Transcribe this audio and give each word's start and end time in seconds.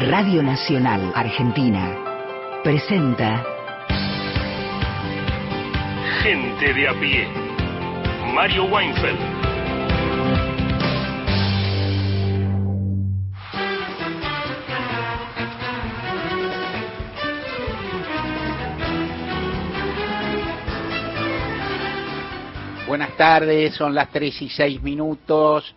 Radio 0.00 0.44
Nacional 0.44 1.10
Argentina 1.12 2.60
presenta 2.62 3.44
Gente 6.22 6.72
de 6.72 6.88
a 6.88 6.94
pie. 7.00 7.26
Mario 8.32 8.66
Weinfeld. 8.66 9.18
Buenas 22.86 23.16
tardes, 23.16 23.74
son 23.74 23.96
las 23.96 24.10
3 24.12 24.42
y 24.42 24.48
6 24.48 24.80
minutos 24.80 25.74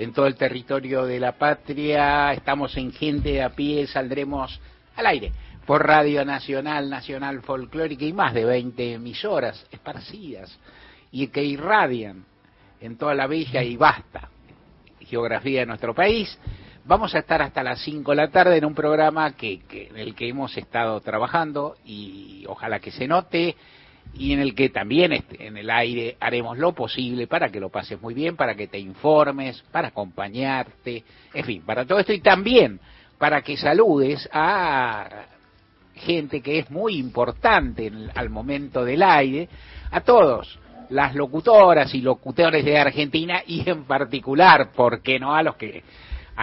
en 0.00 0.14
todo 0.14 0.26
el 0.26 0.34
territorio 0.34 1.04
de 1.04 1.20
la 1.20 1.32
patria. 1.32 2.32
Estamos 2.32 2.74
en 2.78 2.90
Gente 2.90 3.32
de 3.32 3.42
a 3.42 3.50
pie, 3.50 3.86
saldremos 3.86 4.58
al 4.96 5.06
aire 5.06 5.30
por 5.66 5.86
Radio 5.86 6.24
Nacional, 6.24 6.88
Nacional 6.88 7.42
Folclórica 7.42 8.06
y 8.06 8.12
más 8.14 8.32
de 8.32 8.46
20 8.46 8.94
emisoras 8.94 9.66
esparcidas 9.70 10.58
y 11.12 11.26
que 11.26 11.44
irradian 11.44 12.24
en 12.80 12.96
toda 12.96 13.14
la 13.14 13.26
bella 13.26 13.62
y 13.62 13.76
vasta 13.76 14.30
geografía 15.00 15.60
de 15.60 15.66
nuestro 15.66 15.94
país. 15.94 16.38
Vamos 16.86 17.14
a 17.14 17.18
estar 17.18 17.42
hasta 17.42 17.62
las 17.62 17.82
5 17.82 18.10
de 18.12 18.16
la 18.16 18.30
tarde 18.30 18.56
en 18.56 18.64
un 18.64 18.74
programa 18.74 19.32
que, 19.36 19.60
que, 19.68 19.88
en 19.88 19.98
el 19.98 20.14
que 20.14 20.28
hemos 20.28 20.56
estado 20.56 20.98
trabajando 21.02 21.76
y 21.84 22.44
ojalá 22.48 22.80
que 22.80 22.90
se 22.90 23.06
note 23.06 23.54
y 24.14 24.32
en 24.32 24.40
el 24.40 24.54
que 24.54 24.68
también 24.68 25.12
en 25.38 25.56
el 25.56 25.70
aire 25.70 26.16
haremos 26.20 26.58
lo 26.58 26.72
posible 26.72 27.26
para 27.26 27.50
que 27.50 27.60
lo 27.60 27.68
pases 27.68 28.00
muy 28.00 28.14
bien, 28.14 28.36
para 28.36 28.54
que 28.54 28.66
te 28.66 28.78
informes, 28.78 29.62
para 29.70 29.88
acompañarte, 29.88 31.04
en 31.32 31.44
fin, 31.44 31.62
para 31.62 31.84
todo 31.84 31.98
esto 31.98 32.12
y 32.12 32.20
también 32.20 32.80
para 33.18 33.42
que 33.42 33.56
saludes 33.56 34.28
a 34.32 35.26
gente 35.94 36.40
que 36.40 36.58
es 36.58 36.70
muy 36.70 36.96
importante 36.96 37.86
en, 37.86 38.10
al 38.14 38.30
momento 38.30 38.84
del 38.84 39.02
aire, 39.02 39.48
a 39.90 40.00
todos, 40.00 40.58
las 40.88 41.14
locutoras 41.14 41.94
y 41.94 42.00
locutores 42.00 42.64
de 42.64 42.78
Argentina 42.78 43.42
y 43.46 43.68
en 43.68 43.84
particular, 43.84 44.72
¿por 44.72 45.02
qué 45.02 45.18
no 45.18 45.34
a 45.34 45.42
los 45.42 45.56
que 45.56 45.82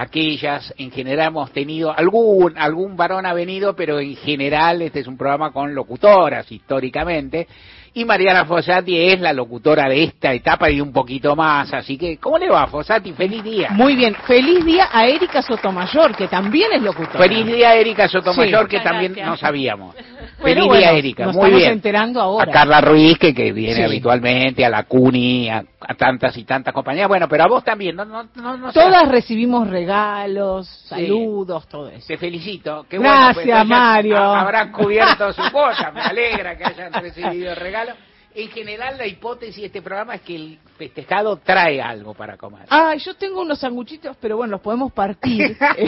aquellas 0.02 0.74
en 0.78 0.92
general 0.92 1.28
hemos 1.30 1.52
tenido 1.52 1.92
algún 1.98 2.58
algún 2.58 2.96
varón 2.98 3.26
ha 3.26 3.34
venido 3.34 3.76
pero 3.76 4.00
en 4.00 4.16
general 4.16 4.82
este 4.82 5.00
es 5.00 5.08
un 5.08 5.18
programa 5.18 5.52
con 5.52 5.74
locutoras 5.76 6.52
históricamente. 6.52 7.48
Y 7.94 8.06
Mariana 8.06 8.46
Fossati 8.46 8.96
es 8.96 9.20
la 9.20 9.34
locutora 9.34 9.90
de 9.90 10.04
esta 10.04 10.32
etapa 10.32 10.70
y 10.70 10.80
un 10.80 10.94
poquito 10.94 11.36
más 11.36 11.74
así 11.74 11.98
que 11.98 12.18
¿cómo 12.18 12.38
le 12.38 12.48
va 12.48 12.68
Fossati? 12.68 13.12
feliz 13.14 13.44
día. 13.44 13.70
Muy 13.72 13.96
bien. 13.96 14.14
Feliz 14.28 14.64
día 14.64 14.90
a 14.92 15.08
Erika 15.08 15.42
Sotomayor 15.42 16.16
que 16.16 16.28
también 16.28 16.72
es 16.74 16.82
locutora. 16.84 17.18
Feliz 17.18 17.46
día 17.48 17.70
a 17.70 17.76
Erika 17.76 18.08
Sotomayor 18.08 18.66
sí. 18.66 18.78
que 18.78 18.80
también 18.82 19.16
no 19.26 19.36
sabíamos. 19.36 19.96
Bueno, 19.96 20.06
feliz 20.44 20.64
bueno, 20.66 20.80
día 20.80 20.92
Erika 20.92 21.26
nos 21.26 21.36
muy 21.36 21.46
estamos 21.46 21.60
bien. 21.62 21.72
enterando 21.74 22.22
ahora. 22.22 22.52
A 22.52 22.54
Carla 22.54 22.82
Ruiz 22.82 23.18
que, 23.18 23.34
que 23.34 23.52
viene 23.52 23.76
Sí. 23.78 23.82
habitualmente 23.82 24.64
a 24.64 24.70
la 24.70 24.84
CUNY 24.84 25.50
a, 25.50 25.64
a 25.80 25.94
tantas 25.94 26.36
y 26.38 26.44
tantas 26.44 26.74
compañías 26.74 27.08
bueno 27.08 27.28
pero 27.30 27.44
a 27.44 27.48
vos 27.48 27.64
también 27.64 27.96
no 27.96 28.04
no 28.04 28.24
no, 28.36 28.58
no 28.58 28.72
seas- 28.72 28.86
todas 28.86 29.08
recibimos 29.10 29.70
regalos 29.70 30.68
saludos 30.88 31.68
todo 31.68 31.90
eso 31.90 32.08
Te 32.08 32.18
felicito. 32.18 32.86
Qué 32.90 32.98
Gracias, 32.98 33.36
bueno, 33.36 33.54
pues, 33.60 33.68
Mario. 33.68 34.18
ha- 34.18 34.42
Habrán 34.42 34.72
cubierto 34.72 35.32
su 35.34 35.42
cosa. 35.52 35.92
Me 35.92 36.02
alegra 36.02 36.58
que 36.58 36.66
hayan 36.66 36.92
recibido 36.94 37.52
el 37.52 37.56
regalo. 37.58 37.94
En 38.34 38.50
general, 38.50 38.98
la 39.00 39.08
hipótesis 39.08 39.58
de 39.62 39.66
este 39.66 39.82
programa 39.82 40.14
es 40.16 40.22
que 40.22 40.36
el 40.36 40.60
festejado 40.78 41.38
trae 41.38 41.82
algo 41.82 42.14
para 42.14 42.38
comer. 42.38 42.68
Ah, 42.70 42.94
yo 42.96 43.16
tengo 43.16 43.42
unos 43.42 43.58
sanguchitos, 43.60 44.16
pero 44.22 44.38
bueno, 44.38 44.52
los 44.52 44.62
podemos 44.62 44.92
partir 44.94 45.58
eh, 45.78 45.88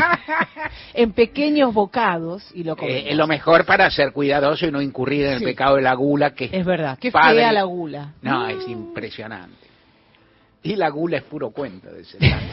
en 0.95 1.11
pequeños 1.13 1.71
bocados 1.73 2.49
y 2.55 2.63
lo 2.63 2.75
comemos. 2.75 3.01
Eh, 3.03 3.11
es 3.11 3.15
lo 3.17 3.27
mejor 3.27 3.65
para 3.65 3.89
ser 3.91 4.11
cuidadoso 4.13 4.65
y 4.65 4.71
no 4.71 4.81
incurrir 4.81 5.27
en 5.27 5.33
el 5.33 5.43
pecado 5.43 5.75
de 5.75 5.83
la 5.83 5.93
gula, 5.93 6.31
que 6.33 6.49
Es 6.51 6.65
verdad, 6.65 6.97
qué 6.99 7.11
padre. 7.11 7.37
fea 7.37 7.51
la 7.51 7.63
gula. 7.63 8.13
No, 8.23 8.47
es 8.47 8.67
impresionante. 8.67 9.68
Y 10.61 10.75
la 10.75 10.89
gula 10.89 11.17
es 11.17 11.23
puro 11.23 11.51
cuento 11.51 11.87
de. 11.89 12.03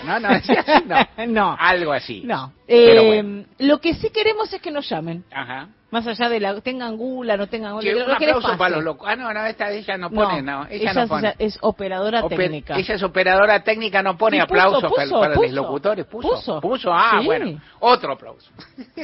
No, 0.05 0.21
no, 0.21 0.31
es 0.31 0.49
así, 0.49 0.85
no. 0.87 1.27
No. 1.27 1.57
Algo 1.59 1.93
así. 1.93 2.23
No. 2.25 2.53
Pero 2.67 3.03
Eh, 3.03 3.07
bueno. 3.07 3.45
Lo 3.59 3.81
que 3.81 3.95
sí 3.95 4.11
queremos 4.11 4.53
es 4.53 4.61
que 4.63 4.71
nos 4.71 4.89
llamen. 4.89 5.25
Ajá. 5.33 5.69
Más 5.91 6.07
allá 6.07 6.29
de 6.29 6.41
la 6.41 6.61
tengan 6.61 6.97
gula, 6.97 7.37
no 7.37 7.47
tengan 7.49 7.75
gula. 7.75 8.05
Un 8.05 8.11
aplauso 8.13 8.57
para 8.59 8.77
los 8.77 8.85
locos. 8.85 9.09
Ah, 9.11 9.17
no, 9.17 9.33
no, 9.33 9.45
esta 9.47 9.71
ella 9.71 9.97
no 9.97 10.11
pone, 10.11 10.43
no. 10.43 10.67
Ella, 10.69 10.93
no 10.93 11.03
es- 11.03 11.09
pone. 11.09 11.35
es 11.39 11.59
operadora 11.63 12.23
Ope- 12.23 12.37
técnica. 12.37 12.77
Ella 12.77 12.95
es 12.95 13.03
operadora 13.03 13.63
técnica, 13.65 14.03
no 14.03 14.17
pone 14.17 14.37
puso, 14.39 14.45
aplausos 14.45 14.83
para- 14.83 15.05
puso, 15.05 15.21
para, 15.21 15.35
puso. 15.35 15.47
los 15.47 15.55
locutores. 15.55 16.07
Puso. 16.07 16.61
Puso. 16.61 16.93
ah, 16.93 17.19
Sí. 17.21 17.27
bueno. 17.27 17.61
Otro 17.81 18.13
aplauso. 18.13 18.51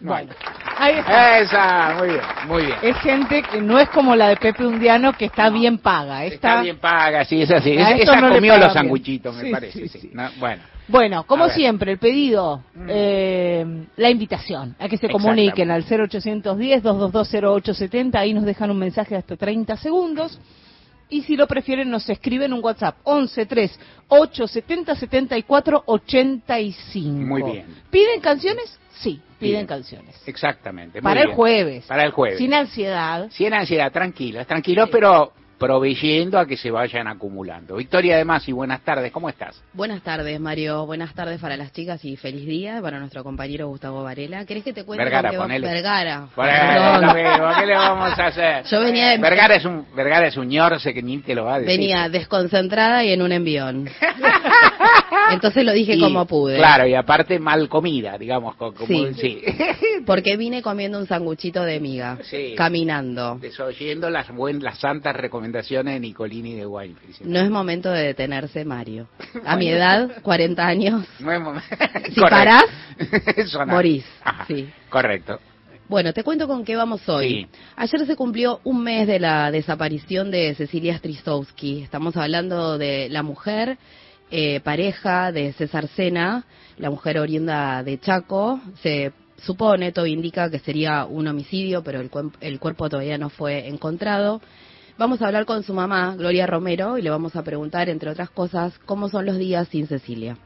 No 0.00 0.14
hay. 0.14 0.26
Bueno, 0.26 0.40
ahí 0.78 0.94
está. 0.98 1.38
Esa, 1.40 1.94
muy 1.98 2.08
bien, 2.08 2.20
muy 2.46 2.66
bien. 2.66 2.78
Es 2.82 2.96
gente 2.98 3.42
que 3.42 3.60
no 3.60 3.78
es 3.78 3.88
como 3.90 4.16
la 4.16 4.28
de 4.28 4.36
Pepe 4.36 4.64
Undiano 4.66 5.12
que 5.12 5.26
está 5.26 5.50
bien 5.50 5.78
paga. 5.78 6.24
Está, 6.24 6.34
Está, 6.52 6.62
bien 6.62 6.78
paga, 6.78 7.24
sí, 7.24 7.42
es 7.42 7.50
así. 7.50 7.72
Es- 7.72 8.00
esa 8.02 8.20
no 8.20 8.32
comió 8.34 8.52
los 8.54 8.66
bien. 8.68 8.74
sanguchitos, 8.74 9.34
me 9.36 9.42
Sí, 9.42 9.50
parece. 9.50 9.88
sí, 9.88 9.98
sí. 10.00 10.10
No, 10.12 10.28
bueno, 10.38 10.62
Bueno, 10.88 11.24
como 11.24 11.48
siempre, 11.50 11.92
el 11.92 11.98
pedido, 11.98 12.64
Mm. 12.74 12.86
eh, 12.88 13.86
la 13.96 14.10
invitación 14.10 14.74
a 14.78 14.88
que 14.88 14.96
se 14.96 15.08
comuniquen 15.08 15.70
al 15.70 15.84
0810-222-0870, 15.84 18.18
ahí 18.18 18.34
nos 18.34 18.44
dejan 18.44 18.70
un 18.70 18.78
mensaje 18.78 19.10
de 19.14 19.18
hasta 19.18 19.36
30 19.36 19.76
segundos. 19.76 20.38
Y 21.08 21.22
si 21.22 21.36
lo 21.36 21.46
prefieren, 21.46 21.90
nos 21.90 22.08
escriben 22.08 22.52
un 22.52 22.62
WhatsApp 22.62 22.96
113 23.04 23.78
870 24.08 24.94
74 24.94 25.82
85. 25.86 27.26
Muy 27.26 27.42
bien. 27.42 27.66
¿Piden 27.90 28.20
canciones? 28.20 28.78
Sí, 29.00 29.20
piden 29.38 29.54
Bien. 29.60 29.66
canciones. 29.66 30.22
exactamente. 30.26 31.00
muy 31.00 31.02
Para 31.02 31.22
el 31.22 31.32
jueves. 31.34 31.86
Para 31.86 32.04
el 32.04 32.10
jueves. 32.10 32.38
Sin 32.38 32.52
ansiedad. 32.54 33.28
Sin 33.30 33.52
ansiedad, 33.54 33.90
tranquilos, 33.90 34.46
tranquilos, 34.46 34.86
Sí. 34.86 34.92
pero 34.92 35.32
proveyendo 35.60 36.38
a 36.38 36.46
que 36.46 36.56
se 36.56 36.70
vayan 36.70 37.06
acumulando. 37.06 37.76
Victoria, 37.76 38.14
además, 38.14 38.48
y 38.48 38.52
buenas 38.52 38.80
tardes, 38.80 39.12
¿cómo 39.12 39.28
estás? 39.28 39.62
Buenas 39.74 40.00
tardes, 40.02 40.40
Mario. 40.40 40.86
Buenas 40.86 41.12
tardes 41.14 41.38
para 41.38 41.54
las 41.58 41.70
chicas 41.72 42.02
y 42.02 42.16
feliz 42.16 42.46
día 42.46 42.80
para 42.80 42.98
nuestro 42.98 43.22
compañero 43.22 43.68
Gustavo 43.68 44.02
Varela. 44.02 44.46
¿Querés 44.46 44.64
que 44.64 44.72
te 44.72 44.84
cuente 44.84 45.04
Vergara, 45.04 45.30
ponele. 45.32 45.66
Vergara. 45.68 46.20
Mismo, 46.22 47.60
¿Qué 47.60 47.66
le 47.66 47.74
vamos 47.74 48.18
a 48.18 48.26
hacer? 48.28 48.64
Yo 48.70 48.80
venía 48.80 49.10
de- 49.10 49.18
Vergara 49.18 49.54
es 49.56 49.64
un 49.66 49.84
Vergara 49.94 50.26
es 50.28 50.36
un 50.38 50.48
ñorce 50.48 50.94
que 50.94 51.02
ni 51.02 51.18
te 51.18 51.34
lo 51.34 51.44
va 51.44 51.56
a 51.56 51.58
decir. 51.60 51.78
Venía 51.78 52.08
desconcentrada 52.08 53.04
y 53.04 53.12
en 53.12 53.20
un 53.20 53.30
envión. 53.30 53.86
Entonces 55.30 55.62
lo 55.64 55.72
dije 55.72 55.94
Y, 55.94 56.00
como 56.00 56.24
pude. 56.26 56.56
Claro, 56.56 56.86
y 56.86 56.94
aparte 56.94 57.38
mal 57.38 57.68
comida, 57.68 58.16
digamos, 58.16 58.56
co- 58.56 58.72
como 58.72 58.86
Sí. 58.86 59.12
sí. 59.14 59.42
Porque 60.06 60.38
vine 60.38 60.62
comiendo 60.62 60.98
un 60.98 61.06
sanguchito 61.06 61.62
de 61.62 61.78
miga. 61.80 62.16
Sí. 62.22 62.54
Caminando. 62.56 63.36
Desoyendo 63.38 64.08
las 64.08 64.30
buen, 64.34 64.62
las 64.62 64.78
santas 64.78 65.14
recomendaciones 65.14 65.49
de 65.52 66.00
Nicolini 66.00 66.54
de. 66.54 66.94
No 67.24 67.38
es 67.40 67.50
momento 67.50 67.90
de 67.90 68.04
detenerse, 68.06 68.64
Mario. 68.64 69.08
A 69.44 69.56
mi 69.56 69.68
edad, 69.68 70.22
40 70.22 70.66
años, 70.66 71.06
No 71.20 71.32
es 71.32 71.40
momento. 71.40 71.66
Si 72.14 72.20
parás, 72.20 72.64
morís. 73.66 74.04
Ajá, 74.22 74.44
Sí. 74.46 74.68
Correcto. 74.88 75.38
Bueno, 75.88 76.12
te 76.12 76.22
cuento 76.22 76.46
con 76.46 76.64
qué 76.64 76.76
vamos 76.76 77.08
hoy. 77.08 77.28
Sí. 77.28 77.46
Ayer 77.74 78.06
se 78.06 78.14
cumplió 78.14 78.60
un 78.62 78.82
mes 78.84 79.08
de 79.08 79.18
la 79.18 79.50
desaparición 79.50 80.30
de 80.30 80.54
Cecilia 80.54 80.96
Strisowski. 80.96 81.82
Estamos 81.82 82.16
hablando 82.16 82.78
de 82.78 83.08
la 83.08 83.24
mujer, 83.24 83.76
eh, 84.30 84.60
pareja 84.60 85.32
de 85.32 85.52
César 85.54 85.88
Sena, 85.88 86.44
la 86.78 86.90
mujer 86.90 87.18
oriunda 87.18 87.82
de 87.82 87.98
Chaco. 87.98 88.60
Se 88.82 89.12
supone, 89.44 89.90
todo 89.90 90.06
indica 90.06 90.48
que 90.48 90.60
sería 90.60 91.06
un 91.06 91.26
homicidio, 91.26 91.82
pero 91.82 92.00
el, 92.00 92.10
el 92.40 92.60
cuerpo 92.60 92.88
todavía 92.88 93.18
no 93.18 93.28
fue 93.28 93.66
encontrado. 93.66 94.40
Vamos 95.00 95.22
a 95.22 95.28
hablar 95.28 95.46
con 95.46 95.62
su 95.62 95.72
mamá, 95.72 96.14
Gloria 96.14 96.46
Romero, 96.46 96.98
y 96.98 97.00
le 97.00 97.08
vamos 97.08 97.34
a 97.34 97.42
preguntar, 97.42 97.88
entre 97.88 98.10
otras 98.10 98.28
cosas, 98.28 98.78
cómo 98.80 99.08
son 99.08 99.24
los 99.24 99.38
días 99.38 99.66
sin 99.68 99.86
Cecilia. 99.86 100.36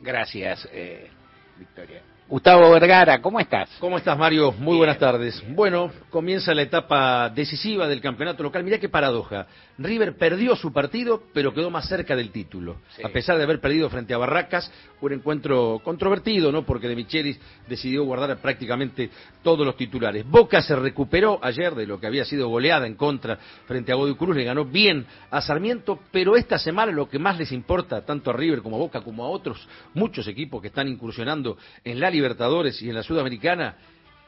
Gracias, 0.00 0.68
eh, 0.72 1.10
Victoria. 1.58 2.00
Gustavo 2.26 2.70
Vergara, 2.70 3.20
¿cómo 3.20 3.38
estás? 3.38 3.68
¿Cómo 3.78 3.98
estás, 3.98 4.16
Mario? 4.16 4.50
Muy 4.52 4.68
Bien. 4.68 4.78
buenas 4.78 4.98
tardes. 4.98 5.44
Bueno, 5.50 5.92
comienza 6.08 6.54
la 6.54 6.62
etapa 6.62 7.28
decisiva 7.28 7.86
del 7.86 8.00
campeonato 8.00 8.42
local. 8.42 8.64
Mirá 8.64 8.78
qué 8.78 8.88
paradoja. 8.88 9.46
River 9.76 10.16
perdió 10.16 10.56
su 10.56 10.72
partido, 10.72 11.24
pero 11.34 11.52
quedó 11.52 11.70
más 11.70 11.86
cerca 11.86 12.16
del 12.16 12.30
título. 12.30 12.76
Sí. 12.96 13.02
A 13.04 13.10
pesar 13.10 13.36
de 13.36 13.42
haber 13.42 13.60
perdido 13.60 13.90
frente 13.90 14.14
a 14.14 14.18
Barracas, 14.18 14.72
un 15.02 15.12
encuentro 15.12 15.82
controvertido, 15.84 16.50
¿no? 16.50 16.64
Porque 16.64 16.88
De 16.88 16.96
Michelis 16.96 17.38
decidió 17.68 18.04
guardar 18.04 18.38
prácticamente 18.38 19.10
todos 19.42 19.66
los 19.66 19.76
titulares. 19.76 20.24
Boca 20.26 20.62
se 20.62 20.74
recuperó 20.76 21.38
ayer 21.42 21.74
de 21.74 21.86
lo 21.86 22.00
que 22.00 22.06
había 22.06 22.24
sido 22.24 22.48
goleada 22.48 22.86
en 22.86 22.94
contra 22.94 23.36
frente 23.66 23.92
a 23.92 23.96
Godoy 23.96 24.14
Cruz, 24.14 24.34
le 24.34 24.44
ganó 24.44 24.64
bien 24.64 25.04
a 25.30 25.42
Sarmiento, 25.42 26.00
pero 26.10 26.36
esta 26.36 26.58
semana 26.58 26.90
lo 26.90 27.06
que 27.06 27.18
más 27.18 27.36
les 27.36 27.52
importa, 27.52 28.02
tanto 28.02 28.30
a 28.30 28.32
River 28.32 28.62
como 28.62 28.76
a 28.76 28.78
Boca, 28.78 29.02
como 29.02 29.24
a 29.24 29.28
otros 29.28 29.68
muchos 29.92 30.26
equipos 30.26 30.62
que 30.62 30.68
están 30.68 30.88
incursionando 30.88 31.58
en 31.84 32.00
la 32.00 32.10
Libertadores 32.14 32.80
y 32.82 32.88
en 32.88 32.94
la 32.94 33.02
Sudamericana, 33.02 33.74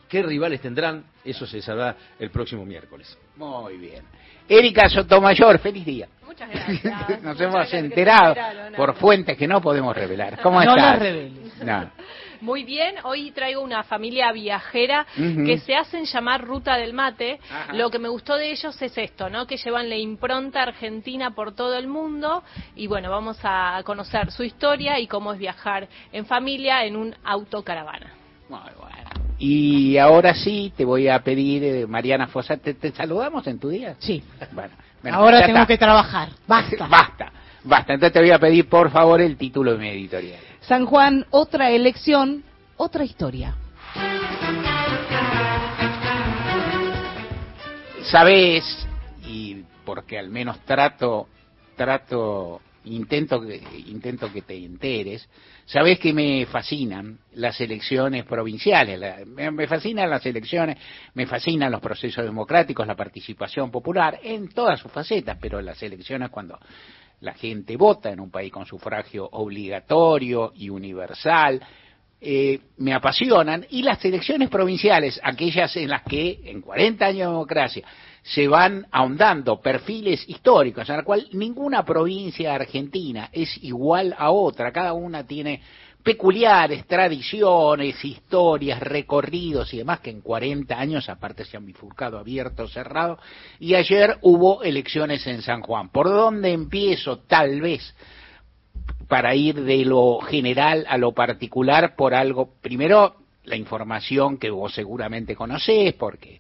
qué 0.09 0.23
rivales 0.23 0.61
tendrán, 0.61 1.05
eso 1.25 1.47
se 1.47 1.62
sabrá 1.62 1.97
el 2.19 2.31
próximo 2.31 2.65
miércoles. 2.65 3.17
Muy 3.37 3.77
bien. 3.79 4.05
Erika 4.49 4.88
Sotomayor, 4.88 5.59
feliz 5.59 5.85
día. 5.87 6.09
Muchas 6.25 6.50
gracias. 6.53 6.85
Nos 6.85 7.23
Muchas 7.23 7.41
hemos 7.41 7.55
gracias, 7.55 7.83
enterado 7.85 8.35
¿no? 8.71 8.77
por 8.77 8.94
fuentes 8.94 9.37
que 9.37 9.49
no 9.49 9.61
podemos 9.61 9.97
revelar. 9.97 10.38
¿Cómo 10.43 10.62
No 10.62 10.71
estás? 10.71 10.77
las 10.93 10.99
reveles. 10.99 11.56
No. 11.65 11.91
Muy 12.41 12.65
bien, 12.65 12.97
hoy 13.05 13.31
traigo 13.31 13.61
una 13.62 13.83
familia 13.85 14.33
viajera 14.33 15.06
que 15.17 15.59
se 15.59 15.75
hacen 15.75 16.05
llamar 16.05 16.44
Ruta 16.44 16.77
del 16.77 16.93
Mate. 16.93 17.38
Ajá. 17.50 17.73
Lo 17.75 17.91
que 17.91 17.99
me 17.99 18.09
gustó 18.09 18.37
de 18.37 18.50
ellos 18.50 18.81
es 18.81 18.97
esto, 18.99 19.29
¿no? 19.31 19.47
Que 19.47 19.56
llevan 19.56 19.88
la 19.88 19.97
impronta 19.97 20.62
argentina 20.62 21.31
por 21.35 21.55
todo 21.55 21.77
el 21.77 21.87
mundo 21.88 22.43
y 22.75 22.87
bueno, 22.87 23.11
vamos 23.11 23.38
a 23.43 23.81
conocer 23.85 24.31
su 24.31 24.43
historia 24.43 24.99
y 25.00 25.06
cómo 25.06 25.33
es 25.33 25.38
viajar 25.38 25.88
en 26.12 26.27
familia 26.27 26.85
en 26.85 26.97
un 26.97 27.15
autocaravana. 27.25 28.12
Muy 28.49 28.59
bueno. 28.79 28.97
Y 29.38 29.99
ahora 29.99 30.35
sí 30.35 30.73
te 30.77 30.85
voy 30.85 31.09
a 31.09 31.19
pedir, 31.23 31.62
eh, 31.62 31.87
Mariana 31.87 32.27
Fosa, 32.29 32.56
¿te, 32.56 32.75
te 32.75 32.91
saludamos 32.93 33.47
en 33.47 33.59
tu 33.59 33.69
día? 33.69 33.94
Sí. 33.99 34.23
Bueno, 34.53 34.71
bueno, 35.03 35.19
Ahora 35.19 35.41
tengo 35.44 35.59
está. 35.59 35.67
que 35.67 35.79
trabajar. 35.79 36.31
Basta. 36.47 36.87
basta, 36.88 37.33
basta. 37.65 37.93
Entonces 37.94 38.12
te 38.15 38.21
voy 38.21 38.31
a 38.31 38.38
pedir, 38.38 38.69
por 38.69 38.91
favor, 38.91 39.21
el 39.21 39.37
título 39.37 39.73
de 39.73 39.79
mi 39.79 39.88
editorial. 39.88 40.41
San 40.66 40.86
Juan, 40.86 41.26
otra 41.30 41.70
elección, 41.70 42.42
otra 42.76 43.04
historia. 43.04 43.54
Sabes, 48.04 48.86
y 49.26 49.62
porque 49.84 50.18
al 50.18 50.28
menos 50.30 50.60
trato, 50.64 51.28
trato, 51.76 52.60
intento 52.84 53.40
que, 53.40 53.60
intento 53.88 54.32
que 54.32 54.42
te 54.42 54.56
enteres, 54.64 55.28
sabes 55.66 55.98
que 55.98 56.12
me 56.12 56.46
fascinan 56.46 57.18
las 57.34 57.60
elecciones 57.60 58.24
provinciales, 58.24 58.98
la- 58.98 59.18
me, 59.26 59.50
me 59.50 59.66
fascinan 59.66 60.08
las 60.08 60.24
elecciones, 60.24 60.78
me 61.14 61.26
fascinan 61.26 61.72
los 61.72 61.80
procesos 61.80 62.24
democráticos, 62.24 62.86
la 62.86 62.94
participación 62.94 63.70
popular, 63.72 64.20
en 64.22 64.48
todas 64.48 64.78
sus 64.80 64.92
facetas, 64.92 65.36
pero 65.40 65.60
las 65.60 65.82
elecciones 65.82 66.30
cuando 66.30 66.58
la 67.20 67.34
gente 67.34 67.76
vota 67.76 68.10
en 68.10 68.20
un 68.20 68.30
país 68.30 68.52
con 68.52 68.66
sufragio 68.66 69.28
obligatorio 69.32 70.52
y 70.54 70.68
universal, 70.68 71.60
eh, 72.20 72.60
me 72.78 72.94
apasionan. 72.94 73.66
Y 73.70 73.82
las 73.82 74.04
elecciones 74.04 74.48
provinciales, 74.48 75.20
aquellas 75.22 75.76
en 75.76 75.88
las 75.88 76.02
que 76.02 76.40
en 76.44 76.60
40 76.60 77.06
años 77.06 77.18
de 77.18 77.32
democracia 77.32 77.86
se 78.22 78.48
van 78.48 78.86
ahondando 78.90 79.60
perfiles 79.60 80.28
históricos, 80.28 80.88
en 80.88 80.96
la 80.96 81.04
cual 81.04 81.28
ninguna 81.32 81.84
provincia 81.84 82.54
argentina 82.54 83.30
es 83.32 83.62
igual 83.62 84.14
a 84.18 84.30
otra, 84.30 84.72
cada 84.72 84.92
una 84.94 85.24
tiene 85.24 85.60
peculiares 86.06 86.87
tradiciones, 86.87 88.05
historias, 88.05 88.79
recorridos 88.79 89.75
y 89.75 89.79
demás 89.79 89.99
que 89.99 90.11
en 90.11 90.20
40 90.20 90.79
años 90.79 91.08
aparte 91.08 91.44
se 91.44 91.56
han 91.56 91.67
bifurcado 91.67 92.17
abierto, 92.17 92.69
cerrado 92.69 93.19
y 93.58 93.75
ayer 93.75 94.17
hubo 94.23 94.62
elecciones 94.62 95.26
en 95.26 95.43
San 95.43 95.62
Juan. 95.62 95.88
¿Por 95.88 96.08
dónde 96.08 96.53
empiezo? 96.53 97.19
Tal 97.26 97.61
vez 97.61 97.93
para 99.08 99.35
ir 99.35 99.61
de 99.64 99.85
lo 99.85 100.20
general 100.20 100.87
a 100.88 100.97
lo 100.97 101.11
particular 101.11 101.97
por 101.97 102.14
algo, 102.14 102.50
primero 102.62 103.17
la 103.43 103.56
información 103.56 104.38
que 104.38 104.50
vos 104.50 104.73
seguramente 104.73 105.35
conocés 105.35 105.93
porque 105.94 106.38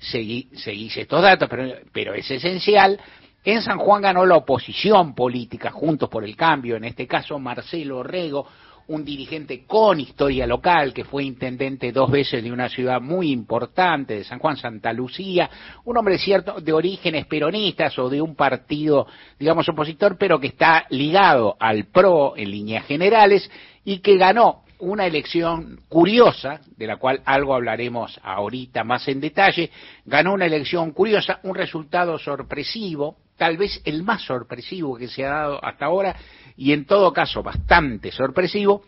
seguí, 0.00 0.48
seguís 0.56 0.96
estos 0.96 1.22
datos, 1.22 1.48
pero, 1.48 1.72
pero 1.92 2.14
es 2.14 2.28
esencial. 2.28 2.98
En 3.44 3.62
San 3.62 3.78
Juan 3.78 4.02
ganó 4.02 4.26
la 4.26 4.38
oposición 4.38 5.14
política, 5.14 5.70
Juntos 5.70 6.08
por 6.08 6.24
el 6.24 6.34
Cambio, 6.34 6.74
en 6.74 6.84
este 6.84 7.06
caso 7.06 7.38
Marcelo 7.38 8.02
Rego, 8.02 8.48
un 8.88 9.04
dirigente 9.04 9.64
con 9.66 10.00
historia 10.00 10.46
local, 10.46 10.92
que 10.92 11.04
fue 11.04 11.24
intendente 11.24 11.92
dos 11.92 12.10
veces 12.10 12.42
de 12.42 12.52
una 12.52 12.68
ciudad 12.68 13.00
muy 13.00 13.30
importante, 13.30 14.16
de 14.16 14.24
San 14.24 14.38
Juan, 14.38 14.56
Santa 14.56 14.92
Lucía, 14.92 15.48
un 15.84 15.96
hombre 15.96 16.18
cierto 16.18 16.60
de 16.60 16.72
orígenes 16.72 17.26
peronistas 17.26 17.98
o 17.98 18.08
de 18.08 18.20
un 18.20 18.34
partido, 18.34 19.06
digamos, 19.38 19.68
opositor, 19.68 20.16
pero 20.18 20.38
que 20.38 20.48
está 20.48 20.86
ligado 20.90 21.56
al 21.58 21.86
PRO 21.86 22.36
en 22.36 22.50
líneas 22.50 22.86
generales 22.86 23.50
y 23.84 23.98
que 23.98 24.16
ganó 24.16 24.64
una 24.78 25.06
elección 25.06 25.80
curiosa, 25.88 26.60
de 26.76 26.86
la 26.86 26.96
cual 26.96 27.22
algo 27.24 27.54
hablaremos 27.54 28.20
ahorita 28.22 28.84
más 28.84 29.08
en 29.08 29.20
detalle, 29.20 29.70
ganó 30.04 30.34
una 30.34 30.46
elección 30.46 30.92
curiosa, 30.92 31.40
un 31.42 31.54
resultado 31.54 32.18
sorpresivo, 32.18 33.16
tal 33.36 33.56
vez 33.56 33.80
el 33.84 34.02
más 34.02 34.22
sorpresivo 34.22 34.96
que 34.96 35.08
se 35.08 35.24
ha 35.24 35.30
dado 35.30 35.64
hasta 35.64 35.86
ahora, 35.86 36.16
y 36.56 36.72
en 36.72 36.84
todo 36.84 37.12
caso 37.12 37.42
bastante 37.42 38.12
sorpresivo, 38.12 38.84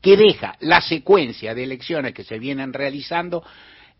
que 0.00 0.16
deja 0.16 0.56
la 0.60 0.80
secuencia 0.80 1.54
de 1.54 1.64
elecciones 1.64 2.14
que 2.14 2.24
se 2.24 2.38
vienen 2.38 2.72
realizando 2.72 3.44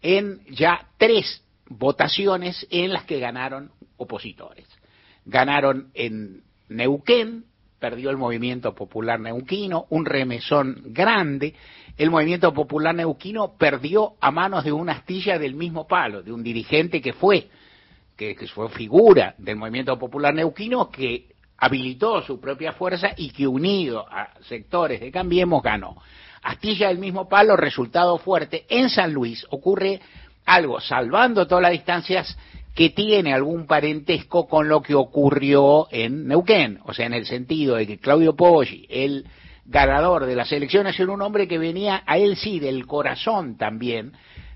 en 0.02 0.40
ya 0.48 0.87
tres 0.96 1.42
votaciones 1.69 2.66
en 2.70 2.92
las 2.92 3.04
que 3.04 3.20
ganaron 3.20 3.70
opositores. 3.96 4.66
Ganaron 5.25 5.90
en 5.94 6.42
Neuquén, 6.69 7.44
perdió 7.78 8.10
el 8.10 8.16
movimiento 8.16 8.75
popular 8.75 9.19
neuquino, 9.19 9.86
un 9.90 10.04
remesón 10.04 10.82
grande. 10.86 11.54
El 11.96 12.10
movimiento 12.10 12.52
popular 12.52 12.94
neuquino 12.94 13.56
perdió 13.58 14.14
a 14.20 14.31
manos 14.31 14.64
de 14.64 14.72
una 14.72 14.93
astilla 14.93 15.38
del 15.38 15.54
mismo 15.54 15.86
palo, 15.86 16.22
de 16.22 16.32
un 16.32 16.43
dirigente 16.43 17.00
que 17.00 17.12
fue, 17.12 17.48
que, 18.16 18.34
que 18.36 18.46
fue 18.46 18.69
figura 18.70 19.34
del 19.38 19.56
movimiento 19.56 19.98
popular 19.98 20.34
neuquino, 20.34 20.90
que 20.90 21.26
habilitó 21.60 22.22
su 22.22 22.40
propia 22.40 22.72
fuerza 22.72 23.10
y 23.16 23.30
que 23.30 23.46
unido 23.46 24.06
a 24.10 24.30
sectores 24.48 25.00
de 25.00 25.12
Cambiemos 25.12 25.62
ganó. 25.62 25.96
Astilla 26.42 26.88
del 26.88 26.98
mismo 26.98 27.28
palo, 27.28 27.54
resultado 27.56 28.16
fuerte. 28.18 28.64
En 28.68 28.88
San 28.88 29.12
Luis 29.12 29.46
ocurre 29.50 30.00
algo, 30.46 30.80
salvando 30.80 31.46
todas 31.46 31.62
las 31.62 31.72
distancias, 31.72 32.36
que 32.74 32.90
tiene 32.90 33.34
algún 33.34 33.66
parentesco 33.66 34.48
con 34.48 34.68
lo 34.68 34.80
que 34.80 34.94
ocurrió 34.94 35.86
en 35.90 36.26
Neuquén, 36.26 36.80
o 36.84 36.94
sea, 36.94 37.06
en 37.06 37.14
el 37.14 37.26
sentido 37.26 37.76
de 37.76 37.86
que 37.86 37.98
Claudio 37.98 38.34
Poggi, 38.34 38.86
el 38.88 39.26
ganador 39.66 40.24
de 40.24 40.36
las 40.36 40.50
elecciones, 40.52 40.98
era 40.98 41.12
un 41.12 41.20
hombre 41.20 41.46
que 41.46 41.58
venía 41.58 42.02
a 42.06 42.16
él 42.16 42.36
sí 42.36 42.58
del 42.58 42.86
corazón 42.86 43.58
también 43.58 44.12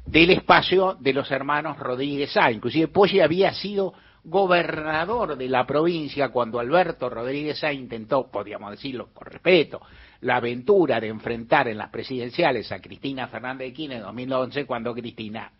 del 0.06 0.30
espacio 0.30 0.96
de 1.00 1.12
los 1.12 1.30
hermanos 1.30 1.78
Rodríguez 1.78 2.36
A. 2.36 2.50
Inclusive 2.50 2.88
Poggi 2.88 3.20
había 3.20 3.52
sido 3.52 3.94
gobernador 4.24 5.36
de 5.36 5.48
la 5.48 5.66
provincia 5.66 6.30
cuando 6.30 6.58
Alberto 6.58 7.10
Rodríguez 7.10 7.62
A 7.62 7.72
intentó, 7.72 8.30
podríamos 8.30 8.70
decirlo 8.70 9.10
con 9.12 9.26
respeto, 9.26 9.80
la 10.22 10.36
aventura 10.36 10.98
de 10.98 11.08
enfrentar 11.08 11.68
en 11.68 11.76
las 11.76 11.90
presidenciales 11.90 12.72
a 12.72 12.80
Cristina 12.80 13.28
Fernández 13.28 13.68
de 13.68 13.72
Kirchner 13.74 13.98
en 13.98 14.04
2011 14.04 14.64
cuando 14.64 14.94
Cristina 14.94 15.52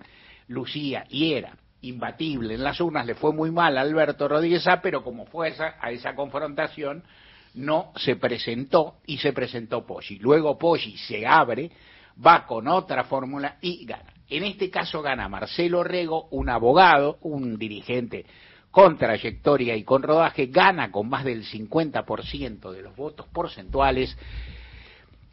lucía 0.49 1.05
y 1.11 1.35
era 1.35 1.55
imbatible 1.83 2.55
en 2.55 2.65
las 2.65 2.81
urnas, 2.81 3.05
le 3.05 3.15
fue 3.15 3.35
muy 3.35 3.51
mal 3.51 3.77
a 3.77 3.83
Alberto 3.83 4.27
Rodríguez 4.27 4.67
A, 4.67 4.81
pero 4.81 5.05
como 5.05 5.27
fue 5.27 5.53
a 5.81 5.91
esa 5.91 6.15
confrontación, 6.15 7.05
no 7.53 7.93
se 7.97 8.17
presentó 8.17 8.97
y 9.07 9.19
se 9.19 9.35
presentó 9.35 9.85
Poggi. 9.87 10.19
Luego 10.19 10.57
Poggi 10.57 10.97
se 10.97 11.27
abre, 11.27 11.71
va 12.25 12.47
con 12.47 12.69
otra 12.69 13.05
fórmula 13.05 13.59
y 13.61 13.85
gana. 13.85 14.15
En 14.31 14.45
este 14.45 14.71
caso 14.71 15.03
gana 15.03 15.29
Marcelo 15.29 15.85
Rego, 15.85 16.29
un 16.31 16.49
abogado, 16.49 17.19
un 17.21 17.59
dirigente 17.59 18.25
con 18.75 18.99
trayectoria 18.99 19.77
y 19.77 19.85
con 19.85 20.03
rodaje, 20.03 20.47
gana 20.47 20.91
con 20.91 21.09
más 21.09 21.23
del 21.23 21.45
50% 21.45 22.73
de 22.73 22.83
los 22.83 22.97
votos 22.97 23.29
porcentuales. 23.29 24.19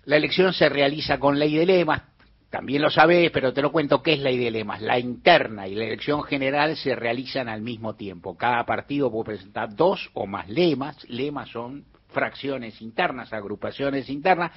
La 0.06 0.18
elección 0.18 0.54
se 0.54 0.70
realiza 0.70 1.18
con 1.18 1.40
ley 1.40 1.56
de 1.56 1.66
lemas, 1.66 2.04
también 2.52 2.84
lo 2.84 2.92
sabés, 2.92 3.32
pero 3.32 3.52
te 3.52 3.64
lo 3.64 3.72
cuento 3.72 4.04
qué 4.04 4.14
es 4.14 4.20
ley 4.20 4.38
de 4.38 4.52
lemas. 4.52 4.80
La 4.84 5.00
interna 5.00 5.68
y 5.68 5.74
la 5.74 5.86
elección 5.86 6.22
general 6.22 6.78
se 6.78 6.96
realizan 6.96 7.50
al 7.50 7.64
mismo 7.64 7.96
tiempo. 7.96 8.38
Cada 8.38 8.64
partido 8.64 9.10
puede 9.10 9.32
presentar 9.32 9.76
dos 9.76 10.12
o 10.14 10.28
más 10.28 10.48
lemas. 10.48 11.04
Lemas 11.10 11.50
son 11.50 11.86
fracciones 12.10 12.80
internas, 12.80 13.34
agrupaciones 13.34 14.08
internas. 14.12 14.52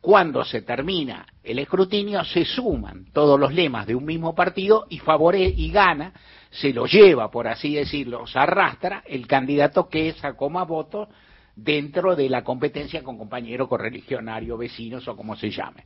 Cuando 0.00 0.44
se 0.44 0.62
termina 0.62 1.24
el 1.44 1.60
escrutinio, 1.60 2.24
se 2.24 2.44
suman 2.44 3.04
todos 3.12 3.38
los 3.38 3.54
lemas 3.54 3.86
de 3.86 3.94
un 3.94 4.04
mismo 4.04 4.34
partido 4.34 4.86
y 4.90 4.98
favorece 4.98 5.54
y 5.56 5.70
gana, 5.70 6.12
se 6.60 6.72
lo 6.72 6.86
lleva, 6.86 7.30
por 7.30 7.46
así 7.46 7.74
decirlo, 7.74 8.26
se 8.26 8.38
arrastra 8.38 9.02
el 9.06 9.26
candidato 9.26 9.88
que 9.88 10.12
sacó 10.14 10.50
más 10.50 10.66
votos 10.66 11.08
dentro 11.54 12.16
de 12.16 12.28
la 12.28 12.42
competencia 12.42 13.02
con 13.02 13.18
compañeros 13.18 13.68
correligionarios, 13.68 14.58
vecinos 14.58 15.06
o 15.08 15.16
como 15.16 15.36
se 15.36 15.50
llame. 15.50 15.84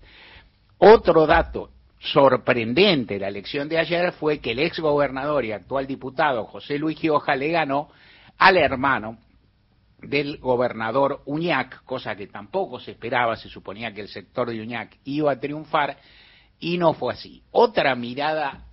Otro 0.79 1.27
dato 1.27 1.71
sorprendente 1.99 3.15
de 3.15 3.21
la 3.21 3.29
elección 3.29 3.69
de 3.69 3.79
ayer 3.79 4.13
fue 4.13 4.41
que 4.41 4.53
el 4.53 4.59
ex 4.59 4.81
gobernador 4.81 5.45
y 5.45 5.53
actual 5.53 5.87
diputado 5.87 6.45
José 6.47 6.79
Luis 6.79 6.99
Gioja 6.99 7.37
le 7.37 7.49
ganó 7.49 7.89
al 8.39 8.57
hermano 8.57 9.19
del 9.99 10.39
gobernador 10.39 11.23
Uñac, 11.27 11.85
cosa 11.85 12.17
que 12.17 12.27
tampoco 12.27 12.81
se 12.81 12.91
esperaba, 12.93 13.37
se 13.37 13.49
suponía 13.49 13.93
que 13.93 14.01
el 14.01 14.09
sector 14.09 14.51
de 14.51 14.61
Uñac 14.61 14.99
iba 15.05 15.31
a 15.31 15.39
triunfar 15.39 15.97
y 16.59 16.77
no 16.79 16.95
fue 16.95 17.13
así. 17.15 17.43
Otra 17.51 17.95
mirada, 17.95 18.67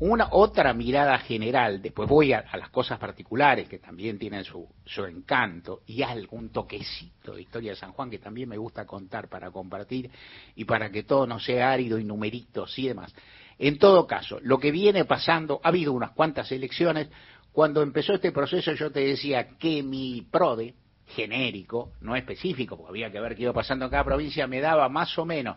una 0.00 0.28
otra 0.32 0.74
mirada 0.74 1.18
general, 1.18 1.80
después 1.80 2.08
voy 2.08 2.32
a, 2.32 2.44
las 2.56 2.70
cosas 2.70 2.98
particulares 2.98 3.68
que 3.68 3.78
también 3.78 4.18
tienen 4.18 4.44
su, 4.44 4.68
su 4.84 5.04
encanto 5.04 5.82
y 5.86 6.02
algún 6.02 6.50
toquecito 6.50 7.34
de 7.34 7.42
historia 7.42 7.72
de 7.72 7.76
San 7.76 7.92
Juan 7.92 8.10
que 8.10 8.18
también 8.18 8.48
me 8.48 8.56
gusta 8.56 8.86
contar 8.86 9.28
para 9.28 9.50
compartir 9.50 10.10
y 10.56 10.64
para 10.64 10.90
que 10.90 11.04
todo 11.04 11.26
no 11.26 11.38
sea 11.38 11.70
árido 11.70 11.98
y 11.98 12.04
numeritos 12.04 12.78
y 12.78 12.88
demás. 12.88 13.14
En 13.58 13.78
todo 13.78 14.06
caso, 14.06 14.38
lo 14.42 14.58
que 14.58 14.72
viene 14.72 15.04
pasando, 15.04 15.60
ha 15.62 15.68
habido 15.68 15.92
unas 15.92 16.10
cuantas 16.10 16.50
elecciones, 16.50 17.08
cuando 17.52 17.82
empezó 17.82 18.14
este 18.14 18.32
proceso 18.32 18.72
yo 18.72 18.90
te 18.90 19.00
decía 19.00 19.50
que 19.58 19.82
mi 19.82 20.26
PRODE, 20.28 20.74
genérico, 21.06 21.92
no 22.00 22.16
específico, 22.16 22.76
porque 22.76 22.90
había 22.90 23.12
que 23.12 23.20
ver 23.20 23.36
qué 23.36 23.42
iba 23.42 23.52
pasando 23.52 23.84
en 23.84 23.90
cada 23.90 24.04
provincia, 24.04 24.46
me 24.46 24.60
daba 24.60 24.88
más 24.88 25.16
o 25.18 25.24
menos, 25.24 25.56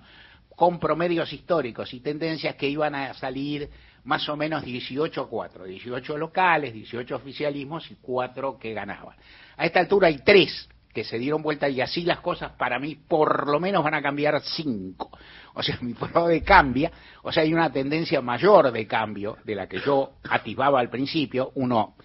con 0.58 0.80
promedios 0.80 1.32
históricos 1.34 1.94
y 1.94 2.00
tendencias 2.00 2.56
que 2.56 2.68
iban 2.68 2.96
a 2.96 3.14
salir 3.14 3.70
más 4.08 4.28
o 4.30 4.38
menos 4.38 4.64
18 4.64 5.22
a 5.22 5.28
4, 5.28 5.66
18 5.66 6.18
locales, 6.18 6.74
18 6.74 7.14
oficialismos 7.18 7.92
y 7.92 7.96
4 8.02 8.58
que 8.58 8.74
ganaban. 8.74 9.18
A 9.58 9.66
esta 9.66 9.82
altura 9.82 10.08
hay 10.08 10.20
3 10.20 10.70
que 10.94 11.04
se 11.04 11.20
dieron 11.20 11.42
vuelta 11.42 11.68
y 11.68 11.82
así 11.82 12.04
las 12.04 12.22
cosas 12.22 12.54
para 12.54 12.80
mí 12.80 12.96
por 12.96 13.48
lo 13.48 13.60
menos 13.60 13.84
van 13.84 13.96
a 13.96 14.02
cambiar 14.02 14.42
5. 14.42 15.12
O 15.56 15.62
sea, 15.62 15.78
mi 15.82 15.94
PRODE 15.94 16.42
cambia, 16.42 16.90
o 17.22 17.34
sea, 17.34 17.44
hay 17.44 17.54
una 17.54 17.70
tendencia 17.70 18.22
mayor 18.22 18.72
de 18.72 18.88
cambio 18.88 19.40
de 19.44 19.56
la 19.56 19.68
que 19.68 19.80
yo 19.80 20.14
atisbaba 20.30 20.80
al 20.80 20.90
principio. 20.90 21.52
Uno, 21.56 21.96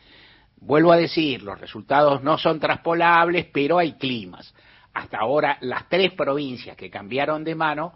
vuelvo 0.57 0.91
a 0.91 0.97
decir, 0.97 1.45
los 1.45 1.61
resultados 1.61 2.21
no 2.25 2.37
son 2.37 2.59
traspolables, 2.59 3.47
pero 3.53 3.79
hay 3.79 3.93
climas. 3.93 4.53
Hasta 4.93 5.19
ahora, 5.19 5.57
las 5.61 5.89
tres 5.89 6.13
provincias 6.15 6.77
que 6.77 6.91
cambiaron 6.91 7.45
de 7.45 7.55
mano 7.55 7.95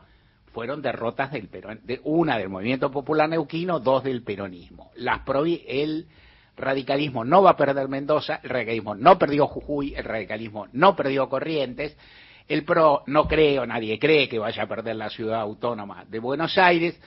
fueron 0.57 0.81
derrotas 0.81 1.33
del 1.33 1.49
peron, 1.49 1.81
de, 1.85 2.01
una 2.05 2.39
del 2.39 2.49
movimiento 2.49 2.91
popular 2.91 3.29
neuquino, 3.29 3.79
dos 3.79 4.03
del 4.05 4.23
peronismo. 4.23 4.91
Las 4.97 5.21
el 5.69 6.07
radicalismo 6.57 7.27
no 7.27 7.43
va 7.43 7.51
a 7.51 7.57
perder 7.59 7.89
Mendoza, 7.89 8.41
el 8.43 8.49
radicalismo 8.49 8.95
no 8.95 9.19
perdió 9.19 9.49
Jujuy, 9.49 9.95
el 9.95 10.05
radicalismo 10.05 10.67
no 10.73 10.97
perdió 10.97 11.29
Corrientes, 11.29 11.95
el 12.49 12.65
PRO 12.65 13.03
no 13.07 13.29
creo, 13.29 13.67
nadie 13.67 13.99
cree 13.99 14.31
que 14.31 14.39
vaya 14.39 14.63
a 14.63 14.67
perder 14.67 14.97
la 14.97 15.11
ciudad 15.11 15.43
autónoma 15.43 16.07
de 16.07 16.21
Buenos 16.21 16.57
Aires, 16.57 16.99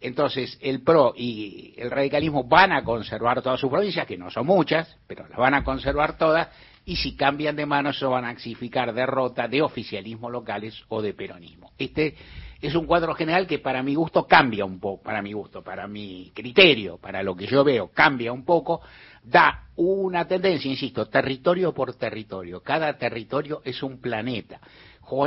entonces 0.00 0.58
el 0.60 0.82
PRO 0.82 1.14
y 1.16 1.74
el 1.76 1.88
radicalismo 1.88 2.42
van 2.42 2.72
a 2.72 2.82
conservar 2.82 3.42
todas 3.42 3.60
sus 3.60 3.70
provincias, 3.70 4.08
que 4.08 4.18
no 4.18 4.28
son 4.28 4.44
muchas, 4.44 4.98
pero 5.06 5.28
las 5.28 5.38
van 5.38 5.54
a 5.54 5.62
conservar 5.62 6.18
todas, 6.18 6.48
y 6.84 6.96
si 6.96 7.14
cambian 7.14 7.54
de 7.54 7.64
mano 7.64 7.90
eso 7.90 8.10
van 8.10 8.24
a 8.24 8.36
significar 8.40 8.92
derrota 8.92 9.46
de 9.46 9.62
oficialismo 9.62 10.28
locales 10.28 10.82
o 10.88 11.00
de 11.00 11.14
peronismo. 11.14 11.70
Este 11.78 12.16
es 12.62 12.76
un 12.76 12.86
cuadro 12.86 13.14
general 13.14 13.46
que 13.46 13.58
para 13.58 13.82
mi 13.82 13.96
gusto 13.96 14.26
cambia 14.26 14.64
un 14.64 14.78
poco, 14.78 15.02
para 15.02 15.20
mi 15.20 15.32
gusto, 15.32 15.62
para 15.62 15.88
mi 15.88 16.30
criterio, 16.32 16.96
para 16.96 17.22
lo 17.22 17.34
que 17.34 17.46
yo 17.46 17.64
veo, 17.64 17.90
cambia 17.92 18.32
un 18.32 18.44
poco, 18.44 18.80
da 19.24 19.64
una 19.74 20.26
tendencia, 20.26 20.70
insisto, 20.70 21.08
territorio 21.08 21.74
por 21.74 21.94
territorio. 21.94 22.62
Cada 22.62 22.96
territorio 22.96 23.62
es 23.64 23.82
un 23.82 24.00
planeta. 24.00 24.60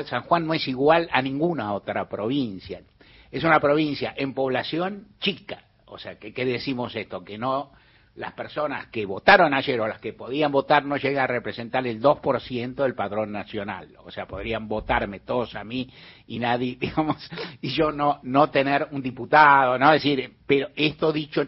San 0.05 0.23
Juan 0.23 0.47
no 0.47 0.53
es 0.53 0.67
igual 0.67 1.09
a 1.11 1.21
ninguna 1.21 1.73
otra 1.73 2.07
provincia. 2.07 2.81
Es 3.29 3.43
una 3.43 3.59
provincia 3.59 4.13
en 4.15 4.33
población 4.33 5.09
chica. 5.19 5.65
O 5.85 5.99
sea, 5.99 6.17
¿qué 6.17 6.45
decimos 6.45 6.95
esto? 6.95 7.23
Que 7.23 7.37
no 7.37 7.71
las 8.15 8.31
personas 8.33 8.87
que 8.87 9.05
votaron 9.05 9.53
ayer 9.53 9.79
o 9.81 9.87
las 9.87 9.99
que 9.99 10.13
podían 10.13 10.51
votar 10.51 10.85
no 10.85 10.95
llega 10.95 11.25
a 11.25 11.27
representar 11.27 11.85
el 11.85 12.01
2% 12.01 12.75
del 12.75 12.95
padrón 12.95 13.31
nacional. 13.31 13.89
O 14.05 14.11
sea, 14.11 14.25
podrían 14.25 14.69
votarme 14.69 15.19
todos 15.19 15.53
a 15.55 15.63
mí 15.65 15.89
y 16.25 16.39
nadie, 16.39 16.77
digamos, 16.79 17.29
y 17.61 17.69
yo 17.69 17.91
no, 17.91 18.19
no 18.23 18.49
tener 18.49 18.87
un 18.91 19.01
diputado, 19.01 19.77
¿no? 19.77 19.91
Decir, 19.91 20.33
pero 20.47 20.69
esto 20.75 21.11
dicho, 21.11 21.45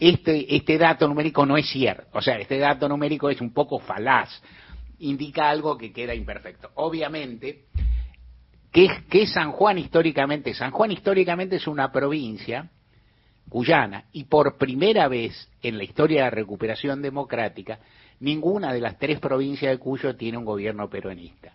este, 0.00 0.56
este 0.56 0.78
dato 0.78 1.06
numérico 1.06 1.46
no 1.46 1.56
es 1.56 1.68
cierto. 1.68 2.18
O 2.18 2.22
sea, 2.22 2.38
este 2.38 2.58
dato 2.58 2.88
numérico 2.88 3.30
es 3.30 3.40
un 3.40 3.52
poco 3.52 3.78
falaz. 3.78 4.42
Indica 4.98 5.48
algo 5.48 5.78
que 5.78 5.92
queda 5.92 6.12
imperfecto. 6.12 6.70
Obviamente, 6.74 7.66
¿qué, 8.72 8.88
qué 9.08 9.22
es 9.22 9.32
San 9.32 9.52
Juan 9.52 9.78
históricamente? 9.78 10.54
San 10.54 10.72
Juan 10.72 10.90
históricamente 10.90 11.56
es 11.56 11.68
una 11.68 11.92
provincia 11.92 12.68
Guyana, 13.46 14.04
y 14.12 14.24
por 14.24 14.56
primera 14.56 15.08
vez 15.08 15.48
en 15.62 15.76
la 15.76 15.84
historia 15.84 16.18
de 16.18 16.24
la 16.24 16.30
recuperación 16.30 17.02
democrática, 17.02 17.78
ninguna 18.20 18.72
de 18.72 18.80
las 18.80 18.98
tres 18.98 19.18
provincias 19.18 19.72
de 19.72 19.78
Cuyo 19.78 20.14
tiene 20.16 20.38
un 20.38 20.44
gobierno 20.44 20.88
peronista. 20.88 21.52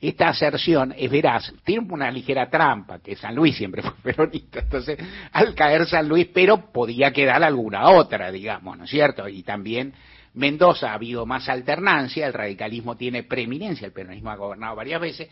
Esta 0.00 0.28
aserción 0.28 0.94
es 0.96 1.10
veraz, 1.10 1.52
tiene 1.64 1.86
una 1.90 2.10
ligera 2.10 2.48
trampa, 2.48 3.00
que 3.00 3.16
San 3.16 3.34
Luis 3.34 3.56
siempre 3.56 3.82
fue 3.82 3.94
peronista, 4.02 4.60
entonces 4.60 4.98
al 5.32 5.54
caer 5.54 5.86
San 5.86 6.06
Luis, 6.08 6.28
pero 6.32 6.70
podía 6.70 7.12
quedar 7.12 7.42
alguna 7.42 7.90
otra, 7.90 8.30
digamos, 8.30 8.78
¿no 8.78 8.84
es 8.84 8.90
cierto? 8.90 9.28
Y 9.28 9.42
también 9.42 9.94
Mendoza 10.34 10.90
ha 10.90 10.94
habido 10.94 11.26
más 11.26 11.48
alternancia, 11.48 12.26
el 12.26 12.32
radicalismo 12.32 12.96
tiene 12.96 13.24
preeminencia, 13.24 13.86
el 13.86 13.92
peronismo 13.92 14.30
ha 14.30 14.36
gobernado 14.36 14.76
varias 14.76 15.00
veces, 15.00 15.28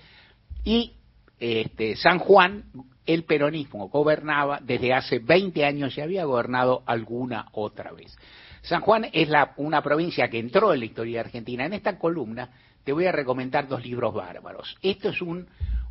y 0.64 0.94
este, 1.38 1.94
San 1.94 2.18
Juan 2.18 2.64
el 3.06 3.24
peronismo 3.24 3.88
gobernaba 3.88 4.60
desde 4.62 4.92
hace 4.92 5.18
20 5.18 5.64
años 5.64 5.96
y 5.96 6.00
había 6.00 6.24
gobernado 6.24 6.82
alguna 6.86 7.48
otra 7.52 7.92
vez. 7.92 8.16
San 8.62 8.80
Juan 8.80 9.06
es 9.12 9.28
la, 9.28 9.54
una 9.58 9.80
provincia 9.80 10.28
que 10.28 10.40
entró 10.40 10.74
en 10.74 10.80
la 10.80 10.86
historia 10.86 11.20
argentina. 11.20 11.64
En 11.64 11.72
esta 11.72 11.98
columna 11.98 12.50
te 12.82 12.92
voy 12.92 13.06
a 13.06 13.12
recomendar 13.12 13.68
dos 13.68 13.84
libros 13.84 14.12
bárbaros. 14.12 14.76
Esto 14.82 15.10
es 15.10 15.22
un 15.22 15.46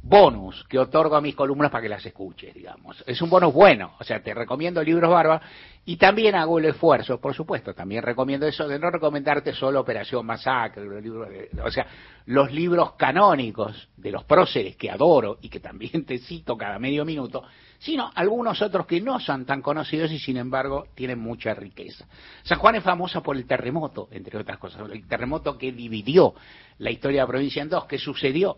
bonus 0.07 0.63
que 0.69 0.77
otorgo 0.77 1.15
a 1.15 1.21
mis 1.21 1.33
columnas 1.33 1.71
para 1.71 1.81
que 1.81 1.89
las 1.89 2.05
escuches, 2.05 2.53
digamos. 2.53 3.03
Es 3.07 3.19
un 3.23 3.29
bonus 3.29 3.51
bueno, 3.51 3.95
o 3.99 4.03
sea, 4.03 4.21
te 4.21 4.35
recomiendo 4.35 4.83
libros 4.83 5.09
bárbaros 5.09 5.41
y 5.83 5.97
también 5.97 6.35
hago 6.35 6.59
el 6.59 6.65
esfuerzo, 6.65 7.19
por 7.19 7.33
supuesto, 7.33 7.73
también 7.73 8.03
recomiendo 8.03 8.45
eso 8.45 8.67
de 8.67 8.77
no 8.77 8.91
recomendarte 8.91 9.53
solo 9.53 9.81
Operación 9.81 10.23
Masacre, 10.23 10.85
los 10.85 11.01
libros 11.01 11.27
o 11.63 11.71
sea, 11.71 11.87
los 12.27 12.51
libros 12.51 12.93
canónicos 12.93 13.89
de 13.97 14.11
los 14.11 14.23
próceres 14.25 14.75
que 14.75 14.91
adoro 14.91 15.39
y 15.41 15.49
que 15.49 15.59
también 15.59 16.05
te 16.05 16.19
cito 16.19 16.55
cada 16.55 16.77
medio 16.77 17.03
minuto, 17.03 17.43
sino 17.79 18.11
algunos 18.13 18.61
otros 18.61 18.85
que 18.85 19.01
no 19.01 19.19
son 19.19 19.43
tan 19.43 19.63
conocidos 19.63 20.11
y 20.11 20.19
sin 20.19 20.37
embargo 20.37 20.85
tienen 20.93 21.17
mucha 21.17 21.55
riqueza. 21.55 22.05
San 22.43 22.59
Juan 22.59 22.75
es 22.75 22.83
famosa 22.83 23.21
por 23.21 23.37
el 23.37 23.47
terremoto, 23.47 24.07
entre 24.11 24.37
otras 24.37 24.59
cosas, 24.59 24.87
el 24.91 25.07
terremoto 25.07 25.57
que 25.57 25.71
dividió 25.71 26.35
la 26.77 26.91
historia 26.91 27.21
de 27.21 27.23
la 27.23 27.27
provincia 27.27 27.63
en 27.63 27.69
dos, 27.69 27.85
que 27.85 27.97
sucedió 27.97 28.57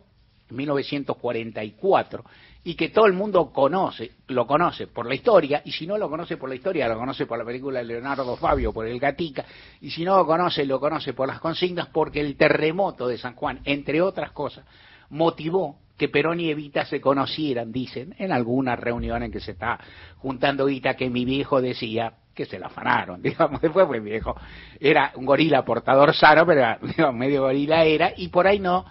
1944 0.50 2.24
y 2.68 2.76
que 2.76 2.90
todo 2.90 3.06
el 3.06 3.14
mundo 3.14 3.52
conoce, 3.54 4.12
lo 4.28 4.46
conoce 4.46 4.88
por 4.88 5.06
la 5.06 5.16
historia, 5.16 5.62
y 5.64 5.72
si 5.72 5.88
no 5.88 5.98
lo 5.98 6.10
conoce 6.10 6.36
por 6.36 6.50
la 6.50 6.56
historia, 6.56 6.90
lo 6.90 6.98
conoce 6.98 7.26
por 7.26 7.38
la 7.38 7.46
película 7.46 7.80
de 7.80 7.86
Leonardo 7.86 8.36
Fabio, 8.36 8.74
por 8.74 8.86
el 8.86 9.00
Gatica, 9.00 9.46
y 9.80 9.90
si 9.90 10.04
no 10.04 10.18
lo 10.18 10.26
conoce, 10.26 10.66
lo 10.66 10.78
conoce 10.78 11.14
por 11.14 11.30
las 11.30 11.40
consignas, 11.40 11.88
porque 11.88 12.20
el 12.20 12.36
terremoto 12.36 13.08
de 13.08 13.18
San 13.18 13.36
Juan, 13.36 13.62
entre 13.64 14.02
otras 14.02 14.32
cosas, 14.32 14.66
motivó 15.10 15.78
que 15.98 16.10
Perón 16.10 16.42
y 16.42 16.50
Evita 16.50 16.86
se 16.86 17.00
conocieran, 17.00 17.72
dicen, 17.72 18.14
en 18.20 18.34
alguna 18.34 18.76
reunión 18.76 19.24
en 19.24 19.32
que 19.32 19.40
se 19.40 19.52
está 19.52 19.80
juntando 20.18 20.68
Evita, 20.68 20.96
que 20.96 21.10
mi 21.10 21.24
viejo 21.24 21.62
decía 21.62 22.16
que 22.36 22.46
se 22.46 22.60
la 22.60 22.68
afanaron, 22.68 23.22
digamos, 23.24 23.62
después 23.62 23.88
fue 23.88 24.02
mi 24.02 24.10
viejo, 24.10 24.36
era 24.80 25.14
un 25.16 25.26
gorila 25.26 25.64
portador 25.64 26.14
sano, 26.14 26.46
pero 26.46 27.14
medio 27.14 27.44
gorila 27.44 27.86
era, 27.86 28.12
y 28.16 28.28
por 28.28 28.46
ahí 28.46 28.60
no, 28.60 28.86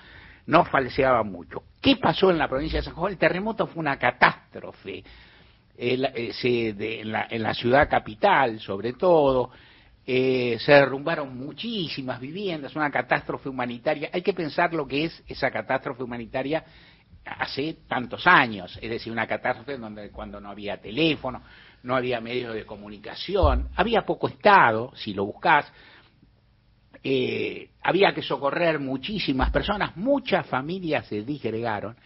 no 0.47 0.65
falseaba 0.65 1.23
mucho. 1.23 1.63
¿Qué 1.81 1.97
pasó 1.97 2.31
en 2.31 2.39
la 2.39 2.49
provincia 2.49 2.79
de 2.79 2.85
San 2.85 2.95
Juan? 2.95 3.13
El 3.13 3.19
terremoto 3.19 3.67
fue 3.67 3.81
una 3.81 3.99
catástrofe. 3.99 5.03
Eh, 5.79 6.33
en, 7.31 7.43
la, 7.43 7.55
ciudad 7.55 7.89
capital, 7.89 8.61
sobre 8.61 8.95
todo, 8.95 9.51
eh, 10.07 10.57
se 10.61 10.73
derrumbaron 10.73 11.37
muchísimas 11.37 12.21
viviendas, 12.21 12.75
una 12.77 12.91
catástrofe 12.91 13.49
humanitaria. 13.49 14.09
Hay 14.13 14.23
que 14.23 14.33
pensar 14.33 14.73
lo 14.73 14.87
que 14.87 15.05
es 15.05 15.23
esa 15.27 15.51
catástrofe 15.51 16.03
humanitaria 16.03 16.65
hace 17.25 17.79
tantos 17.89 18.27
años, 18.27 18.79
es 18.81 18.89
decir, 18.89 19.13
una 19.13 19.27
catástrofe 19.27 19.77
donde 19.77 20.11
cuando 20.11 20.41
no 20.41 20.49
había 20.49 20.81
teléfono, 20.81 21.43
no 21.83 21.97
había 21.97 22.21
medios 22.21 22.55
de 22.55 22.65
comunicación, 22.65 23.69
había 23.75 24.07
poco 24.07 24.29
Estado, 24.29 24.93
si 24.95 25.13
lo 25.13 25.27
buscas, 25.27 25.71
eh, 27.09 27.69
había 27.85 28.13
que 28.13 28.21
socorrer 28.21 28.81
muchísimas 28.81 29.53
personas, 29.53 29.97
muchas 29.97 30.45
familias 30.47 31.07
se 31.07 31.23
disgregaron, 31.23 31.97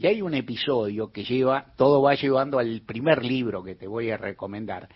y 0.00 0.08
hay 0.08 0.20
un 0.20 0.34
episodio 0.34 1.12
que 1.12 1.22
lleva, 1.22 1.66
todo 1.76 2.02
va 2.02 2.16
llevando 2.16 2.58
al 2.58 2.80
primer 2.80 3.24
libro 3.24 3.62
que 3.62 3.76
te 3.76 3.86
voy 3.86 4.10
a 4.10 4.16
recomendar, 4.16 4.88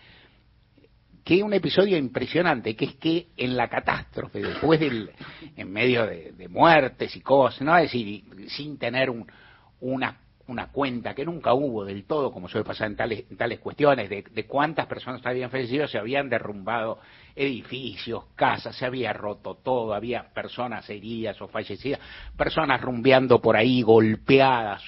que 1.23 1.37
es 1.37 1.43
un 1.43 1.53
episodio 1.53 1.97
impresionante, 1.97 2.75
que 2.75 2.83
es 2.83 2.95
que 2.95 3.27
en 3.37 3.55
la 3.55 3.69
catástrofe, 3.69 4.41
después 4.41 4.81
del, 4.81 5.09
en 5.55 5.71
medio 5.71 6.07
de, 6.07 6.47
muertes 6.49 7.15
y 7.15 7.21
cosas, 7.21 7.61
¿no? 7.61 7.77
Es 7.77 7.83
decir, 7.83 8.25
sin 8.49 8.77
tener 8.77 9.09
un, 9.09 9.25
una 9.79 10.22
una 10.47 10.67
cuenta 10.67 11.15
que 11.15 11.25
nunca 11.25 11.53
hubo 11.53 11.85
del 11.85 12.03
todo, 12.03 12.31
como 12.31 12.49
suele 12.49 12.65
pasar 12.65 12.87
en 12.87 12.97
tales, 12.97 13.25
tales 13.37 13.59
cuestiones, 13.59 14.09
de, 14.09 14.45
cuántas 14.45 14.87
personas 14.87 15.25
habían 15.25 15.49
fallecido, 15.49 15.87
se 15.87 15.97
habían 15.97 16.29
derrumbado 16.29 16.99
edificios, 17.35 18.25
casas, 18.35 18.75
se 18.75 18.85
había 18.85 19.13
roto 19.13 19.55
todo, 19.55 19.93
había 19.93 20.33
personas 20.33 20.89
heridas 20.89 21.41
o 21.41 21.47
fallecidas, 21.47 21.99
personas 22.35 22.81
rumbeando 22.81 23.39
por 23.41 23.55
ahí, 23.55 23.81
golpeadas. 23.81 24.83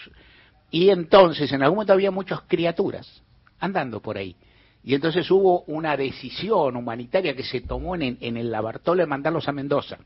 Y 0.71 0.89
entonces, 0.89 1.51
en 1.53 1.63
algún 1.63 1.77
momento 1.77 1.93
había 1.93 2.12
muchas 2.12 2.41
criaturas 2.41 3.24
andando 3.59 4.01
por 4.01 4.17
ahí. 4.17 4.35
Y 4.83 4.93
entonces 4.93 5.29
hubo 5.31 5.62
una 5.63 5.95
decisión 5.95 6.75
humanitaria 6.75 7.35
que 7.35 7.43
se 7.43 7.62
tomó 7.62 7.95
en, 7.95 8.17
en 8.19 8.38
el 8.38 8.51
Labartolo 8.51 9.01
de 9.01 9.07
mandarlos 9.07 9.47
a 9.47 9.51
Mendoza 9.51 9.97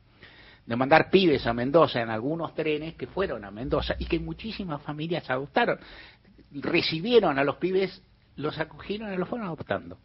de 0.70 0.76
mandar 0.76 1.10
pibes 1.10 1.48
a 1.48 1.54
Mendoza 1.54 2.00
en 2.00 2.12
algunos 2.12 2.54
trenes 2.54 2.94
que 2.94 3.08
fueron 3.08 3.44
a 3.44 3.50
Mendoza 3.50 3.96
y 3.98 4.06
que 4.06 4.20
muchísimas 4.20 4.80
familias 4.84 5.28
adoptaron. 5.28 5.80
Recibieron 6.52 7.40
a 7.40 7.44
los 7.44 7.56
pibes 7.56 8.04
los 8.36 8.58
acogieron 8.60 9.12
y 9.12 9.18
los 9.18 9.28
fueron 9.28 9.48
adoptando. 9.48 9.98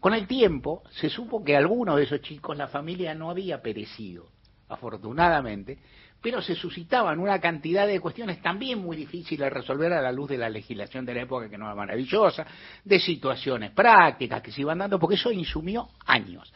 Con 0.00 0.14
el 0.14 0.26
tiempo 0.26 0.82
se 0.92 1.10
supo 1.10 1.44
que 1.44 1.54
algunos 1.54 1.96
de 1.96 2.04
esos 2.04 2.22
chicos 2.22 2.56
la 2.56 2.68
familia 2.68 3.14
no 3.14 3.28
había 3.28 3.60
perecido, 3.60 4.28
afortunadamente, 4.70 5.78
pero 6.22 6.40
se 6.40 6.54
suscitaban 6.54 7.18
una 7.20 7.38
cantidad 7.38 7.86
de 7.86 8.00
cuestiones 8.00 8.40
también 8.40 8.78
muy 8.78 8.96
difíciles 8.96 9.40
de 9.40 9.50
resolver 9.50 9.92
a 9.92 10.00
la 10.00 10.10
luz 10.10 10.30
de 10.30 10.38
la 10.38 10.48
legislación 10.48 11.04
de 11.04 11.14
la 11.14 11.22
época, 11.22 11.50
que 11.50 11.58
no 11.58 11.66
era 11.66 11.74
maravillosa, 11.74 12.46
de 12.82 12.98
situaciones 12.98 13.72
prácticas 13.72 14.40
que 14.40 14.52
se 14.52 14.62
iban 14.62 14.78
dando, 14.78 14.98
porque 14.98 15.16
eso 15.16 15.30
insumió 15.30 15.90
años. 16.06 16.50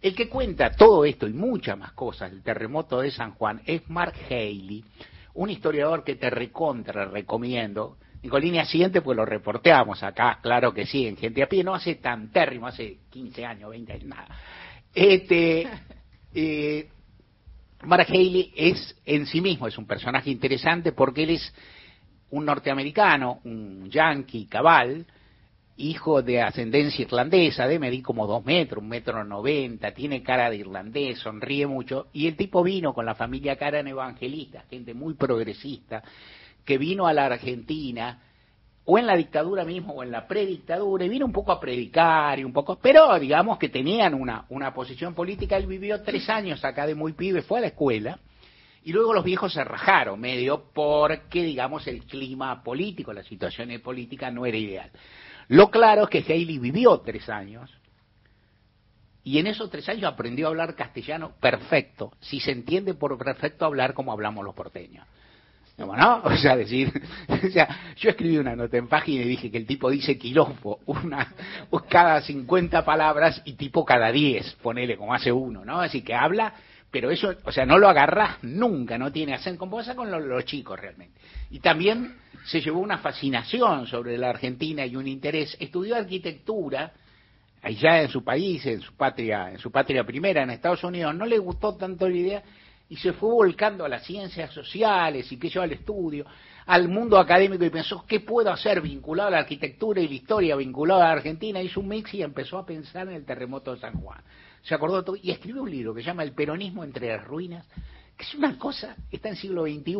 El 0.00 0.14
que 0.14 0.28
cuenta 0.28 0.70
todo 0.70 1.04
esto 1.04 1.26
y 1.26 1.32
muchas 1.32 1.76
más 1.76 1.92
cosas 1.92 2.30
del 2.30 2.42
terremoto 2.42 3.00
de 3.00 3.10
San 3.10 3.32
Juan 3.32 3.60
es 3.66 3.88
Mark 3.90 4.14
Haley, 4.30 4.84
un 5.34 5.50
historiador 5.50 6.04
que 6.04 6.14
te 6.14 6.30
recontra 6.30 7.04
recomiendo, 7.06 7.96
Nicolini 8.22 8.64
siguiente, 8.66 9.02
pues 9.02 9.16
lo 9.16 9.24
reporteamos 9.24 10.02
acá, 10.02 10.38
claro 10.40 10.72
que 10.72 10.86
sí, 10.86 11.06
en 11.06 11.16
gente 11.16 11.42
a 11.42 11.48
pie, 11.48 11.64
no 11.64 11.74
hace 11.74 11.96
tan 11.96 12.30
térrimo, 12.30 12.66
hace 12.66 12.98
15 13.10 13.44
años, 13.44 13.70
20 13.70 13.92
años, 13.92 14.04
nada. 14.04 14.28
Este, 14.94 15.68
eh, 16.34 16.88
Mark 17.82 18.06
Haley 18.08 18.52
es 18.56 18.96
en 19.04 19.26
sí 19.26 19.40
mismo, 19.40 19.66
es 19.66 19.78
un 19.78 19.86
personaje 19.86 20.30
interesante 20.30 20.92
porque 20.92 21.24
él 21.24 21.30
es 21.30 21.54
un 22.30 22.44
norteamericano, 22.44 23.40
un 23.44 23.88
yankee 23.90 24.46
cabal, 24.46 25.06
hijo 25.78 26.22
de 26.22 26.42
ascendencia 26.42 27.02
irlandesa, 27.02 27.66
de 27.66 27.78
medir 27.78 28.02
como 28.02 28.26
dos 28.26 28.44
metros, 28.44 28.82
un 28.82 28.88
metro 28.88 29.24
noventa, 29.24 29.92
tiene 29.92 30.22
cara 30.22 30.50
de 30.50 30.56
irlandés, 30.56 31.18
sonríe 31.20 31.66
mucho, 31.66 32.08
y 32.12 32.26
el 32.26 32.36
tipo 32.36 32.62
vino 32.62 32.92
con 32.92 33.06
la 33.06 33.14
familia 33.14 33.56
Caran 33.56 33.86
evangelista, 33.86 34.64
gente 34.68 34.92
muy 34.92 35.14
progresista, 35.14 36.02
que 36.64 36.78
vino 36.78 37.06
a 37.06 37.12
la 37.12 37.26
Argentina, 37.26 38.22
o 38.84 38.98
en 38.98 39.06
la 39.06 39.16
dictadura 39.16 39.64
mismo, 39.64 39.92
o 39.94 40.02
en 40.02 40.10
la 40.10 40.26
predictadura, 40.26 41.04
y 41.04 41.08
vino 41.08 41.26
un 41.26 41.32
poco 41.32 41.52
a 41.52 41.60
predicar, 41.60 42.38
y 42.38 42.44
un 42.44 42.52
poco, 42.52 42.78
pero 42.80 43.18
digamos 43.18 43.58
que 43.58 43.68
tenían 43.68 44.14
una, 44.14 44.46
una 44.48 44.74
posición 44.74 45.14
política. 45.14 45.56
Él 45.56 45.66
vivió 45.66 46.02
tres 46.02 46.28
años 46.28 46.64
acá 46.64 46.86
de 46.86 46.94
muy 46.94 47.12
pibe, 47.12 47.42
fue 47.42 47.58
a 47.58 47.60
la 47.62 47.66
escuela, 47.68 48.18
y 48.84 48.92
luego 48.92 49.12
los 49.12 49.24
viejos 49.24 49.52
se 49.52 49.62
rajaron 49.62 50.18
medio 50.18 50.70
porque, 50.72 51.42
digamos, 51.42 51.86
el 51.86 52.04
clima 52.04 52.62
político, 52.62 53.12
la 53.12 53.22
situación 53.22 53.70
política 53.80 54.30
no 54.30 54.46
era 54.46 54.56
ideal. 54.56 54.90
Lo 55.48 55.70
claro 55.70 56.04
es 56.04 56.10
que 56.10 56.32
Haley 56.32 56.58
vivió 56.58 56.98
tres 57.00 57.28
años, 57.28 57.70
y 59.24 59.38
en 59.38 59.46
esos 59.46 59.70
tres 59.70 59.88
años 59.88 60.04
aprendió 60.04 60.46
a 60.46 60.50
hablar 60.50 60.74
castellano 60.74 61.32
perfecto, 61.40 62.12
si 62.20 62.40
se 62.40 62.52
entiende 62.52 62.94
por 62.94 63.18
perfecto 63.18 63.66
hablar 63.66 63.92
como 63.92 64.12
hablamos 64.12 64.44
los 64.44 64.54
porteños. 64.54 65.06
¿no? 65.76 66.22
O 66.24 66.36
sea, 66.36 66.56
decir, 66.56 66.90
o 67.28 67.50
sea, 67.50 67.94
yo 67.96 68.10
escribí 68.10 68.38
una 68.38 68.56
nota 68.56 68.76
en 68.76 68.88
página 68.88 69.22
y 69.22 69.28
dije 69.28 69.50
que 69.50 69.58
el 69.58 69.66
tipo 69.66 69.90
dice 69.90 70.18
quilombo 70.18 70.80
una, 70.86 71.34
cada 71.88 72.20
50 72.20 72.84
palabras 72.84 73.40
y 73.44 73.52
tipo 73.52 73.84
cada 73.84 74.10
10, 74.10 74.54
ponele 74.62 74.96
como 74.96 75.14
hace 75.14 75.30
uno, 75.30 75.64
¿no? 75.64 75.80
Así 75.80 76.02
que 76.02 76.14
habla, 76.14 76.54
pero 76.90 77.10
eso, 77.10 77.34
o 77.44 77.52
sea, 77.52 77.64
no 77.64 77.78
lo 77.78 77.88
agarras 77.88 78.42
nunca, 78.42 78.98
no 78.98 79.12
tiene 79.12 79.34
acento, 79.34 79.60
como 79.60 79.76
pasa 79.76 79.94
con 79.94 80.10
los, 80.10 80.44
chicos 80.44 80.78
realmente. 80.78 81.20
Y 81.50 81.60
también 81.60 82.16
se 82.44 82.60
llevó 82.60 82.80
una 82.80 82.98
fascinación 82.98 83.86
sobre 83.86 84.16
la 84.18 84.30
Argentina 84.30 84.84
y 84.86 84.96
un 84.96 85.06
interés, 85.06 85.56
estudió 85.60 85.96
arquitectura, 85.96 86.92
allá 87.62 88.02
en 88.02 88.08
su 88.08 88.22
país, 88.22 88.64
en 88.66 88.80
su 88.80 88.94
patria, 88.94 89.50
en 89.50 89.58
su 89.58 89.70
patria 89.70 90.04
primera, 90.04 90.42
en 90.42 90.50
Estados 90.50 90.84
Unidos, 90.84 91.14
no 91.14 91.26
le 91.26 91.38
gustó 91.38 91.74
tanto 91.76 92.08
la 92.08 92.16
idea 92.16 92.42
y 92.88 92.96
se 92.96 93.12
fue 93.12 93.30
volcando 93.30 93.84
a 93.84 93.88
las 93.88 94.04
ciencias 94.04 94.52
sociales 94.52 95.30
y 95.30 95.36
que 95.36 95.48
yo 95.48 95.60
al 95.60 95.72
estudio, 95.72 96.24
al 96.66 96.88
mundo 96.88 97.18
académico 97.18 97.64
y 97.64 97.70
pensó, 97.70 98.04
¿qué 98.06 98.20
puedo 98.20 98.50
hacer 98.50 98.80
vinculado 98.80 99.28
a 99.28 99.32
la 99.32 99.38
arquitectura 99.40 100.00
y 100.00 100.08
la 100.08 100.14
historia, 100.14 100.56
vinculado 100.56 101.02
a 101.02 101.04
la 101.04 101.12
Argentina? 101.12 101.60
Hizo 101.60 101.80
un 101.80 101.88
mix 101.88 102.14
y 102.14 102.22
empezó 102.22 102.58
a 102.58 102.64
pensar 102.64 103.08
en 103.08 103.14
el 103.14 103.24
terremoto 103.24 103.74
de 103.74 103.80
San 103.80 104.00
Juan. 104.00 104.20
Se 104.62 104.74
acordó 104.74 105.04
todo 105.04 105.16
y 105.16 105.30
escribió 105.30 105.62
un 105.62 105.70
libro 105.70 105.94
que 105.94 106.00
se 106.00 106.06
llama 106.06 106.22
El 106.22 106.32
peronismo 106.32 106.84
entre 106.84 107.08
las 107.08 107.24
ruinas, 107.24 107.66
que 108.16 108.24
es 108.24 108.34
una 108.34 108.58
cosa, 108.58 108.96
está 109.10 109.28
en 109.28 109.36
siglo 109.36 109.64
XXI, 109.64 109.94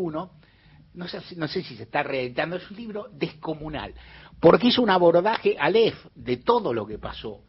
no 0.98 1.06
sé, 1.06 1.20
no 1.36 1.46
sé 1.46 1.62
si 1.62 1.76
se 1.76 1.84
está 1.84 2.02
reeditando, 2.02 2.56
es 2.56 2.68
un 2.70 2.76
libro 2.76 3.06
descomunal, 3.12 3.94
porque 4.40 4.66
hizo 4.66 4.82
un 4.82 4.90
abordaje 4.90 5.56
Aleph 5.56 6.06
de 6.16 6.38
todo 6.38 6.74
lo 6.74 6.84
que 6.84 6.98
pasó 6.98 7.44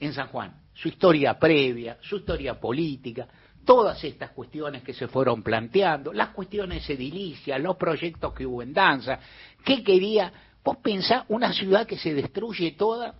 en 0.00 0.14
San 0.14 0.28
Juan, 0.28 0.62
su 0.72 0.88
historia 0.88 1.38
previa, 1.38 1.98
su 2.00 2.16
historia 2.16 2.58
política, 2.58 3.28
todas 3.66 4.02
estas 4.02 4.30
cuestiones 4.30 4.82
que 4.82 4.94
se 4.94 5.08
fueron 5.08 5.42
planteando, 5.42 6.10
las 6.14 6.30
cuestiones 6.30 6.88
edilicias, 6.88 7.60
los 7.60 7.76
proyectos 7.76 8.32
que 8.32 8.46
hubo 8.46 8.62
en 8.62 8.72
danza, 8.72 9.18
¿qué 9.62 9.84
quería? 9.84 10.32
Vos 10.64 10.78
pensás 10.78 11.24
una 11.28 11.52
ciudad 11.52 11.86
que 11.86 11.98
se 11.98 12.14
destruye 12.14 12.72
toda, 12.72 13.14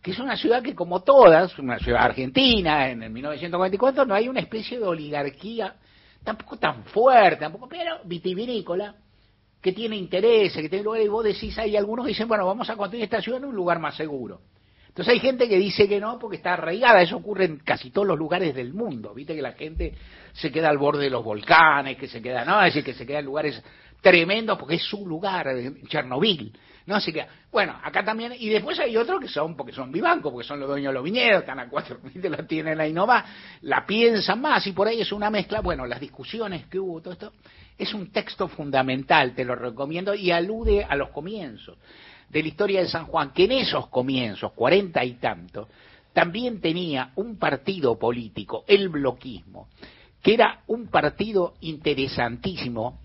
que 0.00 0.12
es 0.12 0.18
una 0.20 0.36
ciudad 0.36 0.62
que 0.62 0.76
como 0.76 1.00
todas, 1.02 1.58
una 1.58 1.80
ciudad 1.80 2.04
argentina, 2.04 2.88
en 2.88 3.02
el 3.02 3.10
1944 3.10 4.04
no 4.04 4.14
hay 4.14 4.28
una 4.28 4.40
especie 4.40 4.78
de 4.78 4.84
oligarquía, 4.84 5.74
tampoco 6.22 6.56
tan 6.56 6.84
fuerte, 6.84 7.40
tampoco, 7.40 7.68
pero 7.68 7.98
vitivinícola, 8.04 8.94
que 9.60 9.72
tiene 9.72 9.96
intereses, 9.96 10.62
que 10.62 10.68
tiene 10.68 10.84
lugar, 10.84 11.02
y 11.02 11.08
vos 11.08 11.24
decís, 11.24 11.58
hay 11.58 11.76
algunos 11.76 12.04
que 12.04 12.10
dicen, 12.10 12.28
bueno, 12.28 12.46
vamos 12.46 12.68
a 12.70 12.76
construir 12.76 13.04
esta 13.04 13.20
ciudad 13.20 13.40
en 13.40 13.48
un 13.48 13.56
lugar 13.56 13.78
más 13.78 13.96
seguro. 13.96 14.40
Entonces 14.88 15.14
hay 15.14 15.20
gente 15.20 15.48
que 15.48 15.58
dice 15.58 15.88
que 15.88 16.00
no 16.00 16.18
porque 16.18 16.38
está 16.38 16.54
arraigada, 16.54 17.00
eso 17.02 17.16
ocurre 17.16 17.44
en 17.44 17.58
casi 17.58 17.90
todos 17.90 18.06
los 18.06 18.18
lugares 18.18 18.54
del 18.54 18.72
mundo, 18.72 19.14
viste 19.14 19.34
que 19.34 19.42
la 19.42 19.52
gente 19.52 19.94
se 20.32 20.50
queda 20.50 20.68
al 20.68 20.78
borde 20.78 21.04
de 21.04 21.10
los 21.10 21.22
volcanes, 21.22 21.96
que 21.96 22.08
se 22.08 22.20
queda, 22.20 22.44
no, 22.44 22.60
decir, 22.60 22.82
que 22.82 22.94
se 22.94 23.06
queda 23.06 23.20
en 23.20 23.24
lugares 23.24 23.62
tremendos 24.00 24.58
porque 24.58 24.76
es 24.76 24.82
su 24.82 25.06
lugar, 25.06 25.46
en 25.48 25.86
Chernobyl, 25.86 26.52
no 26.86 26.96
así 26.96 27.12
que 27.12 27.26
bueno, 27.50 27.78
acá 27.82 28.04
también, 28.04 28.34
y 28.38 28.48
después 28.48 28.78
hay 28.78 28.96
otros 28.96 29.20
que 29.20 29.28
son, 29.28 29.56
porque 29.56 29.72
son 29.72 29.90
vivancos, 29.90 30.32
porque 30.32 30.46
son 30.46 30.60
los 30.60 30.68
dueños 30.68 30.90
de 30.90 30.94
los 30.94 31.04
viñedos, 31.04 31.40
están 31.40 31.58
a 31.60 31.68
cuatro, 31.68 31.98
¿viste? 32.02 32.28
la 32.28 32.46
tienen 32.46 32.80
ahí 32.80 32.92
nomás, 32.92 33.24
la 33.62 33.86
piensan 33.86 34.40
más, 34.40 34.66
y 34.66 34.72
por 34.72 34.88
ahí 34.88 35.00
es 35.00 35.12
una 35.12 35.30
mezcla, 35.30 35.60
bueno, 35.60 35.86
las 35.86 36.00
discusiones 36.00 36.66
que 36.66 36.78
hubo, 36.78 37.00
todo 37.00 37.12
esto, 37.12 37.32
es 37.78 37.94
un 37.94 38.10
texto 38.10 38.48
fundamental, 38.48 39.34
te 39.34 39.44
lo 39.44 39.54
recomiendo, 39.54 40.14
y 40.14 40.30
alude 40.30 40.84
a 40.84 40.96
los 40.96 41.10
comienzos 41.10 41.78
de 42.28 42.42
la 42.42 42.48
historia 42.48 42.80
de 42.80 42.88
San 42.88 43.06
Juan, 43.06 43.32
que 43.32 43.44
en 43.44 43.52
esos 43.52 43.86
comienzos, 43.88 44.52
cuarenta 44.52 45.04
y 45.04 45.14
tanto, 45.14 45.68
también 46.12 46.60
tenía 46.60 47.12
un 47.14 47.38
partido 47.38 47.98
político, 47.98 48.64
el 48.66 48.88
bloquismo, 48.88 49.68
que 50.22 50.34
era 50.34 50.62
un 50.66 50.88
partido 50.88 51.54
interesantísimo, 51.60 52.98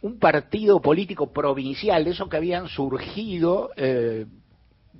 un 0.00 0.18
partido 0.18 0.80
político 0.80 1.32
provincial, 1.32 2.04
de 2.04 2.10
esos 2.10 2.28
que 2.28 2.36
habían 2.36 2.68
surgido 2.68 3.70
eh, 3.76 4.26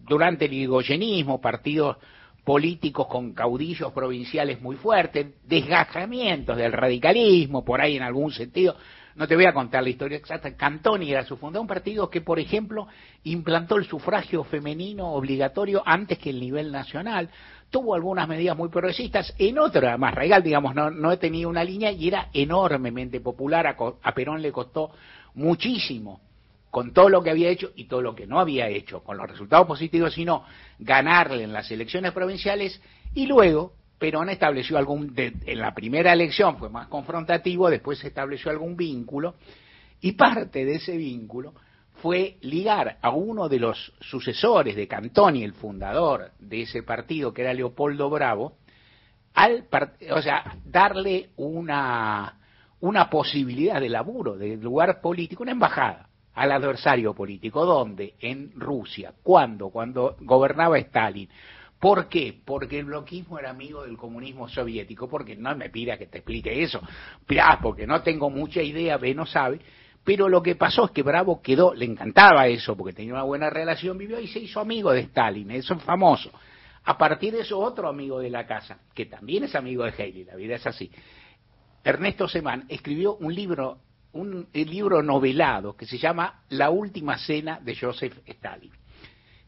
durante 0.07 0.45
el 0.45 0.53
irigoyenismo, 0.53 1.41
partidos 1.41 1.97
políticos 2.45 3.07
con 3.07 3.33
caudillos 3.33 3.93
provinciales 3.93 4.61
muy 4.61 4.77
fuertes, 4.77 5.27
desgajamientos 5.47 6.57
del 6.57 6.73
radicalismo, 6.73 7.65
por 7.65 7.81
ahí 7.81 7.97
en 7.97 8.03
algún 8.03 8.31
sentido, 8.33 8.77
no 9.17 9.29
te 9.29 9.37
voy 9.37 9.47
a 9.47 9.53
contar 9.53 9.83
la 9.83 9.91
historia 9.91 10.19
exacta. 10.19 10.57
Cantoni 10.57 11.11
era 11.11 11.25
su 11.25 11.37
fundador, 11.37 11.63
un 11.63 11.69
partido 11.69 12.11
que, 12.11 12.21
por 12.21 12.41
ejemplo, 12.41 12.89
implantó 13.23 13.77
el 13.77 13.87
sufragio 13.87 14.45
femenino 14.45 15.13
obligatorio 15.13 15.83
antes 15.87 16.19
que 16.19 16.31
el 16.31 16.41
nivel 16.41 16.73
nacional. 16.73 17.31
Tuvo 17.71 17.95
algunas 17.95 18.29
medidas 18.29 18.57
muy 18.57 18.69
progresistas. 18.69 19.35
En 19.39 19.59
otra, 19.59 19.97
más 19.99 20.15
regal, 20.15 20.43
digamos, 20.43 20.75
no, 20.75 20.91
no 20.91 21.17
tenido 21.19 21.49
una 21.49 21.65
línea 21.65 21.93
y 21.93 22.09
era 22.09 22.29
enormemente 22.33 23.21
popular. 23.21 23.67
A, 23.67 23.77
a 24.03 24.15
Perón 24.15 24.43
le 24.43 24.53
costó 24.53 24.91
muchísimo 25.35 26.21
con 26.71 26.93
todo 26.93 27.09
lo 27.09 27.23
que 27.23 27.31
había 27.31 27.51
hecho 27.51 27.71
y 27.77 27.85
todo 27.85 28.03
lo 28.03 28.17
que 28.17 28.27
no 28.27 28.41
había 28.41 28.69
hecho, 28.69 29.05
con 29.05 29.17
los 29.17 29.31
resultados 29.31 29.65
positivos, 29.65 30.13
sino 30.13 30.45
ganarle 30.81 31.45
en 31.45 31.53
las 31.53 31.71
elecciones 31.71 32.11
provinciales 32.11 32.81
y 33.15 33.27
luego 33.27 33.75
Perón 33.99 34.29
estableció 34.29 34.77
algún, 34.77 35.15
en 35.17 35.59
la 35.59 35.75
primera 35.75 36.13
elección 36.13 36.59
fue 36.59 36.69
más 36.69 36.89
confrontativo, 36.89 37.71
después 37.71 37.99
se 37.99 38.09
estableció 38.09 38.51
algún 38.51 38.77
vínculo, 38.77 39.35
y 40.01 40.13
parte 40.13 40.65
de 40.65 40.75
ese 40.77 40.97
vínculo 40.97 41.55
fue 42.03 42.37
ligar 42.43 42.99
a 43.01 43.11
uno 43.11 43.49
de 43.49 43.59
los 43.59 43.93
sucesores 44.01 44.77
de 44.77 44.89
Cantoni, 44.89 45.43
el 45.43 45.55
fundador 45.55 46.33
de 46.39 46.63
ese 46.63 46.83
partido, 46.83 47.33
que 47.33 47.43
era 47.43 47.55
Leopoldo 47.55 48.11
Bravo, 48.11 48.59
al 49.35 49.67
o 50.11 50.23
sea, 50.23 50.57
darle 50.65 51.31
una, 51.37 52.39
una 52.81 53.09
posibilidad 53.09 53.81
de 53.81 53.89
laburo, 53.89 54.37
de 54.37 54.57
lugar 54.57 55.01
político, 55.01 55.43
una 55.43 55.53
embajada 55.53 56.09
al 56.35 56.53
adversario 56.53 57.15
político. 57.15 57.65
¿Dónde? 57.65 58.15
En 58.21 58.53
Rusia. 58.55 59.15
¿Cuándo? 59.23 59.71
Cuando 59.71 60.17
gobernaba 60.21 60.79
Stalin. 60.79 61.29
¿Por 61.85 62.09
qué? 62.09 62.35
Porque 62.47 62.79
el 62.79 62.87
bloquismo 62.87 63.39
era 63.39 63.51
amigo 63.51 63.83
del 63.83 63.99
comunismo 63.99 64.49
soviético, 64.49 65.07
porque 65.07 65.37
no 65.37 65.55
me 65.55 65.69
pida 65.69 65.99
que 65.99 66.07
te 66.07 66.17
explique 66.17 66.63
eso, 66.63 66.81
porque 67.61 67.87
no 67.87 68.01
tengo 68.01 68.31
mucha 68.31 68.63
idea, 68.63 68.97
ve, 68.97 69.15
no 69.15 69.27
sabe, 69.27 69.61
pero 70.03 70.31
lo 70.31 70.43
que 70.43 70.57
pasó 70.57 70.87
es 70.87 70.93
que 70.93 71.03
Bravo 71.03 71.43
quedó, 71.43 71.75
le 71.75 71.85
encantaba 71.85 72.47
eso, 72.47 72.75
porque 72.75 72.95
tenía 72.95 73.13
una 73.13 73.25
buena 73.25 73.51
relación, 73.51 73.99
vivió 73.99 74.19
y 74.19 74.29
se 74.29 74.39
hizo 74.39 74.61
amigo 74.61 74.93
de 74.93 75.01
Stalin, 75.01 75.51
eso 75.51 75.75
es 75.75 75.83
famoso. 75.83 76.31
A 76.85 76.97
partir 76.97 77.35
de 77.35 77.41
eso, 77.41 77.59
otro 77.59 77.87
amigo 77.87 78.19
de 78.19 78.31
la 78.31 78.47
casa, 78.47 78.79
que 78.95 79.05
también 79.05 79.45
es 79.45 79.55
amigo 79.55 79.85
de 79.85 79.91
Haley, 79.91 80.25
la 80.25 80.37
vida 80.37 80.55
es 80.55 80.67
así, 80.67 80.91
Ernesto 81.85 82.27
Semán, 82.29 82.65
escribió 82.71 83.17
un 83.17 83.35
libro, 83.35 83.77
un 84.15 84.49
libro 84.55 85.03
novelado 85.03 85.77
que 85.77 85.85
se 85.85 85.99
llama 85.99 86.45
La 86.49 86.71
última 86.71 87.19
cena 87.19 87.61
de 87.61 87.77
Joseph 87.77 88.21
Stalin 88.25 88.73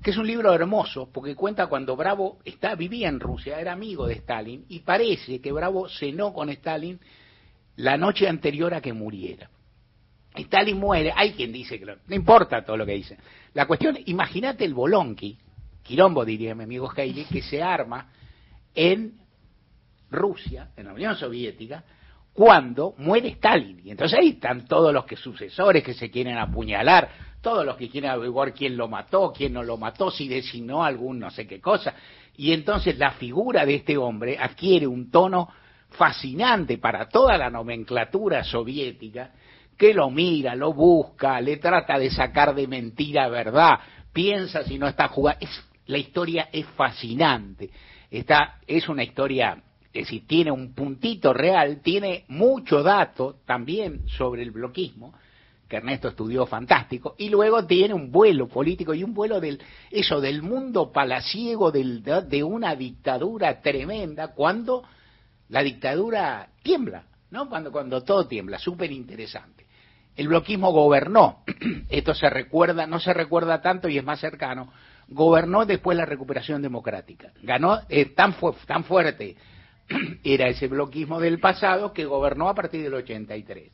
que 0.02 0.11
es 0.11 0.16
un 0.16 0.26
libro 0.26 0.52
hermoso 0.52 1.11
porque 1.12 1.35
cuenta 1.35 1.66
cuando 1.66 1.96
Bravo 1.96 2.38
está, 2.44 2.74
vivía 2.74 3.09
en 3.09 3.20
Rusia, 3.20 3.61
era 3.61 3.72
amigo 3.72 4.06
de 4.06 4.14
Stalin, 4.14 4.64
y 4.68 4.80
parece 4.80 5.40
que 5.40 5.52
Bravo 5.52 5.88
cenó 5.88 6.32
con 6.32 6.48
Stalin 6.50 7.00
la 7.76 7.96
noche 7.96 8.28
anterior 8.28 8.74
a 8.74 8.80
que 8.80 8.92
muriera. 8.92 9.50
Stalin 10.35 10.76
muere, 10.76 11.12
hay 11.14 11.32
quien 11.32 11.52
dice 11.52 11.78
que 11.78 11.87
no, 11.87 11.94
no 12.06 12.14
importa 12.14 12.64
todo 12.64 12.76
lo 12.76 12.85
que 12.85 12.92
dice. 12.92 13.16
La 13.54 13.66
cuestión, 13.66 13.96
imagínate 14.06 14.64
el 14.64 14.74
bolonqui, 14.74 15.38
quilombo 15.82 16.24
diría 16.24 16.54
mi 16.54 16.64
amigo 16.64 16.90
Haley, 16.94 17.24
que 17.24 17.42
se 17.42 17.62
arma 17.62 18.11
en 18.74 19.14
Rusia, 20.11 20.70
en 20.76 20.87
la 20.87 20.92
Unión 20.92 21.16
Soviética, 21.16 21.85
cuando 22.32 22.94
muere 22.98 23.28
Stalin. 23.28 23.80
Y 23.82 23.90
entonces 23.90 24.18
ahí 24.18 24.30
están 24.30 24.66
todos 24.66 24.92
los 24.92 25.06
que 25.06 25.16
sucesores 25.16 25.82
que 25.82 25.94
se 25.94 26.11
quieren 26.11 26.37
apuñalar, 26.37 27.09
todos 27.40 27.64
los 27.64 27.77
que 27.77 27.88
quieren 27.88 28.11
averiguar 28.11 28.53
quién 28.53 28.77
lo 28.77 28.88
mató, 28.88 29.33
quién 29.37 29.53
no 29.53 29.62
lo 29.62 29.77
mató, 29.77 30.11
si 30.11 30.29
designó 30.29 30.85
algún 30.85 31.18
no 31.18 31.31
sé 31.31 31.46
qué 31.46 31.61
cosa. 31.61 31.94
Y 32.37 32.53
entonces 32.53 32.99
la 32.99 33.12
figura 33.12 33.64
de 33.64 33.77
este 33.77 33.96
hombre 33.96 34.37
adquiere 34.38 34.87
un 34.87 35.11
tono 35.11 35.49
fascinante 35.90 36.79
para 36.79 37.09
toda 37.09 37.38
la 37.38 37.51
nomenclatura 37.51 38.44
soviética, 38.44 39.33
que 39.77 39.94
lo 39.94 40.11
mira, 40.11 40.55
lo 40.55 40.72
busca, 40.72 41.40
le 41.40 41.59
trata 41.59 41.99
de 41.99 42.11
sacar 42.11 42.55
de 42.55 42.66
mentira 42.66 43.29
verdad, 43.29 43.79
piensa 44.12 44.64
si 44.64 44.79
no 44.79 44.88
está 44.88 45.09
jugando. 45.09 45.38
Es, 45.40 45.64
la 45.87 45.99
historia 45.99 46.49
es 46.53 46.66
fascinante. 46.66 47.70
Está, 48.11 48.59
es 48.66 48.88
una 48.88 49.03
historia, 49.03 49.62
es 49.92 50.05
decir, 50.05 50.27
tiene 50.27 50.51
un 50.51 50.75
puntito 50.75 51.33
real, 51.33 51.81
tiene 51.83 52.25
mucho 52.29 52.83
dato 52.83 53.37
también 53.44 54.09
sobre 54.09 54.42
el 54.42 54.51
bloquismo, 54.51 55.14
que 55.68 55.76
Ernesto 55.76 56.09
estudió 56.09 56.46
fantástico, 56.46 57.14
y 57.18 57.29
luego 57.29 57.66
tiene 57.66 57.94
un 57.94 58.11
vuelo 58.12 58.46
político 58.46 58.94
y 58.94 59.02
un 59.02 59.14
vuelo 59.14 59.40
del, 59.40 59.61
eso, 59.90 60.20
del 60.20 60.42
mundo 60.42 60.92
palaciego 60.92 61.72
del, 61.72 62.02
de, 62.02 62.44
una 62.44 62.76
dictadura 62.76 63.61
tremenda, 63.61 64.29
cuando 64.29 64.85
la 65.48 65.62
dictadura 65.62 66.48
tiembla, 66.62 67.05
¿no? 67.31 67.48
Cuando, 67.48 67.72
cuando 67.72 68.02
todo 68.02 68.26
tiembla, 68.26 68.59
súper 68.59 68.92
interesante. 68.92 69.66
El 70.14 70.29
bloquismo 70.29 70.70
gobernó, 70.70 71.42
esto 71.90 72.14
se 72.14 72.31
recuerda, 72.31 72.87
no 72.87 73.00
se 73.00 73.12
recuerda 73.12 73.61
tanto 73.61 73.88
y 73.88 73.98
es 73.98 74.05
más 74.05 74.20
cercano, 74.20 74.72
gobernó 75.09 75.66
después 75.66 75.96
la 75.96 76.07
recuperación 76.07 76.62
democrática. 76.62 77.33
Ganó 77.42 77.81
eh, 77.88 78.07
tan, 78.07 78.35
tan 78.66 78.85
fuerte 78.85 79.37
era 80.24 80.48
ese 80.48 80.68
bloquismo 80.68 81.20
del 81.20 81.38
pasado 81.38 81.92
que 81.92 82.05
gobernó 82.05 82.48
a 82.48 82.55
partir 82.55 82.83
del 82.83 82.94
83. 82.94 83.72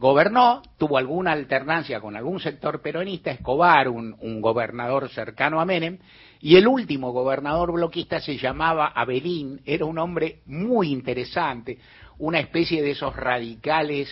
Gobernó, 0.00 0.62
tuvo 0.78 0.96
alguna 0.96 1.32
alternancia 1.32 2.00
con 2.00 2.16
algún 2.16 2.40
sector 2.40 2.80
peronista, 2.80 3.32
Escobar, 3.32 3.86
un, 3.86 4.16
un 4.20 4.40
gobernador 4.40 5.10
cercano 5.10 5.60
a 5.60 5.66
Menem, 5.66 5.98
y 6.40 6.56
el 6.56 6.66
último 6.66 7.12
gobernador 7.12 7.70
bloquista 7.70 8.18
se 8.18 8.38
llamaba 8.38 8.86
Abelín, 8.94 9.60
era 9.66 9.84
un 9.84 9.98
hombre 9.98 10.40
muy 10.46 10.90
interesante, 10.90 11.76
una 12.16 12.38
especie 12.38 12.80
de 12.80 12.92
esos 12.92 13.14
radicales, 13.14 14.08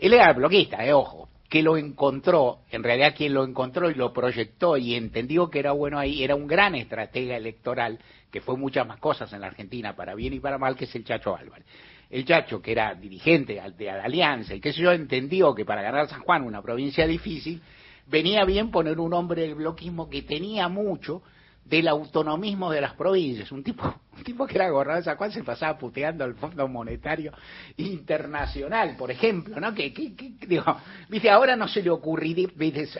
él 0.00 0.14
era 0.14 0.32
bloquista, 0.32 0.84
eh, 0.84 0.92
ojo, 0.92 1.28
que 1.48 1.62
lo 1.62 1.76
encontró, 1.76 2.62
en 2.72 2.82
realidad 2.82 3.14
quien 3.16 3.32
lo 3.32 3.44
encontró 3.44 3.90
y 3.90 3.94
lo 3.94 4.12
proyectó 4.12 4.76
y 4.76 4.96
entendió 4.96 5.50
que 5.50 5.60
era 5.60 5.70
bueno 5.70 6.00
ahí, 6.00 6.24
era 6.24 6.34
un 6.34 6.48
gran 6.48 6.74
estratega 6.74 7.36
electoral, 7.36 8.00
que 8.32 8.40
fue 8.40 8.56
muchas 8.56 8.88
más 8.88 8.98
cosas 8.98 9.32
en 9.32 9.42
la 9.42 9.46
Argentina, 9.46 9.94
para 9.94 10.16
bien 10.16 10.32
y 10.32 10.40
para 10.40 10.58
mal, 10.58 10.74
que 10.74 10.86
es 10.86 10.94
el 10.96 11.04
Chacho 11.04 11.36
Álvarez. 11.36 11.64
El 12.12 12.26
Chacho, 12.26 12.60
que 12.60 12.72
era 12.72 12.94
dirigente 12.94 13.58
de 13.78 13.84
la 13.86 14.04
Alianza 14.04 14.54
y 14.54 14.60
que 14.60 14.70
yo, 14.72 14.92
entendió 14.92 15.54
que 15.54 15.64
para 15.64 15.80
ganar 15.80 16.08
San 16.08 16.20
Juan, 16.20 16.44
una 16.44 16.60
provincia 16.60 17.06
difícil, 17.06 17.62
venía 18.06 18.44
bien 18.44 18.70
poner 18.70 19.00
un 19.00 19.14
hombre 19.14 19.42
del 19.42 19.54
bloquismo 19.54 20.10
que 20.10 20.20
tenía 20.20 20.68
mucho, 20.68 21.22
del 21.64 21.88
autonomismo 21.88 22.70
de 22.70 22.82
las 22.82 22.92
provincias. 22.92 23.50
Un 23.50 23.64
tipo, 23.64 23.82
un 24.16 24.24
tipo 24.24 24.46
que 24.46 24.56
era 24.56 24.68
gobernador 24.68 25.00
de 25.02 25.04
San 25.06 25.16
Juan 25.16 25.32
se 25.32 25.42
pasaba 25.42 25.78
puteando 25.78 26.22
al 26.22 26.34
Fondo 26.34 26.68
Monetario 26.68 27.32
Internacional, 27.78 28.94
por 28.98 29.10
ejemplo, 29.10 29.58
¿no? 29.58 29.72
Que, 29.74 29.94
que, 29.94 30.14
que 30.14 30.46
digo, 30.46 30.64
viste, 31.08 31.30
ahora 31.30 31.56
no 31.56 31.66
se 31.66 31.82
le 31.82 31.88
ocurriría, 31.88 32.48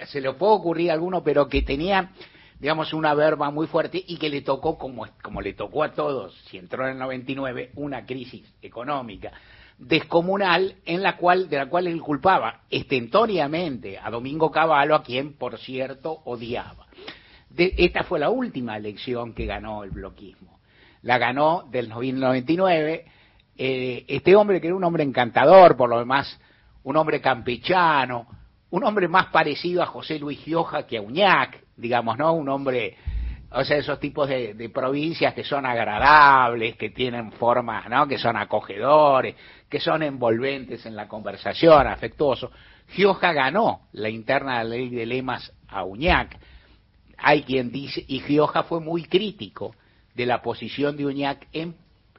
se 0.06 0.22
le 0.22 0.32
puede 0.32 0.52
ocurrir 0.54 0.90
a 0.90 0.94
alguno, 0.94 1.22
pero 1.22 1.48
que 1.48 1.60
tenía, 1.60 2.12
digamos, 2.62 2.94
una 2.94 3.12
verba 3.12 3.50
muy 3.50 3.66
fuerte 3.66 4.02
y 4.06 4.18
que 4.18 4.30
le 4.30 4.42
tocó, 4.42 4.78
como, 4.78 5.04
como 5.20 5.42
le 5.42 5.52
tocó 5.52 5.82
a 5.82 5.90
todos, 5.90 6.32
si 6.48 6.58
entró 6.58 6.86
en 6.86 6.92
el 6.92 6.98
99, 7.00 7.72
una 7.74 8.06
crisis 8.06 8.54
económica 8.62 9.32
descomunal 9.78 10.76
en 10.84 11.02
la 11.02 11.16
cual 11.16 11.48
de 11.48 11.56
la 11.56 11.66
cual 11.66 11.88
él 11.88 12.00
culpaba 12.00 12.60
estentoriamente 12.70 13.98
a 13.98 14.10
Domingo 14.10 14.52
Cavallo 14.52 14.94
a 14.94 15.02
quien 15.02 15.32
por 15.32 15.58
cierto 15.58 16.20
odiaba 16.24 16.86
de, 17.50 17.74
esta 17.78 18.04
fue 18.04 18.20
la 18.20 18.30
última 18.30 18.76
elección 18.76 19.34
que 19.34 19.44
ganó 19.44 19.82
el 19.82 19.90
bloquismo. 19.90 20.60
La 21.02 21.18
ganó 21.18 21.64
del 21.68 21.88
99 21.88 23.04
eh, 23.58 24.04
este 24.06 24.36
hombre 24.36 24.60
que 24.60 24.68
era 24.68 24.76
un 24.76 24.84
hombre 24.84 25.02
encantador, 25.02 25.76
por 25.76 25.90
lo 25.90 25.98
demás, 25.98 26.40
un 26.84 26.96
hombre 26.96 27.20
campechano, 27.20 28.28
un 28.70 28.84
hombre 28.84 29.08
más 29.08 29.26
parecido 29.26 29.82
a 29.82 29.86
José 29.86 30.20
Luis 30.20 30.38
Gioja 30.38 30.86
que 30.86 30.98
a 30.98 31.02
Uñac, 31.02 31.61
digamos, 31.76 32.18
¿no? 32.18 32.32
Un 32.32 32.48
hombre, 32.48 32.96
o 33.50 33.64
sea, 33.64 33.76
esos 33.76 33.98
tipos 34.00 34.28
de, 34.28 34.70
provincias 34.72 35.34
que 35.34 35.44
son 35.44 35.66
agradables, 35.66 36.76
que 36.76 36.90
tienen 36.90 37.32
formas, 37.32 37.88
¿no? 37.88 38.06
Que 38.06 38.18
son 38.18 38.36
acogedores, 38.36 39.34
que 39.68 39.80
son 39.80 40.02
envolventes 40.02 40.86
en 40.86 40.96
la 40.96 41.08
conversación, 41.08 41.86
afectuosos. 41.86 42.50
Gioja 42.88 43.32
ganó 43.32 43.88
la 43.92 44.08
interna 44.08 44.62
ley 44.64 44.90
de 44.90 45.06
lemas 45.06 45.52
a 45.68 45.84
Uñac 45.84 46.38
hay 47.22 47.42
quien 47.44 47.70
dice, 47.70 48.04
y 48.06 48.18
Gioja 48.20 48.64
fue 48.64 48.80
muy 48.80 49.04
crítico 49.04 49.74
de 50.14 50.26
la 50.26 50.42
posición 50.42 50.96
de 50.96 51.06
Uñac 51.06 51.46
en, 51.52 51.76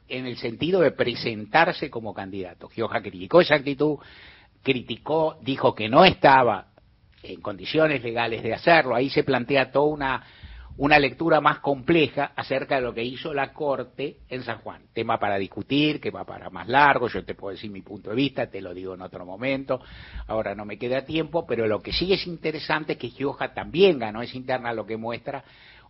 en 0.07 0.25
el 0.25 0.37
sentido 0.37 0.79
de 0.79 0.91
presentarse 0.91 1.89
como 1.89 2.13
candidato. 2.13 2.69
Gioja 2.69 3.01
criticó 3.01 3.41
esa 3.41 3.55
actitud, 3.55 3.97
criticó, 4.63 5.37
dijo 5.41 5.75
que 5.75 5.89
no 5.89 6.05
estaba 6.05 6.67
en 7.23 7.41
condiciones 7.41 8.03
legales 8.03 8.43
de 8.43 8.53
hacerlo. 8.53 8.95
Ahí 8.95 9.09
se 9.09 9.23
plantea 9.23 9.71
toda 9.71 9.87
una 9.87 10.23
una 10.77 10.97
lectura 10.97 11.39
más 11.39 11.59
compleja 11.59 12.31
acerca 12.35 12.75
de 12.75 12.81
lo 12.81 12.93
que 12.93 13.03
hizo 13.03 13.33
la 13.33 13.53
Corte 13.53 14.17
en 14.29 14.43
San 14.43 14.59
Juan. 14.59 14.81
Tema 14.93 15.19
para 15.19 15.37
discutir, 15.37 15.99
que 15.99 16.09
va 16.09 16.25
para 16.25 16.49
más 16.49 16.67
largo, 16.67 17.07
yo 17.07 17.23
te 17.23 17.35
puedo 17.35 17.53
decir 17.53 17.69
mi 17.69 17.81
punto 17.81 18.09
de 18.09 18.15
vista, 18.15 18.47
te 18.47 18.61
lo 18.61 18.73
digo 18.73 18.95
en 18.95 19.01
otro 19.01 19.25
momento, 19.25 19.81
ahora 20.27 20.55
no 20.55 20.65
me 20.65 20.77
queda 20.77 21.05
tiempo, 21.05 21.45
pero 21.45 21.67
lo 21.67 21.79
que 21.79 21.93
sí 21.93 22.11
es 22.11 22.25
interesante 22.25 22.93
es 22.93 22.99
que 22.99 23.09
Gioja 23.09 23.53
también 23.53 23.99
ganó, 23.99 24.21
es 24.21 24.33
interna 24.33 24.73
lo 24.73 24.85
que 24.85 24.97
muestra 24.97 25.43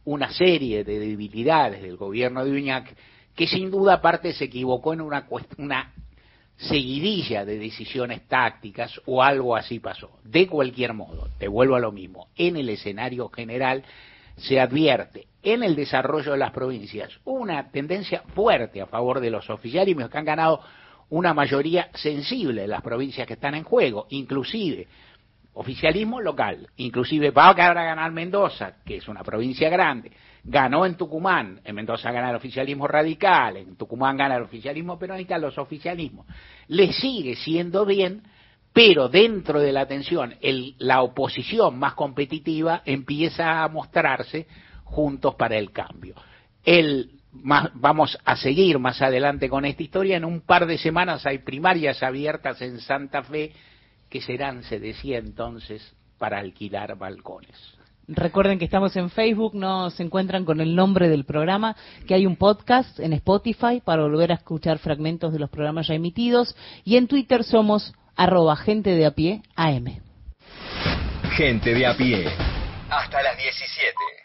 una 0.06 0.34
serie 0.34 0.84
de 0.84 1.00
debilidades 1.00 1.82
del 1.82 1.96
gobierno 1.96 2.44
de 2.44 2.52
Uñac, 2.52 2.94
que 3.36 3.48
sin 3.48 3.72
duda 3.72 3.96
aparte 3.96 4.34
se 4.34 4.46
equivocó 4.46 4.94
en 4.94 5.00
una, 5.00 5.26
una 5.58 5.94
seguidilla 6.58 7.46
de 7.46 7.58
decisiones 7.58 8.28
tácticas 8.28 9.02
o 9.06 9.24
algo 9.24 9.56
así 9.56 9.80
pasó. 9.80 10.20
De 10.24 10.48
cualquier 10.48 10.94
modo, 10.94 11.30
te 11.38 11.48
vuelvo 11.48 11.76
a 11.76 11.80
lo 11.80 11.92
mismo, 11.92 12.28
en 12.36 12.58
el 12.58 12.70
escenario 12.70 13.30
general, 13.30 13.84
se 14.38 14.60
advierte 14.60 15.28
en 15.44 15.64
el 15.64 15.76
desarrollo 15.76 16.32
de 16.32 16.38
las 16.38 16.52
provincias 16.52 17.12
una 17.26 17.70
tendencia 17.70 18.24
fuerte 18.34 18.82
a 18.82 18.88
favor 18.88 19.20
de 19.20 19.30
los 19.30 19.50
oficialismos 19.50 20.10
que 20.10 20.18
han 20.18 20.26
ganado 20.26 20.62
una 21.10 21.34
mayoría 21.34 21.90
sensible 21.94 22.62
de 22.62 22.68
las 22.68 22.82
provincias 22.82 23.28
que 23.28 23.34
están 23.34 23.56
en 23.56 23.64
juego, 23.64 24.08
inclusive 24.10 24.88
oficialismo 25.54 26.20
local, 26.22 26.68
inclusive 26.78 27.32
va 27.32 27.50
a 27.50 27.54
ganar 27.54 28.12
Mendoza, 28.12 28.78
que 28.84 28.98
es 28.98 29.08
una 29.08 29.24
provincia 29.24 29.70
grande, 29.70 30.12
ganó 30.44 30.86
en 30.86 30.96
Tucumán, 30.96 31.62
en 31.64 31.76
Mendoza 31.76 32.12
gana 32.12 32.30
el 32.30 32.36
oficialismo 32.36 32.88
radical, 32.88 33.58
en 33.58 33.76
Tucumán 33.76 34.18
gana 34.18 34.36
el 34.36 34.44
oficialismo 34.44 35.00
peronista, 35.00 35.38
los 35.38 35.58
oficialismos. 35.58 36.26
Le 36.68 36.92
sigue 36.92 37.36
siendo 37.36 37.86
bien 37.86 38.24
pero 38.74 39.08
dentro 39.08 39.60
de 39.60 39.72
la 39.72 39.86
tensión, 39.86 40.34
el, 40.42 40.76
la 40.80 41.04
oposición 41.04 41.78
más 41.78 41.94
competitiva 41.94 42.82
empieza 42.86 43.64
a 43.64 43.68
mostrarse 43.70 44.48
juntos 44.84 45.36
para 45.36 45.58
el 45.58 45.72
cambio. 45.72 46.16
El, 46.66 47.20
más, 47.32 47.70
vamos 47.76 48.18
a 48.26 48.36
seguir 48.36 48.80
más 48.80 49.00
adelante 49.04 49.48
con 49.48 49.64
esta 49.66 49.84
historia. 49.84 50.18
En 50.18 50.26
un 50.26 50.42
par 50.42 50.66
de 50.66 50.80
semanas 50.80 51.26
hay 51.28 51.38
primarias 51.40 52.02
abiertas 52.02 52.64
en 52.64 52.80
Santa 52.80 53.22
Fe 53.22 53.54
que 54.10 54.22
serán, 54.22 54.64
se 54.64 54.80
decía 54.80 55.20
entonces, 55.20 55.96
para 56.18 56.40
alquilar 56.40 56.98
balcones. 56.98 57.78
Recuerden 58.08 58.60
que 58.60 58.66
estamos 58.66 58.96
en 58.98 59.10
Facebook, 59.10 59.56
nos 59.56 59.98
encuentran 60.00 60.44
con 60.44 60.60
el 60.60 60.76
nombre 60.76 61.08
del 61.08 61.24
programa, 61.24 61.76
que 62.06 62.14
hay 62.14 62.26
un 62.26 62.36
podcast 62.36 63.00
en 63.00 63.14
Spotify 63.14 63.82
para 63.84 64.04
volver 64.04 64.32
a 64.32 64.36
escuchar 64.36 64.78
fragmentos 64.80 65.32
de 65.32 65.40
los 65.40 65.50
programas 65.50 65.88
ya 65.88 65.94
emitidos 65.94 66.56
y 66.84 66.98
en 66.98 67.08
Twitter 67.08 67.44
somos 67.44 67.94
arroba 68.16 68.56
gente 68.58 68.92
de 68.92 69.06
a 69.06 69.12
pie 69.12 69.42
AM. 69.56 70.02
Gente 71.36 71.74
de 71.74 71.86
a 71.86 71.96
pie. 71.96 72.28
Hasta 72.90 73.24
las 73.24 73.38
17. 73.38 74.23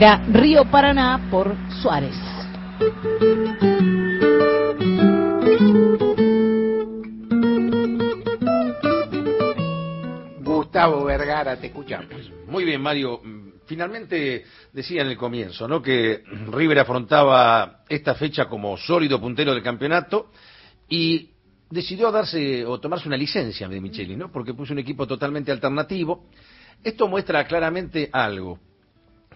Era 0.00 0.16
Río 0.32 0.64
Paraná 0.64 1.28
por 1.30 1.54
Suárez. 1.82 2.16
Gustavo 10.42 11.04
Vergara, 11.04 11.60
te 11.60 11.66
escuchamos. 11.66 12.32
Muy 12.46 12.64
bien, 12.64 12.80
Mario. 12.80 13.20
Finalmente 13.66 14.46
decía 14.72 15.02
en 15.02 15.08
el 15.08 15.18
comienzo, 15.18 15.68
¿no? 15.68 15.82
Que 15.82 16.24
River 16.50 16.78
afrontaba 16.78 17.84
esta 17.86 18.14
fecha 18.14 18.46
como 18.46 18.78
sólido 18.78 19.20
puntero 19.20 19.52
del 19.52 19.62
campeonato 19.62 20.30
y 20.88 21.28
decidió 21.68 22.10
darse 22.10 22.64
o 22.64 22.80
tomarse 22.80 23.06
una 23.06 23.18
licencia 23.18 23.68
de 23.68 23.78
Micheli, 23.82 24.16
¿no? 24.16 24.32
Porque 24.32 24.54
puso 24.54 24.72
un 24.72 24.78
equipo 24.78 25.06
totalmente 25.06 25.52
alternativo. 25.52 26.24
Esto 26.82 27.06
muestra 27.06 27.46
claramente 27.46 28.08
algo 28.10 28.58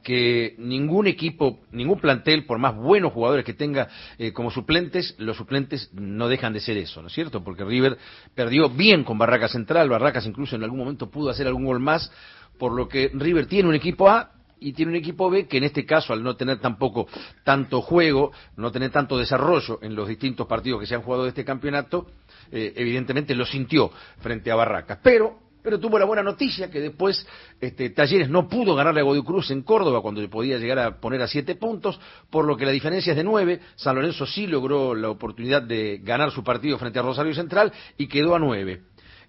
que 0.04 0.54
ningún 0.58 1.08
equipo, 1.08 1.58
ningún 1.72 1.98
plantel, 1.98 2.46
por 2.46 2.58
más 2.58 2.76
buenos 2.76 3.12
jugadores 3.12 3.44
que 3.44 3.54
tenga 3.54 3.88
eh, 4.18 4.32
como 4.32 4.52
suplentes, 4.52 5.16
los 5.18 5.36
suplentes 5.36 5.90
no 5.94 6.28
dejan 6.28 6.52
de 6.52 6.60
ser 6.60 6.76
eso, 6.76 7.00
¿no 7.02 7.08
es 7.08 7.14
cierto? 7.14 7.42
Porque 7.42 7.64
River 7.64 7.98
perdió 8.34 8.68
bien 8.68 9.02
con 9.02 9.18
Barracas 9.18 9.50
Central, 9.50 9.88
Barracas 9.88 10.26
incluso 10.26 10.54
en 10.54 10.62
algún 10.62 10.78
momento 10.78 11.10
pudo 11.10 11.30
hacer 11.30 11.48
algún 11.48 11.64
gol 11.64 11.80
más, 11.80 12.12
por 12.58 12.72
lo 12.72 12.86
que 12.86 13.10
River 13.12 13.46
tiene 13.46 13.68
un 13.68 13.74
equipo 13.74 14.08
A 14.08 14.30
y 14.60 14.72
tiene 14.72 14.92
un 14.92 14.96
equipo 14.96 15.28
B 15.28 15.46
que 15.46 15.58
en 15.58 15.64
este 15.64 15.84
caso, 15.84 16.12
al 16.12 16.22
no 16.22 16.36
tener 16.36 16.58
tampoco 16.58 17.06
tanto 17.42 17.82
juego, 17.82 18.32
no 18.56 18.70
tener 18.70 18.90
tanto 18.90 19.18
desarrollo 19.18 19.78
en 19.82 19.94
los 19.94 20.08
distintos 20.08 20.46
partidos 20.46 20.80
que 20.80 20.86
se 20.86 20.94
han 20.94 21.02
jugado 21.02 21.24
de 21.24 21.30
este 21.30 21.44
campeonato, 21.44 22.06
eh, 22.52 22.72
evidentemente 22.76 23.34
lo 23.34 23.44
sintió 23.44 23.90
frente 24.20 24.50
a 24.50 24.54
Barracas. 24.54 24.98
Pero 25.02 25.43
pero 25.64 25.80
tuvo 25.80 25.98
la 25.98 26.04
buena 26.04 26.22
noticia 26.22 26.70
que 26.70 26.78
después 26.78 27.26
este, 27.58 27.88
Talleres 27.88 28.28
no 28.28 28.46
pudo 28.46 28.74
ganarle 28.74 29.00
a 29.00 29.24
Cruz 29.24 29.50
en 29.50 29.62
Córdoba 29.62 30.02
cuando 30.02 30.20
podía 30.28 30.58
llegar 30.58 30.78
a 30.78 31.00
poner 31.00 31.22
a 31.22 31.26
siete 31.26 31.54
puntos, 31.54 31.98
por 32.28 32.44
lo 32.44 32.54
que 32.54 32.66
la 32.66 32.70
diferencia 32.70 33.12
es 33.12 33.16
de 33.16 33.24
nueve. 33.24 33.60
San 33.74 33.96
Lorenzo 33.96 34.26
sí 34.26 34.46
logró 34.46 34.94
la 34.94 35.08
oportunidad 35.08 35.62
de 35.62 36.00
ganar 36.02 36.30
su 36.32 36.44
partido 36.44 36.76
frente 36.76 36.98
a 36.98 37.02
Rosario 37.02 37.34
Central 37.34 37.72
y 37.96 38.08
quedó 38.08 38.34
a 38.34 38.38
nueve. 38.38 38.82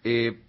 Eh, 0.03 0.41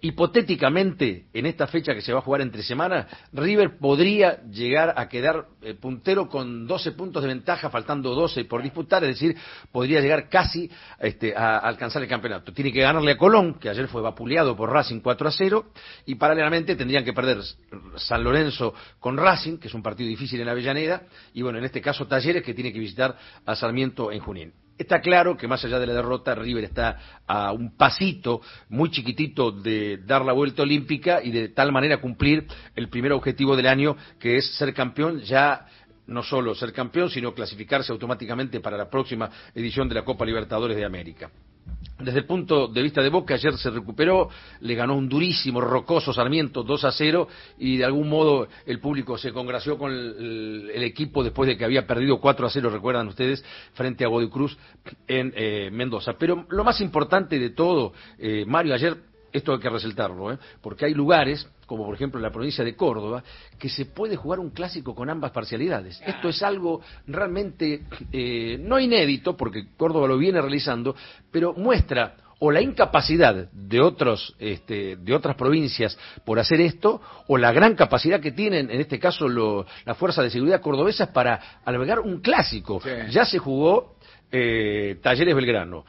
hipotéticamente, 0.00 1.26
en 1.32 1.46
esta 1.46 1.66
fecha 1.66 1.94
que 1.94 2.02
se 2.02 2.12
va 2.12 2.20
a 2.20 2.22
jugar 2.22 2.40
entre 2.40 2.62
semanas, 2.62 3.06
River 3.32 3.78
podría 3.78 4.42
llegar 4.44 4.94
a 4.96 5.08
quedar 5.08 5.46
eh, 5.62 5.74
puntero 5.74 6.28
con 6.28 6.66
12 6.66 6.92
puntos 6.92 7.22
de 7.22 7.28
ventaja, 7.28 7.70
faltando 7.70 8.14
12 8.14 8.44
por 8.44 8.62
disputar, 8.62 9.02
es 9.04 9.10
decir, 9.10 9.36
podría 9.72 10.00
llegar 10.00 10.28
casi 10.28 10.70
este, 11.00 11.34
a, 11.36 11.58
alcanzar 11.58 12.02
el 12.02 12.08
campeonato. 12.08 12.52
Tiene 12.52 12.72
que 12.72 12.80
ganarle 12.80 13.12
a 13.12 13.16
Colón, 13.16 13.54
que 13.54 13.68
ayer 13.68 13.88
fue 13.88 14.02
vapuleado 14.02 14.56
por 14.56 14.70
Racing 14.70 15.00
4 15.00 15.28
a 15.28 15.32
0, 15.32 15.72
y 16.06 16.14
paralelamente 16.14 16.76
tendrían 16.76 17.04
que 17.04 17.12
perder 17.12 17.38
San 17.96 18.22
Lorenzo 18.22 18.74
con 19.00 19.16
Racing, 19.16 19.58
que 19.58 19.68
es 19.68 19.74
un 19.74 19.82
partido 19.82 20.08
difícil 20.08 20.40
en 20.40 20.48
Avellaneda, 20.48 21.02
y 21.34 21.42
bueno, 21.42 21.58
en 21.58 21.64
este 21.64 21.80
caso 21.80 22.06
Talleres, 22.06 22.42
que 22.42 22.54
tiene 22.54 22.72
que 22.72 22.78
visitar 22.78 23.16
a 23.44 23.56
Sarmiento 23.56 24.12
en 24.12 24.20
Junín. 24.20 24.67
Está 24.78 25.00
claro 25.00 25.36
que 25.36 25.48
más 25.48 25.64
allá 25.64 25.80
de 25.80 25.88
la 25.88 25.92
derrota, 25.92 26.36
River 26.36 26.64
está 26.64 26.98
a 27.26 27.50
un 27.50 27.76
pasito 27.76 28.40
muy 28.68 28.90
chiquitito 28.92 29.50
de 29.50 29.98
dar 30.06 30.24
la 30.24 30.32
vuelta 30.32 30.62
olímpica 30.62 31.20
y 31.20 31.32
de 31.32 31.48
tal 31.48 31.72
manera 31.72 32.00
cumplir 32.00 32.46
el 32.76 32.88
primer 32.88 33.12
objetivo 33.12 33.56
del 33.56 33.66
año, 33.66 33.96
que 34.20 34.36
es 34.36 34.56
ser 34.56 34.72
campeón 34.72 35.20
ya 35.22 35.66
no 36.06 36.22
solo 36.22 36.54
ser 36.54 36.72
campeón, 36.72 37.10
sino 37.10 37.34
clasificarse 37.34 37.92
automáticamente 37.92 38.60
para 38.60 38.76
la 38.76 38.88
próxima 38.88 39.28
edición 39.54 39.88
de 39.88 39.96
la 39.96 40.04
Copa 40.04 40.24
Libertadores 40.24 40.76
de 40.76 40.84
América. 40.84 41.30
Desde 41.98 42.20
el 42.20 42.26
punto 42.26 42.68
de 42.68 42.80
vista 42.80 43.02
de 43.02 43.08
Boca, 43.08 43.34
ayer 43.34 43.56
se 43.56 43.70
recuperó, 43.70 44.28
le 44.60 44.74
ganó 44.76 44.94
un 44.94 45.08
durísimo, 45.08 45.60
rocoso 45.60 46.12
Sarmiento 46.12 46.62
2 46.62 46.84
a 46.84 46.92
0 46.92 47.26
y 47.58 47.76
de 47.76 47.84
algún 47.84 48.08
modo 48.08 48.46
el 48.66 48.78
público 48.78 49.18
se 49.18 49.32
congració 49.32 49.76
con 49.76 49.90
el, 49.90 50.70
equipo 50.84 51.24
después 51.24 51.48
de 51.48 51.56
que 51.56 51.64
había 51.64 51.88
perdido 51.88 52.20
4 52.20 52.46
a 52.46 52.50
0, 52.50 52.70
recuerdan 52.70 53.08
ustedes, 53.08 53.44
frente 53.72 54.04
a 54.04 54.08
Godoy 54.08 54.30
Cruz 54.30 54.56
en 55.08 55.32
eh, 55.34 55.70
Mendoza. 55.72 56.12
Pero 56.16 56.46
lo 56.50 56.62
más 56.62 56.80
importante 56.80 57.36
de 57.36 57.50
todo, 57.50 57.92
eh, 58.16 58.44
Mario, 58.46 58.74
ayer 58.74 58.96
esto 59.32 59.52
hay 59.52 59.58
que 59.58 59.70
resaltarlo, 59.70 60.32
¿eh? 60.32 60.38
porque 60.60 60.86
hay 60.86 60.94
lugares, 60.94 61.48
como 61.66 61.84
por 61.84 61.94
ejemplo 61.94 62.18
en 62.18 62.22
la 62.22 62.30
provincia 62.30 62.64
de 62.64 62.74
Córdoba, 62.76 63.22
que 63.58 63.68
se 63.68 63.86
puede 63.86 64.16
jugar 64.16 64.40
un 64.40 64.50
clásico 64.50 64.94
con 64.94 65.10
ambas 65.10 65.30
parcialidades. 65.32 66.00
Esto 66.06 66.28
es 66.28 66.42
algo 66.42 66.80
realmente 67.06 67.84
eh, 68.12 68.58
no 68.60 68.78
inédito, 68.78 69.36
porque 69.36 69.68
Córdoba 69.76 70.08
lo 70.08 70.18
viene 70.18 70.40
realizando, 70.40 70.94
pero 71.30 71.52
muestra 71.54 72.16
o 72.40 72.52
la 72.52 72.60
incapacidad 72.60 73.50
de 73.50 73.80
otros 73.80 74.34
este, 74.38 74.96
de 74.96 75.14
otras 75.14 75.34
provincias 75.34 75.98
por 76.24 76.38
hacer 76.38 76.60
esto 76.60 77.00
o 77.26 77.36
la 77.36 77.50
gran 77.50 77.74
capacidad 77.74 78.20
que 78.20 78.30
tienen 78.30 78.70
en 78.70 78.80
este 78.80 79.00
caso 79.00 79.26
lo, 79.26 79.66
las 79.84 79.96
fuerzas 79.96 80.24
de 80.24 80.30
seguridad 80.30 80.60
cordobesas 80.60 81.08
para 81.08 81.60
albergar 81.64 81.98
un 81.98 82.20
clásico 82.20 82.80
ya 83.10 83.24
se 83.24 83.38
jugó 83.38 83.98
eh, 84.30 84.98
Talleres 85.02 85.34
Belgrano, 85.34 85.84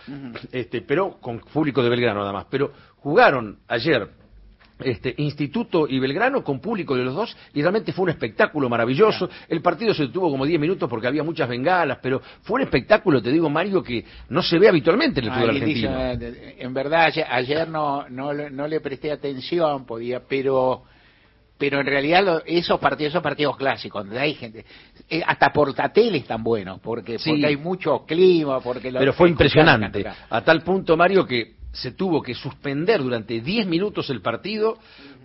este, 0.52 0.82
pero 0.82 1.20
con 1.20 1.40
público 1.40 1.84
de 1.84 1.90
Belgrano 1.90 2.22
nada 2.22 2.32
más. 2.32 2.46
Pero 2.50 2.72
jugaron 3.02 3.60
ayer 3.68 4.10
este, 4.80 5.14
Instituto 5.18 5.88
y 5.88 6.00
Belgrano 6.00 6.44
con 6.44 6.60
público 6.60 6.96
de 6.96 7.04
los 7.04 7.14
dos 7.14 7.36
y 7.54 7.62
realmente 7.62 7.92
fue 7.92 8.04
un 8.04 8.10
espectáculo 8.10 8.70
maravilloso. 8.70 9.30
El 9.48 9.62
partido 9.62 9.94
se 9.94 10.04
detuvo 10.04 10.30
como 10.30 10.46
10 10.46 10.60
minutos 10.60 10.90
porque 10.90 11.08
había 11.08 11.24
muchas 11.24 11.50
bengalas, 11.50 12.00
pero 12.02 12.22
fue 12.44 12.56
un 12.56 12.62
espectáculo, 12.62 13.22
te 13.22 13.32
digo 13.32 13.50
Mario, 13.50 13.84
que 13.84 14.06
no 14.30 14.42
se 14.42 14.58
ve 14.58 14.70
habitualmente 14.70 15.20
en 15.20 15.28
el 15.28 15.34
fútbol 15.34 15.50
argentino. 15.50 15.90
Eh, 16.00 16.56
en 16.60 16.74
verdad 16.74 17.12
ayer, 17.30 17.68
no, 17.68 18.08
no, 18.10 18.34
no 18.34 18.68
le 18.68 18.80
presté 18.80 19.12
atención, 19.12 19.86
podía, 19.86 20.22
pero 20.28 20.84
pero 21.58 21.82
en 21.82 21.88
realidad 21.88 22.42
esos 22.46 22.80
partidos 22.80 23.12
esos 23.12 23.22
partidos 23.22 23.58
clásicos 23.58 24.06
donde 24.06 24.18
hay 24.18 24.34
gente 24.34 24.64
eh, 25.10 25.22
hasta 25.26 25.50
portateles 25.52 26.22
están 26.22 26.42
buenos 26.42 26.80
porque 26.80 27.18
porque 27.20 27.46
hay 27.46 27.58
mucho 27.58 28.06
clima 28.06 28.62
porque 28.62 28.94
pero 28.94 29.12
fue 29.12 29.28
impresionante 29.28 30.06
a 30.30 30.42
tal 30.42 30.62
punto 30.62 30.96
Mario 30.96 31.26
que 31.26 31.59
se 31.72 31.92
tuvo 31.92 32.22
que 32.22 32.34
suspender 32.34 33.02
durante 33.02 33.42
10 33.42 33.68
minutos 33.68 34.10
el 34.10 34.22
partido 34.22 34.78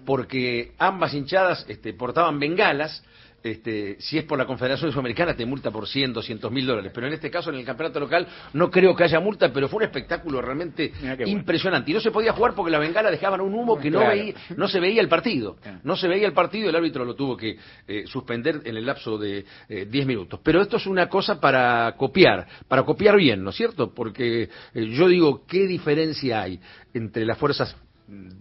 porque 0.04 0.72
ambas 0.78 1.14
hinchadas 1.14 1.64
este, 1.68 1.94
portaban 1.94 2.38
bengalas 2.38 3.02
este, 3.44 3.96
si 4.00 4.18
es 4.18 4.24
por 4.24 4.38
la 4.38 4.46
Confederación 4.46 4.90
Sudamericana, 4.90 5.36
te 5.36 5.46
multa 5.46 5.70
por 5.70 5.86
100, 5.86 6.12
200 6.14 6.50
mil 6.50 6.66
dólares. 6.66 6.90
Pero 6.94 7.06
en 7.06 7.12
este 7.12 7.30
caso, 7.30 7.50
en 7.50 7.56
el 7.56 7.64
campeonato 7.64 8.00
local, 8.00 8.26
no 8.54 8.70
creo 8.70 8.96
que 8.96 9.04
haya 9.04 9.20
multa, 9.20 9.52
pero 9.52 9.68
fue 9.68 9.78
un 9.78 9.82
espectáculo 9.84 10.40
realmente 10.40 10.92
impresionante. 11.26 11.90
Y 11.90 11.94
no 11.94 12.00
se 12.00 12.10
podía 12.10 12.32
jugar 12.32 12.54
porque 12.54 12.70
la 12.70 12.78
bengala 12.78 13.10
dejaban 13.10 13.40
un 13.40 13.54
humo 13.54 13.78
que 13.78 13.90
no, 13.90 14.00
veía, 14.00 14.34
no 14.56 14.66
se 14.66 14.80
veía 14.80 15.00
el 15.00 15.08
partido. 15.08 15.56
No 15.82 15.94
se 15.94 16.08
veía 16.08 16.26
el 16.26 16.32
partido 16.32 16.64
el 16.68 16.76
árbitro 16.76 17.04
lo 17.04 17.14
tuvo 17.14 17.36
que 17.36 17.58
eh, 17.86 18.04
suspender 18.06 18.62
en 18.64 18.76
el 18.76 18.86
lapso 18.86 19.18
de 19.18 19.44
10 19.68 19.88
eh, 19.92 20.06
minutos. 20.06 20.40
Pero 20.42 20.62
esto 20.62 20.76
es 20.76 20.86
una 20.86 21.08
cosa 21.08 21.40
para 21.40 21.94
copiar, 21.96 22.46
para 22.68 22.82
copiar 22.82 23.16
bien, 23.16 23.42
¿no 23.42 23.50
es 23.50 23.56
cierto? 23.56 23.92
Porque 23.92 24.48
eh, 24.74 24.86
yo 24.90 25.08
digo, 25.08 25.44
¿qué 25.46 25.66
diferencia 25.66 26.42
hay 26.42 26.60
entre 26.92 27.24
las 27.26 27.38
fuerzas 27.38 27.76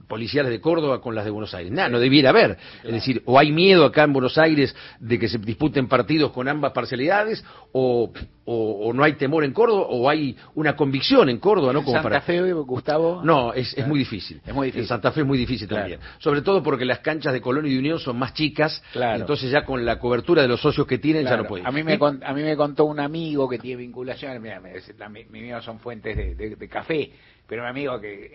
policiales 0.07 0.51
de 0.51 0.59
Córdoba 0.59 0.99
con 0.99 1.15
las 1.15 1.23
de 1.23 1.31
Buenos 1.31 1.53
Aires. 1.53 1.71
Nada, 1.71 1.89
no 1.89 1.99
debiera 1.99 2.31
haber. 2.31 2.57
Es 2.83 2.91
decir, 2.91 3.21
o 3.25 3.39
hay 3.39 3.51
miedo 3.51 3.85
acá 3.85 4.03
en 4.03 4.13
Buenos 4.13 4.37
Aires 4.37 4.75
de 4.99 5.17
que 5.17 5.29
se 5.29 5.37
disputen 5.37 5.87
partidos 5.87 6.31
con 6.31 6.47
ambas 6.47 6.73
parcialidades, 6.73 7.43
o, 7.71 8.11
o, 8.45 8.91
no 8.93 9.03
hay 9.03 9.13
temor 9.13 9.45
en 9.45 9.53
Córdoba, 9.53 9.85
o 9.89 10.09
hay 10.09 10.35
una 10.55 10.75
convicción 10.75 11.29
en 11.29 11.39
Córdoba, 11.39 11.71
¿no? 11.71 11.83
Como 11.83 12.01
¿Santa 12.01 12.21
Fe, 12.21 12.51
Gustavo? 12.51 13.21
No, 13.23 13.53
es, 13.53 13.73
es 13.77 13.87
muy 13.87 13.99
difícil. 13.99 14.41
Es 14.45 14.53
muy 14.53 14.67
difícil. 14.67 14.81
En 14.81 14.87
Santa 14.87 15.11
Fe 15.11 15.21
es 15.21 15.27
muy 15.27 15.37
difícil 15.37 15.67
también. 15.67 15.99
Sobre 16.19 16.41
todo 16.41 16.61
porque 16.61 16.83
las 16.83 16.99
canchas 16.99 17.31
de 17.31 17.41
Colón 17.41 17.65
y 17.65 17.73
de 17.73 17.79
Unión 17.79 17.99
son 17.99 18.17
más 18.19 18.33
chicas, 18.33 18.83
entonces 18.93 19.49
ya 19.49 19.63
con 19.63 19.85
la 19.85 19.97
cobertura 19.97 20.41
de 20.41 20.47
los 20.47 20.61
socios 20.61 20.85
que 20.85 20.97
tienen 20.97 21.25
ya 21.25 21.37
no 21.37 21.45
pueden. 21.45 21.65
A 21.65 21.71
mí 21.71 21.83
me, 21.83 21.93
a 21.93 22.33
mí 22.33 22.43
me 22.43 22.55
contó 22.57 22.85
un 22.85 22.99
amigo 22.99 23.47
que 23.47 23.59
tiene 23.59 23.77
vinculación, 23.77 24.41
mira, 24.41 24.61
mis 25.09 25.29
míos 25.29 25.63
son 25.63 25.79
fuentes 25.79 26.37
de 26.37 26.67
café, 26.67 27.11
pero 27.47 27.63
un 27.63 27.67
amigo 27.67 27.99
que 27.99 28.31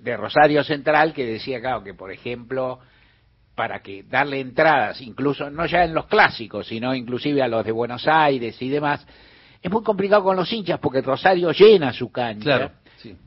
de 0.00 0.16
Rosario 0.16 0.64
Central 0.64 1.12
que 1.12 1.24
decía, 1.24 1.60
claro, 1.60 1.82
que 1.82 1.94
por 1.94 2.10
ejemplo, 2.10 2.80
para 3.54 3.80
que 3.80 4.04
darle 4.04 4.40
entradas, 4.40 5.00
incluso 5.00 5.50
no 5.50 5.66
ya 5.66 5.84
en 5.84 5.94
los 5.94 6.06
clásicos, 6.06 6.66
sino 6.68 6.94
inclusive 6.94 7.42
a 7.42 7.48
los 7.48 7.64
de 7.64 7.72
Buenos 7.72 8.06
Aires 8.06 8.60
y 8.62 8.68
demás, 8.68 9.06
es 9.60 9.70
muy 9.70 9.82
complicado 9.82 10.22
con 10.22 10.36
los 10.36 10.52
hinchas 10.52 10.78
porque 10.78 11.00
Rosario 11.00 11.50
llena 11.52 11.92
su 11.92 12.10
cancha. 12.12 12.72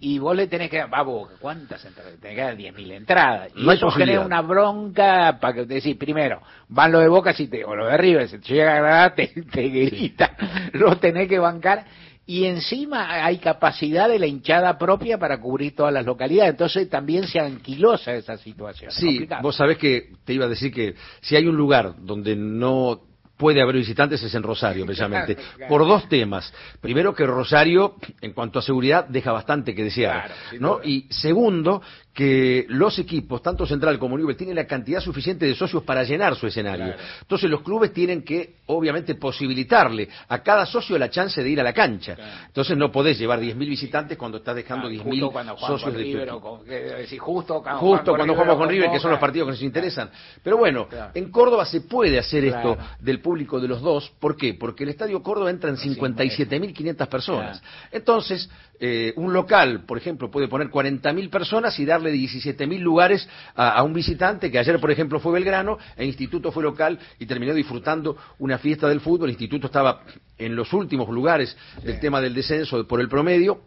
Y 0.02 0.20
vos 0.20 0.36
le 0.36 0.48
tenés 0.48 0.70
que 0.70 0.78
dar, 0.80 0.89
vamos, 0.89 1.30
¿cuántas 1.39 1.84
entradas? 1.86 2.20
Tenés 2.20 2.36
que 2.36 2.41
dar 2.41 2.58
10.000 2.58 2.91
entradas. 2.91 3.52
Y 3.56 3.70
eso 3.70 3.89
genera 3.91 4.22
una 4.22 4.41
bronca 4.41 5.38
para 5.39 5.54
que 5.54 5.65
te 5.65 5.76
decís, 5.76 5.96
primero, 5.96 6.41
van 6.67 6.91
los 6.91 7.02
de 7.02 7.08
Boca 7.08 7.34
si 7.34 7.48
te, 7.48 7.63
o 7.63 7.76
los 7.76 7.89
de 7.89 7.98
River, 7.98 8.28
si 8.28 8.39
te 8.39 8.54
llega 8.54 8.74
a 8.74 8.76
agradar, 8.76 9.15
te, 9.15 9.28
te 9.28 9.70
grita, 9.70 10.36
lo 10.74 10.98
tenés 10.98 11.30
que 11.30 11.39
bancar 11.39 11.86
y 12.32 12.46
encima 12.46 13.26
hay 13.26 13.39
capacidad 13.39 14.08
de 14.08 14.17
la 14.17 14.26
hinchada 14.26 14.78
propia 14.78 15.17
para 15.17 15.38
cubrir 15.41 15.76
todas 15.76 15.91
las 15.94 16.06
localidades, 16.06 16.52
entonces 16.52 16.89
también 16.89 17.28
se 17.28 17.41
anquilosa 17.41 18.13
esa 18.13 18.38
situación. 18.38 18.89
Sí, 18.89 19.28
vos 19.41 19.58
sabés 19.58 19.78
que 19.78 20.13
te 20.24 20.32
iba 20.32 20.46
a 20.46 20.48
decir 20.48 20.72
que 20.72 20.96
si 21.20 21.36
hay 21.36 21.46
un 21.46 21.58
lugar 21.58 21.94
donde 22.00 22.38
no 22.38 23.02
puede 23.36 23.62
haber 23.62 23.76
visitantes 23.76 24.24
es 24.24 24.34
en 24.34 24.44
Rosario, 24.44 24.86
precisamente, 24.88 25.36
Claro, 25.36 25.52
claro. 25.58 25.70
por 25.70 25.86
dos 25.86 26.08
temas. 26.08 26.54
Primero 26.80 27.13
que 27.13 27.26
Rosario, 27.26 27.96
en 28.22 28.32
cuanto 28.32 28.60
a 28.60 28.62
seguridad, 28.62 29.08
deja 29.10 29.34
bastante 29.34 29.76
que 29.76 29.84
desear, 29.84 30.28
Claro, 30.28 30.62
¿no? 30.62 30.80
Y 30.82 31.08
segundo, 31.10 31.82
que 32.13 32.65
los 32.67 33.00
equipos, 33.00 33.41
tanto 33.41 33.65
Central 33.65 33.97
como 33.97 34.17
Newell, 34.17 34.36
tienen 34.36 34.56
la 34.58 34.65
cantidad 34.67 35.00
suficiente 35.00 35.45
de 35.45 35.56
socios 35.56 35.84
para 35.84 36.04
llenar 36.04 36.36
su 36.36 36.45
escenario. 36.45 36.88
Claro. 36.88 37.02
Entonces 37.21 37.50
los 37.50 37.62
clubes 37.62 37.93
tienen 37.93 38.24
que, 38.24 38.56
obviamente, 38.65 39.15
posibilitarle 39.15 40.10
a 40.28 40.39
cada 40.43 40.65
socio 40.65 40.97
la 40.97 41.10
chance 41.10 41.41
de 41.41 41.50
ir 41.50 41.60
a 41.62 41.63
la 41.63 41.71
cancha. 41.74 42.15
Claro. 42.15 42.32
Entonces 42.47 42.76
no 42.78 42.91
podés 42.91 43.17
llevar 43.17 43.39
10.000 43.39 43.58
visitantes 43.60 44.17
cuando 44.17 44.39
estás 44.39 44.56
dejando 44.56 44.88
Ah, 44.88 44.91
10.000 44.91 45.04
justo 45.04 45.32
cuando 45.32 45.56
juegan 45.56 45.71
socios 45.80 45.84
con 45.93 45.97
de 45.97 46.04
River 46.04 46.30
con- 46.30 46.65
decir, 46.65 47.19
justo 47.19 47.62
cuando, 47.63 47.80
Justo 47.80 48.15
cuando 48.15 48.34
jugamos 48.34 48.58
con 48.58 48.69
River, 48.69 48.91
que 48.91 49.00
son 49.00 49.12
los 49.12 49.19
partidos 49.19 49.47
que 49.47 49.52
nos 49.54 49.62
interesan. 49.62 50.10
Pero 50.43 50.58
bueno, 50.58 50.88
Claro. 50.89 51.12
en 51.13 51.32
Córdoba 51.32 51.65
se 51.65 51.82
puede 51.82 52.19
hacer 52.19 52.43
esto 52.43 52.78
del 53.00 53.21
público 53.21 53.60
de 53.62 53.69
los 53.69 53.82
dos. 53.82 54.12
¿Por 54.19 54.36
qué? 54.36 54.54
Porque 54.54 54.84
el 54.84 54.89
Estadio 54.89 55.24
Córdoba 55.24 55.50
entra 55.50 55.69
en 55.69 55.78
57.500 55.78 57.08
personas. 57.08 57.62
Entonces, 57.91 58.50
eh, 58.80 59.13
un 59.15 59.32
local, 59.32 59.86
por 59.86 59.97
ejemplo, 59.97 60.30
puede 60.32 60.47
poner 60.47 60.69
40.000 60.69 61.30
personas 61.30 61.78
y 61.80 61.86
darle 62.01 62.17
17.000 62.17 62.79
lugares 62.79 63.27
a, 63.55 63.69
a 63.71 63.83
un 63.83 63.93
visitante 63.93 64.51
que 64.51 64.59
ayer, 64.59 64.79
por 64.79 64.91
ejemplo, 64.91 65.19
fue 65.19 65.33
Belgrano, 65.33 65.77
e 65.95 66.05
Instituto 66.05 66.51
fue 66.51 66.63
local 66.63 66.97
y 67.19 67.25
terminó 67.25 67.53
disfrutando 67.53 68.17
una 68.39 68.57
fiesta 68.57 68.87
del 68.89 68.99
fútbol. 69.01 69.29
El 69.29 69.33
Instituto 69.35 69.67
estaba 69.67 70.01
en 70.37 70.55
los 70.55 70.73
últimos 70.73 71.07
lugares 71.09 71.55
del 71.83 71.99
tema 71.99 72.19
del 72.21 72.33
descenso 72.33 72.85
por 72.87 72.99
el 72.99 73.07
promedio. 73.09 73.61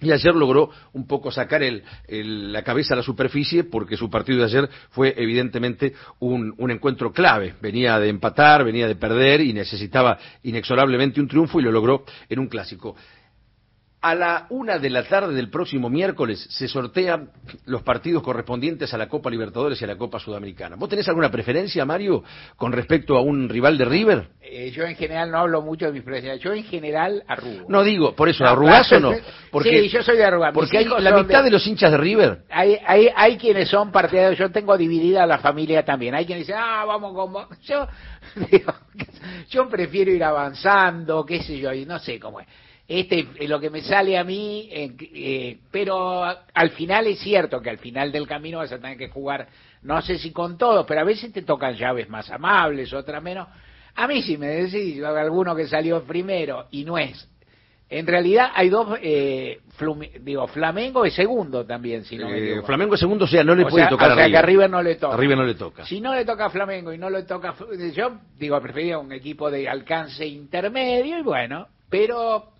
Y 0.00 0.10
ayer 0.12 0.34
logró 0.34 0.70
un 0.92 1.06
poco 1.06 1.30
sacar 1.30 1.62
el- 1.62 1.82
el- 2.08 2.52
la 2.52 2.62
cabeza 2.62 2.92
a 2.92 2.96
la 2.96 3.02
superficie 3.02 3.64
porque 3.64 3.96
su 3.96 4.10
partido 4.10 4.40
de 4.40 4.44
ayer 4.44 4.68
fue 4.90 5.14
evidentemente 5.16 5.94
un, 6.18 6.52
un 6.58 6.70
encuentro 6.70 7.12
clave. 7.12 7.54
Venía 7.62 7.98
de 8.00 8.08
empatar, 8.08 8.64
venía 8.64 8.86
de 8.88 8.96
perder 8.96 9.40
y 9.40 9.52
necesitaba 9.54 10.18
inexorablemente 10.42 11.20
un 11.20 11.28
triunfo 11.28 11.60
y 11.60 11.62
lo 11.62 11.70
logró 11.72 12.04
en 12.28 12.38
un 12.40 12.48
clásico. 12.48 12.96
A 14.06 14.14
la 14.14 14.46
una 14.50 14.78
de 14.78 14.90
la 14.90 15.04
tarde 15.04 15.32
del 15.32 15.48
próximo 15.48 15.88
miércoles 15.88 16.46
se 16.50 16.68
sortean 16.68 17.30
los 17.64 17.82
partidos 17.82 18.22
correspondientes 18.22 18.92
a 18.92 18.98
la 18.98 19.08
Copa 19.08 19.30
Libertadores 19.30 19.80
y 19.80 19.84
a 19.84 19.86
la 19.86 19.96
Copa 19.96 20.18
Sudamericana. 20.18 20.76
¿Vos 20.76 20.90
tenés 20.90 21.08
alguna 21.08 21.30
preferencia, 21.30 21.86
Mario, 21.86 22.22
con 22.56 22.70
respecto 22.72 23.16
a 23.16 23.22
un 23.22 23.48
rival 23.48 23.78
de 23.78 23.86
River? 23.86 24.28
Eh, 24.42 24.70
yo 24.72 24.84
en 24.84 24.94
general 24.96 25.30
no 25.30 25.38
hablo 25.38 25.62
mucho 25.62 25.86
de 25.86 25.92
mis 25.92 26.02
preferencias. 26.02 26.38
Yo 26.40 26.52
en 26.52 26.64
general 26.64 27.22
arrugo. 27.26 27.64
No 27.70 27.82
digo, 27.82 28.14
por 28.14 28.28
eso, 28.28 28.44
¿arrugás 28.44 28.92
o 28.92 29.00
no? 29.00 29.12
Porque, 29.50 29.70
sí, 29.84 29.88
yo 29.88 30.02
soy 30.02 30.18
de 30.18 30.24
arrugar. 30.24 30.52
Porque 30.52 30.76
hay 30.76 30.84
la 30.84 31.16
mitad 31.16 31.38
de- 31.38 31.44
de 31.44 31.50
los 31.52 31.66
hinchas 31.66 31.90
de 31.90 31.96
River 31.96 32.42
Hay, 32.50 32.76
hay, 32.86 33.08
hay 33.16 33.38
quienes 33.38 33.70
son 33.70 33.90
partidarios, 33.90 34.38
yo 34.38 34.50
tengo 34.50 34.76
dividida 34.76 35.26
la 35.26 35.38
familia 35.38 35.82
también. 35.82 36.14
Hay 36.14 36.26
quienes 36.26 36.46
dicen, 36.46 36.60
ah, 36.62 36.84
vamos 36.84 37.14
con 37.14 37.32
Boca. 37.32 37.56
Yo, 37.62 37.88
digo, 38.50 38.74
yo 39.48 39.66
prefiero 39.68 40.10
ir 40.10 40.22
avanzando, 40.24 41.24
qué 41.24 41.42
sé 41.42 41.58
yo, 41.58 41.72
y 41.72 41.86
no 41.86 41.98
sé 41.98 42.20
cómo 42.20 42.40
es. 42.40 42.46
Este 42.86 43.26
es 43.40 43.48
lo 43.48 43.58
que 43.60 43.70
me 43.70 43.80
sale 43.80 44.18
a 44.18 44.24
mí, 44.24 44.68
eh, 44.70 44.92
eh, 45.14 45.58
pero 45.70 46.22
al 46.22 46.70
final 46.70 47.06
es 47.06 47.18
cierto 47.20 47.62
que 47.62 47.70
al 47.70 47.78
final 47.78 48.12
del 48.12 48.26
camino 48.26 48.58
vas 48.58 48.72
a 48.72 48.78
tener 48.78 48.98
que 48.98 49.08
jugar, 49.08 49.48
no 49.82 50.02
sé 50.02 50.18
si 50.18 50.32
con 50.32 50.58
todos, 50.58 50.84
pero 50.86 51.00
a 51.00 51.04
veces 51.04 51.32
te 51.32 51.42
tocan 51.42 51.74
llaves 51.76 52.10
más 52.10 52.30
amables, 52.30 52.92
otras 52.92 53.22
menos. 53.22 53.48
A 53.94 54.06
mí 54.06 54.20
si 54.22 54.36
me 54.36 54.48
decís 54.48 55.02
alguno 55.02 55.56
que 55.56 55.66
salió 55.66 56.02
primero 56.02 56.66
y 56.72 56.84
no 56.84 56.98
es 56.98 57.26
en 57.90 58.06
realidad 58.06 58.50
hay 58.54 58.70
dos, 58.70 58.98
eh, 59.02 59.60
digo, 60.20 60.46
Flamengo 60.48 61.04
es 61.04 61.14
segundo 61.14 61.64
también, 61.64 62.04
si 62.04 62.16
no 62.16 62.28
me 62.28 62.38
Eh, 62.38 62.44
equivoco. 62.46 62.66
Flamengo 62.66 62.96
segundo, 62.96 63.24
o 63.26 63.28
sea, 63.28 63.44
no 63.44 63.54
le 63.54 63.62
O 63.64 63.68
puede 63.68 63.84
sea- 63.84 63.90
tocar 63.90 64.08
o 64.10 64.12
a 64.12 64.16
sea 64.16 64.24
River. 64.24 64.32
que 64.32 64.38
a 64.38 64.42
River 64.46 64.70
no 64.70 64.82
le 64.82 64.94
toca. 64.96 65.14
A 65.14 65.16
River 65.18 65.36
no 65.38 65.44
le 65.44 65.54
toca. 65.54 65.84
Si 65.86 66.00
no 66.00 66.14
le 66.14 66.24
toca 66.24 66.46
a 66.46 66.50
Flamengo 66.50 66.92
y 66.92 66.98
no 66.98 67.08
le 67.10 67.22
toca, 67.24 67.54
yo 67.94 68.18
digo, 68.38 68.60
preferiría 68.60 68.98
un 68.98 69.12
equipo 69.12 69.50
de 69.50 69.68
alcance 69.68 70.26
intermedio 70.26 71.18
y 71.18 71.22
bueno, 71.22 71.68
pero 71.90 72.53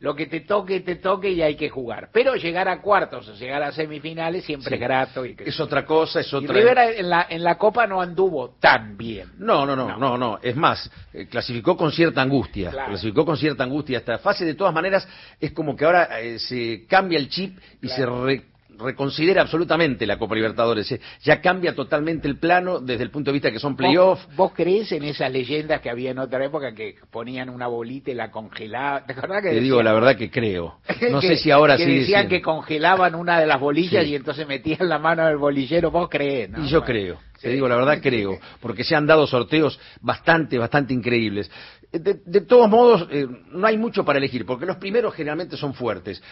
lo 0.00 0.14
que 0.14 0.26
te 0.26 0.40
toque, 0.40 0.80
te 0.80 0.96
toque 0.96 1.30
y 1.30 1.40
hay 1.40 1.56
que 1.56 1.70
jugar. 1.70 2.10
Pero 2.12 2.34
llegar 2.34 2.68
a 2.68 2.82
cuartos 2.82 3.28
o 3.28 3.34
llegar 3.34 3.62
a 3.62 3.72
semifinales 3.72 4.44
siempre 4.44 4.68
Sí. 4.68 4.74
es 4.74 4.80
grato. 4.80 5.24
Y, 5.24 5.34
que- 5.34 5.44
Es 5.44 5.58
otra 5.58 5.86
cosa, 5.86 6.20
es 6.20 6.30
y 6.32 6.36
otra... 6.36 6.54
River 6.54 6.78
en 6.98 7.08
la, 7.08 7.26
en 7.30 7.42
la 7.42 7.56
Copa 7.56 7.86
no 7.86 8.00
anduvo 8.02 8.56
tan 8.60 8.96
bien. 8.98 9.32
No, 9.38 9.64
no, 9.64 9.74
no, 9.74 9.96
no, 9.96 10.18
no, 10.18 10.38
Es 10.42 10.54
más, 10.54 10.90
eh, 11.14 11.26
clasificó 11.26 11.76
con 11.76 11.92
cierta 11.92 12.20
angustia. 12.20 12.70
Claro. 12.70 12.88
Clasificó 12.90 13.24
con 13.24 13.36
cierta 13.38 13.64
angustia 13.64 13.98
esta 13.98 14.18
fase. 14.18 14.44
De 14.44 14.54
todas 14.54 14.74
maneras, 14.74 15.08
es 15.40 15.52
como 15.52 15.74
que 15.74 15.84
ahora 15.86 16.20
eh, 16.20 16.38
se 16.38 16.84
cambia 16.86 17.18
el 17.18 17.28
chip 17.30 17.58
y 17.80 17.88
se 17.88 18.04
re- 18.04 18.44
reconsidera 18.78 19.42
absolutamente 19.42 20.06
la 20.06 20.18
Copa 20.18 20.34
Libertadores. 20.34 20.90
Eh, 20.92 21.00
Ya 21.22 21.40
cambia 21.40 21.74
totalmente 21.74 22.28
el 22.28 22.38
plano 22.38 22.80
desde 22.80 23.02
el 23.02 23.10
punto 23.10 23.30
de 23.30 23.34
vista 23.34 23.50
que 23.50 23.58
son 23.58 23.76
playoffs. 23.76 24.26
¿Vos, 24.28 24.36
vos 24.36 24.52
crees 24.54 24.90
en 24.92 25.04
esas 25.04 25.30
leyendas 25.30 25.80
que 25.80 25.90
había 25.90 26.10
en 26.10 26.18
otra 26.18 26.44
época 26.44 26.74
que 26.74 26.94
ponían 27.10 27.48
una 27.50 27.66
bolita 27.66 28.10
y 28.10 28.14
la 28.14 28.30
congelaban? 28.30 29.06
¿Te 29.06 29.12
acordás 29.12 29.42
que 29.42 29.50
Te 29.50 29.60
digo 29.60 29.76
decían- 29.78 29.84
la 29.84 29.92
verdad 29.92 30.16
que 30.16 30.30
creo. 30.30 30.78
No 31.10 31.20
que- 31.20 31.28
sé 31.28 31.36
si 31.36 31.50
ahora 31.50 31.76
que 31.76 31.84
sigue 31.84 32.00
decían 32.00 32.28
que 32.28 32.40
congelaban 32.42 33.14
una 33.14 33.38
de 33.40 33.46
las 33.46 33.60
bolillas 33.60 34.04
Sí. 34.04 34.10
y 34.10 34.14
entonces 34.14 34.46
metían 34.46 34.88
la 34.88 34.98
mano 34.98 35.26
del 35.26 35.36
bolillero. 35.36 35.90
¿Vos 35.90 36.08
crees? 36.08 36.50
no? 36.50 36.64
Y 36.64 36.68
yo 36.68 36.82
creo, 36.84 37.18
te 37.40 37.48
sí. 37.48 37.54
digo 37.54 37.68
la 37.68 37.76
verdad 37.76 37.98
creo, 38.02 38.38
porque 38.60 38.84
se 38.84 38.94
han 38.96 39.06
dado 39.06 39.26
sorteos 39.26 39.78
bastante, 40.00 40.58
bastante 40.58 40.94
increíbles. 40.94 41.50
De, 41.92 42.20
de 42.24 42.40
todos 42.42 42.68
modos, 42.68 43.08
eh, 43.10 43.26
no 43.52 43.66
hay 43.66 43.78
mucho 43.78 44.04
para 44.04 44.18
elegir, 44.18 44.44
porque 44.44 44.66
los 44.66 44.76
primeros 44.76 45.14
generalmente 45.14 45.56
son 45.56 45.72
fuertes. 45.74 46.22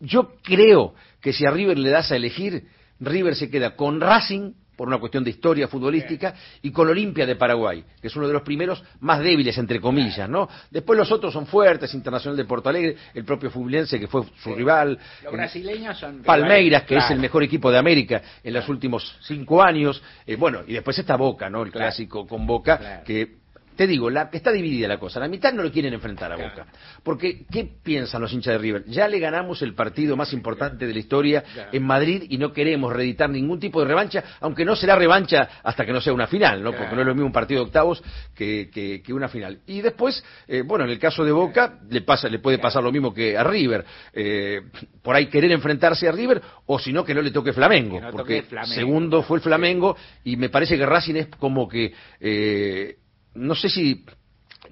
Yo 0.00 0.32
creo 0.42 0.94
que 1.20 1.32
si 1.32 1.46
a 1.46 1.50
River 1.50 1.78
le 1.78 1.90
das 1.90 2.10
a 2.10 2.16
elegir, 2.16 2.66
River 2.98 3.34
se 3.36 3.48
queda 3.50 3.76
con 3.76 4.00
Racing, 4.00 4.52
por 4.76 4.88
una 4.88 4.98
cuestión 4.98 5.22
de 5.22 5.30
historia 5.30 5.68
futbolística, 5.68 6.34
y 6.62 6.72
con 6.72 6.88
Olimpia 6.88 7.24
de 7.26 7.36
Paraguay, 7.36 7.84
que 8.00 8.08
es 8.08 8.16
uno 8.16 8.26
de 8.26 8.32
los 8.32 8.42
primeros 8.42 8.82
más 9.00 9.20
débiles, 9.20 9.56
entre 9.58 9.80
comillas, 9.80 10.28
¿no? 10.28 10.48
Después 10.70 10.98
los 10.98 11.12
otros 11.12 11.32
son 11.32 11.46
fuertes, 11.46 11.92
Internacional 11.94 12.36
de 12.36 12.44
Porto 12.46 12.68
Alegre, 12.70 12.96
el 13.14 13.24
propio 13.24 13.50
Fublense, 13.50 14.00
que 14.00 14.08
fue 14.08 14.22
su 14.24 14.50
Sí. 14.50 14.54
rival. 14.54 14.98
Los 15.22 15.32
brasileños 15.34 15.98
son... 15.98 16.22
Palmeiras, 16.22 16.82
que 16.84 16.96
es 16.96 17.10
el 17.10 17.20
mejor 17.20 17.42
equipo 17.44 17.70
de 17.70 17.78
América 17.78 18.22
en 18.42 18.54
los 18.54 18.68
últimos 18.68 19.16
cinco 19.20 19.62
años. 19.62 20.02
Eh, 20.26 20.36
bueno, 20.36 20.62
y 20.66 20.72
después 20.72 20.98
está 20.98 21.16
Boca, 21.16 21.48
¿no? 21.50 21.62
El 21.62 21.70
Claro. 21.70 21.86
clásico 21.86 22.26
con 22.26 22.46
Boca, 22.46 22.78
Claro. 22.78 23.04
que, 23.04 23.41
te 23.82 23.88
digo, 23.88 24.10
la, 24.10 24.30
está 24.32 24.52
dividida 24.52 24.86
la 24.86 24.98
cosa. 24.98 25.18
La 25.18 25.26
mitad 25.28 25.52
no 25.52 25.62
lo 25.62 25.72
quieren 25.72 25.92
enfrentar 25.92 26.30
a 26.32 26.36
Claro. 26.36 26.50
Boca. 26.50 26.66
Porque, 27.02 27.44
¿qué 27.50 27.68
piensan 27.82 28.20
los 28.22 28.32
hinchas 28.32 28.52
de 28.54 28.58
River? 28.58 28.84
Ya 28.86 29.08
le 29.08 29.18
ganamos 29.18 29.60
el 29.62 29.74
partido 29.74 30.16
más 30.16 30.32
importante 30.32 30.86
de 30.86 30.92
la 30.92 30.98
historia 31.00 31.42
Claro. 31.42 31.70
en 31.72 31.82
Madrid 31.84 32.22
y 32.28 32.38
no 32.38 32.52
queremos 32.52 32.92
reeditar 32.92 33.28
ningún 33.28 33.58
tipo 33.58 33.80
de 33.80 33.86
revancha, 33.88 34.22
aunque 34.40 34.64
no 34.64 34.76
será 34.76 34.94
revancha 34.94 35.48
hasta 35.64 35.84
que 35.84 35.92
no 35.92 36.00
sea 36.00 36.12
una 36.12 36.28
final, 36.28 36.62
¿no? 36.62 36.70
Claro. 36.70 36.84
Porque 36.84 36.94
no 36.94 37.00
es 37.02 37.06
lo 37.08 37.14
mismo 37.14 37.26
un 37.26 37.32
partido 37.32 37.60
de 37.60 37.66
octavos 37.66 38.02
que, 38.36 38.70
que- 38.72 39.02
que 39.02 39.12
una 39.12 39.28
final. 39.28 39.58
Y 39.66 39.80
después, 39.80 40.22
eh, 40.46 40.62
bueno, 40.62 40.84
en 40.84 40.90
el 40.90 40.98
caso 41.00 41.24
de 41.24 41.32
Boca, 41.32 41.80
le, 41.90 42.02
pasa, 42.02 42.28
le 42.28 42.38
puede 42.38 42.58
pasar 42.58 42.84
lo 42.84 42.92
mismo 42.92 43.12
que 43.12 43.36
a 43.36 43.42
River. 43.42 43.84
Eh, 44.12 44.60
por 45.02 45.16
ahí 45.16 45.26
querer 45.26 45.50
enfrentarse 45.50 46.06
a 46.08 46.12
River, 46.12 46.40
o 46.66 46.78
si 46.78 46.92
no, 46.92 47.04
que 47.04 47.14
no 47.14 47.20
le 47.22 47.30
toque 47.32 47.52
Flamengo. 47.52 47.98
Toque 47.98 48.12
porque 48.12 48.42
Flamengo. 48.42 48.74
segundo 48.74 49.22
fue 49.22 49.38
el 49.38 49.42
Flamengo, 49.42 49.96
y 50.24 50.36
me 50.36 50.48
parece 50.50 50.76
que 50.78 50.86
Racing 50.86 51.16
es 51.16 51.26
como 51.38 51.68
que, 51.68 51.92
eh, 52.20 52.96
no 53.34 53.54
sé 53.54 53.68
si 53.68 54.04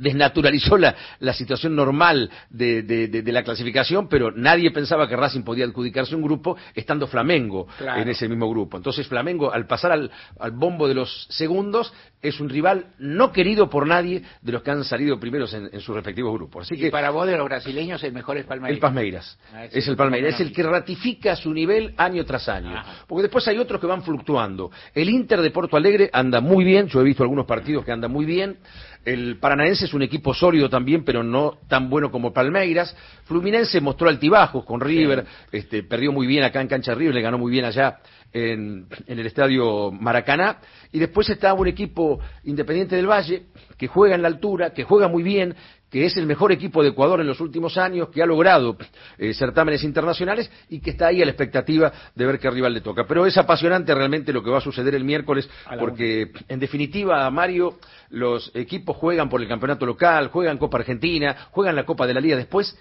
desnaturalizó 0.01 0.76
la, 0.76 0.94
la 1.20 1.32
situación 1.32 1.76
normal 1.76 2.30
de, 2.51 2.82
de- 2.82 3.09
de- 3.09 3.22
de 3.22 3.32
la 3.32 3.42
clasificación, 3.42 4.09
pero 4.09 4.30
nadie 4.32 4.70
pensaba 4.70 5.09
que 5.09 5.16
Racing 5.16 5.42
podía 5.42 5.64
adjudicarse 5.64 6.16
un 6.16 6.22
grupo 6.22 6.57
estando 6.74 7.07
Flamengo 7.07 7.66
Claro. 7.78 8.03
en 8.03 8.09
ese 8.09 8.28
mismo 8.28 8.48
grupo. 8.51 8.76
Entonces 8.76 9.07
Flamengo, 9.07 9.53
al 9.53 9.66
pasar 9.66 9.92
al, 9.92 10.11
al 10.38 10.51
bombo 10.53 10.88
de 10.88 10.94
los 10.94 11.26
segundos, 11.30 11.92
es 12.22 12.40
un 12.40 12.48
rival 12.48 12.86
no 12.98 13.32
querido 13.32 13.70
por 13.70 13.86
nadie 13.86 14.22
de 14.42 14.53
los 14.53 14.62
que 14.62 14.70
han 14.70 14.84
salido 14.84 15.18
primeros 15.18 15.53
en, 15.55 15.70
en 15.72 15.80
sus 15.80 15.94
respectivos 15.94 16.32
grupos. 16.34 16.66
Así 16.66 16.74
Y 16.74 16.78
que 16.78 16.90
para 16.90 17.11
vos 17.11 17.26
de 17.26 17.36
los 17.36 17.44
brasileños 17.46 18.03
el 18.05 18.12
mejor 18.12 18.36
es 18.38 18.44
Palmeiras. 18.44 18.74
el 18.74 18.80
Palmeiras. 18.80 19.38
Ah, 19.55 19.64
es 19.66 19.86
el 19.88 19.96
Palmeiras. 19.96 20.34
Es 20.34 20.40
el 20.40 20.53
que 20.53 20.62
ratifica 20.62 21.36
su 21.36 21.53
nivel 21.53 21.94
año 21.96 22.24
tras 22.24 22.48
año. 22.48 22.76
Ajá. 22.76 23.05
Porque 23.07 23.22
después 23.22 23.46
hay 23.48 23.59
otros 23.59 23.80
que 23.80 23.86
van 23.86 24.03
fluctuando. 24.03 24.70
El 24.94 25.09
Inter 25.09 25.40
de 25.40 25.51
Porto 25.51 25.76
Alegre 25.76 26.11
anda 26.12 26.40
muy 26.40 26.64
bien. 26.64 26.88
Yo 26.88 27.01
he 27.01 27.05
visto 27.05 27.22
algunos 27.22 27.46
partidos 27.46 27.84
que 27.84 27.92
andan 27.92 28.11
muy 28.11 28.24
bien. 28.26 28.59
El 29.05 29.38
Paranaense 29.38 29.86
es 29.86 29.94
un 29.94 30.03
equipo 30.03 30.34
sólido 30.34 30.68
también, 30.68 31.05
pero 31.05 31.22
no 31.22 31.59
tan 31.68 31.88
bueno 31.88 32.11
como 32.11 32.32
Palmeiras. 32.32 32.94
Fluminense 33.24 33.80
mostró 33.80 34.09
altibajos 34.09 34.64
con 34.64 34.80
River. 34.80 35.24
Este, 35.51 35.82
perdió 35.82 36.12
muy 36.12 36.26
bien 36.26 36.44
acá 36.44 36.61
en 36.61 36.68
Cancha 36.68 36.94
River, 36.94 37.14
le 37.14 37.22
ganó 37.22 37.38
muy 37.38 37.51
bien 37.51 37.64
allá 37.64 37.98
en, 38.32 38.86
en 39.07 39.18
el 39.18 39.26
estadio 39.26 39.90
Maracaná. 39.90 40.59
Y 40.92 40.98
después 40.98 41.30
está 41.30 41.55
un 41.55 41.68
equipo 41.68 42.20
independiente 42.44 42.96
del 42.96 43.07
Valle 43.09 43.44
que 43.78 43.86
juega 43.86 44.14
en 44.14 44.22
la 44.22 44.28
altura, 44.28 44.74
que 44.74 44.84
juega 44.84 45.09
muy 45.09 45.22
bien, 45.22 45.55
que 45.91 46.07
es 46.07 46.16
el 46.16 46.26
mejor 46.26 46.53
equipo 46.53 46.82
de 46.82 46.91
Ecuador 46.91 47.20
en 47.20 47.26
los 47.26 47.41
últimos 47.41 47.76
años, 47.76 48.09
que 48.11 48.22
ha 48.22 48.26
logrado 48.26 48.76
eh, 49.18 49.34
certámenes 49.34 49.82
internacionales 49.82 50.51
y 50.68 50.80
que 50.80 50.91
está 50.91 51.09
ahí 51.09 51.20
a 51.20 51.24
la 51.24 51.32
expectativa 51.32 51.93
de 52.14 52.26
ver 52.26 52.38
qué 52.38 52.49
rival 52.51 52.72
le 52.72 52.80
toca. 52.80 53.07
Pero 53.07 53.26
es 53.26 53.36
apasionante 53.36 53.95
realmente 53.95 54.32
lo 54.32 54.43
que 54.43 54.51
va 54.51 54.59
a 54.59 54.62
suceder 54.62 54.95
el 54.95 55.05
miércoles, 55.05 55.49
porque 55.78 56.30
en 56.49 56.61
definitiva, 56.61 57.28
Mario, 57.30 57.78
los 58.11 58.51
equipos 58.55 58.97
juegan 58.97 59.28
por 59.28 59.43
el 59.43 59.49
campeonato 59.49 59.84
local, 59.86 60.28
juegan 60.28 60.59
Copa 60.59 60.78
Argentina, 60.78 61.49
juegan 61.51 61.76
la 61.76 61.84
Copa 61.84 62.07
de 62.07 62.14
la 62.14 62.20
Liga 62.20 62.36
después 62.36 62.76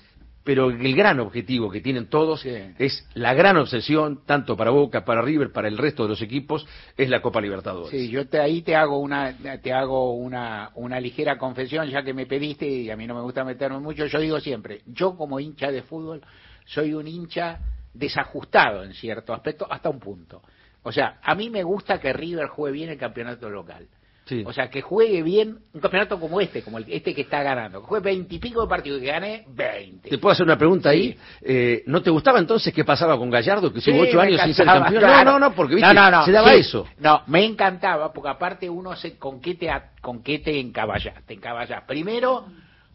pero 0.49 0.71
el 0.71 0.95
gran 0.95 1.19
objetivo 1.19 1.69
que 1.69 1.79
tienen 1.79 2.07
todos 2.07 2.41
Sí. 2.41 2.49
es 2.79 3.07
la 3.13 3.35
gran 3.35 3.55
obsesión, 3.57 4.21
tanto 4.25 4.57
para 4.57 4.71
Boca, 4.71 5.05
para 5.05 5.21
River, 5.21 5.51
para 5.51 5.67
el 5.67 5.77
resto 5.77 6.01
de 6.01 6.09
los 6.09 6.23
equipos, 6.23 6.65
es 6.97 7.07
la 7.07 7.21
Copa 7.21 7.39
Libertadores. 7.39 7.91
Sí, 7.91 8.09
yo 8.09 8.27
te, 8.27 8.39
ahí 8.39 8.63
te 8.63 8.75
hago 8.75 8.97
una 8.97 9.31
te 9.61 9.71
hago 9.71 10.15
una, 10.15 10.71
una 10.73 10.99
ligera 10.99 11.37
confesión, 11.37 11.87
ya 11.91 12.01
que 12.01 12.15
me 12.15 12.25
pediste 12.25 12.67
y 12.67 12.89
a 12.89 12.95
mí 12.95 13.05
no 13.05 13.13
me 13.13 13.21
gusta 13.21 13.43
meterme 13.43 13.77
mucho. 13.77 14.07
Yo 14.07 14.19
digo 14.19 14.39
siempre, 14.39 14.81
yo 14.87 15.15
como 15.15 15.39
hincha 15.39 15.69
de 15.69 15.83
fútbol 15.83 16.23
soy 16.65 16.95
un 16.95 17.07
hincha 17.07 17.59
desajustado 17.93 18.83
en 18.83 18.95
cierto 18.95 19.35
aspecto 19.35 19.67
hasta 19.69 19.91
un 19.91 19.99
punto. 19.99 20.41
O 20.81 20.91
sea, 20.91 21.19
a 21.21 21.35
mí 21.35 21.51
me 21.51 21.61
gusta 21.61 21.99
que 21.99 22.11
River 22.11 22.47
juegue 22.47 22.73
bien 22.73 22.89
el 22.89 22.97
campeonato 22.97 23.51
local. 23.51 23.87
Sí. 24.29 24.43
O 24.45 24.53
sea, 24.53 24.69
que 24.69 24.81
juegue 24.83 25.23
bien 25.23 25.57
un 25.73 25.81
campeonato 25.81 26.19
como 26.19 26.39
este, 26.39 26.61
como 26.61 26.77
el, 26.77 26.85
este 26.87 27.15
que 27.15 27.21
está 27.21 27.41
ganando. 27.41 27.81
Que 27.81 27.87
juegue 27.87 28.03
veintipico 28.03 28.61
de 28.61 28.67
partidos 28.67 28.99
y 29.01 29.05
que 29.05 29.11
gane 29.11 29.45
veinte. 29.47 30.07
¿Te 30.07 30.19
puedo 30.19 30.33
hacer 30.33 30.45
una 30.45 30.55
pregunta 30.55 30.89
ahí? 30.89 31.13
Sí. 31.13 31.19
Eh, 31.41 31.83
¿No 31.87 32.03
te 32.03 32.11
gustaba 32.11 32.37
entonces 32.37 32.71
qué 32.71 32.85
pasaba 32.85 33.17
con 33.17 33.31
Gallardo, 33.31 33.73
que 33.73 33.79
estuvo 33.79 33.95
Sí, 34.03 34.09
ocho 34.09 34.21
años 34.21 34.39
sin 34.41 34.53
ser 34.53 34.67
campeón? 34.67 34.99
claro. 34.99 35.31
No, 35.31 35.39
no, 35.39 35.49
no, 35.49 35.55
porque 35.55 35.75
¿viste? 35.75 35.91
No, 35.91 35.99
no, 35.99 36.11
no, 36.11 36.25
se 36.25 36.31
daba 36.31 36.53
eso. 36.53 36.85
No, 36.99 37.23
me 37.25 37.43
encantaba, 37.43 38.13
porque 38.13 38.29
aparte 38.29 38.69
uno 38.69 38.95
se, 38.95 39.17
con 39.17 39.41
qué 39.41 39.55
te, 39.55 39.71
con 39.99 40.21
qué 40.21 40.37
te 40.37 40.59
encaballas, 40.59 41.25
te 41.25 41.33
encaballas. 41.33 41.81
Primero, 41.87 42.45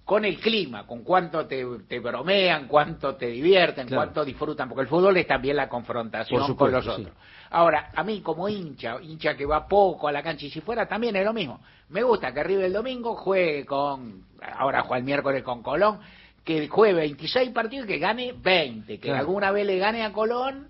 con 0.05 0.25
el 0.25 0.39
clima, 0.39 0.87
con 0.87 1.03
cuánto 1.03 1.47
te, 1.47 1.65
te 1.89 1.99
bromean, 1.99 2.69
cuánto 2.69 3.17
te 3.17 3.27
divierten, 3.27 3.89
Claro. 3.89 4.03
cuánto 4.03 4.25
disfrutan, 4.25 4.69
porque 4.69 4.83
el 4.83 4.89
fútbol 4.89 5.17
es 5.17 5.27
también 5.27 5.57
la 5.57 5.69
confrontación 5.69 6.47
supuesto, 6.47 6.57
con 6.57 6.73
los 6.73 6.87
otros. 6.87 7.13
Ahora, 7.57 7.91
a 7.95 8.03
mí 8.03 8.21
como 8.21 8.49
hincha, 8.49 8.97
hincha 9.01 9.37
que 9.37 9.47
va 9.47 9.69
poco 9.69 10.09
a 10.09 10.13
la 10.13 10.23
cancha 10.25 10.47
y 10.47 10.51
si 10.51 10.61
fuera 10.61 10.87
también 10.87 11.15
es 11.15 11.25
lo 11.25 11.33
mismo. 11.33 11.61
Me 11.91 12.03
gusta 12.03 12.35
que 12.35 12.43
River 12.43 12.65
el 12.65 12.73
domingo 12.73 13.15
juegue 13.15 13.65
con, 13.65 14.25
ahora 14.59 14.83
juega 14.83 14.99
el 14.99 15.05
miércoles 15.05 15.43
con 15.45 15.63
Colón, 15.63 16.01
que 16.45 16.67
juegue 16.69 16.95
26 16.95 17.51
partidos 17.53 17.85
y 17.87 17.89
que 17.93 17.99
gane 17.99 18.33
20, 18.37 18.95
que 18.99 19.07
Claro. 19.07 19.21
alguna 19.21 19.53
vez 19.53 19.67
le 19.67 19.79
gane 19.79 20.03
a 20.03 20.13
Colón 20.13 20.69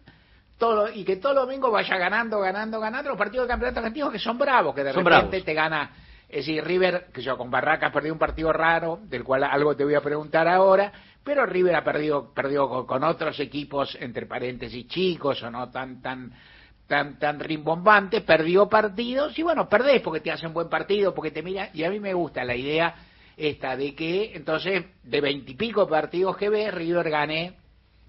todo 0.59 0.89
y 0.93 1.05
que 1.05 1.17
todo 1.17 1.33
el 1.33 1.39
domingo 1.39 1.71
vaya 1.71 1.97
ganando, 1.97 2.39
ganando, 2.41 2.79
ganando 2.79 3.09
los 3.09 3.19
partidos 3.19 3.47
de 3.47 3.53
campeonato 3.53 3.79
argentino 3.81 4.11
que 4.11 4.19
son 4.19 4.37
bravos, 4.39 4.75
que 4.75 4.85
de 4.85 4.93
Son 4.93 5.05
repente 5.05 5.27
bravos. 5.29 5.45
te 5.47 5.55
gana, 5.55 5.91
es 6.29 6.47
decir, 6.47 6.63
River, 6.63 7.07
que 7.15 7.23
yo 7.23 7.39
con 7.39 7.51
Barracas 7.51 7.93
perdió 7.93 8.13
un 8.13 8.19
partido 8.19 8.53
raro, 8.53 8.99
del 9.05 9.25
cual 9.25 9.43
algo 9.45 9.75
te 9.75 9.85
voy 9.85 9.95
a 9.95 10.01
preguntar 10.03 10.47
ahora, 10.49 10.93
pero 11.25 11.47
River 11.47 11.75
ha 11.77 11.83
perdido, 11.83 12.33
perdió 12.35 12.69
con, 12.69 12.87
con 12.87 13.03
otros 13.05 13.41
equipos, 13.41 13.97
entre 14.01 14.27
paréntesis, 14.27 14.87
chicos 14.87 15.43
o 15.43 15.51
no 15.51 15.71
tan, 15.71 16.03
tan, 16.03 16.31
tan, 16.87 17.19
tan 17.19 17.41
rimbombantes, 17.41 18.23
perdió 18.23 18.69
partidos, 18.69 19.39
y 19.39 19.43
bueno, 19.43 19.69
perdés 19.69 20.01
porque 20.03 20.21
te 20.21 20.31
hacen 20.31 20.53
buen 20.53 20.69
partido, 20.69 21.15
porque 21.15 21.31
te 21.31 21.43
miran, 21.43 21.69
y 21.73 21.85
a 21.85 21.91
mí 21.91 21.99
me 22.01 22.13
gusta 22.15 22.45
la 22.45 22.55
idea 22.57 22.95
esta 23.37 23.77
de 23.77 23.95
que, 23.95 24.33
entonces, 24.35 24.85
de 25.03 25.21
veintipico 25.21 25.89
partidos 25.89 26.37
que 26.37 26.49
ves, 26.49 26.73
River 26.73 27.11
gane 27.11 27.55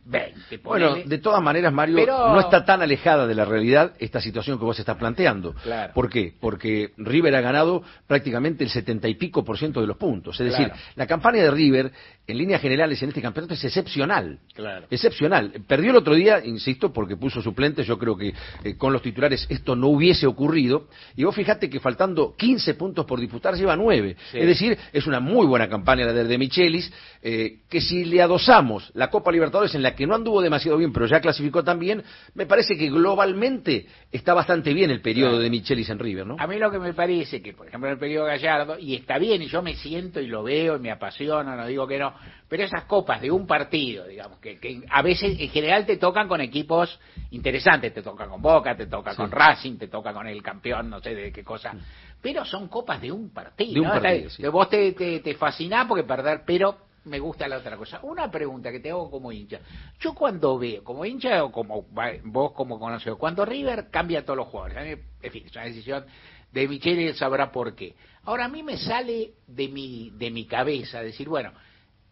20, 0.07 0.57
Bueno, 0.57 0.97
de 1.03 1.17
todas 1.17 1.41
maneras, 1.41 1.73
Mario, 1.73 1.95
Pero- 1.95 2.29
no 2.31 2.39
está 2.39 2.63
tan 2.63 2.79
alejada 2.83 3.25
de 3.25 3.33
la 3.33 3.43
realidad 3.43 3.93
esta 3.97 4.21
situación 4.21 4.59
que 4.59 4.65
vos 4.65 4.77
estás 4.77 4.97
planteando. 4.97 5.53
Claro. 5.63 5.93
¿Por 5.95 6.09
qué? 6.11 6.31
Porque 6.39 6.91
River 6.97 7.35
ha 7.35 7.41
ganado 7.41 7.81
prácticamente 8.05 8.63
el 8.63 8.69
setenta 8.69 9.07
y 9.07 9.15
pico 9.15 9.43
por 9.43 9.57
ciento 9.57 9.81
de 9.81 9.87
los 9.87 9.97
puntos. 9.97 10.39
Es 10.39 10.51
decir, 10.51 10.67
Claro. 10.67 10.79
la 10.95 11.07
campaña 11.07 11.41
de 11.41 11.49
River, 11.49 11.91
en 12.27 12.37
líneas 12.37 12.61
generales, 12.61 13.01
en 13.03 13.09
este 13.09 13.21
campeonato 13.21 13.53
es 13.53 13.63
excepcional. 13.63 14.39
Claro. 14.53 14.87
Excepcional. 14.89 15.51
Perdió 15.67 15.91
el 15.91 15.97
otro 15.97 16.15
día, 16.15 16.43
insisto, 16.43 16.91
porque 16.91 17.15
puso 17.17 17.41
suplentes. 17.41 17.85
Yo 17.85 17.97
creo 17.99 18.17
que 18.17 18.33
eh, 18.63 18.75
con 18.77 18.93
los 18.93 19.01
titulares 19.01 19.45
esto 19.49 19.75
no 19.75 19.87
hubiese 19.87 20.25
ocurrido. 20.25 20.87
Y 21.15 21.23
vos 21.23 21.35
fijate 21.35 21.69
que 21.69 21.79
faltando 21.79 22.35
15 22.35 22.73
puntos 22.73 23.05
por 23.05 23.19
disputar, 23.19 23.55
lleva 23.55 23.75
9. 23.75 24.15
Sí. 24.31 24.39
Es 24.39 24.47
decir, 24.47 24.77
es 24.91 25.05
una 25.07 25.19
muy 25.19 25.45
buena 25.45 25.69
campaña 25.69 26.05
la 26.05 26.13
de, 26.13 26.23
de 26.23 26.37
Michelis, 26.37 26.91
eh, 27.21 27.59
que 27.69 27.81
si 27.81 28.05
le 28.05 28.21
adosamos 28.21 28.91
la 28.95 29.09
Copa 29.09 29.31
Libertadores, 29.31 29.75
en 29.75 29.83
la 29.83 29.95
que 29.95 30.07
no 30.07 30.15
anduvo 30.15 30.41
demasiado 30.41 30.77
bien, 30.77 30.91
pero 30.93 31.05
ya 31.05 31.19
clasificó 31.21 31.63
también, 31.63 32.03
me 32.33 32.45
parece 32.45 32.77
que 32.77 32.89
globalmente 32.89 33.87
está 34.11 34.33
bastante 34.33 34.73
bien 34.73 34.89
el 34.91 35.01
periodo 35.01 35.29
Claro. 35.31 35.43
de 35.43 35.49
Michelis 35.49 35.89
en 35.89 35.99
River, 35.99 36.25
¿no? 36.27 36.35
A 36.39 36.47
mí 36.47 36.57
lo 36.57 36.69
que 36.71 36.79
me 36.79 36.93
parece 36.93 37.41
que, 37.41 37.53
por 37.53 37.67
ejemplo, 37.67 37.87
en 37.89 37.93
el 37.93 37.99
periodo 37.99 38.25
Gallardo, 38.25 38.77
y 38.79 38.95
está 38.95 39.17
bien, 39.17 39.41
y 39.41 39.47
yo 39.47 39.61
me 39.61 39.75
siento 39.75 40.19
y 40.19 40.27
lo 40.27 40.43
veo 40.43 40.75
y 40.75 40.79
me 40.79 40.91
apasiona, 40.91 41.55
no 41.55 41.65
digo 41.67 41.87
que 41.87 41.97
no, 41.97 42.14
pero 42.47 42.63
esas 42.63 42.83
copas 42.85 43.21
de 43.21 43.31
un 43.31 43.45
partido, 43.47 44.05
digamos, 44.07 44.39
que, 44.39 44.59
que 44.59 44.81
a 44.89 45.01
veces 45.01 45.39
en 45.39 45.49
general 45.49 45.85
te 45.85 45.97
tocan 45.97 46.27
con 46.27 46.41
equipos 46.41 46.99
interesantes, 47.31 47.93
te 47.93 48.01
toca 48.01 48.27
con 48.27 48.41
Boca, 48.41 48.75
te 48.75 48.87
toca 48.87 49.11
Sí. 49.11 49.17
con 49.17 49.31
Racing, 49.31 49.77
te 49.77 49.87
toca 49.87 50.13
con 50.13 50.27
el 50.27 50.41
campeón, 50.43 50.89
no 50.89 50.99
sé 51.01 51.15
de 51.15 51.31
qué 51.31 51.43
cosa, 51.43 51.73
pero 52.21 52.45
son 52.45 52.67
copas 52.67 53.01
de 53.01 53.11
un 53.11 53.29
partido. 53.31 53.73
De 53.73 53.79
un 53.81 53.87
¿no? 53.87 53.93
partido, 53.93 54.15
Está- 54.15 54.29
sí. 54.29 54.41
que 54.43 54.49
Vos 54.49 54.69
te, 54.69 54.91
te, 54.93 55.19
te 55.19 55.33
fascinás 55.35 55.85
porque 55.87 56.03
perder, 56.03 56.43
pero 56.45 56.77
me 57.05 57.19
gusta 57.19 57.47
la 57.47 57.57
otra 57.57 57.77
cosa. 57.77 57.99
Una 58.03 58.31
pregunta 58.31 58.71
que 58.71 58.79
te 58.79 58.89
hago 58.89 59.11
como 59.11 59.31
hincha. 59.31 59.59
Yo 59.99 60.15
cuando 60.15 60.57
veo, 60.57 60.83
como 60.83 61.05
hincha 61.05 61.43
o 61.43 61.51
como 61.51 61.85
vos 62.23 62.51
como 62.53 62.79
conocido, 62.79 63.17
cuando 63.17 63.45
River 63.45 63.89
cambia 63.91 64.19
a 64.19 64.21
todos 64.23 64.37
los 64.37 64.47
jugadores, 64.47 64.99
en 65.21 65.31
fin, 65.31 65.43
es 65.45 65.51
una 65.55 65.65
decisión 65.65 66.05
de 66.51 66.67
Michele, 66.67 67.09
él 67.09 67.15
sabrá 67.15 67.51
por 67.51 67.75
qué. 67.75 67.93
Ahora 68.23 68.45
a 68.45 68.47
mí 68.47 68.63
me 68.63 68.77
sale 68.77 69.33
de 69.45 69.67
mi, 69.67 70.09
de 70.15 70.31
mi 70.31 70.45
cabeza 70.47 71.01
decir, 71.03 71.29
bueno, 71.29 71.51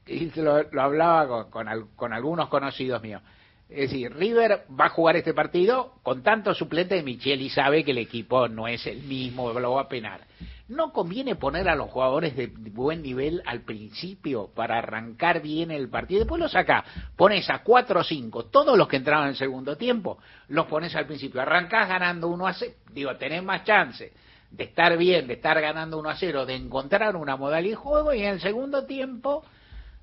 y 0.05 0.31
lo, 0.41 0.63
lo 0.63 0.81
hablaba 0.81 1.27
con, 1.27 1.49
con, 1.51 1.67
al- 1.67 1.87
con 1.95 2.13
algunos 2.13 2.49
conocidos 2.49 3.01
míos. 3.01 3.21
Es 3.69 3.89
decir, 3.89 4.13
River 4.13 4.65
va 4.79 4.85
a 4.85 4.89
jugar 4.89 5.15
este 5.15 5.33
partido 5.33 5.93
con 6.03 6.21
tantos 6.21 6.57
suplentes 6.57 6.97
de 6.97 7.03
Micheli 7.03 7.49
sabe 7.49 7.83
que 7.83 7.91
el 7.91 7.97
equipo 7.97 8.47
no 8.47 8.67
es 8.67 8.85
el 8.85 9.01
mismo, 9.03 9.51
lo 9.59 9.71
va 9.73 9.81
a 9.83 9.87
penar. 9.87 10.21
¿No 10.67 10.91
conviene 10.93 11.35
poner 11.35 11.67
a 11.67 11.75
los 11.75 11.89
jugadores 11.89 12.35
de 12.35 12.47
buen 12.47 13.01
nivel 13.01 13.41
al 13.45 13.61
principio 13.61 14.49
para 14.55 14.77
arrancar 14.77 15.41
bien 15.41 15.71
el 15.71 15.89
partido? 15.89 16.19
Después 16.19 16.39
los 16.39 16.51
saca, 16.51 16.83
pones 17.15 17.49
a 17.49 17.63
4 17.63 17.99
o 17.99 18.03
5, 18.03 18.45
todos 18.45 18.77
los 18.77 18.87
que 18.87 18.97
entraron 18.97 19.23
en 19.23 19.29
el 19.31 19.35
segundo 19.35 19.75
tiempo, 19.75 20.19
los 20.49 20.67
pones 20.67 20.95
al 20.95 21.05
principio. 21.07 21.41
Arrancás 21.41 21.87
ganando 21.89 22.27
1 22.29 22.47
a 22.47 22.53
0, 22.53 22.73
digo, 22.91 23.15
tenés 23.17 23.43
más 23.43 23.63
chance 23.63 24.13
de 24.51 24.63
estar 24.63 24.95
bien, 24.97 25.27
de 25.27 25.33
estar 25.33 25.59
ganando 25.59 25.97
1 25.97 26.09
a 26.09 26.15
0, 26.15 26.45
de 26.45 26.55
encontrar 26.55 27.15
una 27.15 27.35
modalidad 27.37 27.71
de 27.71 27.75
juego 27.83 28.13
y 28.13 28.21
en 28.21 28.33
el 28.35 28.39
segundo 28.39 28.85
tiempo 28.85 29.43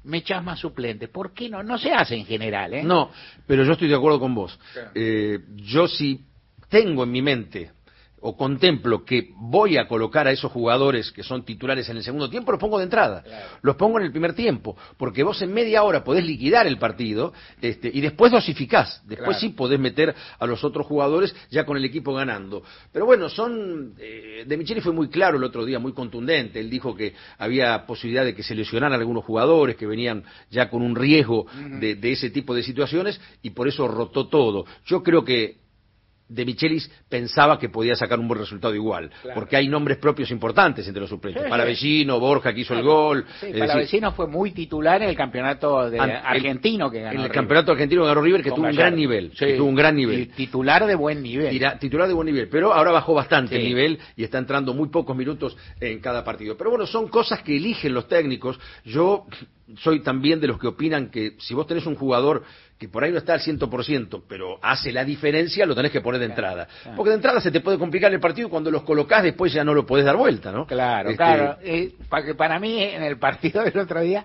me 0.04 0.18
echas 0.18 0.42
más 0.42 0.58
suplentes. 0.58 1.08
¿Por 1.08 1.32
qué 1.32 1.48
no? 1.48 1.62
No 1.62 1.78
se 1.78 1.92
hace 1.92 2.16
en 2.16 2.26
general, 2.26 2.74
¿eh? 2.74 2.82
No, 2.82 3.10
pero 3.46 3.64
yo 3.64 3.72
estoy 3.72 3.88
de 3.88 3.96
acuerdo 3.96 4.20
con 4.20 4.34
vos. 4.34 4.58
Claro. 4.72 4.90
Eh, 4.94 5.40
yo 5.56 5.86
si 5.88 6.24
tengo 6.68 7.04
en 7.04 7.10
mi 7.10 7.22
mente 7.22 7.72
o 8.22 8.36
contemplo 8.36 9.04
que 9.04 9.30
voy 9.36 9.76
a 9.76 9.88
colocar 9.88 10.26
a 10.26 10.30
esos 10.32 10.52
jugadores 10.52 11.10
que 11.12 11.22
son 11.22 11.44
titulares 11.44 11.88
en 11.88 11.96
el 11.96 12.02
segundo 12.02 12.28
tiempo, 12.28 12.52
los 12.52 12.60
pongo 12.60 12.78
de 12.78 12.84
entrada. 12.84 13.22
Claro. 13.22 13.46
Los 13.62 13.76
pongo 13.76 13.98
en 13.98 14.04
el 14.04 14.10
primer 14.12 14.34
tiempo, 14.34 14.76
porque 14.98 15.22
vos 15.22 15.40
en 15.42 15.52
media 15.52 15.82
hora 15.82 16.04
podés 16.04 16.24
liquidar 16.24 16.66
el 16.66 16.78
partido 16.78 17.32
este, 17.60 17.90
y 17.92 18.00
después 18.00 18.30
dosificás. 18.32 19.02
Después 19.06 19.36
Claro. 19.36 19.40
sí 19.40 19.48
podés 19.50 19.80
meter 19.80 20.14
a 20.38 20.46
los 20.46 20.62
otros 20.64 20.86
jugadores 20.86 21.34
ya 21.50 21.64
con 21.64 21.76
el 21.76 21.84
equipo 21.84 22.12
ganando. 22.14 22.62
Pero 22.92 23.06
bueno, 23.06 23.28
son... 23.28 23.94
eh, 23.98 24.44
de 24.46 24.56
Micheli 24.56 24.80
fue 24.80 24.92
muy 24.92 25.08
claro 25.08 25.36
el 25.38 25.44
otro 25.44 25.64
día, 25.64 25.78
muy 25.78 25.92
contundente. 25.92 26.60
Él 26.60 26.68
dijo 26.70 26.94
que 26.94 27.14
había 27.38 27.86
posibilidad 27.86 28.24
de 28.24 28.34
que 28.34 28.42
se 28.42 28.54
lesionaran 28.54 28.98
algunos 29.00 29.24
jugadores 29.24 29.76
que 29.76 29.86
venían 29.86 30.24
ya 30.50 30.68
con 30.68 30.82
un 30.82 30.94
riesgo 30.94 31.46
de, 31.80 31.94
de 31.94 32.12
ese 32.12 32.30
tipo 32.30 32.54
de 32.54 32.62
situaciones 32.62 33.20
y 33.42 33.50
por 33.50 33.68
eso 33.68 33.88
rotó 33.88 34.28
todo. 34.28 34.66
Yo 34.86 35.02
creo 35.02 35.24
que 35.24 35.58
de 36.30 36.44
Michelis 36.44 36.90
pensaba 37.08 37.58
que 37.58 37.68
podía 37.68 37.94
sacar 37.96 38.18
un 38.20 38.28
buen 38.28 38.38
resultado 38.40 38.74
igual, 38.74 39.10
Claro. 39.22 39.34
porque 39.34 39.56
hay 39.56 39.68
nombres 39.68 39.98
propios 39.98 40.30
importantes 40.30 40.86
entre 40.86 41.00
los 41.00 41.10
suplentes. 41.10 41.42
Palavecino, 41.48 42.20
Borja 42.20 42.54
que 42.54 42.60
hizo 42.60 42.72
el 42.74 42.82
gol. 42.82 43.26
Sí, 43.40 43.48
Palavecino 43.58 44.12
fue 44.12 44.28
muy 44.28 44.52
titular 44.52 45.02
en 45.02 45.08
el 45.08 45.16
campeonato 45.16 45.90
de 45.90 45.98
An- 45.98 46.10
el- 46.10 46.16
argentino 46.16 46.90
que 46.90 46.98
ganó. 47.00 47.10
en 47.10 47.16
el 47.16 47.22
River. 47.24 47.32
campeonato 47.34 47.72
argentino 47.72 48.04
ganó 48.04 48.22
River 48.22 48.42
que 48.42 48.50
Con 48.50 48.58
tuvo 48.60 48.68
un 48.68 48.76
gran 48.76 48.94
nivel, 48.94 49.32
Sí. 49.34 49.44
que 49.46 49.52
tuvo 49.54 49.68
un 49.68 49.74
gran 49.74 49.98
Y 49.98 50.06
nivel. 50.06 50.28
titular 50.30 50.86
de 50.86 50.94
buen 50.94 51.22
nivel. 51.22 51.50
Tira- 51.50 51.78
titular 51.78 52.06
de 52.06 52.14
buen 52.14 52.26
nivel, 52.26 52.48
pero 52.48 52.72
ahora 52.72 52.92
bajó 52.92 53.12
bastante 53.12 53.56
Sí. 53.56 53.60
el 53.62 53.68
nivel 53.68 53.98
y 54.16 54.22
está 54.22 54.38
entrando 54.38 54.72
muy 54.72 54.88
pocos 54.88 55.16
minutos 55.16 55.56
en 55.80 55.98
cada 55.98 56.22
partido. 56.24 56.56
Pero 56.56 56.70
bueno, 56.70 56.86
son 56.86 57.08
cosas 57.08 57.42
que 57.42 57.56
eligen 57.56 57.92
los 57.92 58.06
técnicos. 58.06 58.58
Yo 58.84 59.26
soy 59.78 60.00
también 60.02 60.40
de 60.40 60.46
los 60.48 60.58
que 60.58 60.66
opinan 60.68 61.10
que 61.10 61.34
si 61.38 61.54
vos 61.54 61.66
tenés 61.66 61.86
un 61.86 61.94
jugador 61.94 62.42
que 62.78 62.88
por 62.88 63.04
ahí 63.04 63.12
no 63.12 63.18
está 63.18 63.34
al 63.34 63.40
100%, 63.40 64.22
pero 64.26 64.58
hace 64.62 64.90
la 64.90 65.04
diferencia, 65.04 65.66
lo 65.66 65.74
tenés 65.74 65.92
que 65.92 66.00
poner 66.00 66.18
de 66.18 66.24
entrada. 66.26 66.66
claro. 66.66 66.96
Porque 66.96 67.10
de 67.10 67.16
entrada 67.16 67.38
se 67.38 67.50
te 67.50 67.60
puede 67.60 67.76
complicar 67.76 68.10
el 68.10 68.20
partido 68.20 68.48
y 68.48 68.50
cuando 68.50 68.70
los 68.70 68.84
colocás 68.84 69.22
después 69.22 69.52
ya 69.52 69.62
no 69.62 69.74
lo 69.74 69.84
podés 69.84 70.06
dar 70.06 70.16
vuelta, 70.16 70.50
¿no? 70.50 70.64
Claro, 70.66 71.10
Este, 71.10 71.22
claro. 71.22 71.58
Eh, 71.62 71.92
para 72.08 72.24
que 72.24 72.34
para 72.34 72.58
mí 72.58 72.82
en 72.82 73.02
el 73.02 73.18
partido 73.18 73.62
del 73.64 73.76
otro 73.78 74.00
día 74.00 74.24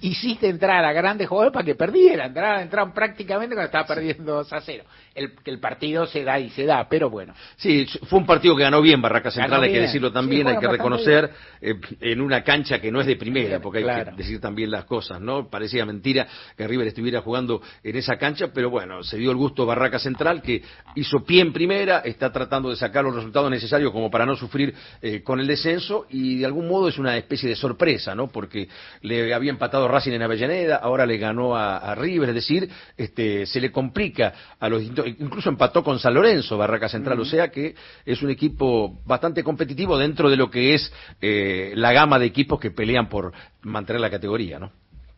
hiciste 0.00 0.48
entrar 0.48 0.84
a 0.84 0.92
grandes 0.92 1.28
jugadores 1.28 1.52
para 1.52 1.64
que 1.64 1.74
perdieran, 1.74 2.28
entraron, 2.28 2.60
entraron 2.62 2.92
prácticamente 2.92 3.56
cuando 3.56 3.66
estaba 3.66 3.86
perdiendo 3.86 4.32
2 4.34 4.52
a 4.52 4.60
0. 4.60 4.84
El, 5.16 5.32
que 5.34 5.50
el 5.50 5.58
partido 5.58 6.06
se 6.06 6.22
da 6.22 6.38
y 6.38 6.50
se 6.50 6.64
da, 6.66 6.86
pero 6.88 7.10
bueno. 7.10 7.34
Sí, 7.56 7.84
fue 8.08 8.20
un 8.20 8.26
partido 8.26 8.54
que 8.54 8.62
ganó 8.62 8.80
bien 8.80 9.02
Barraca 9.02 9.32
Central, 9.32 9.60
hay 9.64 9.72
que 9.72 9.80
decirlo 9.80 10.08
Sí, 10.08 10.14
también, 10.14 10.46
hay 10.46 10.58
que 10.58 10.68
reconocer, 10.68 11.32
eh, 11.60 11.74
en 12.00 12.20
una 12.20 12.44
cancha 12.44 12.80
que 12.80 12.92
no 12.92 13.00
es 13.00 13.08
de 13.08 13.16
primera, 13.16 13.58
porque 13.58 13.78
hay 13.78 13.84
Claro. 13.84 14.12
que 14.12 14.18
decir 14.18 14.40
también 14.40 14.70
las 14.78 14.86
cosas, 14.86 15.20
¿no? 15.20 15.48
Parecía 15.48 15.84
mentira 15.84 16.26
que 16.56 16.66
River 16.66 16.86
estuviera 16.86 17.20
jugando 17.20 17.60
en 17.82 17.96
esa 17.96 18.16
cancha, 18.16 18.48
pero 18.52 18.70
bueno, 18.70 19.02
se 19.02 19.18
dio 19.18 19.30
el 19.30 19.36
gusto 19.36 19.66
Barraca 19.66 19.98
Central, 19.98 20.40
que 20.40 20.62
hizo 20.94 21.24
pie 21.24 21.42
en 21.42 21.52
primera, 21.52 21.98
está 22.00 22.32
tratando 22.32 22.70
de 22.70 22.76
sacar 22.76 23.04
los 23.04 23.14
resultados 23.14 23.50
necesarios 23.50 23.92
como 23.92 24.10
para 24.10 24.24
no 24.24 24.36
sufrir 24.36 24.74
eh, 25.02 25.22
con 25.22 25.40
el 25.40 25.46
descenso, 25.46 26.06
y 26.10 26.38
de 26.38 26.46
algún 26.46 26.68
modo 26.68 26.88
es 26.88 26.98
una 26.98 27.16
especie 27.16 27.48
de 27.48 27.56
sorpresa, 27.56 28.14
¿no? 28.14 28.28
Porque 28.28 28.68
le 29.02 29.34
había 29.34 29.50
empatado 29.50 29.88
Racing 29.88 30.12
en 30.12 30.22
Avellaneda, 30.22 30.76
ahora 30.76 31.06
le 31.06 31.18
ganó 31.18 31.56
a, 31.56 31.94
River, 31.94 32.28
es 32.28 32.34
decir, 32.34 32.68
este, 32.96 33.46
se 33.46 33.60
le 33.60 33.72
complica 33.72 34.32
a 34.60 34.68
los 34.68 34.82
incluso 34.82 35.48
empató 35.48 35.82
con 35.82 35.98
San 35.98 36.14
Lorenzo, 36.14 36.56
Barraca 36.56 36.88
Central, 36.88 37.18
o 37.20 37.24
sea 37.24 37.48
que 37.48 37.74
es 38.04 38.22
un 38.22 38.30
equipo 38.30 39.00
bastante 39.04 39.42
competitivo 39.42 39.98
dentro 39.98 40.30
de 40.30 40.36
lo 40.36 40.50
que 40.50 40.74
es 40.74 40.92
eh, 41.20 41.72
la 41.74 41.92
gama 41.92 42.18
de 42.18 42.26
equipos 42.26 42.60
que 42.60 42.70
pelean 42.70 43.08
por 43.08 43.32
mantener 43.62 44.00
la 44.00 44.10
categoría, 44.10 44.58
¿no? 44.58 44.70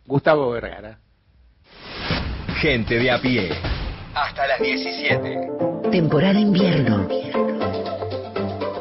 Gustavo 0.06 0.50
Vergara. 0.50 0.98
Gente 2.60 2.98
de 2.98 3.10
a 3.10 3.20
pie. 3.20 3.50
Hasta 4.14 4.46
las 4.46 4.60
17. 4.60 5.90
Temporada 5.90 6.38
invierno. 6.38 7.08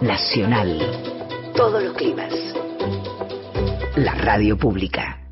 Nacional. 0.02 0.80
Todos 1.56 1.84
los 1.84 1.94
climas. 1.96 2.34
La 3.96 4.14
radio 4.16 4.58
pública. 4.58 5.19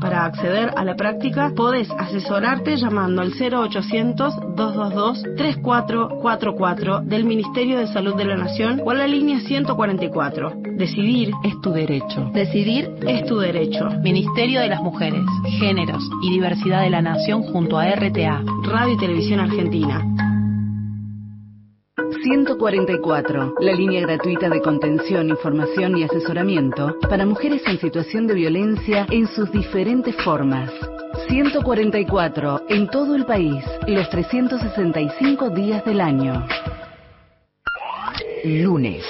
para 0.00 0.26
acceder 0.26 0.70
a 0.76 0.84
la 0.84 0.96
práctica, 0.96 1.52
podés 1.56 1.90
asesorarte 1.90 2.76
llamando 2.76 3.22
al 3.22 3.32
0800 3.32 4.54
222 4.54 5.22
3444 5.36 7.00
del 7.00 7.24
Ministerio 7.24 7.78
de 7.78 7.86
Salud 7.86 8.14
de 8.14 8.26
la 8.26 8.36
Nación 8.36 8.82
o 8.84 8.90
a 8.90 8.94
la 8.94 9.06
línea 9.06 9.40
144. 9.40 10.52
Decidir 10.76 11.30
es 11.42 11.58
tu 11.62 11.72
derecho. 11.72 12.30
Decidir 12.34 12.90
es 13.06 13.24
tu 13.24 13.38
derecho. 13.38 13.88
Ministerio 14.02 14.60
de 14.60 14.68
las 14.68 14.82
Mujeres, 14.82 15.24
Géneros 15.58 16.02
y 16.22 16.32
Diversidad 16.32 16.82
de 16.82 16.90
la 16.90 17.00
Nación 17.00 17.42
junto 17.42 17.78
a 17.78 17.86
RTA, 17.86 18.42
Radio 18.64 18.94
y 18.94 18.98
Televisión 18.98 19.40
Argentina. 19.40 20.31
144, 21.96 23.54
la 23.60 23.72
línea 23.72 24.00
gratuita 24.00 24.48
de 24.48 24.60
contención, 24.62 25.28
información 25.28 25.96
y 25.98 26.04
asesoramiento 26.04 26.96
para 27.08 27.26
mujeres 27.26 27.62
en 27.66 27.78
situación 27.78 28.26
de 28.26 28.34
violencia 28.34 29.06
en 29.10 29.26
sus 29.26 29.50
diferentes 29.52 30.16
formas. 30.24 30.70
144, 31.28 32.62
en 32.68 32.88
todo 32.88 33.14
el 33.14 33.26
país, 33.26 33.62
los 33.86 34.08
365 34.08 35.50
días 35.50 35.84
del 35.84 36.00
año 36.00 36.46
lunes. 38.44 39.04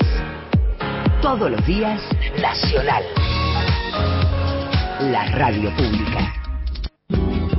Todos 1.23 1.51
los 1.51 1.67
días, 1.67 2.03
Nacional. 2.39 3.03
La 5.01 5.25
radio 5.33 5.71
pública. 5.75 6.42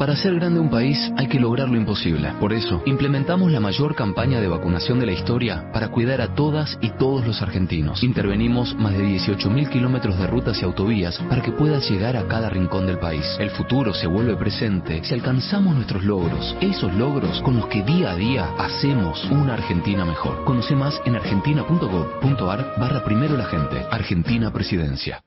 Para 0.00 0.14
hacer 0.14 0.34
grande 0.34 0.58
un 0.58 0.70
país 0.70 1.12
hay 1.18 1.26
que 1.26 1.38
lograr 1.38 1.68
lo 1.68 1.76
imposible. 1.76 2.32
Por 2.40 2.54
eso, 2.54 2.82
implementamos 2.86 3.52
la 3.52 3.60
mayor 3.60 3.94
campaña 3.94 4.40
de 4.40 4.48
vacunación 4.48 4.98
de 4.98 5.04
la 5.04 5.12
historia 5.12 5.70
para 5.74 5.88
cuidar 5.88 6.22
a 6.22 6.34
todas 6.34 6.78
y 6.80 6.88
todos 6.92 7.26
los 7.26 7.42
argentinos. 7.42 8.02
Intervenimos 8.02 8.74
más 8.76 8.94
de 8.94 9.04
18.000 9.04 9.68
kilómetros 9.68 10.18
de 10.18 10.26
rutas 10.26 10.62
y 10.62 10.64
autovías 10.64 11.18
para 11.28 11.42
que 11.42 11.52
puedas 11.52 11.86
llegar 11.90 12.16
a 12.16 12.26
cada 12.26 12.48
rincón 12.48 12.86
del 12.86 12.98
país. 12.98 13.26
El 13.38 13.50
futuro 13.50 13.92
se 13.92 14.06
vuelve 14.06 14.36
presente 14.36 15.04
si 15.04 15.12
alcanzamos 15.12 15.74
nuestros 15.74 16.02
logros, 16.02 16.56
esos 16.62 16.94
logros 16.94 17.38
con 17.42 17.58
los 17.58 17.66
que 17.66 17.82
día 17.82 18.12
a 18.12 18.16
día 18.16 18.54
hacemos 18.56 19.22
una 19.26 19.52
Argentina 19.52 20.06
mejor. 20.06 20.46
Conoce 20.46 20.74
más 20.74 20.98
en 21.04 21.16
argentina.gov.ar 21.16 22.72
barra 22.80 23.04
primero 23.04 23.36
la 23.36 23.44
gente. 23.44 23.84
Argentina 23.90 24.50
Presidencia. 24.50 25.22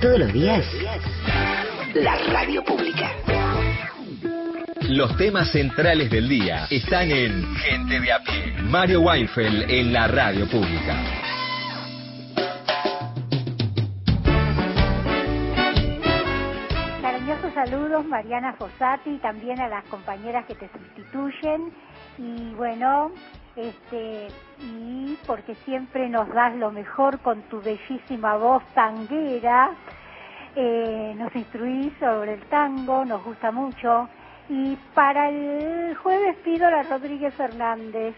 Todos 0.00 0.18
los 0.20 0.32
días 0.32 0.64
la 2.02 2.16
radio 2.32 2.62
pública. 2.62 3.10
Los 4.88 5.16
temas 5.16 5.50
centrales 5.50 6.10
del 6.10 6.28
día 6.28 6.66
están 6.70 7.10
en 7.10 7.44
Gente 7.56 8.00
de 8.00 8.12
a 8.12 8.20
pie. 8.20 8.54
Mario 8.62 9.00
Weinfeld 9.00 9.68
en 9.68 9.92
la 9.92 10.06
radio 10.06 10.46
pública. 10.48 10.96
Cariñosos 17.02 17.52
saludos, 17.54 18.04
Mariana 18.06 18.52
Fossati, 18.52 19.10
y 19.10 19.18
también 19.18 19.60
a 19.60 19.68
las 19.68 19.84
compañeras 19.86 20.46
que 20.46 20.54
te 20.54 20.68
sustituyen. 20.68 21.72
Y 22.18 22.54
bueno, 22.54 23.10
este, 23.56 24.28
y 24.60 25.18
porque 25.26 25.56
siempre 25.64 26.08
nos 26.08 26.28
das 26.32 26.54
lo 26.54 26.70
mejor 26.70 27.18
con 27.20 27.42
tu 27.48 27.60
bellísima 27.60 28.36
voz 28.36 28.62
tanguera 28.74 29.72
eh, 30.60 31.14
nos 31.16 31.34
instruís 31.36 31.92
sobre 32.00 32.34
el 32.34 32.40
tango, 32.48 33.04
nos 33.04 33.22
gusta 33.22 33.52
mucho. 33.52 34.08
Y 34.48 34.76
para 34.92 35.28
el 35.30 35.94
jueves 35.96 36.36
pido 36.44 36.66
a 36.66 36.70
la 36.70 36.82
Rodríguez 36.82 37.32
Fernández. 37.34 38.14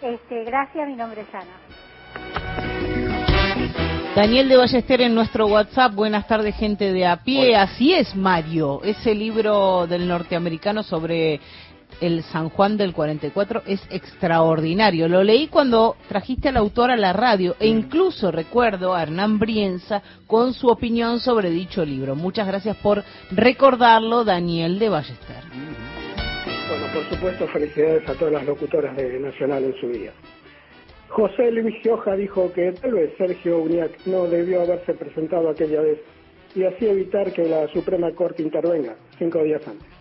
Este, 0.00 0.44
gracias, 0.44 0.86
mi 0.86 0.94
nombre 0.94 1.22
es 1.22 1.34
Ana. 1.34 1.56
Daniel 4.14 4.48
de 4.48 4.56
Ballester 4.56 5.00
en 5.00 5.14
nuestro 5.14 5.46
WhatsApp, 5.46 5.92
buenas 5.92 6.26
tardes 6.26 6.56
gente 6.56 6.92
de 6.92 7.04
a 7.04 7.16
pie, 7.16 7.56
así 7.56 7.92
es 7.92 8.14
Mario, 8.14 8.80
ese 8.82 9.14
libro 9.14 9.86
del 9.86 10.08
norteamericano 10.08 10.82
sobre 10.82 11.40
el 12.00 12.22
San 12.24 12.48
Juan 12.48 12.76
del 12.76 12.92
44 12.92 13.62
es 13.66 13.80
extraordinario. 13.90 15.08
Lo 15.08 15.22
leí 15.22 15.48
cuando 15.48 15.96
trajiste 16.08 16.48
al 16.48 16.56
autor 16.56 16.90
a 16.90 16.96
la 16.96 17.12
radio 17.12 17.56
e 17.60 17.66
incluso 17.66 18.30
recuerdo 18.30 18.94
a 18.94 19.02
Hernán 19.02 19.38
Brienza 19.38 20.02
con 20.26 20.52
su 20.52 20.68
opinión 20.68 21.20
sobre 21.20 21.50
dicho 21.50 21.84
libro. 21.84 22.14
Muchas 22.14 22.46
gracias 22.46 22.76
por 22.78 23.02
recordarlo, 23.30 24.24
Daniel 24.24 24.78
de 24.78 24.88
Ballester. 24.88 25.42
Bueno, 26.68 26.86
por 26.92 27.04
supuesto, 27.08 27.46
felicidades 27.48 28.08
a 28.08 28.14
todas 28.14 28.34
las 28.34 28.44
locutoras 28.44 28.96
de 28.96 29.20
Nacional 29.20 29.64
en 29.64 29.74
su 29.80 29.88
día. 29.88 30.12
José 31.08 31.50
Luis 31.52 31.76
Gioja 31.82 32.16
dijo 32.16 32.52
que 32.52 32.72
tal 32.72 32.92
vez 32.92 33.12
Sergio 33.16 33.58
Uñac 33.58 34.06
no 34.06 34.26
debió 34.26 34.62
haberse 34.62 34.92
presentado 34.94 35.48
aquella 35.48 35.80
vez 35.80 35.98
y 36.54 36.64
así 36.64 36.86
evitar 36.86 37.32
que 37.32 37.44
la 37.44 37.68
Suprema 37.68 38.10
Corte 38.12 38.42
intervenga 38.42 38.96
cinco 39.18 39.42
días 39.42 39.66
antes. 39.66 39.95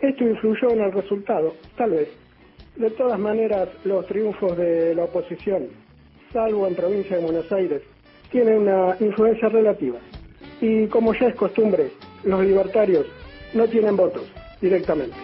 Esto 0.00 0.24
influyó 0.24 0.70
en 0.70 0.80
el 0.80 0.92
resultado, 0.92 1.54
tal 1.76 1.90
vez. 1.90 2.08
De 2.76 2.90
todas 2.90 3.18
maneras, 3.18 3.68
los 3.84 4.06
triunfos 4.06 4.56
de 4.56 4.94
la 4.94 5.04
oposición, 5.04 5.68
salvo 6.32 6.66
en 6.66 6.74
provincia 6.74 7.16
de 7.16 7.24
Buenos 7.24 7.52
Aires, 7.52 7.82
tienen 8.30 8.62
una 8.62 8.96
influencia 9.00 9.48
relativa. 9.48 9.98
Y 10.60 10.86
como 10.86 11.12
ya 11.14 11.28
es 11.28 11.34
costumbre, 11.34 11.90
los 12.24 12.44
libertarios 12.44 13.06
no 13.52 13.66
tienen 13.68 13.96
votos 13.96 14.32
directamente. 14.60 15.16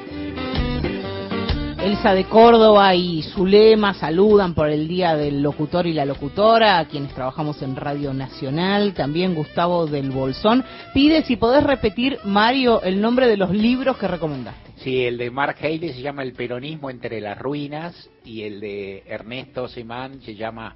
Elsa 1.78 2.14
de 2.14 2.24
Córdoba 2.24 2.94
y 2.94 3.22
Zulema 3.22 3.92
saludan 3.94 4.54
por 4.54 4.70
el 4.70 4.88
Día 4.88 5.14
del 5.14 5.42
Locutor 5.42 5.86
y 5.86 5.92
la 5.92 6.06
Locutora, 6.06 6.78
a 6.78 6.88
quienes 6.88 7.14
trabajamos 7.14 7.60
en 7.60 7.76
Radio 7.76 8.14
Nacional. 8.14 8.94
También 8.94 9.34
Gustavo 9.34 9.86
del 9.86 10.10
Bolsón. 10.10 10.64
Pide 10.94 11.22
si 11.24 11.36
podés 11.36 11.62
repetir, 11.62 12.18
Mario, 12.24 12.82
el 12.82 13.00
nombre 13.00 13.28
de 13.28 13.36
los 13.36 13.50
libros 13.50 13.98
que 13.98 14.08
recomendaste. 14.08 14.72
Sí, 14.76 15.04
el 15.04 15.18
de 15.18 15.30
Mark 15.30 15.56
Haley 15.60 15.92
se 15.92 16.00
llama 16.00 16.22
El 16.22 16.32
peronismo 16.32 16.88
entre 16.88 17.20
las 17.20 17.38
ruinas 17.38 18.08
y 18.24 18.42
el 18.42 18.58
de 18.58 19.04
Ernesto 19.06 19.68
Semán 19.68 20.22
se 20.22 20.34
llama 20.34 20.74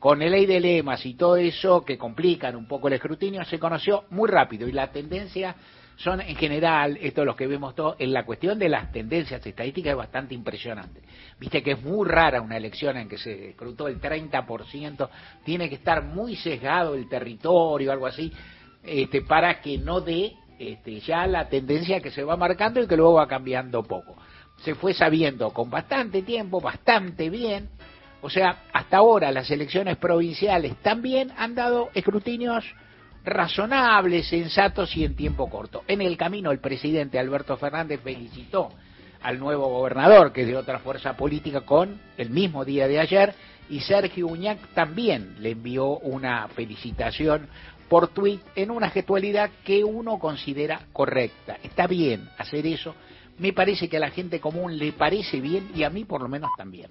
con 0.00 0.18
ley 0.18 0.46
de 0.46 0.58
lemas 0.58 1.04
y 1.04 1.14
todo 1.14 1.36
eso 1.36 1.84
que 1.84 1.98
complican 1.98 2.56
un 2.56 2.66
poco 2.66 2.88
el 2.88 2.94
escrutinio, 2.94 3.44
se 3.44 3.58
conoció 3.58 4.04
muy 4.10 4.30
rápido 4.30 4.66
y 4.66 4.72
la 4.72 4.90
tendencia 4.90 5.54
son 5.96 6.22
en 6.22 6.34
general, 6.36 6.96
esto 7.02 7.20
es 7.20 7.26
lo 7.26 7.36
que 7.36 7.46
vemos 7.46 7.74
todos, 7.74 7.96
en 7.98 8.14
la 8.14 8.24
cuestión 8.24 8.58
de 8.58 8.70
las 8.70 8.90
tendencias 8.90 9.44
estadísticas 9.44 9.90
es 9.90 9.96
bastante 9.98 10.34
impresionante. 10.34 11.02
Viste 11.38 11.62
que 11.62 11.72
es 11.72 11.82
muy 11.82 12.08
rara 12.08 12.40
una 12.40 12.56
elección 12.56 12.96
en 12.96 13.06
que 13.06 13.18
se 13.18 13.50
escrutó 13.50 13.86
el 13.86 14.00
30%, 14.00 15.08
tiene 15.44 15.68
que 15.68 15.74
estar 15.74 16.02
muy 16.02 16.34
sesgado 16.34 16.94
el 16.94 17.06
territorio, 17.06 17.92
algo 17.92 18.06
así, 18.06 18.32
este, 18.82 19.20
para 19.20 19.60
que 19.60 19.76
no 19.76 20.00
dé 20.00 20.32
este, 20.58 21.00
ya 21.00 21.26
la 21.26 21.50
tendencia 21.50 22.00
que 22.00 22.10
se 22.10 22.24
va 22.24 22.38
marcando 22.38 22.82
y 22.82 22.86
que 22.86 22.96
luego 22.96 23.14
va 23.14 23.28
cambiando 23.28 23.82
poco. 23.82 24.16
Se 24.62 24.74
fue 24.74 24.94
sabiendo 24.94 25.50
con 25.50 25.68
bastante 25.68 26.22
tiempo, 26.22 26.62
bastante 26.62 27.28
bien, 27.28 27.68
o 28.22 28.30
sea, 28.30 28.64
hasta 28.72 28.98
ahora 28.98 29.32
las 29.32 29.50
elecciones 29.50 29.96
provinciales 29.96 30.76
también 30.82 31.32
han 31.36 31.54
dado 31.54 31.90
escrutinios 31.94 32.64
razonables, 33.24 34.28
sensatos 34.28 34.96
y 34.96 35.04
en 35.04 35.14
tiempo 35.14 35.48
corto. 35.48 35.82
En 35.86 36.00
el 36.00 36.16
camino 36.16 36.50
el 36.50 36.58
presidente 36.58 37.18
Alberto 37.18 37.56
Fernández 37.56 38.00
felicitó 38.02 38.70
al 39.22 39.38
nuevo 39.38 39.68
gobernador, 39.68 40.32
que 40.32 40.42
es 40.42 40.46
de 40.46 40.56
otra 40.56 40.78
fuerza 40.78 41.16
política, 41.16 41.62
con 41.62 42.00
el 42.16 42.30
mismo 42.30 42.64
día 42.64 42.88
de 42.88 43.00
ayer, 43.00 43.34
y 43.68 43.80
Sergio 43.80 44.26
Uñac 44.26 44.58
también 44.74 45.36
le 45.40 45.50
envió 45.50 45.98
una 45.98 46.48
felicitación 46.48 47.48
por 47.88 48.08
tuit 48.08 48.40
en 48.54 48.70
una 48.70 48.88
gestualidad 48.90 49.50
que 49.64 49.84
uno 49.84 50.18
considera 50.18 50.80
correcta. 50.92 51.58
Está 51.62 51.86
bien 51.86 52.28
hacer 52.38 52.66
eso, 52.66 52.94
me 53.38 53.52
parece 53.52 53.88
que 53.88 53.96
a 53.96 54.00
la 54.00 54.10
gente 54.10 54.40
común 54.40 54.78
le 54.78 54.92
parece 54.92 55.40
bien 55.40 55.70
y 55.74 55.82
a 55.82 55.90
mí 55.90 56.04
por 56.04 56.22
lo 56.22 56.28
menos 56.28 56.50
también. 56.56 56.90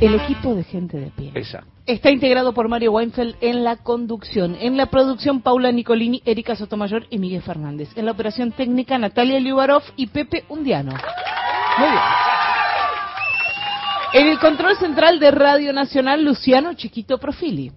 El 0.00 0.14
equipo 0.14 0.54
de 0.54 0.64
gente 0.64 0.98
de 0.98 1.10
pie. 1.10 1.30
Esa. 1.34 1.64
Está 1.84 2.10
integrado 2.10 2.54
por 2.54 2.68
Mario 2.68 2.92
Weinfeld 2.92 3.36
en 3.42 3.64
la 3.64 3.76
conducción, 3.76 4.56
en 4.58 4.78
la 4.78 4.86
producción 4.86 5.42
Paula 5.42 5.72
Nicolini, 5.72 6.22
Erika 6.24 6.56
Sotomayor 6.56 7.06
y 7.10 7.18
Miguel 7.18 7.42
Fernández, 7.42 7.90
en 7.96 8.06
la 8.06 8.12
operación 8.12 8.52
técnica 8.52 8.96
Natalia 8.96 9.38
Liubarov 9.38 9.82
y 9.96 10.06
Pepe 10.06 10.44
Undiano. 10.48 10.92
Muy 10.92 11.88
bien. 11.90 12.02
En 14.14 14.26
el 14.28 14.38
control 14.38 14.76
central 14.76 15.20
de 15.20 15.30
Radio 15.32 15.72
Nacional, 15.74 16.24
Luciano 16.24 16.72
Chiquito 16.74 17.18
Profili. 17.18 17.70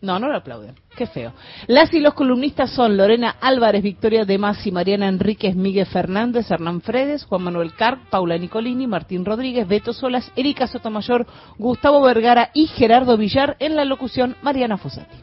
No, 0.00 0.18
no 0.18 0.28
lo 0.28 0.36
aplauden. 0.36 0.74
Qué 0.96 1.06
feo. 1.06 1.32
Las 1.66 1.92
y 1.92 1.98
los 2.00 2.14
columnistas 2.14 2.70
son 2.70 2.96
Lorena 2.96 3.36
Álvarez, 3.40 3.82
Victoria 3.82 4.24
de 4.24 4.38
Masi, 4.38 4.70
Mariana 4.70 5.08
Enríquez, 5.08 5.56
Miguel 5.56 5.86
Fernández, 5.86 6.48
Hernán 6.50 6.80
Fredes, 6.82 7.24
Juan 7.24 7.42
Manuel 7.42 7.74
Carp, 7.74 8.08
Paula 8.10 8.38
Nicolini, 8.38 8.86
Martín 8.86 9.24
Rodríguez, 9.24 9.66
Beto 9.66 9.92
Solas, 9.92 10.30
Erika 10.36 10.66
Sotomayor, 10.68 11.26
Gustavo 11.58 12.00
Vergara 12.02 12.50
y 12.54 12.66
Gerardo 12.68 13.16
Villar. 13.16 13.56
En 13.58 13.74
la 13.74 13.84
locución, 13.84 14.36
Mariana 14.42 14.76
Fossati. 14.76 15.16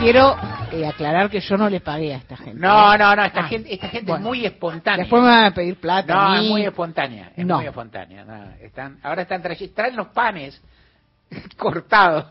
Quiero 0.00 0.34
eh, 0.72 0.84
aclarar 0.84 1.30
que 1.30 1.38
yo 1.40 1.56
no 1.56 1.70
le 1.70 1.78
pagué 1.80 2.12
a 2.14 2.16
esta 2.16 2.36
gente. 2.36 2.58
No, 2.58 2.98
no, 2.98 3.14
no, 3.14 3.24
esta 3.24 3.40
Ah, 3.40 3.44
gente, 3.44 3.72
esta 3.72 3.88
gente 3.88 4.10
bueno. 4.10 4.24
es 4.24 4.28
muy 4.28 4.44
espontánea. 4.44 5.04
Después 5.04 5.22
me 5.22 5.28
van 5.28 5.44
a 5.44 5.50
pedir 5.54 5.76
plata. 5.78 6.12
No, 6.14 6.20
a 6.20 6.38
mí. 6.38 6.44
es 6.46 6.50
muy 6.50 6.62
espontánea, 6.64 7.30
es 7.36 7.46
No. 7.46 7.58
muy 7.58 7.66
espontánea. 7.66 8.24
no, 8.24 8.44
están, 8.60 8.98
ahora 9.04 9.22
están 9.22 9.40
trayendo, 9.42 9.74
traen 9.76 9.94
los 9.94 10.08
panes 10.08 10.60
cortados. 11.56 12.26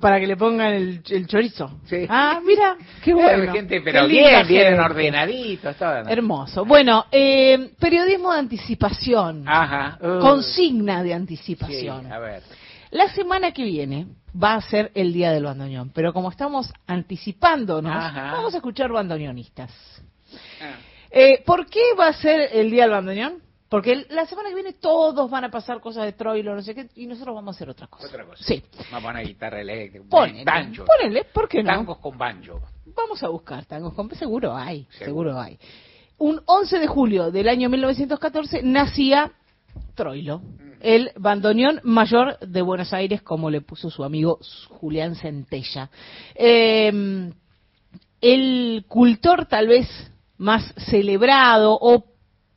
Para 0.00 0.18
que 0.20 0.26
le 0.26 0.36
pongan 0.36 0.72
el, 0.72 1.02
el 1.08 1.26
chorizo. 1.26 1.80
Sí. 1.86 2.06
Ah, 2.08 2.40
mira, 2.44 2.76
qué 3.02 3.14
bueno. 3.14 3.52
gente, 3.52 3.80
pero 3.80 4.06
bien, 4.06 4.44
gente. 4.46 4.80
ordenaditos, 4.80 5.76
todo. 5.76 5.96
Hermoso. 6.08 6.64
Bueno, 6.64 7.06
eh, 7.10 7.72
periodismo 7.78 8.32
de 8.32 8.38
anticipación. 8.38 9.44
Ajá. 9.48 9.98
uh, 10.00 10.20
Consigna 10.20 11.02
de 11.02 11.08
sí, 11.08 11.12
anticipación. 11.12 12.12
a 12.12 12.18
ver. 12.18 12.42
La 12.90 13.08
semana 13.08 13.52
que 13.52 13.64
viene 13.64 14.06
va 14.40 14.54
a 14.54 14.60
ser 14.60 14.90
el 14.94 15.12
Día 15.12 15.32
del 15.32 15.44
Bandoneón, 15.44 15.90
pero 15.94 16.12
como 16.12 16.30
estamos 16.30 16.72
anticipándonos, 16.86 17.92
Ajá. 17.92 18.32
vamos 18.32 18.54
a 18.54 18.58
escuchar 18.58 18.90
bandoneonistas. 18.92 19.70
Ah. 20.60 20.74
Eh, 21.10 21.42
¿Por 21.44 21.66
qué 21.66 21.80
va 21.98 22.08
a 22.08 22.12
ser 22.12 22.50
el 22.52 22.70
Día 22.70 22.82
del 22.84 22.92
Bandoneón? 22.92 23.45
Porque 23.68 24.06
la 24.10 24.26
semana 24.26 24.48
que 24.48 24.54
viene 24.54 24.74
todos 24.74 25.28
van 25.28 25.44
a 25.44 25.50
pasar 25.50 25.80
cosas 25.80 26.04
de 26.04 26.12
Troilo, 26.12 26.54
no 26.54 26.62
sé 26.62 26.74
qué, 26.74 26.88
y 26.94 27.06
nosotros 27.06 27.34
vamos 27.34 27.54
a 27.54 27.56
hacer 27.56 27.68
otra 27.68 27.88
cosa. 27.88 28.06
Otra 28.06 28.24
cosa. 28.24 28.44
Sí. 28.44 28.62
Vamos 28.92 29.08
a 29.08 29.12
poner 29.12 29.26
guitarra 29.26 29.60
eléctrica, 29.60 30.04
Ponele, 30.08 30.44
banjo. 30.44 30.84
ponele, 30.84 31.24
¿por 31.24 31.48
qué 31.48 31.62
no? 31.62 31.70
Tangos 31.70 31.98
con 31.98 32.16
banjo. 32.16 32.60
Vamos 32.94 33.22
a 33.24 33.28
buscar 33.28 33.64
tangos 33.64 33.92
con 33.94 34.08
seguro 34.14 34.54
hay, 34.56 34.86
Seguro. 34.98 35.30
seguro 35.32 35.40
hay. 35.40 35.58
Un 36.18 36.40
11 36.46 36.78
de 36.78 36.86
julio 36.86 37.30
del 37.32 37.48
año 37.48 37.68
1914 37.68 38.62
nacía 38.62 39.32
Troilo, 39.94 40.42
el 40.80 41.10
bandoneón 41.16 41.80
mayor 41.82 42.38
de 42.38 42.62
Buenos 42.62 42.92
Aires, 42.92 43.20
como 43.22 43.50
le 43.50 43.60
puso 43.62 43.90
su 43.90 44.04
amigo 44.04 44.38
Julián 44.68 45.16
Centella. 45.16 45.90
Eh, 46.34 47.30
el 48.20 48.84
cultor 48.88 49.46
tal 49.46 49.68
vez 49.68 49.88
más 50.38 50.72
celebrado 50.88 51.76
o 51.80 52.04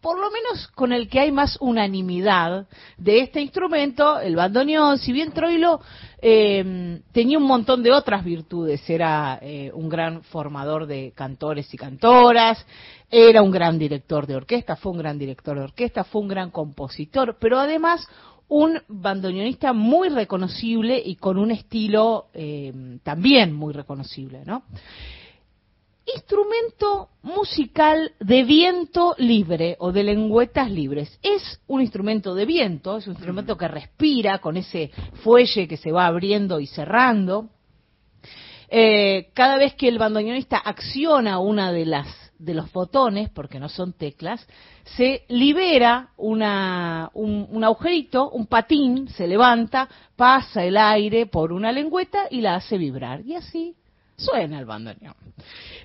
por 0.02 0.18
lo 0.18 0.32
menos 0.32 0.68
con 0.70 0.94
el 0.94 1.10
que 1.10 1.20
hay 1.20 1.32
más 1.32 1.58
unanimidad 1.60 2.68
de 2.98 3.20
este 3.20 3.42
instrumento, 3.42 4.20
el 4.20 4.36
bandoneón, 4.36 4.98
si 4.98 5.12
bien 5.12 5.32
Troilo 5.32 5.82
eh, 6.22 7.02
tenía 7.12 7.38
un 7.38 7.46
montón 7.46 7.84
de 7.84 7.92
otras 7.92 8.24
virtudes, 8.24 8.90
era 8.90 9.40
eh, 9.42 9.72
un 9.74 9.90
gran 9.90 10.24
formador 10.24 10.86
de 10.86 11.12
cantores 11.16 11.74
y 11.74 11.78
cantoras, 11.78 12.66
era 13.12 13.42
un 13.42 13.52
gran 13.52 13.78
director 13.78 14.26
de 14.26 14.36
orquesta, 14.36 14.76
fue 14.76 14.94
un 14.94 15.00
gran 15.00 15.18
director 15.18 15.58
de 15.58 15.64
orquesta, 15.64 16.04
fue 16.04 16.22
un 16.22 16.28
gran 16.30 16.50
compositor, 16.50 17.38
pero 17.40 17.60
además 17.60 18.08
un 18.48 18.82
bandoneonista 18.88 19.74
muy 19.74 20.10
reconocible 20.10 21.02
y 21.04 21.16
con 21.16 21.38
un 21.38 21.52
estilo 21.52 22.28
eh, 22.34 23.00
también 23.04 23.54
muy 23.54 23.74
reconocible, 23.74 24.44
¿no? 24.46 24.64
Instrumento 26.16 27.10
musical 27.24 28.14
de 28.20 28.44
viento 28.44 29.16
libre 29.18 29.76
o 29.80 29.92
de 29.92 30.04
lengüetas 30.04 30.70
libres. 30.72 31.20
Es 31.22 31.60
un 31.68 31.82
instrumento 31.82 32.36
de 32.36 32.46
viento, 32.46 32.98
es 32.98 33.08
un 33.08 33.14
instrumento 33.14 33.58
que 33.58 33.68
respira 33.68 34.40
con 34.40 34.58
ese 34.58 34.92
fuelle 35.24 35.68
que 35.68 35.78
se 35.78 35.92
va 35.92 36.08
abriendo 36.08 36.60
y 36.60 36.68
cerrando. 36.68 37.50
Eh, 38.70 39.30
cada 39.34 39.58
vez 39.58 39.74
que 39.74 39.88
el 39.88 39.98
bandoneonista 39.98 40.58
acciona 40.58 41.40
una 41.40 41.72
de 41.72 41.86
las 41.86 42.08
de 42.38 42.54
los 42.54 42.72
botones, 42.72 43.30
porque 43.30 43.60
no 43.60 43.68
son 43.68 43.92
teclas, 43.92 44.48
se 44.96 45.26
libera 45.28 46.12
una, 46.16 47.12
un, 47.14 47.46
un, 47.52 47.64
agujerito, 47.66 48.30
un 48.30 48.48
patín, 48.48 49.10
se 49.10 49.28
levanta, 49.28 49.90
pasa 50.16 50.64
el 50.64 50.78
aire 50.78 51.26
por 51.26 51.52
una 51.52 51.74
lengüeta 51.74 52.28
y 52.32 52.40
la 52.40 52.56
hace 52.56 52.78
vibrar. 52.78 53.26
Y 53.26 53.36
así 53.36 53.76
suena 54.20 54.60
el 54.60 54.66
bandoneón. 54.66 55.16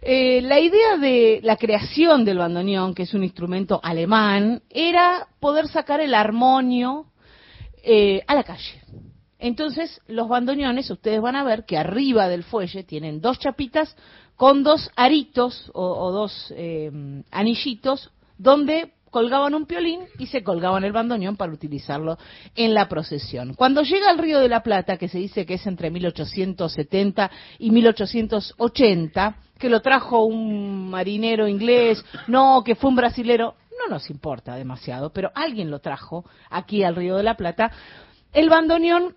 Eh, 0.03 0.43
la 0.43 0.61
idea 0.61 0.97
de 0.99 1.41
la 1.43 1.57
creación 1.57 2.25
del 2.25 2.39
bandoneón, 2.39 2.95
que 2.95 3.05
es 3.05 3.15
un 3.15 3.25
instrumento 3.25 3.81
alemán, 3.83 4.63
era 4.69 5.29
poder 5.41 5.69
sacar 5.69 6.01
el 6.01 6.15
armonio 6.15 7.07
eh, 7.83 8.23
a 8.27 8.35
la 8.35 8.45
calle. 8.45 8.83
Entonces, 9.39 10.01
los 10.07 10.29
bandoneones, 10.29 10.91
ustedes 10.91 11.21
van 11.21 11.37
a 11.37 11.45
ver 11.45 11.65
que 11.65 11.79
arriba 11.79 12.29
del 12.29 12.45
fuelle 12.45 12.83
tienen 12.83 13.21
dos 13.21 13.39
chapitas 13.39 13.97
con 14.37 14.63
dos 14.63 14.91
aritos 14.97 15.71
o, 15.75 16.11
dos 16.11 16.53
eh, 16.57 16.91
anillitos 17.31 18.11
donde 18.37 18.93
colgaban 19.15 19.55
un 19.55 19.65
piolín 19.65 20.01
y 20.19 20.27
se 20.27 20.43
colgaban 20.43 20.83
el 20.83 20.91
bandoneón 20.91 21.37
para 21.37 21.53
utilizarlo 21.53 22.19
en 22.57 22.75
la 22.75 22.89
procesión. 22.89 23.55
Cuando 23.55 23.83
llega 23.83 24.11
al 24.11 24.19
Río 24.19 24.41
de 24.41 24.49
la 24.49 24.65
Plata, 24.65 24.97
que 24.97 25.07
se 25.07 25.19
dice 25.19 25.47
que 25.47 25.55
es 25.55 25.65
entre 25.69 25.89
1870 25.89 27.31
y 27.61 27.71
1880, 27.71 29.37
que 29.57 29.69
lo 29.69 29.81
trajo 29.83 30.25
un 30.25 30.91
marinero 30.91 31.47
inglés, 31.47 32.05
no, 32.27 32.65
que 32.65 32.75
fue 32.75 32.91
un 32.91 32.97
brasilero, 32.97 33.55
no 33.79 33.95
nos 33.95 34.11
importa 34.11 34.57
demasiado, 34.57 35.13
pero 35.13 35.31
alguien 35.37 35.71
lo 35.71 35.79
trajo 35.79 36.25
aquí 36.51 36.83
al 36.83 36.97
Río 36.97 37.17
de 37.17 37.23
la 37.23 37.37
Plata, 37.37 37.71
el 38.33 38.49
bandoneón 38.49 39.15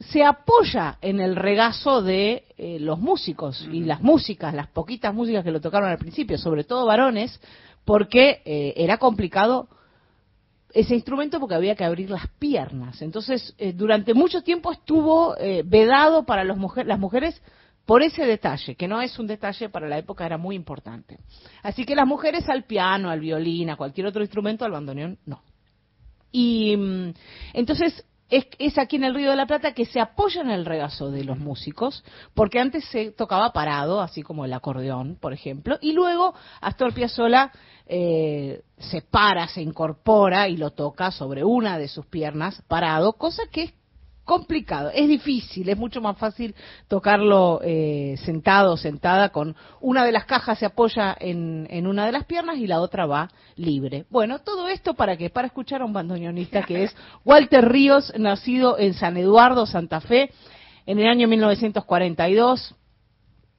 se 0.00 0.24
apoya 0.24 0.98
en 1.00 1.20
el 1.20 1.36
regazo 1.36 2.02
de 2.02 2.46
eh, 2.56 2.78
los 2.80 2.98
músicos 2.98 3.64
y 3.70 3.84
las 3.84 4.00
músicas, 4.00 4.54
las 4.54 4.66
poquitas 4.66 5.14
músicas 5.14 5.44
que 5.44 5.52
lo 5.52 5.60
tocaron 5.60 5.88
al 5.88 5.98
principio, 5.98 6.36
sobre 6.36 6.64
todo 6.64 6.84
varones, 6.84 7.40
porque 7.88 8.42
eh, 8.44 8.74
era 8.76 8.98
complicado 8.98 9.66
ese 10.74 10.94
instrumento 10.94 11.40
porque 11.40 11.54
había 11.54 11.74
que 11.74 11.86
abrir 11.86 12.10
las 12.10 12.28
piernas. 12.38 13.00
Entonces, 13.00 13.54
eh, 13.56 13.72
durante 13.72 14.12
mucho 14.12 14.42
tiempo 14.42 14.70
estuvo 14.70 15.34
eh, 15.38 15.62
vedado 15.64 16.26
para 16.26 16.44
los 16.44 16.58
mujer, 16.58 16.86
las 16.86 16.98
mujeres 16.98 17.40
por 17.86 18.02
ese 18.02 18.26
detalle, 18.26 18.74
que 18.74 18.88
no 18.88 19.00
es 19.00 19.18
un 19.18 19.26
detalle 19.26 19.70
para 19.70 19.88
la 19.88 19.96
época, 19.96 20.26
era 20.26 20.36
muy 20.36 20.54
importante. 20.54 21.18
Así 21.62 21.86
que 21.86 21.96
las 21.96 22.06
mujeres 22.06 22.46
al 22.50 22.64
piano, 22.64 23.08
al 23.08 23.20
violín, 23.20 23.70
a 23.70 23.76
cualquier 23.76 24.06
otro 24.06 24.20
instrumento, 24.20 24.66
al 24.66 24.72
bandoneón, 24.72 25.18
no. 25.24 25.42
Y 26.30 26.76
mm, 26.76 27.14
entonces 27.54 28.04
es, 28.30 28.46
es, 28.58 28.78
aquí 28.78 28.96
en 28.96 29.04
el 29.04 29.14
Río 29.14 29.30
de 29.30 29.36
la 29.36 29.46
Plata 29.46 29.72
que 29.72 29.86
se 29.86 30.00
apoya 30.00 30.42
en 30.42 30.50
el 30.50 30.64
regazo 30.64 31.10
de 31.10 31.24
los 31.24 31.38
músicos, 31.38 32.04
porque 32.34 32.60
antes 32.60 32.84
se 32.86 33.10
tocaba 33.10 33.52
parado, 33.52 34.00
así 34.00 34.22
como 34.22 34.44
el 34.44 34.52
acordeón, 34.52 35.16
por 35.20 35.32
ejemplo, 35.32 35.78
y 35.80 35.92
luego 35.92 36.34
Astor 36.60 36.92
Piazzolla 36.92 37.52
eh, 37.86 38.62
se 38.78 39.00
para, 39.00 39.48
se 39.48 39.62
incorpora 39.62 40.48
y 40.48 40.56
lo 40.56 40.70
toca 40.70 41.10
sobre 41.10 41.44
una 41.44 41.78
de 41.78 41.88
sus 41.88 42.06
piernas 42.06 42.62
parado, 42.68 43.14
cosa 43.14 43.44
que 43.50 43.62
es 43.62 43.77
complicado, 44.28 44.90
es 44.94 45.08
difícil, 45.08 45.70
es 45.70 45.78
mucho 45.78 46.02
más 46.02 46.18
fácil 46.18 46.54
tocarlo 46.86 47.60
eh, 47.64 48.14
sentado 48.26 48.76
sentada 48.76 49.30
con 49.30 49.56
una 49.80 50.04
de 50.04 50.12
las 50.12 50.26
cajas 50.26 50.58
se 50.58 50.66
apoya 50.66 51.16
en, 51.18 51.66
en, 51.70 51.86
una 51.86 52.04
de 52.04 52.12
las 52.12 52.26
piernas 52.26 52.58
y 52.58 52.66
la 52.66 52.82
otra 52.82 53.06
va 53.06 53.30
libre. 53.56 54.04
Bueno, 54.10 54.40
todo 54.40 54.68
esto 54.68 54.92
para 54.92 55.16
que 55.16 55.30
para 55.30 55.46
escuchar 55.46 55.80
a 55.80 55.86
un 55.86 55.94
bandoneonista 55.94 56.62
que 56.62 56.84
es 56.84 56.96
Walter 57.24 57.66
Ríos, 57.66 58.12
nacido 58.18 58.78
en 58.78 58.92
San 58.92 59.16
Eduardo, 59.16 59.64
Santa 59.64 60.02
Fe, 60.02 60.30
en 60.84 60.98
el 60.98 61.08
año 61.08 61.26
1942 61.26 62.74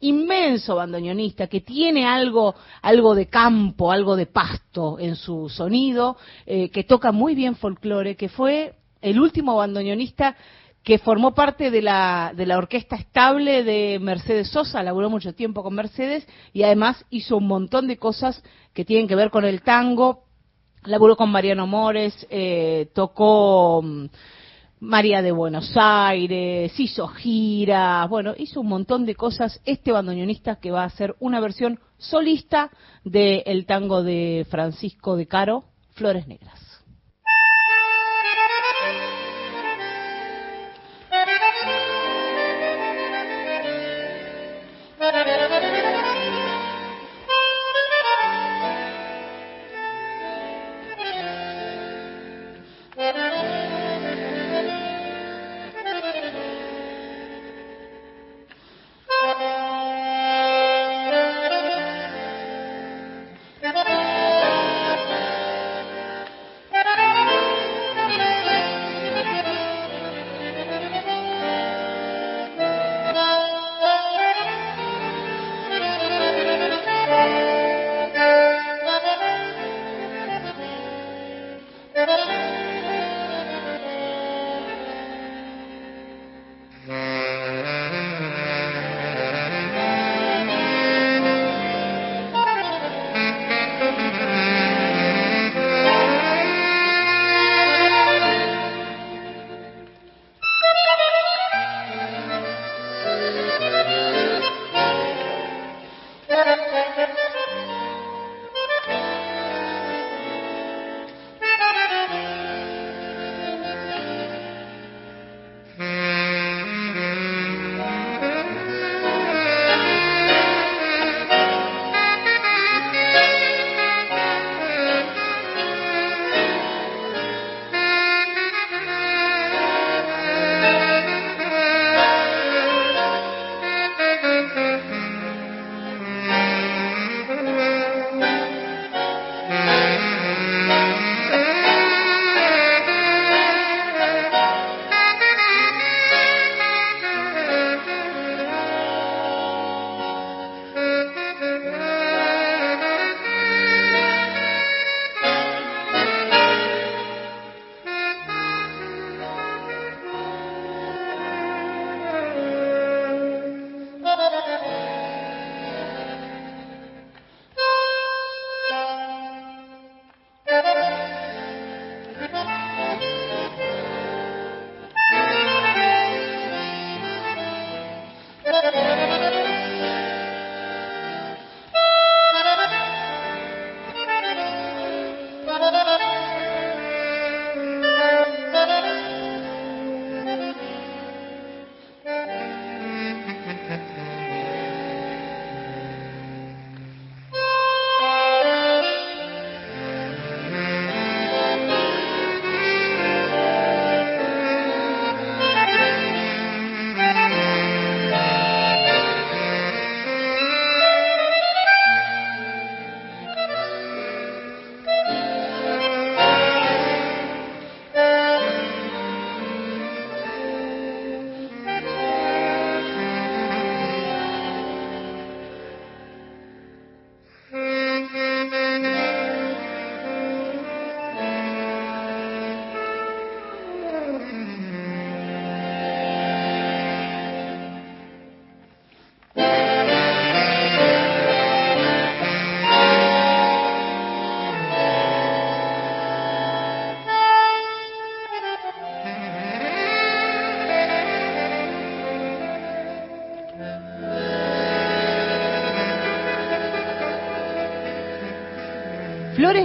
inmenso 0.01 0.75
bandoneonista 0.75 1.47
que 1.47 1.61
tiene 1.61 2.05
algo, 2.05 2.53
algo 2.83 3.15
de 3.15 3.25
campo, 3.25 3.91
algo 3.91 4.15
de 4.15 4.27
pasto 4.27 4.97
en 4.99 5.15
su 5.15 5.49
sonido, 5.49 6.15
eh, 6.45 6.69
que 6.69 6.83
toca 6.83 7.11
muy 7.11 7.33
bien 7.33 7.55
folclore, 7.55 8.15
que 8.15 8.29
fue 8.29 8.75
el 9.01 9.19
último 9.19 9.55
bandoneonista 9.55 10.35
que 10.83 10.97
formó 10.97 11.33
parte 11.33 11.71
de 11.71 11.81
la, 11.81 12.33
de 12.35 12.45
la 12.45 12.57
orquesta 12.57 12.95
estable 12.95 13.63
de 13.63 13.99
Mercedes 13.99 14.49
Sosa, 14.49 14.81
laburó 14.81 15.09
mucho 15.09 15.33
tiempo 15.33 15.61
con 15.61 15.75
Mercedes 15.75 16.27
y 16.53 16.63
además 16.63 17.05
hizo 17.09 17.37
un 17.37 17.47
montón 17.47 17.87
de 17.87 17.97
cosas 17.97 18.41
que 18.73 18.85
tienen 18.85 19.07
que 19.07 19.15
ver 19.15 19.29
con 19.29 19.45
el 19.45 19.61
tango, 19.61 20.23
laburó 20.83 21.15
con 21.17 21.31
Mariano 21.31 21.67
Mores, 21.67 22.25
eh, 22.29 22.89
tocó 22.93 23.81
mm, 23.83 24.05
María 24.79 25.21
de 25.21 25.33
Buenos 25.33 25.73
Aires, 25.75 26.79
hizo 26.79 27.07
giras, 27.09 28.07
bueno, 28.09 28.33
hizo 28.37 28.61
un 28.61 28.67
montón 28.67 29.05
de 29.05 29.15
cosas 29.15 29.61
este 29.65 29.91
bandoneonista 29.91 30.55
que 30.55 30.71
va 30.71 30.83
a 30.83 30.87
hacer 30.87 31.15
una 31.19 31.41
versión 31.41 31.79
solista 31.97 32.71
del 33.03 33.65
tango 33.65 34.03
de 34.03 34.47
Francisco 34.49 35.17
de 35.17 35.27
Caro, 35.27 35.65
Flores 35.95 36.27
Negras. 36.27 36.68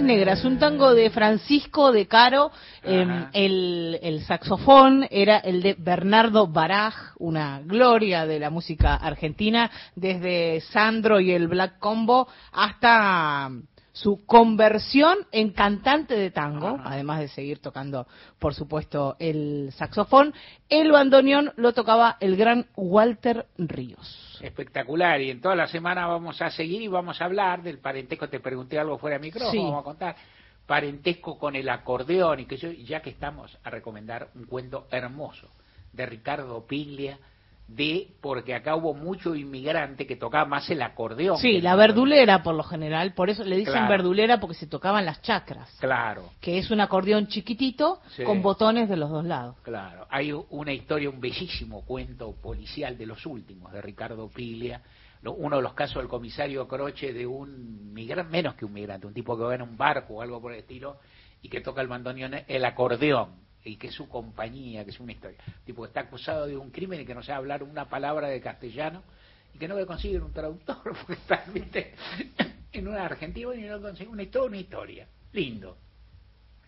Negras, 0.04 0.44
un 0.44 0.58
tango 0.58 0.94
de 0.94 1.08
Francisco 1.10 1.90
de 1.90 2.06
Caro. 2.06 2.52
Eh, 2.82 3.06
el, 3.32 3.98
el 4.02 4.22
saxofón 4.24 5.06
era 5.10 5.38
el 5.38 5.62
de 5.62 5.74
Bernardo 5.78 6.46
Baraj, 6.46 7.14
una 7.18 7.60
gloria 7.60 8.26
de 8.26 8.38
la 8.38 8.50
música 8.50 8.96
argentina, 8.96 9.70
desde 9.96 10.60
Sandro 10.60 11.20
y 11.20 11.32
el 11.32 11.48
Black 11.48 11.78
Combo 11.78 12.28
hasta 12.52 13.50
su 13.94 14.26
conversión 14.26 15.18
en 15.30 15.52
cantante 15.52 16.16
de 16.16 16.32
tango, 16.32 16.80
además 16.84 17.20
de 17.20 17.28
seguir 17.28 17.60
tocando, 17.60 18.08
por 18.40 18.52
supuesto, 18.52 19.14
el 19.20 19.70
saxofón. 19.76 20.34
El 20.68 20.90
bandoneón 20.90 21.52
lo 21.56 21.72
tocaba 21.72 22.16
el 22.20 22.36
gran 22.36 22.66
Walter 22.74 23.46
Ríos. 23.56 24.33
Espectacular, 24.44 25.20
y 25.22 25.30
en 25.30 25.40
toda 25.40 25.56
la 25.56 25.66
semana 25.66 26.06
vamos 26.06 26.40
a 26.42 26.50
seguir 26.50 26.82
y 26.82 26.88
vamos 26.88 27.20
a 27.20 27.24
hablar 27.24 27.62
del 27.62 27.78
parentesco. 27.78 28.28
Te 28.28 28.40
pregunté 28.40 28.78
algo 28.78 28.98
fuera 28.98 29.16
de 29.16 29.22
micrófono, 29.22 29.50
Sí. 29.52 29.58
vamos 29.58 29.80
a 29.80 29.84
contar. 29.84 30.16
Parentesco 30.66 31.38
con 31.38 31.56
el 31.56 31.68
acordeón, 31.68 32.40
y 32.40 32.46
que 32.46 32.56
yo, 32.56 32.70
ya 32.70 33.00
que 33.00 33.10
estamos 33.10 33.56
a 33.64 33.70
recomendar 33.70 34.28
un 34.34 34.44
cuento 34.44 34.86
hermoso 34.90 35.48
de 35.92 36.06
Ricardo 36.06 36.66
Piglia, 36.66 37.18
de 37.66 38.08
porque 38.20 38.54
acá 38.54 38.76
hubo 38.76 38.92
mucho 38.92 39.34
inmigrante 39.34 40.06
que 40.06 40.16
tocaba 40.16 40.44
más 40.44 40.68
el 40.70 40.82
acordeón. 40.82 41.38
Sí, 41.38 41.60
la 41.62 41.74
verdulera 41.76 42.42
por 42.42 42.54
lo 42.54 42.62
general, 42.62 43.14
por 43.14 43.30
eso 43.30 43.42
le 43.42 43.56
dicen 43.56 43.72
Claro. 43.72 43.88
verdulera 43.88 44.38
porque 44.38 44.54
se 44.54 44.66
tocaban 44.66 45.04
las 45.06 45.22
chacras, 45.22 45.70
Claro, 45.80 46.30
que 46.40 46.58
es 46.58 46.70
un 46.70 46.80
acordeón 46.80 47.26
chiquitito 47.26 48.00
Sí. 48.16 48.22
con 48.24 48.42
botones 48.42 48.88
de 48.88 48.96
los 48.96 49.08
dos 49.10 49.24
lados. 49.24 49.56
claro. 49.62 50.06
Hay 50.10 50.32
una 50.50 50.72
historia, 50.72 51.08
un 51.08 51.20
bellísimo 51.20 51.84
cuento 51.86 52.32
policial 52.36 52.98
de 52.98 53.06
los 53.06 53.24
últimos, 53.24 53.72
de 53.72 53.80
Ricardo 53.80 54.28
Piglia, 54.28 54.82
lo- 55.22 55.32
uno 55.32 55.56
de 55.56 55.62
los 55.62 55.72
casos 55.72 55.96
del 56.02 56.08
comisario 56.08 56.68
Croce 56.68 57.14
de 57.14 57.26
un 57.26 57.94
migrante, 57.94 58.30
menos 58.30 58.54
que 58.56 58.66
un 58.66 58.74
migrante, 58.74 59.06
un 59.06 59.14
tipo 59.14 59.38
que 59.38 59.42
va 59.44 59.54
en 59.54 59.62
un 59.62 59.76
barco 59.78 60.14
o 60.16 60.20
algo 60.22 60.38
por 60.40 60.52
el 60.52 60.58
estilo, 60.58 60.98
y 61.40 61.48
que 61.48 61.62
toca 61.62 61.80
el 61.80 61.88
bandoneón, 61.88 62.34
el 62.46 62.64
acordeón, 62.66 63.42
y 63.64 63.76
que 63.76 63.88
es 63.88 63.94
su 63.94 64.08
compañía, 64.08 64.84
que 64.84 64.90
es 64.90 65.00
una 65.00 65.12
historia. 65.12 65.38
Tipo 65.64 65.82
que 65.82 65.88
está 65.88 66.00
acusado 66.00 66.46
de 66.46 66.56
un 66.56 66.70
crimen 66.70 67.00
y 67.00 67.04
que 67.04 67.14
no 67.14 67.22
sabe 67.22 67.38
hablar 67.38 67.62
una 67.62 67.88
palabra 67.88 68.28
de 68.28 68.40
castellano, 68.40 69.02
y 69.54 69.58
que 69.58 69.68
no 69.68 69.76
le 69.76 69.86
consiguen 69.86 70.22
un 70.22 70.32
traductor, 70.32 70.82
porque 70.84 71.14
está, 71.14 71.44
viste, 71.52 71.94
en 72.72 72.88
una 72.88 73.04
argentina 73.04 73.54
y 73.54 73.62
no 73.62 73.80
consigue 73.80 74.10
una 74.10 74.22
historia, 74.22 74.48
una 74.48 74.58
historia. 74.58 75.08
Lindo. 75.32 75.76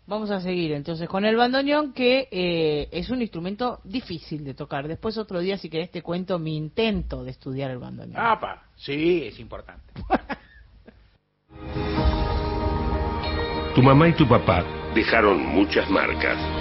Vamos 0.08 0.30
a 0.30 0.40
seguir 0.40 0.72
entonces 0.72 1.08
con 1.08 1.24
el 1.24 1.34
bandoneón, 1.34 1.92
que 1.92 2.28
eh, 2.30 2.88
es 2.92 3.10
un 3.10 3.22
instrumento 3.22 3.80
difícil 3.82 4.44
de 4.44 4.54
tocar. 4.54 4.86
Después 4.86 5.18
otro 5.18 5.40
día, 5.40 5.58
si 5.58 5.68
querés, 5.68 5.90
te 5.90 6.00
cuento 6.00 6.38
mi 6.38 6.56
intento 6.56 7.24
de 7.24 7.32
estudiar 7.32 7.72
el 7.72 7.78
bandoneón. 7.78 8.24
¡Apa! 8.24 8.62
Sí, 8.76 9.24
es 9.24 9.38
importante. 9.40 9.82
Tu 13.74 13.82
mamá 13.82 14.08
y 14.08 14.14
tu 14.14 14.26
papá 14.28 14.64
dejaron 14.94 15.44
muchas 15.44 15.90
marcas. 15.90 16.55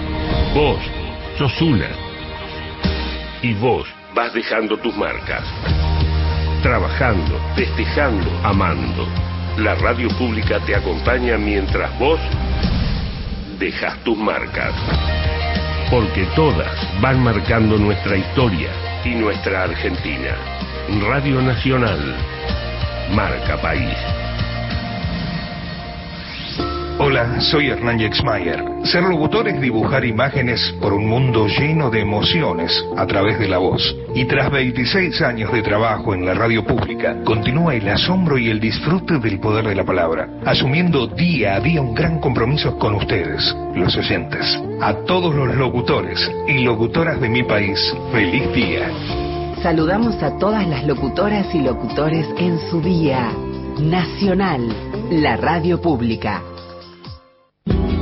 Vos 0.56 0.80
sos 1.38 1.62
una. 1.62 1.90
Y 3.42 3.54
vos 3.56 3.86
vas 4.14 4.34
dejando 4.34 4.78
tus 4.78 4.96
marcas. 4.96 5.44
Trabajando, 6.64 7.38
festejando, 7.58 8.32
amando. 8.42 9.06
La 9.58 9.76
radio 9.76 10.08
pública 10.18 10.62
te 10.62 10.74
acompaña 10.74 11.38
mientras 11.38 12.00
vos 12.00 12.22
dejas 13.60 14.02
tus 14.06 14.18
marcas. 14.18 14.74
Porque 15.92 16.26
todas 16.38 17.02
van 17.02 17.22
marcando 17.22 17.78
nuestra 17.78 18.16
historia 18.16 18.70
y 19.04 19.10
nuestra 19.10 19.64
Argentina. 19.64 20.38
Radio 21.10 21.42
Nacional. 21.42 22.16
Marca 23.14 23.62
País. 23.62 23.98
Hola, 26.98 27.42
soy 27.42 27.68
Hernán 27.68 28.00
Yexmayer. 28.00 28.64
Ser 28.86 29.04
locutor 29.04 29.50
es 29.50 29.60
dibujar 29.60 30.06
imágenes 30.06 30.74
por 30.80 30.94
un 30.94 31.06
mundo 31.06 31.46
lleno 31.46 31.90
de 31.90 32.00
emociones 32.00 32.72
a 32.96 33.06
través 33.06 33.38
de 33.38 33.50
la 33.50 33.58
voz. 33.58 33.84
Y 34.14 34.24
tras 34.24 34.50
26 34.50 35.22
años 35.22 35.52
de 35.52 35.62
trabajo 35.62 36.14
en 36.14 36.26
la 36.26 36.34
radio 36.34 36.64
pública, 36.64 37.18
continúa 37.26 37.76
el 37.76 37.90
asombro 37.90 38.38
y 38.38 38.50
el 38.50 38.62
disfrute 38.62 39.20
del 39.20 39.42
poder 39.42 39.68
de 39.68 39.76
la 39.76 39.84
palabra, 39.84 40.30
asumiendo 40.46 41.06
día 41.06 41.56
a 41.56 41.60
día 41.60 41.82
un 41.82 41.94
gran 41.94 42.22
compromiso 42.22 42.80
con 42.80 42.96
ustedes, 42.96 43.54
los 43.76 43.94
oyentes. 43.98 44.58
A 44.80 44.94
todos 45.06 45.36
los 45.36 45.54
locutores 45.54 46.32
y 46.48 46.60
locutoras 46.60 47.20
de 47.20 47.28
mi 47.28 47.44
país, 47.44 47.78
feliz 48.14 48.54
día. 48.54 48.90
Saludamos 49.62 50.24
a 50.24 50.38
todas 50.38 50.66
las 50.66 50.86
locutoras 50.86 51.54
y 51.54 51.60
locutores 51.60 52.26
en 52.38 52.58
su 52.70 52.80
día. 52.80 53.34
Nacional, 53.82 54.74
la 55.12 55.36
radio 55.36 55.82
pública. 55.82 56.42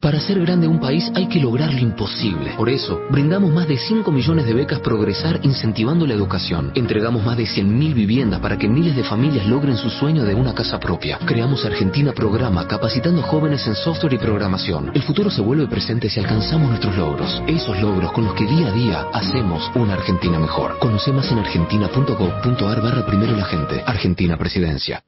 Para 0.00 0.20
ser 0.20 0.38
grande 0.38 0.68
un 0.68 0.78
país 0.78 1.10
hay 1.16 1.26
que 1.26 1.40
lograr 1.40 1.74
lo 1.74 1.80
imposible. 1.80 2.52
Por 2.56 2.68
eso, 2.68 3.00
brindamos 3.10 3.52
más 3.52 3.66
de 3.66 3.76
5 3.76 4.12
millones 4.12 4.46
de 4.46 4.54
becas 4.54 4.78
Progresar 4.78 5.40
incentivando 5.42 6.06
la 6.06 6.14
educación. 6.14 6.70
Entregamos 6.76 7.24
más 7.24 7.36
de 7.36 7.42
100.000 7.42 7.94
viviendas 7.94 8.38
para 8.38 8.56
que 8.56 8.68
miles 8.68 8.94
de 8.94 9.02
familias 9.02 9.48
logren 9.48 9.76
su 9.76 9.90
sueño 9.90 10.22
de 10.22 10.36
una 10.36 10.54
casa 10.54 10.78
propia. 10.78 11.18
Creamos 11.26 11.64
Argentina 11.64 12.12
Programa 12.12 12.68
capacitando 12.68 13.22
jóvenes 13.22 13.66
en 13.66 13.74
software 13.74 14.12
y 14.12 14.18
programación. 14.18 14.92
El 14.94 15.02
futuro 15.02 15.30
se 15.30 15.40
vuelve 15.40 15.66
presente 15.66 16.08
si 16.08 16.20
alcanzamos 16.20 16.68
nuestros 16.68 16.96
logros. 16.96 17.42
Esos 17.48 17.76
logros 17.82 18.12
con 18.12 18.24
los 18.24 18.34
que 18.34 18.46
día 18.46 18.68
a 18.68 18.72
día 18.72 19.06
hacemos 19.12 19.68
una 19.74 19.94
Argentina 19.94 20.38
mejor. 20.38 20.78
Conoce 20.78 21.10
más 21.10 21.28
en 21.32 21.40
argentina.gov.ar 21.40 22.82
barra 22.82 23.04
primero 23.04 23.34
la 23.34 23.46
gente. 23.46 23.82
Argentina 23.84 24.36
Presidencia. 24.36 25.02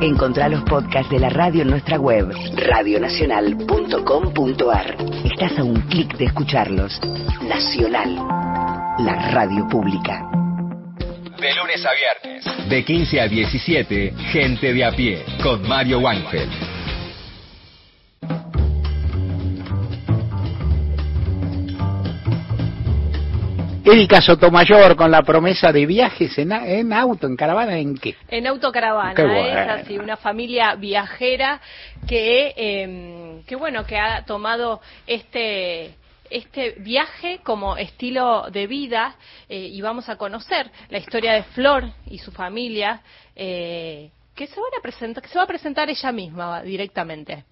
Encontrá 0.00 0.48
los 0.48 0.62
podcasts 0.62 1.10
de 1.10 1.18
la 1.18 1.28
radio 1.28 1.62
en 1.62 1.70
nuestra 1.70 1.98
web, 1.98 2.32
radionacional.com.ar. 2.54 4.96
Estás 5.24 5.58
a 5.58 5.64
un 5.64 5.74
clic 5.88 6.16
de 6.16 6.26
escucharlos. 6.26 7.00
Nacional, 7.42 8.14
la 8.14 9.32
radio 9.32 9.66
pública. 9.66 10.24
De 11.40 11.52
lunes 11.52 11.84
a 11.84 11.90
viernes. 11.94 12.44
De 12.68 12.84
15 12.84 13.20
a 13.20 13.26
17, 13.26 14.14
Gente 14.30 14.72
de 14.72 14.84
a 14.84 14.92
pie, 14.92 15.24
con 15.42 15.66
Mario 15.66 15.98
Weinfeld. 15.98 16.77
Erika 23.90 24.20
Sotomayor 24.20 24.96
con 24.96 25.10
la 25.10 25.22
promesa 25.22 25.72
de 25.72 25.86
viajes 25.86 26.36
en, 26.38 26.92
auto, 26.92 27.26
en 27.26 27.36
caravana, 27.36 27.78
¿en 27.78 27.96
qué? 27.96 28.16
En 28.28 28.46
autocaravana, 28.46 29.14
Qué 29.14 29.50
es 29.50 29.68
así, 29.68 29.98
una 29.98 30.16
familia 30.16 30.74
viajera 30.74 31.60
que, 32.06 32.54
eh, 32.56 33.42
que 33.46 33.56
bueno, 33.56 33.84
que 33.86 33.98
ha 33.98 34.24
tomado 34.24 34.80
este 35.06 35.94
este 36.30 36.72
viaje 36.80 37.40
como 37.42 37.76
estilo 37.76 38.50
de 38.50 38.66
vida 38.66 39.16
eh, 39.48 39.66
y 39.72 39.80
vamos 39.80 40.08
a 40.08 40.16
conocer 40.16 40.70
la 40.90 40.98
historia 40.98 41.32
de 41.32 41.42
Flor 41.42 41.84
y 42.06 42.18
su 42.18 42.32
familia 42.32 43.00
eh, 43.34 44.10
que 44.34 44.46
se 44.46 44.60
van 44.60 44.70
a 44.78 44.82
presentar, 44.82 45.22
que 45.22 45.28
se 45.28 45.38
va 45.38 45.44
a 45.44 45.48
presentar 45.48 45.88
ella 45.88 46.12
misma 46.12 46.62
directamente. 46.62 47.44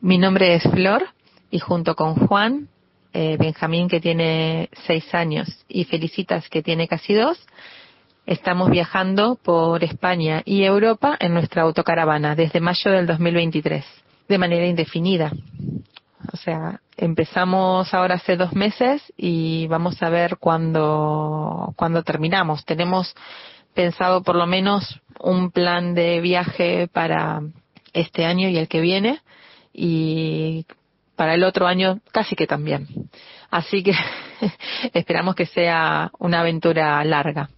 Mi 0.00 0.18
nombre 0.18 0.54
es 0.54 0.62
Flor 0.62 1.08
y 1.50 1.58
junto 1.58 1.94
con 1.94 2.14
Juan, 2.26 2.68
eh, 3.12 3.36
Benjamín 3.38 3.88
que 3.88 4.00
tiene 4.00 4.68
seis 4.86 5.14
años 5.14 5.48
y 5.68 5.84
Felicitas 5.84 6.48
que 6.48 6.62
tiene 6.62 6.88
casi 6.88 7.14
dos, 7.14 7.38
estamos 8.26 8.70
viajando 8.70 9.38
por 9.42 9.82
España 9.82 10.42
y 10.44 10.62
Europa 10.64 11.16
en 11.18 11.34
nuestra 11.34 11.62
autocaravana 11.62 12.36
desde 12.36 12.60
mayo 12.60 12.90
del 12.90 13.06
2023 13.06 13.84
de 14.28 14.38
manera 14.38 14.66
indefinida. 14.66 15.32
O 16.32 16.36
sea, 16.36 16.80
empezamos 16.96 17.92
ahora 17.92 18.14
hace 18.14 18.36
dos 18.36 18.52
meses 18.52 19.02
y 19.16 19.66
vamos 19.66 20.00
a 20.02 20.10
ver 20.10 20.36
cuándo, 20.38 21.72
cuándo 21.76 22.02
terminamos. 22.04 22.64
Tenemos 22.64 23.14
pensado 23.74 24.22
por 24.22 24.36
lo 24.36 24.46
menos 24.46 25.00
un 25.18 25.50
plan 25.50 25.94
de 25.94 26.20
viaje 26.20 26.88
para 26.88 27.42
este 27.92 28.24
año 28.24 28.48
y 28.48 28.56
el 28.58 28.68
que 28.68 28.80
viene 28.80 29.20
y 29.72 30.66
para 31.20 31.34
el 31.34 31.44
otro 31.44 31.66
año 31.66 32.00
casi 32.12 32.34
que 32.34 32.46
también. 32.46 32.86
Así 33.50 33.82
que 33.82 33.92
esperamos 34.94 35.34
que 35.34 35.44
sea 35.44 36.10
una 36.18 36.40
aventura 36.40 37.04
larga. 37.04 37.50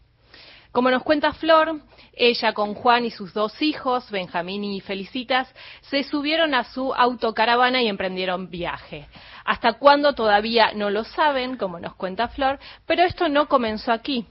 Como 0.73 0.91
nos 0.91 1.05
cuenta 1.05 1.33
Flor, 1.35 1.81
ella 2.13 2.55
con 2.55 2.75
Juan 2.75 3.05
y 3.05 3.13
sus 3.13 3.33
dos 3.33 3.63
hijos, 3.63 4.11
Benjamín 4.11 4.65
y 4.65 4.81
Felicitas, 4.81 5.47
se 5.83 6.03
subieron 6.03 6.55
a 6.55 6.65
su 6.65 6.93
autocaravana 6.93 7.81
y 7.81 7.87
emprendieron 7.87 8.51
viaje. 8.51 9.07
Hasta 9.45 9.75
cuándo 9.75 10.13
todavía 10.15 10.73
no 10.75 10.91
lo 10.91 11.05
saben, 11.05 11.57
como 11.57 11.79
nos 11.79 11.95
cuenta 11.95 12.27
Flor, 12.27 12.59
pero 12.85 13.05
esto 13.05 13.29
no 13.29 13.47
comenzó 13.47 13.93
aquí. 13.93 14.27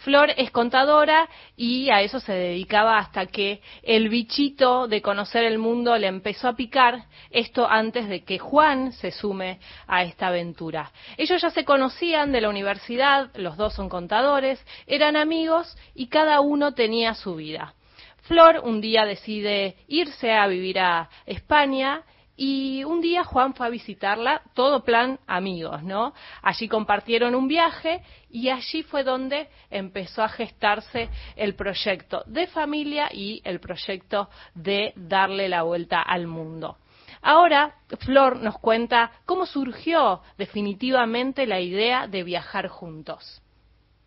Flor 0.00 0.32
es 0.38 0.50
contadora 0.50 1.28
y 1.56 1.90
a 1.90 2.00
eso 2.00 2.20
se 2.20 2.32
dedicaba 2.32 2.96
hasta 2.96 3.26
que 3.26 3.60
el 3.82 4.08
bichito 4.08 4.88
de 4.88 5.02
conocer 5.02 5.44
el 5.44 5.58
mundo 5.58 5.96
le 5.98 6.06
empezó 6.06 6.48
a 6.48 6.56
picar, 6.56 7.04
esto 7.30 7.68
antes 7.68 8.08
de 8.08 8.24
que 8.24 8.38
Juan 8.38 8.92
se 8.92 9.10
sume 9.10 9.60
a 9.86 10.02
esta 10.04 10.28
aventura. 10.28 10.90
Ellos 11.18 11.42
ya 11.42 11.50
se 11.50 11.66
conocían 11.66 12.32
de 12.32 12.40
la 12.40 12.48
universidad, 12.48 13.30
los 13.34 13.58
dos 13.58 13.74
son 13.74 13.90
contadores, 13.90 14.64
eran 14.86 15.16
amigos 15.16 15.76
y 15.94 16.06
cada 16.06 16.40
uno 16.40 16.72
tenía 16.72 17.12
su 17.12 17.36
vida. 17.36 17.74
Flor 18.22 18.62
un 18.64 18.80
día 18.80 19.04
decide 19.04 19.76
irse 19.86 20.32
a 20.32 20.46
vivir 20.46 20.78
a 20.78 21.10
España 21.26 22.04
y 22.42 22.84
un 22.84 23.02
día 23.02 23.22
Juan 23.22 23.52
fue 23.52 23.66
a 23.66 23.68
visitarla, 23.68 24.40
todo 24.54 24.82
plan 24.82 25.18
amigos, 25.26 25.82
¿no? 25.82 26.14
Allí 26.40 26.68
compartieron 26.68 27.34
un 27.34 27.48
viaje 27.48 28.02
y 28.30 28.48
allí 28.48 28.82
fue 28.82 29.04
donde 29.04 29.50
empezó 29.70 30.22
a 30.22 30.28
gestarse 30.30 31.10
el 31.36 31.54
proyecto 31.54 32.22
de 32.24 32.46
familia 32.46 33.10
y 33.12 33.42
el 33.44 33.60
proyecto 33.60 34.30
de 34.54 34.94
darle 34.96 35.50
la 35.50 35.64
vuelta 35.64 36.00
al 36.00 36.26
mundo. 36.26 36.78
Ahora, 37.20 37.74
Flor 37.98 38.40
nos 38.40 38.58
cuenta 38.58 39.10
cómo 39.26 39.44
surgió 39.44 40.22
definitivamente 40.38 41.46
la 41.46 41.60
idea 41.60 42.06
de 42.06 42.22
viajar 42.24 42.68
juntos. 42.68 43.42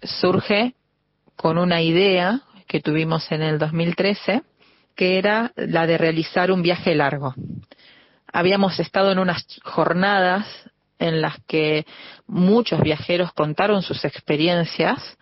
Surge 0.02 0.74
con 1.36 1.60
una 1.60 1.84
idea 1.84 2.42
que 2.66 2.80
tuvimos 2.80 3.32
en 3.32 3.44
el 3.44 3.60
2013, 3.60 4.42
que 4.96 5.20
era 5.20 5.52
la 5.56 5.86
de 5.86 6.00
realizar 6.00 6.52
un 6.52 6.64
viaje 6.64 6.96
largo 6.96 7.36
habíamos 8.34 8.80
estado 8.80 9.12
en 9.12 9.20
unas 9.20 9.46
jornadas 9.64 10.46
en 11.00 11.22
las 11.22 11.38
que 11.48 11.86
muchos 12.28 12.82
viajeros 12.82 13.32
contaron 13.34 13.82
sus 13.82 14.04
experiencias 14.04 15.18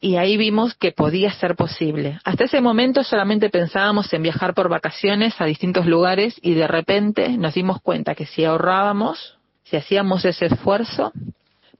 y 0.00 0.16
ahí 0.16 0.36
vimos 0.36 0.74
que 0.74 0.92
podía 0.92 1.32
ser 1.32 1.56
posible. 1.56 2.18
Hasta 2.24 2.44
ese 2.44 2.60
momento 2.60 3.02
solamente 3.02 3.50
pensábamos 3.50 4.12
en 4.12 4.22
viajar 4.22 4.54
por 4.54 4.68
vacaciones 4.68 5.40
a 5.40 5.44
distintos 5.44 5.86
lugares 5.86 6.36
y 6.40 6.54
de 6.54 6.68
repente 6.68 7.28
nos 7.36 7.54
dimos 7.54 7.80
cuenta 7.82 8.14
que 8.14 8.26
si 8.26 8.44
ahorrábamos, 8.44 9.38
si 9.64 9.76
hacíamos 9.76 10.24
ese 10.24 10.46
esfuerzo, 10.46 11.12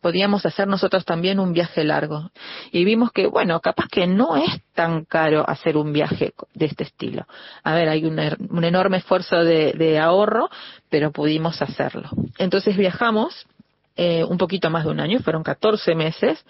podíamos 0.01 0.47
hacer 0.47 0.69
nosotros 0.69 1.05
también 1.05 1.41
un 1.41 1.53
viaje 1.53 1.85
largo. 1.85 2.31
Y 2.71 2.85
vimos 2.85 3.13
que, 3.13 3.27
bueno, 3.27 3.61
capaz 3.61 3.89
que 3.89 4.07
no 4.07 4.37
es 4.37 4.63
tan 4.75 5.05
caro 5.05 5.49
hacer 5.49 5.77
un 5.77 5.93
viaje 5.93 6.33
de 6.55 6.67
este 6.67 6.85
estilo. 6.85 7.27
A 7.65 7.75
ver, 7.75 7.89
hay 7.89 8.05
un, 8.05 8.19
er, 8.19 8.39
enorme 8.63 8.99
esfuerzo 8.99 9.45
de, 9.45 9.99
ahorro, 9.99 10.49
pero 10.89 11.11
pudimos 11.11 11.61
hacerlo. 11.61 12.09
Entonces 12.39 12.77
viajamos 12.77 13.47
eh, 13.97 14.25
un 14.25 14.39
poquito 14.39 14.71
más 14.71 14.85
de 14.85 14.91
un 14.91 15.01
año, 15.01 15.21
fueron 15.21 15.43
14 15.43 15.95
meses, 15.95 16.45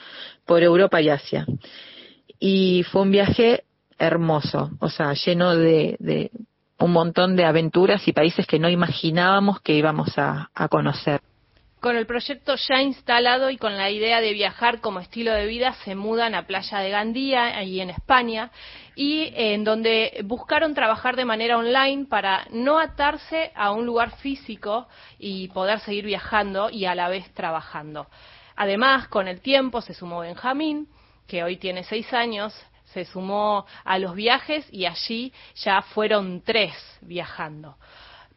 por 0.44 0.62
Europa 0.62 1.01
y 1.01 1.09
Asia. 1.09 1.46
Y 2.38 2.84
fue 2.90 3.03
un 3.03 3.11
viaje 3.11 3.64
hermoso, 3.99 4.70
o 4.78 4.90
sea, 4.90 5.12
lleno 5.14 5.57
de, 5.57 6.30
un 6.78 6.92
montón 6.92 7.34
de 7.34 7.44
aventuras 7.44 8.07
y 8.07 8.12
países 8.12 8.46
que 8.46 8.61
no 8.61 8.68
imaginábamos 8.68 9.61
que 9.61 9.74
íbamos 9.74 10.12
a 10.16 10.49
conocer. 10.70 11.20
Con 11.81 11.97
el 11.97 12.07
proyecto 12.07 12.57
ya 12.57 12.83
instalado 12.83 13.51
y 13.51 13.57
con 13.57 13.76
la 13.76 13.89
idea 13.89 14.20
de 14.20 14.33
viajar 14.33 14.81
como 14.81 14.99
estilo 14.99 15.33
de 15.33 15.47
vida, 15.47 15.74
se 15.85 15.95
mudan 15.95 16.35
a 16.35 16.45
Playa 16.45 16.81
de 16.81 16.91
Gandía, 16.91 17.57
ahí 17.57 17.81
en 17.81 17.91
España, 17.91 18.51
y 18.97 19.33
en 19.37 19.62
donde 19.62 20.20
buscaron 20.24 20.74
trabajar 20.74 21.14
de 21.14 21.24
manera 21.24 21.57
online 21.57 22.07
para 22.07 22.49
no 22.51 22.81
atarse 22.81 23.53
a 23.55 23.70
un 23.70 23.87
lugar 23.87 24.16
físico 24.16 24.89
y 25.20 25.47
poder 25.49 25.79
seguir 25.79 26.05
viajando 26.05 26.68
y 26.68 26.85
a 26.85 26.97
la 26.97 27.09
vez 27.09 27.33
trabajando. 27.33 28.09
Además, 28.57 29.07
con 29.07 29.29
el 29.29 29.41
tiempo 29.41 29.81
se 29.81 29.95
sumó 29.95 30.20
Benjamín, 30.20 30.89
que 31.29 31.45
hoy 31.45 31.59
tiene 31.59 31.85
seis 31.85 32.12
años, 32.12 32.53
se 32.87 33.05
sumó 33.05 33.66
a 33.85 34.01
los 34.01 34.16
viajes 34.16 34.66
y 34.72 34.87
allí 34.87 35.33
ya 35.55 35.83
fueron 35.83 36.43
tres 36.43 36.74
viajando. 37.03 37.76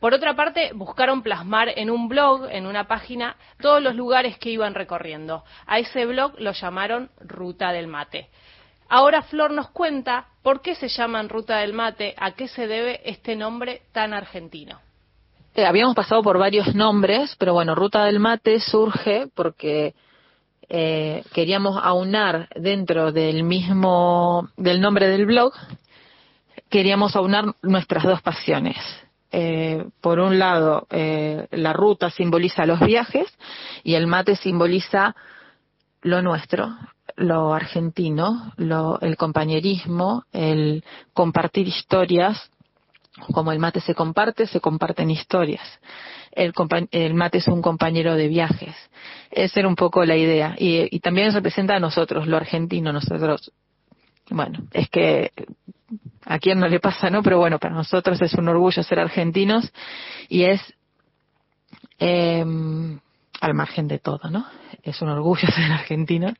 Por 0.01 0.15
otra 0.15 0.35
parte, 0.35 0.71
buscaron 0.73 1.21
plasmar 1.21 1.69
en 1.75 1.91
un 1.91 2.09
blog, 2.09 2.49
en 2.49 2.65
una 2.65 2.87
página, 2.87 3.35
todos 3.61 3.83
los 3.83 3.95
lugares 3.95 4.35
que 4.39 4.49
iban 4.49 4.73
recorriendo. 4.73 5.43
A 5.67 5.77
ese 5.77 6.07
blog 6.07 6.33
lo 6.39 6.53
llamaron 6.53 7.11
Ruta 7.19 7.71
del 7.71 7.85
Mate. 7.85 8.27
Ahora 8.89 9.21
Flor 9.21 9.51
nos 9.51 9.69
cuenta 9.69 10.25
por 10.41 10.63
qué 10.63 10.73
se 10.73 10.87
llaman 10.87 11.29
Ruta 11.29 11.59
del 11.59 11.73
Mate, 11.73 12.15
a 12.17 12.31
qué 12.31 12.47
se 12.47 12.65
debe 12.65 12.99
este 13.05 13.35
nombre 13.35 13.83
tan 13.91 14.11
argentino. 14.11 14.79
Eh, 15.53 15.65
habíamos 15.65 15.93
pasado 15.93 16.23
por 16.23 16.39
varios 16.39 16.73
nombres, 16.73 17.35
pero 17.37 17.53
bueno, 17.53 17.75
Ruta 17.75 18.03
del 18.05 18.19
Mate 18.19 18.59
surge 18.59 19.27
porque 19.35 19.93
eh, 20.67 21.23
queríamos 21.31 21.79
aunar 21.79 22.49
dentro 22.55 23.11
del 23.11 23.43
mismo, 23.43 24.49
del 24.57 24.81
nombre 24.81 25.07
del 25.09 25.27
blog, 25.27 25.53
queríamos 26.69 27.15
aunar 27.15 27.53
nuestras 27.61 28.03
dos 28.03 28.21
pasiones, 28.23 28.77
eh, 29.31 29.85
por 30.01 30.19
un 30.19 30.37
lado, 30.39 30.87
eh, 30.89 31.47
la 31.51 31.73
ruta 31.73 32.09
simboliza 32.09 32.65
los 32.65 32.79
viajes 32.79 33.27
y 33.83 33.95
el 33.95 34.07
mate 34.07 34.35
simboliza 34.35 35.15
lo 36.01 36.21
nuestro, 36.21 36.75
lo 37.15 37.53
argentino, 37.53 38.53
lo, 38.57 38.99
el 38.99 39.15
compañerismo, 39.17 40.23
el 40.31 40.83
compartir 41.13 41.67
historias. 41.67 42.49
Como 43.33 43.51
el 43.51 43.59
mate 43.59 43.81
se 43.81 43.93
comparte, 43.93 44.47
se 44.47 44.61
comparten 44.61 45.11
historias. 45.11 45.61
El, 46.31 46.53
el 46.91 47.13
mate 47.13 47.39
es 47.39 47.47
un 47.47 47.61
compañero 47.61 48.15
de 48.15 48.29
viajes. 48.29 48.73
Esa 49.29 49.59
era 49.59 49.69
un 49.69 49.75
poco 49.75 50.05
la 50.05 50.15
idea. 50.15 50.55
Y, 50.57 50.87
y 50.95 50.99
también 51.01 51.33
representa 51.33 51.75
a 51.75 51.79
nosotros, 51.79 52.25
lo 52.25 52.37
argentino, 52.37 52.93
nosotros. 52.93 53.51
Bueno, 54.31 54.59
es 54.71 54.89
que 54.89 55.31
a 56.25 56.39
quién 56.39 56.59
no 56.59 56.67
le 56.69 56.79
pasa, 56.79 57.09
¿no? 57.09 57.21
Pero 57.21 57.37
bueno, 57.37 57.59
para 57.59 57.75
nosotros 57.75 58.21
es 58.21 58.33
un 58.35 58.47
orgullo 58.47 58.81
ser 58.81 58.99
argentinos 58.99 59.71
y 60.29 60.43
es, 60.43 60.61
eh, 61.99 62.39
al 63.41 63.53
margen 63.53 63.89
de 63.89 63.99
todo, 63.99 64.29
¿no? 64.29 64.45
Es 64.83 65.01
un 65.01 65.09
orgullo 65.09 65.47
ser 65.55 65.71
argentinos. 65.71 66.33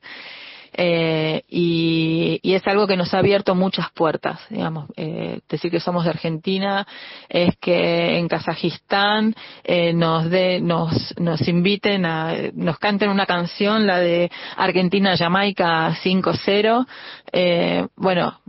Eh, 0.73 1.43
y, 1.49 2.39
es 2.43 2.65
algo 2.67 2.87
que 2.87 2.97
nos 2.97 3.13
ha 3.13 3.19
abierto 3.19 3.55
muchas 3.55 3.91
puertas, 3.91 4.39
digamos, 4.49 4.89
eh, 4.95 5.39
decir 5.49 5.71
que 5.71 5.79
somos 5.79 6.03
de 6.03 6.11
Argentina 6.11 6.85
es 7.29 7.55
que 7.57 8.17
en 8.17 8.27
Kazajistán 8.27 9.33
eh, 9.63 9.93
nos 9.93 10.29
de, 10.29 10.61
nos, 10.61 11.13
nos 11.17 11.47
inviten 11.47 12.05
a, 12.05 12.35
nos 12.53 12.77
canten 12.77 13.09
una 13.09 13.25
canción, 13.25 13.87
la 13.87 13.99
de 13.99 14.31
Argentina 14.57 15.15
Jamaica 15.17 15.95
5-0, 16.03 16.85
eh, 17.31 17.87
bueno, 17.95 18.39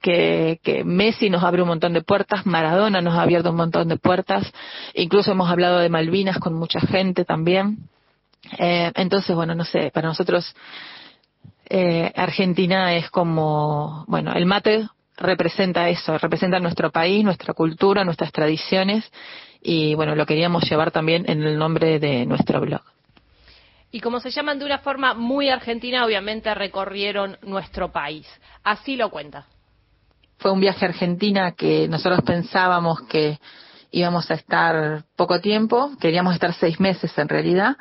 que, 0.00 0.60
que, 0.62 0.84
Messi 0.84 1.30
nos 1.30 1.42
abre 1.42 1.62
un 1.62 1.68
montón 1.68 1.92
de 1.92 2.02
puertas, 2.02 2.46
Maradona 2.46 3.00
nos 3.00 3.14
ha 3.14 3.22
abierto 3.22 3.50
un 3.50 3.56
montón 3.56 3.88
de 3.88 3.96
puertas, 3.96 4.50
incluso 4.94 5.32
hemos 5.32 5.50
hablado 5.50 5.78
de 5.78 5.88
Malvinas 5.88 6.38
con 6.38 6.54
mucha 6.54 6.80
gente 6.80 7.24
también. 7.24 7.88
Eh, 8.58 8.92
entonces, 8.94 9.34
bueno, 9.34 9.54
no 9.54 9.64
sé, 9.64 9.90
para 9.92 10.08
nosotros 10.08 10.54
eh, 11.68 12.12
Argentina 12.14 12.94
es 12.94 13.10
como, 13.10 14.04
bueno, 14.08 14.32
el 14.32 14.46
mate 14.46 14.88
representa 15.16 15.88
eso, 15.88 16.16
representa 16.18 16.60
nuestro 16.60 16.90
país, 16.90 17.24
nuestra 17.24 17.54
cultura, 17.54 18.04
nuestras 18.04 18.32
tradiciones 18.32 19.10
y 19.60 19.94
bueno, 19.94 20.14
lo 20.14 20.26
queríamos 20.26 20.68
llevar 20.68 20.90
también 20.90 21.24
en 21.28 21.42
el 21.42 21.58
nombre 21.58 21.98
de 21.98 22.24
nuestro 22.26 22.60
blog. 22.60 22.82
Y 23.90 24.00
como 24.00 24.20
se 24.20 24.30
llaman 24.30 24.58
de 24.58 24.66
una 24.66 24.78
forma 24.78 25.14
muy 25.14 25.48
argentina, 25.48 26.04
obviamente 26.04 26.54
recorrieron 26.54 27.38
nuestro 27.42 27.90
país. 27.90 28.26
Así 28.62 28.96
lo 28.96 29.10
cuenta 29.10 29.46
fue 30.38 30.52
un 30.52 30.60
viaje 30.60 30.84
a 30.84 30.88
Argentina 30.88 31.52
que 31.52 31.88
nosotros 31.88 32.22
pensábamos 32.22 33.02
que 33.02 33.38
íbamos 33.90 34.30
a 34.30 34.34
estar 34.34 35.04
poco 35.16 35.40
tiempo, 35.40 35.90
queríamos 36.00 36.34
estar 36.34 36.54
seis 36.54 36.78
meses 36.78 37.16
en 37.18 37.28
realidad, 37.28 37.76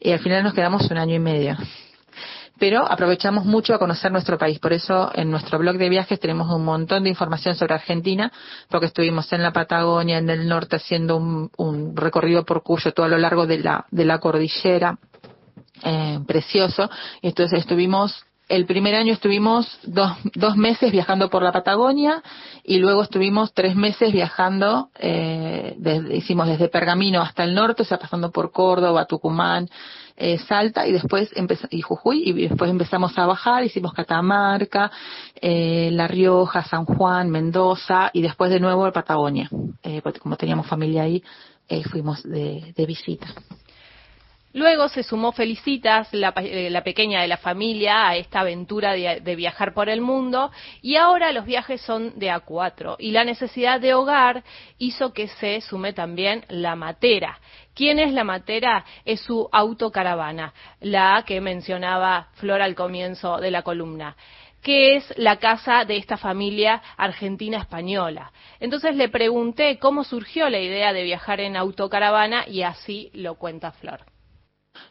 y 0.00 0.12
al 0.12 0.18
final 0.18 0.42
nos 0.42 0.54
quedamos 0.54 0.90
un 0.90 0.98
año 0.98 1.14
y 1.14 1.18
medio. 1.18 1.56
Pero 2.60 2.86
aprovechamos 2.86 3.46
mucho 3.46 3.74
a 3.74 3.78
conocer 3.78 4.12
nuestro 4.12 4.36
país, 4.36 4.58
por 4.58 4.74
eso 4.74 5.10
en 5.14 5.30
nuestro 5.30 5.58
blog 5.58 5.78
de 5.78 5.88
viajes 5.88 6.20
tenemos 6.20 6.52
un 6.54 6.62
montón 6.62 7.04
de 7.04 7.08
información 7.08 7.54
sobre 7.54 7.74
Argentina, 7.74 8.30
porque 8.68 8.86
estuvimos 8.86 9.32
en 9.32 9.42
la 9.42 9.50
Patagonia, 9.50 10.18
en 10.18 10.28
el 10.28 10.46
norte, 10.46 10.76
haciendo 10.76 11.16
un, 11.16 11.96
recorrido 11.96 12.44
por 12.44 12.62
Cuyo 12.62 12.92
todo 12.92 13.06
a 13.06 13.08
lo 13.08 13.16
largo 13.16 13.46
de 13.46 13.60
la, 13.60 13.86
de 13.90 14.04
la 14.04 14.18
cordillera, 14.18 14.98
eh, 15.82 16.20
precioso, 16.26 16.90
entonces 17.22 17.60
estuvimos 17.60 18.26
el 18.50 18.66
primer 18.66 18.96
año 18.96 19.12
estuvimos 19.12 19.78
dos, 19.84 20.12
dos 20.34 20.56
meses 20.56 20.90
viajando 20.90 21.30
por 21.30 21.42
la 21.42 21.52
Patagonia 21.52 22.20
y 22.64 22.78
luego 22.78 23.04
estuvimos 23.04 23.54
tres 23.54 23.76
meses 23.76 24.12
viajando, 24.12 24.90
eh, 24.98 25.76
hicimos 26.10 26.48
desde 26.48 26.68
Pergamino 26.68 27.22
hasta 27.22 27.44
el 27.44 27.54
norte, 27.54 27.82
o 27.82 27.84
sea, 27.84 27.98
pasando 27.98 28.32
por 28.32 28.50
Córdoba, 28.50 29.06
Tucumán, 29.06 29.70
eh, 30.20 30.38
Salta 30.38 30.86
y 30.86 30.92
después 30.92 31.30
y 31.70 31.80
Jujuy 31.80 32.22
y 32.24 32.48
después 32.48 32.70
empezamos 32.70 33.16
a 33.16 33.26
bajar, 33.26 33.64
hicimos 33.64 33.94
Catamarca, 33.94 34.90
eh, 35.40 35.88
La 35.92 36.06
Rioja, 36.06 36.62
San 36.64 36.84
Juan, 36.84 37.30
Mendoza 37.30 38.10
y 38.12 38.20
después 38.20 38.50
de 38.50 38.60
nuevo 38.60 38.84
a 38.84 38.92
Patagonia, 38.92 39.48
eh, 39.82 40.00
porque 40.02 40.20
como 40.20 40.36
teníamos 40.36 40.66
familia 40.66 41.02
ahí, 41.02 41.22
eh, 41.68 41.82
fuimos 41.84 42.22
de, 42.22 42.74
de 42.76 42.86
visita. 42.86 43.26
Luego 44.52 44.88
se 44.88 45.04
sumó 45.04 45.30
Felicitas, 45.30 46.08
eh, 46.12 46.70
la, 46.70 46.82
pequeña 46.82 47.22
de 47.22 47.28
la 47.28 47.36
familia, 47.36 48.08
a 48.08 48.16
esta 48.16 48.40
aventura 48.40 48.94
de, 48.94 49.36
viajar 49.36 49.72
por 49.74 49.88
el 49.88 50.00
mundo 50.00 50.50
y 50.82 50.96
ahora 50.96 51.30
los 51.30 51.44
viajes 51.44 51.80
son 51.82 52.18
de 52.18 52.32
A4 52.32 52.96
y 52.98 53.12
la 53.12 53.22
necesidad 53.22 53.80
de 53.80 53.94
hogar 53.94 54.42
hizo 54.76 55.12
que 55.12 55.28
se 55.28 55.60
sume 55.60 55.92
también 55.92 56.44
la 56.48 56.74
matera. 56.74 57.38
¿Quién 57.76 58.00
es 58.00 58.12
la 58.12 58.24
matera? 58.24 58.84
Es 59.04 59.20
su 59.20 59.48
autocaravana, 59.52 60.52
la 60.80 61.22
que 61.24 61.40
mencionaba 61.40 62.30
Flor 62.34 62.60
al 62.60 62.74
comienzo 62.74 63.38
de 63.38 63.52
la 63.52 63.62
columna 63.62 64.16
que 64.62 64.96
es 64.96 65.14
la 65.16 65.36
casa 65.36 65.86
de 65.86 65.96
esta 65.96 66.18
familia 66.18 66.82
argentina 66.98 67.56
española. 67.56 68.30
Entonces 68.58 68.94
le 68.94 69.08
pregunté 69.08 69.78
cómo 69.78 70.04
surgió 70.04 70.50
la 70.50 70.58
idea 70.58 70.92
de 70.92 71.02
viajar 71.02 71.40
en 71.40 71.56
autocaravana 71.56 72.46
y 72.46 72.60
así 72.60 73.10
lo 73.14 73.36
cuenta 73.36 73.72
Flor 73.72 74.09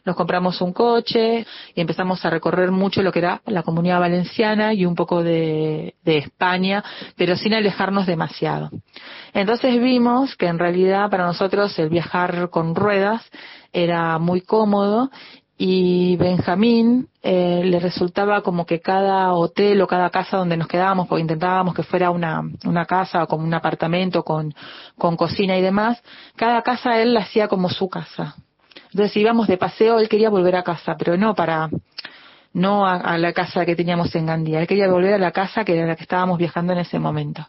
nos 0.04 0.16
compramos 0.16 0.60
un 0.60 0.72
coche 0.72 1.46
y 1.74 1.80
empezamos 1.80 2.24
a 2.24 2.30
recorrer 2.30 2.70
mucho 2.70 3.02
lo 3.02 3.12
que 3.12 3.20
era 3.20 3.42
la 3.46 3.62
comunidad 3.62 4.00
valenciana 4.00 4.72
y 4.74 4.86
un 4.86 4.94
poco 4.94 5.22
de, 5.22 5.94
España, 6.04 6.82
pero 7.16 7.36
sin 7.36 7.54
alejarnos 7.54 8.06
demasiado. 8.06 8.70
Entonces 9.32 9.80
vimos 9.80 10.34
que 10.36 10.46
en 10.46 10.58
realidad 10.58 11.08
para 11.08 11.24
nosotros 11.24 11.78
el 11.78 11.88
viajar 11.88 12.50
con 12.50 12.74
ruedas 12.74 13.22
era 13.72 14.18
muy 14.18 14.40
cómodo 14.40 15.10
y 15.56 16.16
Benjamín 16.16 17.08
eh, 17.22 17.60
le 17.64 17.78
resultaba 17.80 18.40
como 18.40 18.64
que 18.64 18.80
cada 18.80 19.34
hotel 19.34 19.82
o 19.82 19.86
cada 19.86 20.08
casa 20.08 20.38
donde 20.38 20.56
nos 20.56 20.66
quedábamos, 20.66 21.06
porque 21.06 21.20
intentábamos 21.20 21.74
que 21.74 21.82
fuera 21.82 22.10
una, 22.10 22.42
una 22.64 22.86
casa 22.86 23.22
o 23.22 23.26
como 23.26 23.44
un 23.44 23.52
apartamento 23.52 24.24
con, 24.24 24.54
con 24.96 25.16
cocina 25.16 25.58
y 25.58 25.60
demás, 25.60 26.02
cada 26.34 26.62
casa 26.62 26.98
él 27.00 27.12
la 27.12 27.20
hacía 27.20 27.46
como 27.46 27.68
su 27.68 27.90
casa. 27.90 28.36
Entonces 28.92 29.16
íbamos 29.16 29.46
de 29.46 29.56
paseo, 29.56 29.98
él 29.98 30.08
quería 30.08 30.30
volver 30.30 30.56
a 30.56 30.62
casa, 30.62 30.96
pero 30.96 31.16
no 31.16 31.34
para, 31.34 31.70
no 32.52 32.86
a, 32.86 33.16
la 33.18 33.32
casa 33.32 33.64
que 33.64 33.76
teníamos 33.76 34.14
en 34.14 34.26
Gandía, 34.26 34.60
él 34.60 34.66
quería 34.66 34.88
volver 34.88 35.14
a 35.14 35.18
la 35.18 35.30
casa 35.30 35.64
que 35.64 35.76
era 35.76 35.86
la 35.86 35.96
que 35.96 36.02
estábamos 36.02 36.38
viajando 36.38 36.72
en 36.72 36.80
ese 36.80 36.98
momento. 36.98 37.46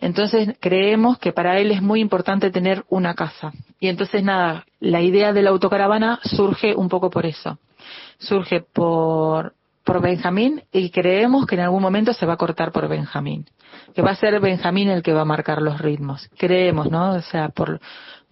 Entonces 0.00 0.56
creemos 0.60 1.18
que 1.18 1.32
para 1.32 1.58
él 1.58 1.72
es 1.72 1.82
muy 1.82 2.00
importante 2.00 2.50
tener 2.50 2.84
una 2.88 3.14
casa. 3.14 3.52
Y 3.80 3.88
entonces 3.88 4.22
nada, 4.22 4.64
la 4.78 5.00
idea 5.00 5.32
de 5.32 5.42
la 5.42 5.50
autocaravana 5.50 6.20
surge 6.22 6.74
un 6.74 6.88
poco 6.88 7.10
por 7.10 7.26
eso. 7.26 7.58
Surge 8.18 8.60
por, 8.60 9.54
por 9.84 10.00
Benjamín 10.00 10.62
y 10.72 10.90
creemos 10.90 11.46
que 11.46 11.56
en 11.56 11.62
algún 11.62 11.82
momento 11.82 12.12
se 12.12 12.26
va 12.26 12.34
a 12.34 12.38
cortar 12.38 12.70
por 12.72 12.88
Benjamín. 12.88 13.46
Que 13.94 14.02
va 14.02 14.12
a 14.12 14.16
ser 14.16 14.38
Benjamín 14.40 14.90
el 14.90 15.02
que 15.02 15.12
va 15.12 15.22
a 15.22 15.26
marcar 15.26 15.60
los 15.60 15.80
ritmos. 15.80 16.28
Creemos, 16.36 16.90
¿no? 16.90 17.12
O 17.12 17.22
sea, 17.22 17.48
por, 17.48 17.80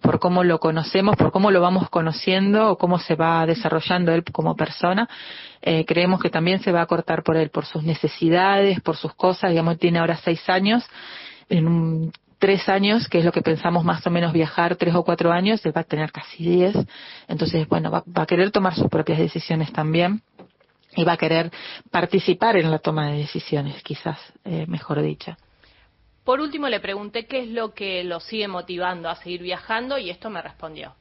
por 0.05 0.19
cómo 0.19 0.43
lo 0.43 0.59
conocemos, 0.59 1.15
por 1.15 1.31
cómo 1.31 1.51
lo 1.51 1.61
vamos 1.61 1.89
conociendo 1.89 2.69
o 2.69 2.77
cómo 2.77 2.99
se 2.99 3.15
va 3.15 3.45
desarrollando 3.45 4.11
él 4.13 4.23
como 4.31 4.55
persona. 4.55 5.09
Eh, 5.61 5.83
creemos 5.85 6.21
que 6.21 6.29
también 6.29 6.59
se 6.59 6.71
va 6.71 6.81
a 6.81 6.85
cortar 6.85 7.23
por 7.23 7.35
él, 7.35 7.49
por 7.49 7.65
sus 7.65 7.83
necesidades, 7.83 8.79
por 8.81 8.95
sus 8.95 9.13
cosas. 9.15 9.49
Digamos, 9.49 9.79
tiene 9.79 9.99
ahora 9.99 10.17
seis 10.17 10.47
años. 10.47 10.85
En 11.49 11.67
un, 11.67 12.11
tres 12.37 12.69
años, 12.69 13.07
que 13.07 13.19
es 13.19 13.25
lo 13.25 13.31
que 13.31 13.41
pensamos 13.41 13.83
más 13.83 14.05
o 14.05 14.11
menos 14.11 14.33
viajar, 14.33 14.75
tres 14.75 14.93
o 14.95 15.03
cuatro 15.03 15.31
años, 15.31 15.65
él 15.65 15.75
va 15.75 15.81
a 15.81 15.85
tener 15.85 16.11
casi 16.11 16.43
diez. 16.43 16.75
Entonces, 17.27 17.67
bueno, 17.67 17.89
va, 17.89 18.03
a 18.13 18.25
querer 18.25 18.51
tomar 18.51 18.75
sus 18.75 18.87
propias 18.87 19.17
decisiones 19.17 19.73
también 19.73 20.21
y 20.95 21.03
va 21.03 21.13
a 21.13 21.17
querer 21.17 21.51
participar 21.91 22.57
en 22.57 22.71
la 22.71 22.79
toma 22.79 23.09
de 23.09 23.17
decisiones, 23.17 23.81
quizás, 23.83 24.19
eh, 24.43 24.65
mejor 24.67 25.01
dicha. 25.01 25.37
Por 26.25 26.41
último, 26.41 26.67
le 26.67 26.79
pregunté 26.79 27.27
qué 27.27 27.43
es 27.43 27.49
lo 27.49 27.75
que 27.75 28.03
lo 28.03 28.19
sigue 28.19 28.47
motivando 28.47 29.09
a 29.09 29.15
seguir 29.15 29.43
viajando 29.43 29.99
y 29.99 30.09
esto 30.09 30.31
me 30.31 30.41
respondió. 30.41 30.95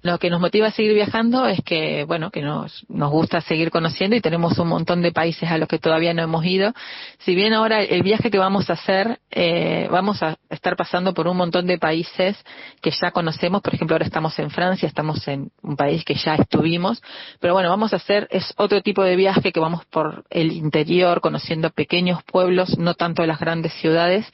Lo 0.00 0.18
que 0.18 0.30
nos 0.30 0.40
motiva 0.40 0.68
a 0.68 0.70
seguir 0.70 0.94
viajando 0.94 1.46
es 1.46 1.60
que, 1.64 2.04
bueno, 2.04 2.30
que 2.30 2.40
nos, 2.40 2.86
nos 2.88 3.10
gusta 3.10 3.40
seguir 3.40 3.72
conociendo 3.72 4.14
y 4.14 4.20
tenemos 4.20 4.56
un 4.58 4.68
montón 4.68 5.02
de 5.02 5.10
países 5.10 5.50
a 5.50 5.58
los 5.58 5.68
que 5.68 5.80
todavía 5.80 6.14
no 6.14 6.22
hemos 6.22 6.44
ido. 6.44 6.72
Si 7.18 7.34
bien 7.34 7.52
ahora 7.52 7.82
el 7.82 8.04
viaje 8.04 8.30
que 8.30 8.38
vamos 8.38 8.70
a 8.70 8.74
hacer, 8.74 9.18
eh, 9.32 9.88
vamos 9.90 10.22
a 10.22 10.36
estar 10.50 10.76
pasando 10.76 11.14
por 11.14 11.26
un 11.26 11.36
montón 11.36 11.66
de 11.66 11.78
países 11.78 12.36
que 12.80 12.92
ya 12.92 13.10
conocemos. 13.10 13.60
Por 13.60 13.74
ejemplo, 13.74 13.96
ahora 13.96 14.06
estamos 14.06 14.38
en 14.38 14.50
Francia, 14.50 14.86
estamos 14.86 15.26
en 15.26 15.50
un 15.62 15.76
país 15.76 16.04
que 16.04 16.14
ya 16.14 16.36
estuvimos. 16.36 17.02
Pero 17.40 17.54
bueno, 17.54 17.68
vamos 17.68 17.92
a 17.92 17.96
hacer, 17.96 18.28
es 18.30 18.54
otro 18.56 18.82
tipo 18.82 19.02
de 19.02 19.16
viaje 19.16 19.50
que 19.50 19.58
vamos 19.58 19.84
por 19.86 20.24
el 20.30 20.52
interior, 20.52 21.20
conociendo 21.20 21.70
pequeños 21.70 22.22
pueblos, 22.22 22.78
no 22.78 22.94
tanto 22.94 23.26
las 23.26 23.40
grandes 23.40 23.72
ciudades. 23.74 24.30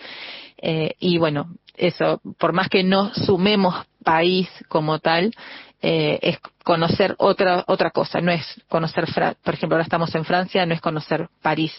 Eh, 0.66 0.94
y 0.98 1.18
bueno, 1.18 1.50
eso, 1.76 2.22
por 2.38 2.54
más 2.54 2.70
que 2.70 2.82
no 2.82 3.12
sumemos 3.12 3.84
país 4.02 4.48
como 4.68 4.98
tal, 4.98 5.34
eh, 5.82 6.18
es 6.22 6.38
conocer 6.64 7.14
otra, 7.18 7.64
otra 7.66 7.90
cosa, 7.90 8.22
no 8.22 8.32
es 8.32 8.42
conocer, 8.70 9.04
por 9.42 9.52
ejemplo, 9.52 9.76
ahora 9.76 9.82
estamos 9.82 10.14
en 10.14 10.24
Francia, 10.24 10.64
no 10.64 10.72
es 10.72 10.80
conocer 10.80 11.28
París, 11.42 11.74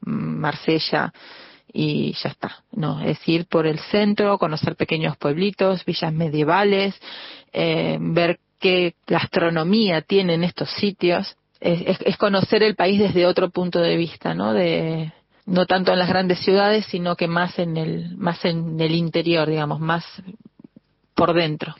Marsella 0.00 1.12
y 1.72 2.12
ya 2.14 2.30
está, 2.30 2.64
no, 2.72 3.00
es 3.02 3.20
ir 3.28 3.46
por 3.46 3.68
el 3.68 3.78
centro, 3.78 4.36
conocer 4.38 4.74
pequeños 4.74 5.16
pueblitos, 5.16 5.84
villas 5.84 6.12
medievales, 6.12 7.00
eh, 7.52 7.98
ver 8.00 8.40
qué 8.58 8.94
gastronomía 9.06 10.02
tienen 10.02 10.42
estos 10.42 10.70
sitios, 10.70 11.36
es, 11.60 12.00
es, 12.00 12.16
conocer 12.16 12.64
el 12.64 12.74
país 12.74 12.98
desde 12.98 13.26
otro 13.26 13.50
punto 13.50 13.78
de 13.78 13.96
vista, 13.96 14.34
¿no? 14.34 14.52
De, 14.52 15.12
no 15.46 15.66
tanto 15.66 15.92
en 15.92 15.98
las 15.98 16.08
grandes 16.08 16.40
ciudades, 16.40 16.86
sino 16.86 17.16
que 17.16 17.28
más 17.28 17.58
en 17.58 17.76
el, 17.76 18.16
más 18.16 18.44
en 18.44 18.80
el 18.80 18.94
interior, 18.94 19.48
digamos, 19.48 19.80
más 19.80 20.04
por 21.14 21.34
dentro. 21.34 21.74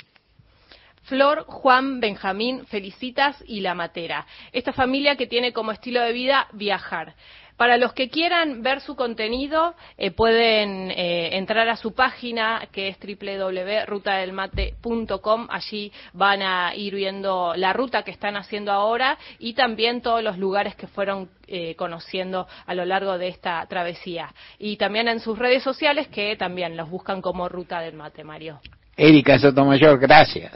Flor, 1.05 1.45
Juan, 1.47 2.01
Benjamín, 2.01 2.65
Felicitas 2.67 3.37
y 3.47 3.61
La 3.61 3.75
Matera. 3.75 4.27
Esta 4.53 4.73
familia 4.73 5.17
que 5.17 5.27
tiene 5.27 5.53
como 5.53 5.71
estilo 5.71 6.01
de 6.01 6.13
vida 6.13 6.49
viajar. 6.53 7.15
Para 7.57 7.77
los 7.77 7.93
que 7.93 8.09
quieran 8.11 8.63
ver 8.63 8.81
su 8.81 8.97
contenido, 8.97 9.75
eh, 9.97 10.11
pueden 10.11 10.91
eh, 10.91 11.37
entrar 11.37 11.69
a 11.69 11.77
su 11.77 11.95
página 11.95 12.67
que 12.73 12.89
es 12.89 12.99
www.rutadelmate.com. 12.99 15.47
Allí 15.51 15.93
van 16.13 16.43
a 16.43 16.75
ir 16.75 16.97
viendo 16.97 17.55
la 17.57 17.73
ruta 17.73 18.03
que 18.03 18.11
están 18.11 18.37
haciendo 18.37 18.73
ahora 18.73 19.17
y 19.39 19.55
también 19.55 20.03
todos 20.03 20.21
los 20.23 20.37
lugares 20.37 20.75
que 20.75 20.89
fueron 20.89 21.31
eh, 21.47 21.77
conociendo 21.77 22.49
a 22.67 22.75
lo 22.75 22.85
largo 22.85 23.17
de 23.19 23.29
esta 23.29 23.65
travesía. 23.67 24.35
Y 24.59 24.77
también 24.77 25.07
en 25.07 25.21
sus 25.21 25.39
redes 25.39 25.63
sociales 25.63 26.09
que 26.09 26.35
también 26.37 26.77
los 26.77 26.91
buscan 26.91 27.23
como 27.23 27.49
Ruta 27.49 27.79
del 27.81 27.95
Mate, 27.95 28.25
Mario. 28.25 28.59
Erika 28.97 29.39
Sotomayor, 29.39 30.01
gracias. 30.01 30.53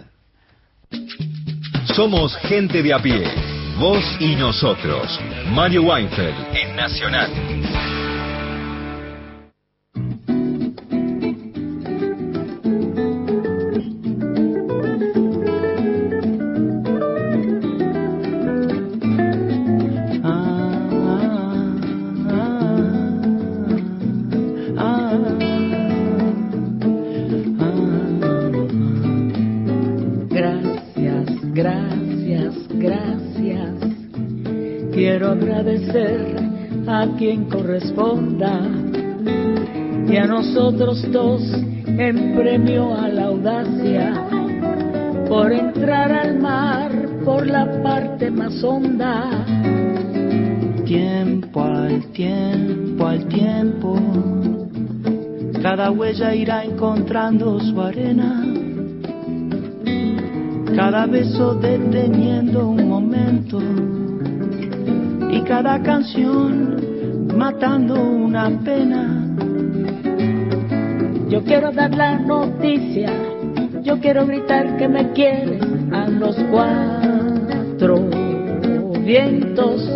Somos 1.95 2.37
gente 2.37 2.83
de 2.83 2.93
a 2.93 2.99
pie. 2.99 3.58
Vos 3.79 4.05
y 4.19 4.35
nosotros. 4.35 5.21
Mario 5.53 5.85
Weinfeld 5.85 6.35
en 6.53 6.75
Nacional. 6.75 7.78
A 37.01 37.07
quien 37.17 37.45
corresponda 37.45 38.61
y 40.09 40.17
a 40.17 40.27
nosotros 40.27 41.01
dos 41.13 41.43
en 41.87 42.35
premio 42.35 42.93
a 42.93 43.09
la 43.09 43.27
audacia 43.27 44.27
por 45.29 45.53
entrar 45.53 46.11
al 46.11 46.41
mar 46.41 46.91
por 47.25 47.47
la 47.47 47.83
parte 47.83 48.31
más 48.33 48.65
honda. 48.65 49.31
Tiempo 50.85 51.63
al 51.63 52.05
tiempo 52.13 53.07
al 53.07 53.29
tiempo, 53.29 53.97
cada 55.63 55.93
huella 55.93 56.35
irá 56.35 56.65
encontrando 56.65 57.61
su 57.61 57.81
arena, 57.81 58.45
cada 60.75 61.07
beso 61.07 61.55
deteniendo 61.55 62.69
un 62.69 62.89
momento 62.89 63.61
cada 65.49 65.83
canción 65.83 66.88
matando 67.35 67.95
una 67.95 68.51
pena. 68.65 69.27
Yo 71.29 71.43
quiero 71.45 71.71
dar 71.73 71.95
la 71.95 72.19
noticia, 72.19 73.13
yo 73.83 73.99
quiero 74.01 74.27
gritar 74.27 74.77
que 74.77 74.89
me 74.89 75.13
quieres 75.13 75.63
a 75.93 76.09
los 76.09 76.37
cuatro 76.51 78.09
vientos. 79.05 79.89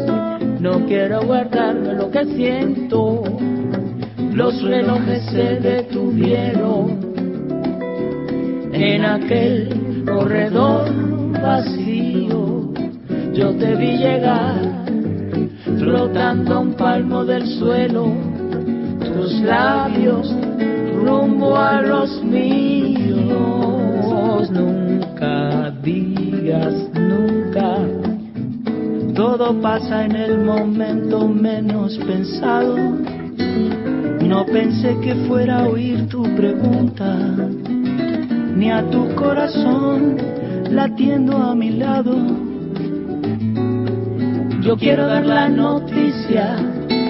No 0.60 0.86
quiero 0.86 1.22
guardarme 1.22 1.94
lo 1.94 2.10
que 2.10 2.24
siento. 2.24 3.24
Los 4.32 4.62
relojes 4.62 5.24
se 5.26 5.56
detuvieron 5.60 7.12
en 8.72 9.04
aquel 9.04 10.04
corredor 10.06 10.90
vacío. 11.42 12.72
Yo 13.34 13.54
te 13.56 13.74
vi 13.76 13.98
llegar 13.98 14.71
flotando 15.82 16.54
a 16.54 16.60
un 16.60 16.74
palmo 16.74 17.24
del 17.24 17.44
suelo, 17.58 18.12
tus 19.00 19.32
labios 19.40 20.32
rumbo 20.94 21.56
a 21.56 21.82
los 21.82 22.22
míos. 22.22 23.28
Nunca 24.50 25.72
digas 25.82 26.72
nunca, 26.94 27.78
todo 29.14 29.60
pasa 29.60 30.04
en 30.04 30.14
el 30.14 30.44
momento 30.44 31.26
menos 31.26 31.98
pensado. 31.98 32.76
No 34.20 34.46
pensé 34.46 34.96
que 35.00 35.16
fuera 35.26 35.64
a 35.64 35.68
oír 35.68 36.08
tu 36.08 36.22
pregunta, 36.36 37.16
ni 38.54 38.70
a 38.70 38.88
tu 38.88 39.12
corazón 39.16 40.16
latiendo 40.70 41.36
a 41.38 41.56
mi 41.56 41.70
lado. 41.70 42.51
Yo 44.62 44.76
quiero 44.76 45.08
dar 45.08 45.26
la 45.26 45.48
noticia, 45.48 46.56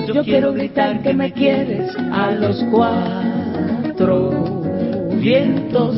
yo 0.07 0.25
quiero 0.25 0.55
gritar 0.55 1.03
que 1.03 1.13
me 1.13 1.33
quieres 1.33 1.95
a 2.11 2.31
los 2.31 2.65
cuatro 2.71 4.63
vientos. 5.21 5.97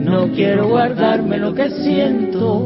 No 0.00 0.28
quiero 0.28 0.68
guardarme 0.68 1.36
lo 1.36 1.52
que 1.52 1.68
siento. 1.68 2.64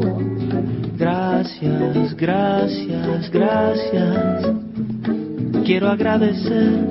Gracias, 0.97 2.15
gracias, 2.15 3.29
gracias. 3.29 4.51
Quiero 5.65 5.89
agradecer 5.89 6.87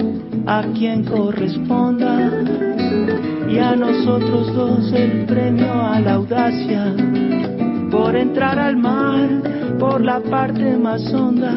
a 0.46 0.62
quien 0.74 1.04
corresponda 1.04 2.30
y 3.48 3.58
a 3.58 3.74
nosotros 3.74 4.54
dos 4.54 4.92
el 4.92 5.24
premio 5.24 5.72
a 5.72 5.98
la 5.98 6.14
audacia 6.14 6.94
por 7.90 8.16
entrar 8.16 8.58
al 8.58 8.76
mar 8.76 9.61
por 9.82 10.00
la 10.00 10.20
parte 10.20 10.76
más 10.76 11.12
honda. 11.12 11.52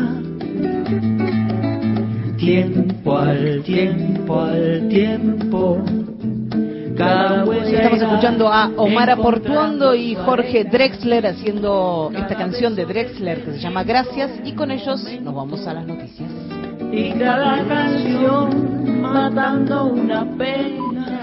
Tiempo 2.37 3.17
al 3.19 3.61
tiempo 3.61 4.41
al 4.41 4.89
tiempo. 4.89 5.77
Estamos 6.89 8.01
escuchando 8.01 8.47
a 8.51 8.71
Omar 8.77 9.11
Aportuondo 9.11 9.93
y 9.93 10.15
Jorge 10.15 10.63
Drexler 10.63 11.27
haciendo 11.27 12.11
esta 12.15 12.35
canción 12.35 12.75
de 12.75 12.85
Drexler 12.85 13.43
que 13.43 13.51
se 13.51 13.59
llama 13.59 13.83
Gracias 13.83 14.31
y 14.43 14.53
con 14.53 14.71
ellos 14.71 15.03
nos 15.21 15.35
vamos 15.35 15.67
a 15.67 15.75
las 15.75 15.85
noticias. 15.85 16.31
Y 16.91 17.11
cada 17.11 17.63
canción 17.67 19.01
matando 19.01 19.85
una 19.85 20.25
pena. 20.35 21.21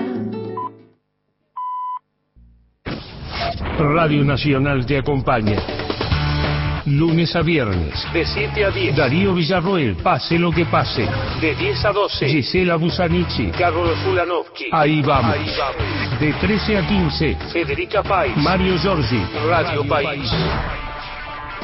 Radio 3.77 4.25
Nacional 4.25 4.87
te 4.87 4.99
acompaña. 4.99 5.59
Lunes 6.87 7.35
a 7.37 7.43
viernes. 7.43 7.95
De 8.13 8.25
7 8.25 8.65
a 8.65 8.71
10. 8.71 8.97
Darío 8.97 9.35
Villarroel, 9.35 9.97
pase 9.97 10.39
lo 10.39 10.51
que 10.51 10.65
pase. 10.65 11.09
De 11.41 11.55
10 11.55 11.85
a 11.85 11.93
12. 11.93 12.29
Gisela 12.29 12.77
Busanichi. 12.77 13.51
Carlos 13.51 13.97
Fulanovsky. 14.05 14.67
Ahí 14.73 15.01
vamos. 15.03 15.37
Ahí 15.37 15.47
vamos. 15.59 16.21
De 16.21 16.33
13 16.33 16.79
a 16.79 16.87
15. 16.87 17.37
Federica 17.53 18.03
País. 18.03 18.37
Mario 18.37 18.77
Giorgi. 18.79 19.23
Radio 19.49 19.87
País. 19.87 20.31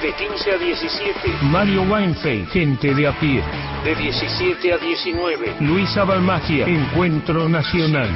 De 0.00 0.12
15 0.12 0.52
a 0.52 0.58
17. 0.58 1.32
Mario 1.42 1.82
Weinfeld, 1.82 2.48
gente 2.50 2.94
de 2.94 3.08
a 3.08 3.12
pie. 3.18 3.42
De 3.82 3.96
17 3.96 4.72
a 4.72 4.78
19. 4.78 5.56
Luisa 5.60 6.04
Balmagia, 6.04 6.68
Encuentro 6.68 7.48
Nacional. 7.48 8.08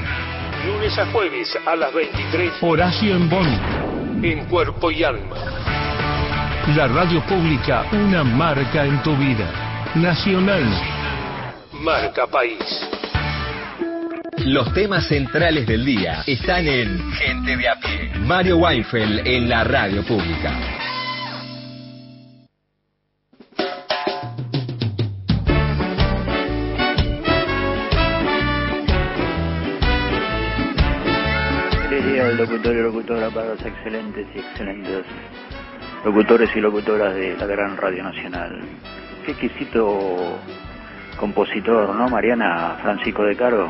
Lunes 0.65 0.97
a 0.97 1.07
jueves 1.07 1.59
a 1.67 1.75
las 1.75 1.93
23. 1.93 2.53
Horacio 2.61 3.17
Embón, 3.17 3.49
En 4.23 4.45
cuerpo 4.45 4.93
y 4.93 5.03
alma. 5.03 5.37
La 6.69 6.87
radio 6.87 7.21
pública, 7.27 7.85
una 7.93 8.23
marca 8.23 8.85
en 8.85 9.03
tu 9.03 9.17
vida. 9.17 9.51
Nacional. 9.97 10.65
Marca 11.73 12.27
País. 12.29 12.89
Los 14.47 14.73
temas 14.73 15.07
centrales 15.09 15.67
del 15.67 15.85
día 15.85 16.23
están 16.25 16.67
en 16.67 17.13
Gente 17.13 17.57
de 17.57 17.69
a 17.69 17.75
pie. 17.75 18.13
Mario 18.21 18.59
Weinfeld 18.59 19.27
en 19.27 19.49
la 19.49 19.65
radio 19.65 20.05
pública. 20.05 20.53
Feliz 31.89 32.07
día 32.07 32.25
del 32.25 32.37
locutor 32.37 32.77
y 32.77 32.83
locutora 32.83 33.31
para 33.31 33.49
los 33.49 33.67
excelentes 33.67 34.27
y 34.35 34.39
excelentes 34.39 35.05
locutores 36.05 36.51
y 36.57 36.61
locutoras 36.61 37.15
de 37.15 37.37
la 37.37 37.47
gran 37.47 37.77
Radio 37.77 38.03
Nacional. 38.03 38.61
Qué 39.25 39.33
exquisito 39.33 40.39
compositor, 41.17 41.95
¿no? 41.95 42.09
Mariana 42.09 42.77
Francisco 42.83 43.25
de 43.25 43.37
Caro. 43.37 43.69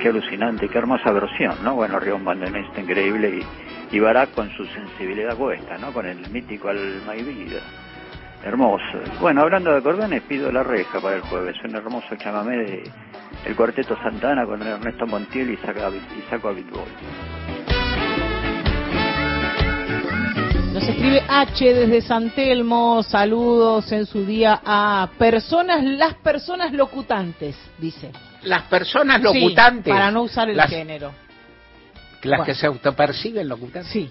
Qué 0.00 0.08
alucinante, 0.08 0.68
qué 0.68 0.78
hermosa 0.78 1.10
versión, 1.10 1.54
¿no? 1.64 1.74
Bueno, 1.74 1.98
Río 1.98 2.18
Bandonesto 2.18 2.80
increíble 2.80 3.40
y, 3.90 3.96
y 3.96 4.00
Barak 4.00 4.32
con 4.34 4.50
su 4.50 4.64
sensibilidad 4.66 5.36
cuesta, 5.36 5.78
¿no? 5.78 5.92
Con 5.92 6.06
el 6.06 6.28
mítico 6.30 6.68
Alma 6.68 7.16
y 7.16 7.22
Vida. 7.22 7.60
Hermoso. 8.44 9.00
Bueno, 9.20 9.40
hablando 9.40 9.72
de 9.72 9.78
acordeones, 9.78 10.22
pido 10.22 10.52
la 10.52 10.62
reja 10.62 11.00
para 11.00 11.16
el 11.16 11.22
jueves. 11.22 11.56
Un 11.64 11.74
hermoso 11.74 12.14
chamamé 12.16 12.56
de 12.58 12.90
el 13.44 13.56
Cuarteto 13.56 13.96
Santana 14.02 14.44
con 14.44 14.62
Ernesto 14.62 15.06
Montiel 15.06 15.50
y 15.50 15.56
Saco 15.56 15.80
y 16.16 16.30
Saco 16.30 16.48
Abitbol. 16.48 16.86
Nos 20.76 20.84
escribe 20.90 21.22
H 21.26 21.72
desde 21.72 22.02
San 22.02 22.28
Telmo, 22.34 23.02
saludos 23.02 23.90
en 23.92 24.04
su 24.04 24.26
día 24.26 24.60
a 24.62 25.08
personas, 25.18 25.82
las 25.82 26.12
personas 26.16 26.70
locutantes, 26.74 27.56
dice. 27.78 28.10
Las 28.42 28.64
personas 28.64 29.16
Sí, 29.16 29.22
locutantes. 29.40 29.90
para 29.90 30.10
no 30.10 30.24
usar 30.24 30.50
el 30.50 30.56
las, 30.58 30.68
género. 30.68 31.12
Las 32.24 32.40
Bueno. 32.40 32.44
que 32.44 32.54
se 32.54 32.66
autoperciben 32.66 33.48
locutantes. 33.48 33.90
Sí. 33.90 34.10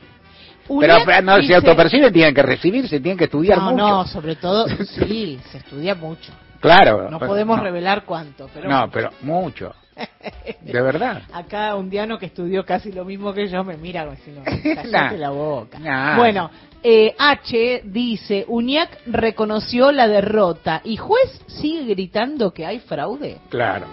Pero, 0.80 0.98
pero 1.06 1.22
no 1.22 1.36
dice- 1.38 1.50
se 1.50 1.56
autoperciben, 1.56 2.12
tienen 2.12 2.34
que 2.34 2.42
recibirse, 2.42 3.00
tienen 3.00 3.20
que 3.20 3.26
estudiar 3.26 3.60
No, 3.60 3.66
mucho. 3.70 3.88
no, 3.88 4.08
sobre 4.08 4.36
todo, 4.36 4.66
sí, 5.08 5.40
se 5.52 5.60
estudia 5.60 5.94
mucho. 5.94 6.32
Claro. 6.62 7.12
No 7.12 7.20
podemos 7.20 7.58
no. 7.58 7.64
revelar 7.64 8.06
cuánto, 8.06 8.50
pero 8.52 8.68
No, 8.68 8.90
pero 8.90 9.12
mucho. 9.22 9.72
De 10.62 10.82
verdad. 10.82 11.22
acá 11.32 11.76
un 11.76 11.90
diano 11.90 12.18
que 12.18 12.26
estudió 12.26 12.66
casi 12.66 12.92
lo 12.92 13.06
mismo 13.06 13.34
que 13.34 13.48
yo 13.48 13.64
me 13.64 13.78
mira 13.78 14.04
como 14.06 14.18
si 14.18 14.32
no, 14.32 14.42
Nah. 14.92 15.12
la 15.14 15.30
boca. 15.30 15.80
Nah. 15.80 16.18
Bueno, 16.18 16.50
eh, 16.84 17.16
H 17.18 17.82
dice, 17.86 18.46
Uñac 18.48 19.00
reconoció 19.08 19.92
la 19.92 20.08
derrota 20.08 20.82
y 20.84 20.98
juez 20.98 21.42
sigue 21.48 21.86
gritando 21.94 22.52
que 22.54 22.66
hay 22.66 22.80
fraude. 22.80 23.38
Claro. 23.50 23.86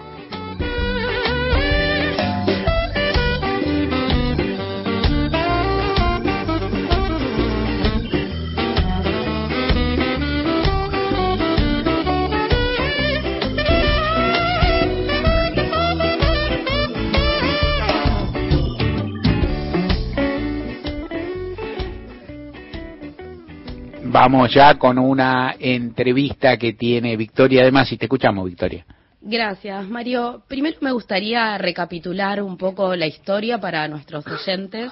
Vamos 24.13 24.53
ya 24.53 24.77
con 24.77 24.99
una 24.99 25.55
entrevista 25.59 26.55
que 26.57 26.73
tiene 26.73 27.17
Victoria. 27.17 27.63
Además, 27.63 27.89
si 27.89 27.97
te 27.97 28.05
escuchamos, 28.05 28.45
Victoria. 28.45 28.85
Gracias, 29.19 29.89
Mario. 29.89 30.43
Primero 30.47 30.77
me 30.81 30.91
gustaría 30.91 31.57
recapitular 31.57 32.39
un 32.43 32.55
poco 32.55 32.95
la 32.95 33.07
historia 33.07 33.57
para 33.57 33.87
nuestros 33.87 34.23
oyentes. 34.27 34.91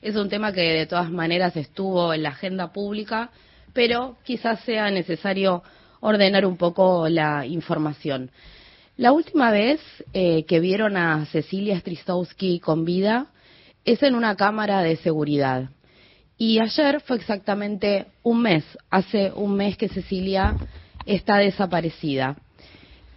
Es 0.00 0.14
un 0.14 0.28
tema 0.28 0.52
que 0.52 0.60
de 0.60 0.86
todas 0.86 1.10
maneras 1.10 1.56
estuvo 1.56 2.14
en 2.14 2.22
la 2.22 2.28
agenda 2.28 2.72
pública, 2.72 3.30
pero 3.72 4.18
quizás 4.22 4.60
sea 4.60 4.88
necesario 4.88 5.64
ordenar 5.98 6.46
un 6.46 6.56
poco 6.56 7.08
la 7.08 7.44
información. 7.46 8.30
La 8.96 9.10
última 9.10 9.50
vez 9.50 9.80
eh, 10.12 10.44
que 10.44 10.60
vieron 10.60 10.96
a 10.96 11.26
Cecilia 11.26 11.80
Strisowski 11.80 12.60
con 12.60 12.84
vida 12.84 13.32
es 13.84 14.00
en 14.04 14.14
una 14.14 14.36
cámara 14.36 14.80
de 14.82 14.94
seguridad. 14.94 15.70
Y 16.42 16.58
ayer 16.58 17.02
fue 17.02 17.18
exactamente 17.18 18.06
un 18.22 18.40
mes, 18.40 18.64
hace 18.88 19.30
un 19.30 19.56
mes 19.56 19.76
que 19.76 19.90
Cecilia 19.90 20.56
está 21.04 21.36
desaparecida. 21.36 22.34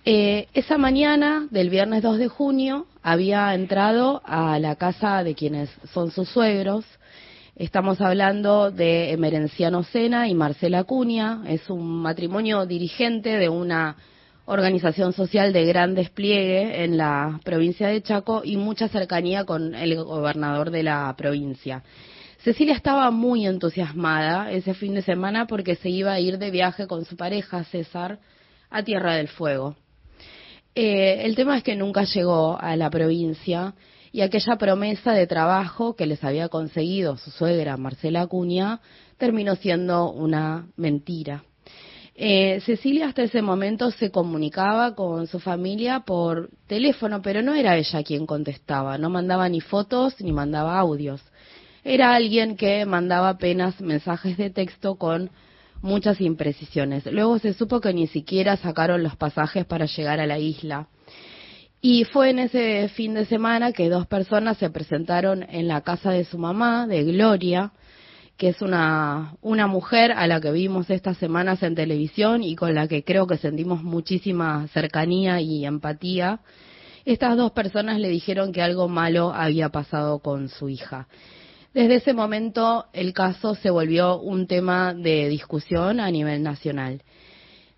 Eh, 0.03 0.49
esa 0.53 0.77
mañana 0.77 1.47
del 1.49 1.69
viernes 1.69 2.03
2 2.03 2.17
de 2.17 2.27
junio 2.27 2.85
había 3.01 3.55
entrado 3.55 4.21
a 4.25 4.59
la 4.59 4.75
casa 4.75 5.23
de 5.23 5.35
quienes 5.35 5.69
son 5.93 6.11
sus 6.11 6.27
suegros. 6.27 6.83
Estamos 7.55 8.01
hablando 8.01 8.71
de 8.71 9.13
Emerenciano 9.13 9.83
Sena 9.83 10.27
y 10.27 10.33
Marcela 10.33 10.83
Cuña. 10.83 11.43
Es 11.47 11.69
un 11.69 12.01
matrimonio 12.01 12.65
dirigente 12.65 13.37
de 13.37 13.47
una 13.47 13.95
organización 14.47 15.13
social 15.13 15.53
de 15.53 15.63
gran 15.63 15.95
despliegue 15.95 16.83
en 16.83 16.97
la 16.97 17.39
provincia 17.45 17.87
de 17.87 18.01
Chaco 18.01 18.41
y 18.43 18.57
mucha 18.57 18.89
cercanía 18.89 19.45
con 19.45 19.75
el 19.75 19.95
gobernador 20.03 20.71
de 20.71 20.83
la 20.83 21.15
provincia. 21.17 21.83
Cecilia 22.43 22.73
estaba 22.73 23.09
muy 23.09 23.47
entusiasmada 23.47 24.51
ese 24.51 24.73
fin 24.73 24.93
de 24.95 25.01
semana 25.01 25.47
porque 25.47 25.75
se 25.75 25.89
iba 25.89 26.11
a 26.11 26.19
ir 26.19 26.37
de 26.37 26.51
viaje 26.51 26.87
con 26.87 27.05
su 27.05 27.15
pareja 27.15 27.63
César 27.63 28.19
a 28.69 28.83
Tierra 28.83 29.15
del 29.15 29.29
Fuego. 29.29 29.77
Eh, 30.75 31.21
el 31.23 31.35
tema 31.35 31.55
es 31.55 31.63
que 31.63 31.77
nunca 31.77 32.03
llegó 32.03 32.59
a 32.59 32.75
la 32.75 32.89
provincia 32.89 33.75
y 34.11 34.21
aquella 34.21 34.57
promesa 34.57 35.13
de 35.13 35.25
trabajo 35.25 35.95
que 35.95 36.05
les 36.05 36.21
había 36.21 36.49
conseguido 36.49 37.15
su 37.15 37.31
suegra 37.31 37.77
Marcela 37.77 38.23
Acuña 38.23 38.81
terminó 39.17 39.55
siendo 39.55 40.11
una 40.11 40.67
mentira. 40.75 41.45
Eh, 42.13 42.59
Cecilia 42.65 43.07
hasta 43.07 43.23
ese 43.23 43.41
momento 43.41 43.89
se 43.89 44.11
comunicaba 44.11 44.95
con 44.95 45.27
su 45.27 45.39
familia 45.39 46.01
por 46.01 46.49
teléfono, 46.67 47.21
pero 47.21 47.41
no 47.41 47.55
era 47.55 47.77
ella 47.77 48.03
quien 48.03 48.25
contestaba, 48.25 48.97
no 48.97 49.09
mandaba 49.09 49.47
ni 49.47 49.61
fotos 49.61 50.19
ni 50.19 50.33
mandaba 50.33 50.77
audios. 50.77 51.23
Era 51.83 52.15
alguien 52.15 52.55
que 52.55 52.85
mandaba 52.85 53.29
apenas 53.29 53.79
mensajes 53.81 54.37
de 54.37 54.49
texto 54.49 54.95
con 54.95 55.29
muchas 55.81 56.21
imprecisiones. 56.21 57.05
Luego 57.07 57.39
se 57.39 57.53
supo 57.53 57.81
que 57.81 57.93
ni 57.93 58.07
siquiera 58.07 58.55
sacaron 58.55 59.03
los 59.03 59.17
pasajes 59.17 59.65
para 59.65 59.85
llegar 59.85 60.19
a 60.19 60.27
la 60.27 60.39
isla. 60.39 60.87
Y 61.81 62.05
fue 62.05 62.29
en 62.29 62.39
ese 62.39 62.87
fin 62.87 63.13
de 63.13 63.25
semana 63.25 63.73
que 63.73 63.89
dos 63.89 64.07
personas 64.07 64.57
se 64.57 64.69
presentaron 64.69 65.43
en 65.49 65.67
la 65.67 65.81
casa 65.81 66.11
de 66.11 66.23
su 66.23 66.37
mamá, 66.37 66.87
de 66.87 67.03
Gloria, 67.03 67.73
que 68.37 68.47
es 68.47 68.61
una, 68.61 69.35
una 69.41 69.67
mujer 69.67 70.13
a 70.13 70.25
la 70.25 70.39
que 70.39 70.53
vimos 70.53 70.89
estas 70.89 71.17
semanas 71.17 71.61
en 71.61 71.75
televisión 71.75 72.41
y 72.41 72.55
con 72.55 72.73
la 72.73 72.87
que 72.87 73.03
creo 73.03 73.27
que 73.27 73.37
sentimos 73.37 73.83
muchísima 73.83 74.65
cercanía 74.69 75.41
y 75.41 75.65
empatía, 75.65 76.39
estas 77.03 77.35
dos 77.35 77.51
personas 77.51 77.99
le 77.99 78.07
dijeron 78.07 78.53
que 78.53 78.61
algo 78.61 78.87
malo 78.87 79.33
había 79.33 79.67
pasado 79.67 80.19
con 80.19 80.47
su 80.47 80.69
hija. 80.69 81.07
Desde 81.73 81.95
ese 81.95 82.13
momento 82.13 82.85
el 82.93 83.13
caso 83.13 83.55
se 83.55 83.71
volvió 83.71 84.19
un 84.19 84.45
tema 84.45 84.93
de 84.93 85.27
discusión 85.27 85.99
a 85.99 86.11
nivel 86.11 86.43
nacional. 86.43 87.01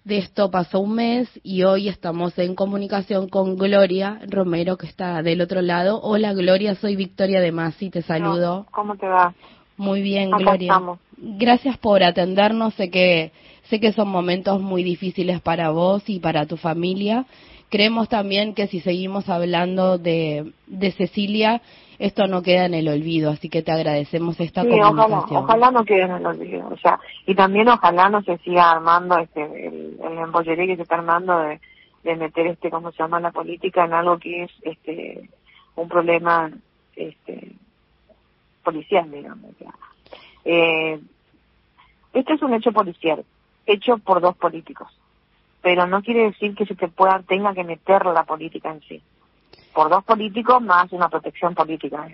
De 0.03 0.17
esto 0.17 0.51
pasó 0.51 0.81
un 0.81 0.95
mes 0.95 1.29
y 1.43 1.63
hoy 1.63 1.87
estamos 1.87 2.37
en 2.37 2.55
comunicación 2.55 3.29
con 3.29 3.55
Gloria 3.55 4.19
Romero, 4.27 4.77
que 4.77 4.85
está 4.85 5.23
del 5.23 5.39
otro 5.39 5.61
lado. 5.61 6.01
Hola 6.01 6.33
Gloria, 6.33 6.75
soy 6.75 6.97
Victoria 6.97 7.39
de 7.39 7.53
Masi, 7.53 7.89
te 7.89 8.01
saludo. 8.01 8.67
¿Cómo 8.71 8.97
te 8.97 9.07
va? 9.07 9.33
Muy 9.77 10.01
bien, 10.01 10.29
Gloria. 10.29 10.77
Gracias 11.17 11.77
por 11.77 12.03
atendernos. 12.03 12.73
Sé 12.73 12.89
que 12.89 13.31
sé 13.69 13.79
que 13.79 13.93
son 13.93 14.09
momentos 14.09 14.61
muy 14.61 14.83
difíciles 14.83 15.39
para 15.39 15.69
vos 15.69 16.03
y 16.07 16.19
para 16.19 16.45
tu 16.45 16.57
familia. 16.57 17.25
Creemos 17.69 18.09
también 18.09 18.53
que 18.53 18.67
si 18.67 18.81
seguimos 18.81 19.29
hablando 19.29 19.97
de, 19.97 20.51
de 20.67 20.91
Cecilia, 20.91 21.61
esto 21.99 22.27
no 22.27 22.41
queda 22.41 22.65
en 22.65 22.73
el 22.73 22.87
olvido, 22.87 23.31
así 23.31 23.49
que 23.49 23.61
te 23.61 23.71
agradecemos 23.71 24.39
esta 24.39 24.63
sí, 24.63 24.69
comunicación. 24.69 25.13
Ojalá, 25.19 25.39
ojalá 25.39 25.71
no 25.71 25.85
quede 25.85 26.03
en 26.03 26.11
el 26.11 26.25
olvido, 26.25 26.67
o 26.67 26.77
sea, 26.77 26.99
y 27.25 27.35
también 27.35 27.69
ojalá 27.69 28.09
no 28.09 28.21
se 28.23 28.37
siga 28.39 28.71
armando 28.71 29.17
este 29.17 29.67
el, 29.67 29.99
el 30.03 30.17
embollería 30.17 30.67
que 30.67 30.75
se 30.75 30.81
está 30.83 30.95
armando 30.95 31.39
de, 31.39 31.59
de 32.03 32.15
meter 32.15 32.47
este, 32.47 32.69
¿cómo 32.69 32.91
se 32.91 32.99
llama? 32.99 33.19
La 33.19 33.31
política 33.31 33.85
en 33.85 33.93
algo 33.93 34.17
que 34.17 34.43
es 34.43 34.51
este 34.61 35.29
un 35.75 35.89
problema 35.89 36.51
este 36.95 37.51
policial, 38.63 39.11
digamos. 39.11 39.51
Eh, 40.43 40.99
este 42.13 42.33
es 42.33 42.41
un 42.41 42.53
hecho 42.53 42.71
policial, 42.71 43.23
hecho 43.65 43.97
por 43.97 44.21
dos 44.21 44.35
políticos, 44.37 44.87
pero 45.61 45.85
no 45.87 46.01
quiere 46.01 46.23
decir 46.23 46.55
que 46.55 46.65
se 46.65 46.75
te 46.75 46.87
pueda, 46.87 47.21
tenga 47.27 47.53
que 47.53 47.63
meter 47.63 48.05
la 48.05 48.23
política 48.23 48.71
en 48.71 48.81
sí. 48.81 49.01
Por 49.75 49.89
dos 49.89 50.05
políticos 50.05 50.61
más 50.61 50.89
una 50.93 51.09
protección 51.09 51.53
política, 51.53 52.07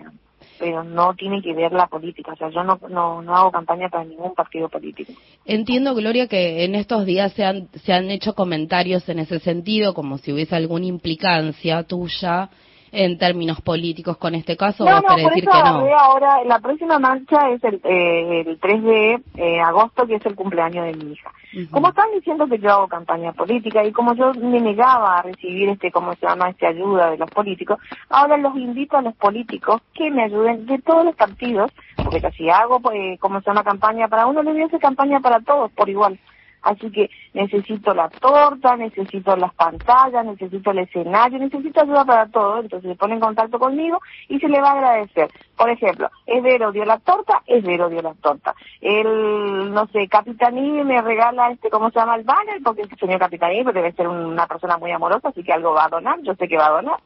pero 0.58 0.84
no 0.84 1.14
tiene 1.14 1.44
que 1.44 1.54
ver 1.54 1.72
la 1.72 1.86
política. 1.86 2.34
O 2.34 2.36
sea, 2.36 2.50
yo 2.50 2.64
no, 2.64 2.80
no, 2.90 3.22
no 3.22 3.36
hago 3.36 3.52
campaña 3.52 3.88
para 3.88 4.04
ningún 4.04 4.34
partido 4.34 4.68
político. 4.68 5.14
Entiendo, 5.46 5.94
Gloria, 5.94 6.28
que 6.28 6.66
en 6.66 6.74
estos 6.74 7.06
días 7.06 7.32
se 7.34 7.46
han, 7.46 7.70
se 7.74 7.94
han 7.94 8.10
hecho 8.10 8.34
comentarios 8.34 9.08
en 9.10 9.20
ese 9.20 9.40
sentido, 9.40 9.94
como 9.94 10.18
si 10.18 10.34
hubiese 10.34 10.56
alguna 10.56 10.88
implicancia 10.88 11.84
tuya 11.84 12.50
en 12.92 13.18
términos 13.18 13.62
políticos 13.62 14.18
con 14.18 14.36
este 14.36 14.58
caso, 14.58 14.84
No, 14.84 14.92
vos 14.92 15.04
no, 15.04 15.08
por 15.10 15.18
decir 15.18 15.44
eso 15.44 15.52
que 15.52 15.70
no. 15.70 15.98
ahora, 15.98 16.44
la 16.44 16.60
próxima 16.60 17.00
marcha 17.00 17.50
es 17.50 17.64
el, 17.64 17.80
eh, 17.84 18.44
el 18.46 18.60
3 18.60 18.84
de 18.84 19.22
eh, 19.38 19.62
agosto, 19.62 20.06
que 20.06 20.16
es 20.16 20.26
el 20.26 20.36
cumpleaños 20.36 20.86
de 20.86 21.06
mi 21.06 21.14
hija. 21.14 21.32
Como 21.70 21.90
están 21.90 22.12
diciendo 22.14 22.48
que 22.48 22.60
yo 22.60 22.70
hago 22.70 22.88
campaña 22.88 23.34
política 23.34 23.84
y 23.84 23.92
como 23.92 24.14
yo 24.14 24.34
me 24.34 24.60
negaba 24.60 25.18
a 25.18 25.22
recibir 25.22 25.70
este, 25.70 25.92
¿cómo 25.92 26.14
se 26.16 26.26
llama?, 26.26 26.50
este 26.50 26.68
ayuda 26.68 27.12
de 27.12 27.18
los 27.18 27.30
políticos, 27.30 27.80
ahora 28.10 28.38
los 28.38 28.56
invito 28.56 28.98
a 28.98 29.02
los 29.02 29.16
políticos 29.16 29.82
que 29.94 30.10
me 30.12 30.24
ayuden 30.24 30.66
de 30.66 30.80
todos 30.80 31.06
los 31.06 31.16
partidos, 31.16 31.72
porque 31.98 32.22
si 32.32 32.50
hago, 32.50 32.80
pues, 32.80 33.20
¿cómo 33.20 33.42
se 33.42 33.48
llama?, 33.48 33.64
campaña 33.64 34.08
para 34.08 34.28
uno, 34.28 34.44
le 34.44 34.52
voy 34.52 34.62
a 34.64 34.66
hacer 34.66 34.80
campaña 34.80 35.20
para 35.20 35.40
todos 35.42 35.72
por 35.72 35.90
igual. 35.90 36.18
Así 36.62 36.92
que 36.92 37.10
necesito 37.34 37.94
la 37.94 38.10
torta, 38.10 38.76
necesito 38.76 39.36
las 39.36 39.54
pantallas, 39.56 40.26
necesito 40.26 40.72
el 40.72 40.80
escenario, 40.80 41.40
necesito 41.40 41.82
ayuda 41.82 42.06
para 42.06 42.28
todo. 42.28 42.60
Entonces 42.60 42.92
se 42.92 42.96
pone 42.96 43.16
en 43.16 43.20
contacto 43.20 43.58
conmigo 43.58 44.00
y 44.28 44.40
se 44.40 44.48
le 44.48 44.62
va 44.62 44.70
a 44.70 44.74
agradecer. 44.74 45.30
Por 45.58 45.70
ejemplo, 45.70 46.10
es 46.26 46.44
Vero 46.44 46.72
dio 46.72 46.86
la 46.86 47.00
torta, 47.00 47.42
es 47.48 47.64
Vero 47.64 47.90
dio 47.90 48.02
la 48.02 48.14
torta. 48.16 48.54
El, 48.80 49.74
no 49.74 49.88
sé, 49.88 50.08
Capitaní 50.08 50.84
me 50.84 51.02
regala 51.02 51.52
este, 51.52 51.70
¿cómo 51.70 51.90
se 51.90 52.00
llama? 52.00 52.16
El 52.16 52.24
banner, 52.24 52.62
porque 52.64 52.84
el 52.84 53.00
señor 53.00 53.20
Capitaní 53.20 53.64
pues, 53.64 53.76
debe 53.76 53.92
ser 53.94 54.08
una 54.08 54.46
persona 54.46 54.78
muy 54.78 54.92
amorosa, 54.92 55.30
así 55.30 55.44
que 55.44 55.54
algo 55.54 55.74
va 55.74 55.86
a 55.86 55.90
donar, 55.90 56.20
yo 56.22 56.36
sé 56.36 56.48
que 56.48 56.58
va 56.58 56.68
a 56.68 56.82
donar. 56.82 57.00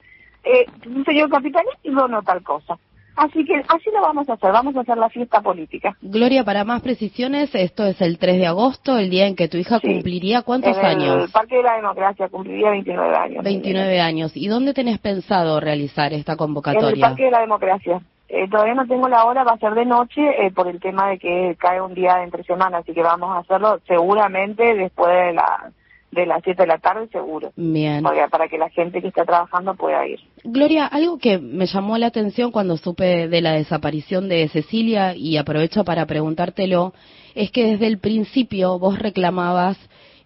Eh, 0.44 0.65
señor 1.06 1.30
Capitaní 1.30 1.69
donó 1.84 2.22
tal 2.22 2.44
cosa. 2.44 2.77
Así 3.15 3.45
que 3.45 3.55
así 3.55 3.89
lo 3.93 4.01
vamos 4.01 4.29
a 4.29 4.33
hacer, 4.33 4.51
vamos 4.51 4.75
a 4.75 4.81
hacer 4.81 4.97
la 4.97 5.09
fiesta 5.09 5.41
política. 5.41 5.95
Gloria, 6.01 6.43
para 6.43 6.65
más 6.65 6.81
precisiones, 6.81 7.53
esto 7.55 7.85
es 7.85 8.01
el 8.01 8.17
3 8.17 8.37
de 8.37 8.47
agosto, 8.47 8.97
el 8.97 9.09
día 9.09 9.27
en 9.27 9.35
que 9.35 9.47
tu 9.47 9.57
hija 9.57 9.79
cumpliría 9.79 10.41
cuántos 10.41 10.77
en 10.77 10.85
el 10.85 10.85
años? 10.85 11.31
Parque 11.31 11.55
de 11.55 11.63
la 11.63 11.75
Democracia 11.77 12.27
cumpliría 12.27 12.71
29 12.71 13.15
años. 13.15 13.43
29 13.43 13.99
años. 14.01 14.31
¿Y 14.35 14.47
dónde 14.47 14.73
tenés 14.73 14.99
pensado 14.99 15.59
realizar 15.59 16.13
esta 16.13 16.33
En 16.33 16.35
el 16.35 16.37
convocatoria? 16.37 17.07
Parque 17.07 17.25
de 17.25 17.31
la 17.31 17.39
Democracia. 17.41 18.01
Eh, 18.27 18.49
todavía 18.49 18.73
no 18.73 18.87
tengo 18.87 19.07
la 19.07 19.23
hora, 19.23 19.43
va 19.43 19.51
a 19.51 19.59
ser 19.59 19.73
de 19.75 19.85
noche 19.85 20.21
eh, 20.45 20.51
por 20.51 20.67
el 20.67 20.79
tema 20.79 21.09
de 21.09 21.19
que 21.19 21.55
cae 21.59 21.79
un 21.79 21.93
día 21.93 22.15
de 22.15 22.23
entre 22.23 22.43
semana, 22.43 22.79
así 22.79 22.93
que 22.93 23.03
vamos 23.03 23.29
a 23.29 23.39
hacerlo 23.39 23.79
seguramente 23.87 24.75
después 24.75 25.09
de 25.09 25.33
la 25.33 25.71
de 26.15 26.25
las 26.25 26.41
7 26.43 26.63
de 26.63 26.67
la 26.67 26.77
tarde, 26.79 27.07
seguro. 27.11 27.51
Bien. 27.55 28.01
Porque- 28.03 28.25
para 28.31 28.47
que 28.47 28.57
la 28.57 28.69
gente 28.69 29.01
que 29.01 29.09
está 29.09 29.25
trabajando 29.25 29.75
pueda 29.75 30.07
ir. 30.07 30.19
Gloria, 30.43 30.87
algo 30.87 31.17
que 31.19 31.37
me 31.37 31.65
llamó 31.67 31.97
la 31.97 32.07
atención 32.07 32.51
cuando 32.51 32.77
supe 32.77 33.27
de 33.27 33.41
la 33.41 33.51
desaparición 33.53 34.27
de 34.29 34.47
Cecilia 34.49 35.15
y 35.15 35.37
aprovecho 35.37 35.83
para 35.83 36.05
preguntártelo, 36.05 36.93
es 37.35 37.51
que 37.51 37.65
desde 37.71 37.87
el 37.87 37.99
principio 37.99 38.79
vos 38.79 38.97
reclamabas 38.97 39.77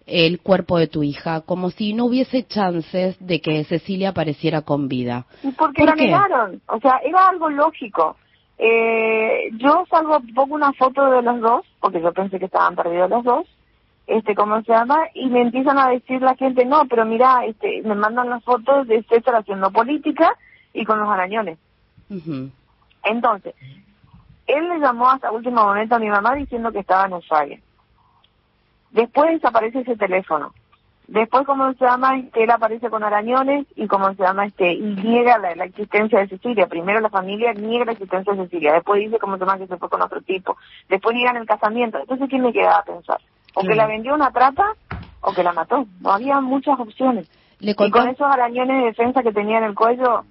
el 0.06 0.40
cuerpo 0.40 0.78
de 0.78 0.88
tu 0.88 1.02
hija, 1.02 1.42
como 1.42 1.70
si 1.70 1.92
no 1.92 2.06
hubiese 2.06 2.44
chances 2.44 3.16
de 3.24 3.40
que 3.40 3.62
Cecilia 3.64 4.08
apareciera 4.08 4.62
con 4.62 4.88
vida. 4.88 5.26
¿Y 5.42 5.52
por 5.52 5.72
qué 5.72 5.82
¿Por 5.82 5.90
la 5.90 5.94
qué? 5.94 6.06
negaron? 6.06 6.60
O 6.66 6.80
sea, 6.80 7.00
era 7.04 7.28
algo 7.28 7.48
lógico. 7.48 8.16
Eh, 8.58 9.50
yo 9.56 9.84
salgo, 9.88 10.18
pongo 10.34 10.54
una 10.54 10.72
foto 10.74 11.10
de 11.10 11.22
los 11.22 11.40
dos, 11.40 11.64
porque 11.80 12.00
yo 12.02 12.12
pensé 12.12 12.38
que 12.38 12.44
estaban 12.46 12.76
perdidos 12.76 13.08
los 13.08 13.24
dos, 13.24 13.46
este, 14.10 14.34
¿cómo 14.34 14.60
se 14.62 14.72
llama? 14.72 15.06
Y 15.14 15.28
me 15.28 15.42
empiezan 15.42 15.78
a 15.78 15.88
decir 15.88 16.20
la 16.20 16.34
gente, 16.34 16.64
no, 16.64 16.84
pero 16.86 17.04
mira, 17.04 17.44
este, 17.44 17.80
me 17.84 17.94
mandan 17.94 18.28
las 18.28 18.42
fotos 18.42 18.88
de 18.88 19.04
César 19.04 19.36
haciendo 19.36 19.70
política 19.70 20.36
y 20.72 20.84
con 20.84 20.98
los 20.98 21.08
arañones. 21.08 21.58
Entonces, 23.04 23.54
él 24.48 24.68
le 24.68 24.80
llamó 24.80 25.08
hasta 25.08 25.30
último 25.30 25.62
momento 25.62 25.94
a 25.94 26.00
mi 26.00 26.08
mamá 26.08 26.34
diciendo 26.34 26.72
que 26.72 26.80
estaba 26.80 27.06
en 27.06 27.12
Ushuaia. 27.12 27.60
Después 28.90 29.30
desaparece 29.30 29.80
ese 29.80 29.96
teléfono. 29.96 30.52
Después, 31.06 31.46
¿cómo 31.46 31.72
se 31.74 31.84
llama? 31.84 32.18
Este, 32.18 32.42
él 32.42 32.50
aparece 32.50 32.90
con 32.90 33.04
arañones 33.04 33.64
y 33.76 33.86
¿cómo 33.86 34.12
se 34.14 34.24
llama? 34.24 34.46
Este, 34.46 34.72
y 34.72 34.82
niega 34.82 35.38
la, 35.38 35.54
la 35.54 35.66
existencia 35.66 36.18
de 36.18 36.28
Cecilia. 36.28 36.66
Primero 36.66 36.98
la 36.98 37.10
familia 37.10 37.52
niega 37.52 37.84
la 37.84 37.92
existencia 37.92 38.32
de 38.32 38.42
Cecilia. 38.42 38.72
Después 38.72 39.00
dice, 39.00 39.20
¿cómo 39.20 39.36
se 39.36 39.44
llama? 39.44 39.58
Que 39.58 39.68
se 39.68 39.76
fue 39.76 39.88
con 39.88 40.02
otro 40.02 40.20
tipo. 40.20 40.56
Después 40.88 41.14
niegan 41.14 41.36
el 41.36 41.46
casamiento. 41.46 42.00
Entonces, 42.00 42.28
¿quién 42.28 42.42
me 42.42 42.52
quedaba 42.52 42.78
a 42.78 42.84
pensar? 42.84 43.20
O 43.54 43.62
que 43.62 43.74
la 43.74 43.86
vendió 43.86 44.14
una 44.14 44.30
trata 44.30 44.74
o 45.20 45.32
que 45.32 45.42
la 45.42 45.52
mató. 45.52 45.86
No 46.00 46.12
había 46.12 46.40
muchas 46.40 46.78
opciones. 46.78 47.28
Le 47.58 47.72
Y 47.72 47.90
con 47.90 48.08
esos 48.08 48.26
arañones 48.26 48.78
de 48.78 48.86
defensa 48.86 49.22
que 49.22 49.32
tenía 49.32 49.58
en 49.58 49.64
el 49.64 49.74
cuello, 49.74 50.24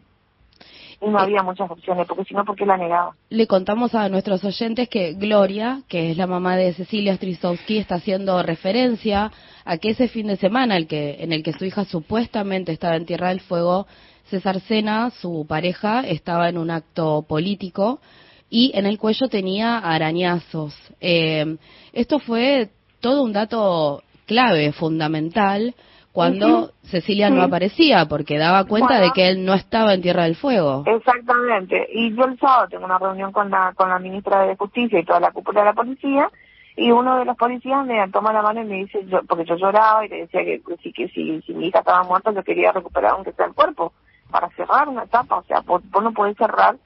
y 1.01 1.07
no 1.07 1.19
había 1.19 1.43
muchas 1.43 1.69
opciones, 1.71 2.05
porque 2.07 2.25
si 2.25 2.33
no, 2.33 2.43
¿por 2.43 2.55
qué 2.55 2.65
la 2.65 2.75
negaba? 2.75 3.15
Le 3.29 3.47
contamos 3.47 3.95
a 3.95 4.09
nuestros 4.09 4.43
oyentes 4.43 4.89
que 4.89 5.13
Gloria, 5.13 5.81
que 5.87 6.11
es 6.11 6.17
la 6.17 6.27
mamá 6.27 6.57
de 6.57 6.73
Cecilia 6.73 7.15
Strisowski, 7.15 7.77
está 7.77 7.95
haciendo 7.95 8.41
referencia 8.43 9.31
a 9.63 9.77
que 9.77 9.91
ese 9.91 10.07
fin 10.09 10.27
de 10.27 10.35
semana 10.35 10.75
el 10.75 10.87
que, 10.87 11.17
en 11.19 11.31
el 11.31 11.41
que 11.43 11.53
su 11.53 11.63
hija 11.63 11.85
supuestamente 11.85 12.73
estaba 12.73 12.95
en 12.95 13.05
Tierra 13.05 13.29
del 13.29 13.39
Fuego, 13.39 13.87
César 14.25 14.59
Sena, 14.61 15.09
su 15.09 15.45
pareja, 15.47 16.01
estaba 16.01 16.49
en 16.49 16.57
un 16.57 16.69
acto 16.69 17.25
político 17.27 18.01
y 18.49 18.71
en 18.75 18.85
el 18.85 18.97
cuello 18.97 19.29
tenía 19.29 19.77
arañazos. 19.77 20.75
Eh, 20.99 21.57
esto 21.93 22.19
fue 22.19 22.71
todo 22.99 23.23
un 23.23 23.33
dato 23.33 24.03
clave, 24.25 24.71
fundamental, 24.71 25.73
cuando 26.11 26.71
Cecilia 26.83 27.29
no 27.29 27.43
aparecía, 27.43 28.05
porque 28.07 28.37
daba 28.37 28.65
cuenta 28.65 28.95
Bueno. 28.95 29.05
de 29.05 29.11
que 29.11 29.29
él 29.29 29.45
no 29.45 29.53
estaba 29.53 29.93
en 29.93 30.01
Tierra 30.01 30.23
del 30.23 30.35
Fuego. 30.35 30.83
Exactamente. 30.85 31.87
Y 31.93 32.15
yo 32.15 32.25
el 32.25 32.37
sábado 32.39 32.67
tengo 32.69 32.85
una 32.85 32.97
reunión 32.97 33.31
con 33.31 33.49
la, 33.49 33.73
con 33.75 33.89
la 33.89 33.99
ministra 33.99 34.41
de 34.45 34.55
Justicia 34.55 34.99
y 34.99 35.05
toda 35.05 35.19
la 35.19 35.31
cúpula 35.31 35.61
de 35.61 35.67
la 35.67 35.73
policía 35.73 36.29
y 36.75 36.91
uno 36.91 37.17
de 37.17 37.25
los 37.25 37.35
policías 37.35 37.85
me 37.85 38.07
toma 38.09 38.31
la 38.31 38.41
mano 38.41 38.61
y 38.61 38.65
me 38.65 38.75
dice, 38.75 39.05
yo, 39.05 39.21
porque 39.27 39.45
yo 39.45 39.55
lloraba 39.55 40.05
y 40.05 40.09
le 40.09 40.21
decía 40.21 40.43
que, 40.45 40.61
que 40.61 40.77
si, 40.77 40.93
que 40.93 41.09
si, 41.09 41.41
si 41.41 41.53
mi 41.53 41.67
hija 41.67 41.79
estaba 41.79 42.03
muerta 42.03 42.31
yo 42.31 42.43
quería 42.43 42.71
recuperar 42.71 43.11
aunque 43.11 43.33
sea 43.33 43.47
el 43.47 43.53
cuerpo 43.53 43.91
para 44.31 44.49
cerrar 44.51 44.87
una 44.87 45.03
etapa, 45.03 45.37
o 45.37 45.43
sea, 45.43 45.59
vos, 45.61 45.81
vos 45.91 46.03
no 46.03 46.13
podés 46.13 46.37
cerrar. 46.37 46.77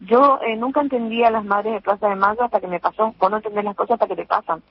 Yo 0.00 0.40
eh, 0.42 0.56
nunca 0.56 0.80
entendía 0.80 1.28
a 1.28 1.30
las 1.30 1.44
madres 1.44 1.74
de 1.74 1.80
Plaza 1.80 2.08
de 2.08 2.16
Mayo 2.16 2.42
hasta 2.44 2.60
que 2.60 2.66
me 2.66 2.80
pasó, 2.80 3.14
vos 3.18 3.30
no 3.30 3.36
entendés 3.36 3.64
las 3.64 3.76
cosas 3.76 3.94
hasta 3.94 4.06
que 4.06 4.16
te 4.16 4.26
pasan. 4.26 4.62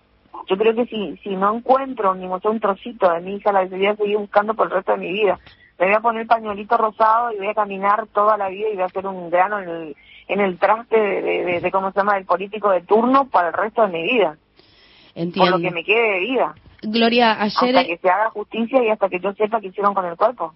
Yo 0.48 0.58
creo 0.58 0.74
que 0.74 0.86
si, 0.88 1.18
si 1.18 1.36
no 1.36 1.56
encuentro 1.56 2.16
ni 2.16 2.28
mucho 2.28 2.50
un 2.50 2.60
trocito 2.60 3.12
de 3.12 3.22
mi 3.22 3.36
hija, 3.36 3.52
la 3.52 3.66
voy 3.66 3.86
a 3.86 3.96
seguir 3.96 4.18
buscando 4.18 4.56
por 4.56 4.68
el 4.68 4.74
resto 4.74 4.94
de 4.94 4.98
mi 4.98 5.12
vida. 5.12 5.38
Me 5.78 5.86
voy 5.86 5.96
a 5.96 6.00
poner 6.00 6.26
pañuelito 6.28 6.76
rosado 6.78 7.32
y 7.32 7.38
voy 7.38 7.48
a 7.48 7.54
caminar 7.54 8.08
toda 8.08 8.38
la 8.38 8.50
vida 8.50 8.70
y 8.70 8.74
voy 8.74 8.82
a 8.82 8.86
hacer 8.88 9.06
un 9.06 9.30
grano 9.30 9.60
en 9.60 9.70
el, 9.70 9.96
en 10.28 10.40
el 10.40 10.58
traste 10.58 11.00
de, 11.00 11.22
de, 11.22 11.46
de- 11.46 11.62
de, 11.62 11.72
¿cómo 11.72 11.92
se 11.92 12.00
llama?, 12.00 12.16
del 12.16 12.26
político 12.26 12.70
de 12.72 12.82
turno 12.82 13.26
para 13.30 13.50
el 13.50 13.54
resto 13.54 13.84
de 13.84 13.88
mi 13.90 14.04
vida. 14.04 14.38
Entiendo. 15.14 15.52
Por 15.52 15.62
lo 15.62 15.70
que 15.70 15.74
me 15.74 15.84
quede 15.84 16.14
de 16.14 16.20
vida. 16.20 16.56
Gloria, 16.82 17.34
ayer, 17.42 17.76
Hasta 17.78 17.86
que 17.86 17.98
se 17.98 18.10
haga 18.10 18.30
justicia 18.30 18.84
y 18.84 18.90
hasta 18.90 19.10
que 19.10 19.20
yo 19.20 19.34
sepa 19.34 19.60
qué 19.60 19.68
hicieron 19.68 19.94
con 19.94 20.06
el 20.06 20.16
cuerpo. 20.16 20.54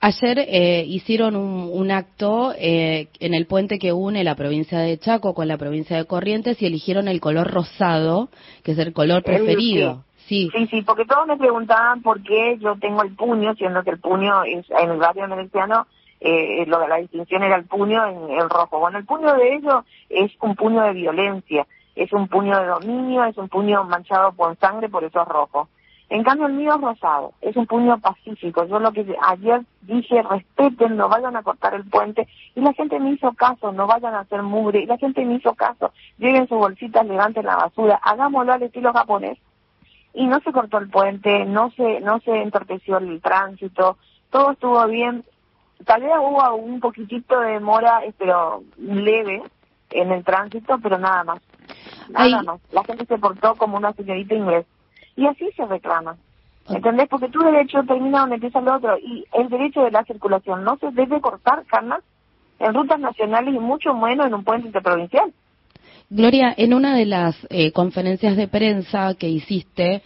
ayer 0.00 0.38
eh, 0.38 0.84
hicieron 0.86 1.36
un, 1.36 1.68
un 1.72 1.90
acto 1.90 2.54
eh, 2.58 3.08
en 3.20 3.34
el 3.34 3.46
puente 3.46 3.78
que 3.78 3.92
une 3.92 4.24
la 4.24 4.34
provincia 4.36 4.78
de 4.78 4.98
Chaco 4.98 5.34
con 5.34 5.48
la 5.48 5.58
provincia 5.58 5.96
de 5.96 6.06
Corrientes 6.06 6.60
y 6.62 6.66
eligieron 6.66 7.08
el 7.08 7.20
color 7.20 7.50
rosado, 7.52 8.28
que 8.64 8.72
es 8.72 8.78
el 8.78 8.92
color 8.92 9.18
El- 9.18 9.22
preferido. 9.24 10.04
Sí. 10.28 10.50
Sí, 10.56 10.66
sí, 10.66 10.82
porque 10.82 11.04
todos 11.04 11.24
me 11.28 11.36
preguntaban 11.36 12.02
por 12.02 12.20
qué 12.22 12.56
yo 12.58 12.74
tengo 12.80 13.02
el 13.02 13.14
puño, 13.14 13.54
siendo 13.54 13.84
que 13.84 13.90
el 13.90 14.00
puño 14.00 14.42
es, 14.42 14.66
en 14.70 14.90
el 14.90 14.96
barrio 14.98 15.28
mereciano, 15.28 15.86
eh, 16.20 16.64
lo 16.66 16.80
de 16.80 16.88
la 16.88 16.96
distinción 16.96 17.44
era 17.44 17.54
el 17.56 17.66
puño 17.66 18.04
en 18.08 18.30
el 18.36 18.50
rojo. 18.50 18.80
Bueno, 18.80 18.98
el 18.98 19.04
puño 19.04 19.34
de 19.34 19.54
ellos 19.54 19.84
es 20.08 20.32
un 20.40 20.56
puño 20.56 20.82
de 20.82 20.94
violencia, 20.94 21.64
es 21.96 22.12
un 22.12 22.28
puño 22.28 22.58
de 22.58 22.66
dominio, 22.66 23.24
es 23.24 23.36
un 23.36 23.48
puño 23.48 23.84
manchado 23.84 24.32
con 24.32 24.56
sangre, 24.58 24.88
por 24.88 25.02
eso 25.02 25.22
es 25.22 25.28
rojo. 25.28 25.68
En 26.08 26.22
cambio, 26.22 26.46
el 26.46 26.52
mío 26.52 26.74
es 26.76 26.80
rosado, 26.80 27.32
es 27.40 27.56
un 27.56 27.66
puño 27.66 27.98
pacífico. 27.98 28.64
Yo 28.66 28.78
lo 28.78 28.92
que 28.92 29.04
ayer 29.22 29.62
dije, 29.80 30.22
respeten, 30.22 30.96
no 30.96 31.08
vayan 31.08 31.36
a 31.36 31.42
cortar 31.42 31.74
el 31.74 31.84
puente. 31.84 32.28
Y 32.54 32.60
la 32.60 32.72
gente 32.74 33.00
me 33.00 33.10
hizo 33.10 33.32
caso, 33.32 33.72
no 33.72 33.88
vayan 33.88 34.14
a 34.14 34.20
hacer 34.20 34.42
mugre. 34.42 34.80
Y 34.82 34.86
la 34.86 34.98
gente 34.98 35.24
me 35.24 35.34
hizo 35.34 35.54
caso, 35.54 35.92
lleven 36.18 36.46
sus 36.46 36.58
bolsitas, 36.58 37.04
levanten 37.06 37.46
la 37.46 37.56
basura, 37.56 37.98
hagámoslo 38.04 38.52
al 38.52 38.62
estilo 38.62 38.92
japonés 38.92 39.38
y 40.16 40.26
no 40.26 40.40
se 40.40 40.50
cortó 40.50 40.78
el 40.78 40.88
puente, 40.88 41.44
no 41.44 41.70
se 41.72 42.00
no 42.00 42.18
se 42.20 42.30
entorpeció 42.40 42.96
el 42.96 43.20
tránsito, 43.20 43.98
todo 44.30 44.52
estuvo 44.52 44.86
bien. 44.86 45.24
Tal 45.84 46.02
vez 46.02 46.12
hubo 46.18 46.54
un 46.54 46.80
poquitito 46.80 47.38
de 47.38 47.52
demora, 47.52 48.02
eh, 48.02 48.14
pero 48.16 48.62
leve 48.78 49.42
en 50.00 50.12
el 50.12 50.24
tránsito, 50.24 50.78
pero 50.82 50.98
nada 50.98 51.24
más. 51.24 51.42
Nada 52.08 52.42
más. 52.42 52.60
La 52.72 52.84
gente 52.84 53.06
se 53.06 53.18
portó 53.18 53.54
como 53.54 53.76
una 53.76 53.92
señorita 53.92 54.34
inglés. 54.34 54.66
Y 55.16 55.26
así 55.26 55.50
se 55.56 55.64
reclama. 55.66 56.16
¿Entendés? 56.68 57.08
Porque 57.08 57.28
tu 57.28 57.40
derecho 57.40 57.82
termina 57.84 58.20
donde 58.20 58.36
empieza 58.36 58.58
el 58.58 58.68
otro. 58.68 58.98
Y 58.98 59.24
el 59.32 59.48
derecho 59.48 59.82
de 59.82 59.90
la 59.90 60.04
circulación 60.04 60.64
no 60.64 60.76
se 60.78 60.90
debe 60.90 61.20
cortar, 61.20 61.64
Carmen, 61.66 61.98
en 62.58 62.74
rutas 62.74 62.98
nacionales 62.98 63.54
y 63.54 63.58
mucho 63.58 63.94
menos 63.94 64.26
en 64.26 64.34
un 64.34 64.44
puente 64.44 64.66
interprovincial. 64.66 65.32
Gloria, 66.08 66.54
en 66.56 66.74
una 66.74 66.96
de 66.96 67.06
las 67.06 67.36
eh, 67.50 67.72
conferencias 67.72 68.36
de 68.36 68.48
prensa 68.48 69.14
que 69.14 69.28
hiciste, 69.28 70.02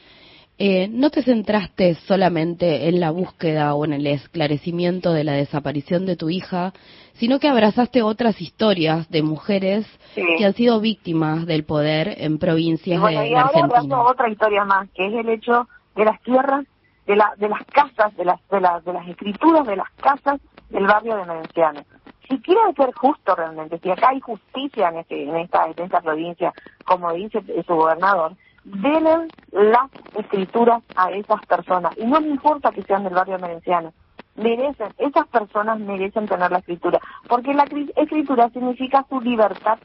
eh, 0.62 0.88
no 0.88 1.08
te 1.08 1.22
centraste 1.22 1.94
solamente 2.06 2.86
en 2.88 3.00
la 3.00 3.10
búsqueda 3.10 3.74
o 3.74 3.86
en 3.86 3.94
el 3.94 4.06
esclarecimiento 4.06 5.12
de 5.14 5.24
la 5.24 5.32
desaparición 5.32 6.04
de 6.04 6.16
tu 6.16 6.28
hija, 6.28 6.74
sino 7.14 7.38
que 7.38 7.48
abrazaste 7.48 8.02
otras 8.02 8.38
historias 8.42 9.08
de 9.08 9.22
mujeres 9.22 9.86
Sí. 10.14 10.22
que 10.36 10.44
han 10.44 10.52
sido 10.54 10.78
víctimas 10.80 11.46
del 11.46 11.64
poder 11.64 12.14
en 12.18 12.34
Y 12.34 12.38
provincias 12.38 13.00
bueno, 13.00 13.20
de 13.20 13.28
y 13.28 13.30
la 13.30 13.40
ahora 13.42 13.58
Argentina. 13.64 13.96
abrazo 13.96 14.10
otra 14.12 14.28
historia 14.28 14.64
más, 14.66 14.88
que 14.90 15.06
es 15.06 15.14
el 15.14 15.28
hecho 15.30 15.66
de 15.96 16.04
las 16.04 16.20
tierras, 16.22 16.66
de, 17.06 17.16
la, 17.16 17.32
de 17.38 17.48
las 17.48 17.64
casas, 17.66 18.14
de 18.16 18.24
las, 18.26 18.38
de, 18.50 18.60
las, 18.60 18.84
de 18.84 18.92
las 18.92 19.08
escrituras 19.08 19.66
de 19.66 19.76
las 19.76 19.88
casas 20.02 20.40
del 20.68 20.86
barrio 20.86 21.16
de 21.16 21.24
Medenciano. 21.24 21.80
Si 22.28 22.38
quieren 22.40 22.74
ser 22.76 22.92
justo 22.92 23.34
realmente, 23.34 23.78
si 23.82 23.90
acá 23.90 24.10
hay 24.10 24.20
justicia 24.20 24.90
en, 24.90 24.98
este, 24.98 25.22
en, 25.22 25.36
esta, 25.36 25.66
en 25.66 25.82
esta 25.84 26.00
provincia, 26.02 26.52
como 26.84 27.12
dice 27.14 27.40
su 27.66 27.74
gobernador, 27.74 28.34
denle 28.64 29.30
las 29.52 29.90
escrituras 30.14 30.82
a 30.96 31.10
esas 31.12 31.44
personas. 31.46 31.92
Y 31.98 32.04
no 32.06 32.20
me 32.20 32.28
importa 32.28 32.72
que 32.72 32.82
sean 32.84 33.04
del 33.04 33.14
barrio 33.14 33.38
Medenciano. 33.38 33.92
Merecen, 34.36 34.94
esas 34.98 35.26
personas 35.28 35.78
merecen 35.80 36.28
tener 36.28 36.50
la 36.50 36.58
escritura. 36.58 37.00
Porque 37.28 37.52
la 37.54 37.66
cri- 37.66 37.92
escritura 37.96 38.48
significa 38.50 39.04
su 39.08 39.20
libertad 39.20 39.78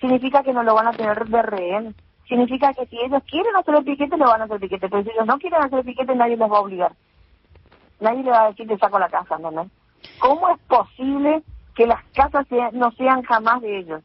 significa 0.00 0.42
que 0.42 0.52
no 0.52 0.62
lo 0.62 0.74
van 0.74 0.88
a 0.88 0.94
tener 0.94 1.26
de 1.26 1.42
rehén. 1.42 1.94
Significa 2.28 2.72
que 2.74 2.86
si 2.86 2.98
ellos 3.00 3.22
quieren 3.30 3.54
hacer 3.56 3.74
el 3.76 3.84
piquete, 3.84 4.16
lo 4.16 4.26
van 4.26 4.40
a 4.40 4.44
hacer 4.44 4.56
el 4.56 4.60
piquete. 4.62 4.88
Pero 4.88 5.02
si 5.02 5.10
ellos 5.10 5.26
no 5.26 5.38
quieren 5.38 5.62
hacer 5.62 5.78
el 5.80 5.84
piquete, 5.84 6.14
nadie 6.14 6.36
les 6.36 6.50
va 6.50 6.56
a 6.58 6.60
obligar. 6.60 6.92
Nadie 8.00 8.22
le 8.22 8.30
va 8.30 8.44
a 8.44 8.48
decir 8.48 8.66
te 8.66 8.78
saco 8.78 8.98
la 8.98 9.08
casa, 9.08 9.38
¿no? 9.38 9.70
¿Cómo 10.18 10.48
es 10.50 10.58
posible 10.68 11.42
que 11.74 11.86
las 11.86 12.02
casas 12.14 12.46
no 12.72 12.90
sean 12.92 13.22
jamás 13.22 13.60
de 13.62 13.78
ellos? 13.78 14.02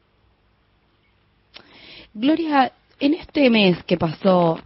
Gloria, 2.14 2.72
en 3.00 3.14
este 3.14 3.48
mes 3.50 3.82
que 3.84 3.96
pasó, 3.96 4.58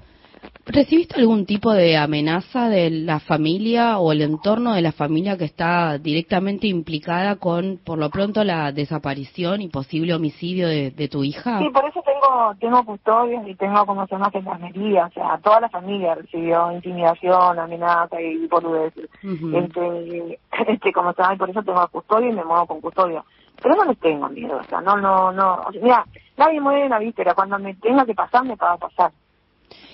¿recibiste 0.66 1.20
algún 1.20 1.46
tipo 1.46 1.72
de 1.72 1.96
amenaza 1.96 2.68
de 2.68 2.90
la 2.90 3.20
familia 3.20 3.98
o 3.98 4.12
el 4.12 4.22
entorno 4.22 4.74
de 4.74 4.82
la 4.82 4.92
familia 4.92 5.38
que 5.38 5.44
está 5.44 5.98
directamente 5.98 6.66
implicada 6.66 7.36
con, 7.36 7.78
por 7.78 7.98
lo 7.98 8.10
pronto, 8.10 8.42
la 8.42 8.72
desaparición 8.72 9.62
y 9.62 9.68
posible 9.68 10.14
homicidio 10.14 10.68
de, 10.68 10.90
de 10.90 11.08
tu 11.08 11.22
hija? 11.22 11.60
Sí, 11.60 11.70
por 11.70 11.84
eso 11.88 12.02
tengo 12.02 12.54
tengo 12.58 12.84
custodios 12.84 13.46
y 13.46 13.54
tengo 13.54 13.86
como 13.86 14.06
se 14.06 14.14
llama 14.14 14.30
gendarmería, 14.30 15.06
o 15.06 15.10
sea, 15.10 15.38
toda 15.42 15.60
la 15.60 15.68
familia 15.68 16.14
recibió 16.14 16.72
intimidación, 16.72 17.58
amenaza 17.58 18.20
y 18.20 18.46
boludeces. 18.46 19.08
Ujú. 19.22 19.56
este, 19.56 20.40
este, 20.72 20.92
como 20.92 21.12
se 21.12 21.22
llama, 21.22 21.34
y 21.34 21.38
por 21.38 21.50
eso 21.50 21.62
tengo 21.62 21.86
custodio 21.88 22.30
y 22.30 22.34
me 22.34 22.44
muevo 22.44 22.66
con 22.66 22.80
custodio. 22.80 23.24
Pero 23.62 23.76
no 23.76 23.84
les 23.84 23.98
tengo 23.98 24.28
miedo, 24.28 24.58
o 24.58 24.64
sea, 24.64 24.80
no, 24.80 24.96
no, 24.96 25.32
no, 25.32 25.54
o 25.66 25.72
sea, 25.72 25.82
mira, 25.82 26.06
nadie 26.36 26.60
muere 26.60 26.84
en 26.84 26.90
la 26.90 26.98
víspera, 26.98 27.34
cuando 27.34 27.58
me 27.58 27.74
tenga 27.74 28.04
que 28.04 28.14
pasar, 28.14 28.44
me 28.44 28.56
va 28.56 28.72
a 28.72 28.78
pasar. 28.78 29.12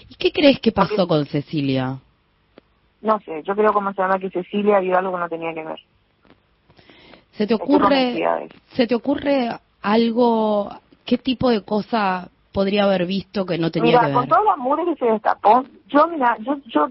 ¿Y 0.08 0.14
qué 0.16 0.32
crees 0.32 0.58
que 0.60 0.72
pasó 0.72 1.06
con 1.06 1.24
Cecilia? 1.26 1.98
No 3.02 3.20
sé, 3.20 3.42
yo 3.44 3.54
creo 3.54 3.72
como 3.72 3.92
se 3.92 4.02
llama 4.02 4.18
que 4.18 4.30
Cecilia 4.30 4.80
vio 4.80 4.98
algo 4.98 5.12
que 5.12 5.18
no 5.18 5.28
tenía 5.28 5.54
que 5.54 5.64
ver. 5.64 5.80
¿Se 7.32 7.46
te 7.46 7.54
ocurre, 7.54 8.48
se 8.72 8.86
te 8.86 8.94
ocurre 8.94 9.48
algo, 9.82 10.70
qué 11.06 11.16
tipo 11.16 11.48
de 11.48 11.62
cosa 11.62 12.28
podría 12.52 12.84
haber 12.84 13.06
visto 13.06 13.46
que 13.46 13.56
no 13.56 13.70
tenía 13.70 13.92
Mira, 13.92 14.06
que 14.06 14.12
con 14.12 14.22
ver? 14.22 14.28
toda 14.30 14.44
la 14.44 14.56
mugre 14.56 14.84
que 14.84 14.96
se 14.96 15.06
destapó, 15.06 15.64
yo, 15.86 16.08
mira, 16.08 16.36
yo, 16.40 16.56
yo, 16.66 16.88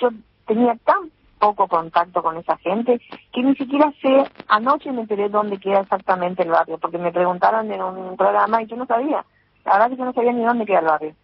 yo 0.00 0.08
tenía 0.46 0.74
tan 0.84 1.10
poco 1.38 1.68
contacto 1.68 2.22
con 2.22 2.36
esa 2.36 2.56
gente 2.58 3.00
que 3.32 3.42
ni 3.42 3.54
siquiera 3.56 3.92
sé, 4.02 4.24
anoche 4.48 4.92
me 4.92 5.02
enteré 5.02 5.28
dónde 5.28 5.58
queda 5.58 5.80
exactamente 5.80 6.42
el 6.42 6.50
barrio, 6.50 6.78
porque 6.78 6.98
me 6.98 7.12
preguntaron 7.12 7.70
en 7.70 7.82
un 7.82 8.16
programa 8.16 8.62
y 8.62 8.66
yo 8.66 8.76
no 8.76 8.86
sabía, 8.86 9.24
la 9.64 9.72
verdad 9.72 9.90
que 9.90 9.96
yo 9.96 10.04
no 10.04 10.12
sabía 10.12 10.32
ni 10.32 10.44
dónde 10.44 10.66
queda 10.66 10.80
el 10.80 10.86
barrio. 10.86 11.14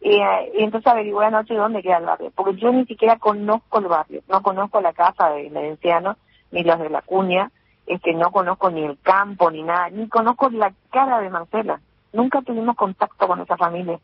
Y, 0.00 0.14
eh, 0.14 0.52
entonces 0.58 0.86
averigué 0.86 1.24
anoche 1.24 1.54
dónde 1.54 1.82
queda 1.82 1.98
el 1.98 2.06
barrio, 2.06 2.32
porque 2.34 2.56
yo 2.56 2.72
ni 2.72 2.84
siquiera 2.86 3.18
conozco 3.18 3.78
el 3.78 3.86
barrio, 3.86 4.22
no 4.28 4.42
conozco 4.42 4.80
la 4.80 4.92
casa 4.92 5.30
de 5.30 5.50
Medenciano, 5.50 6.16
ni 6.50 6.62
los 6.62 6.78
de 6.78 6.90
la 6.90 7.02
cuña, 7.02 7.50
este, 7.86 8.12
no 8.14 8.30
conozco 8.30 8.70
ni 8.70 8.84
el 8.84 8.98
campo, 9.00 9.50
ni 9.50 9.62
nada, 9.62 9.90
ni 9.90 10.08
conozco 10.08 10.50
la 10.50 10.72
cara 10.90 11.20
de 11.20 11.30
Marcela. 11.30 11.80
Nunca 12.12 12.42
tuvimos 12.42 12.76
contacto 12.76 13.26
con 13.26 13.40
esa 13.40 13.56
familia. 13.56 13.98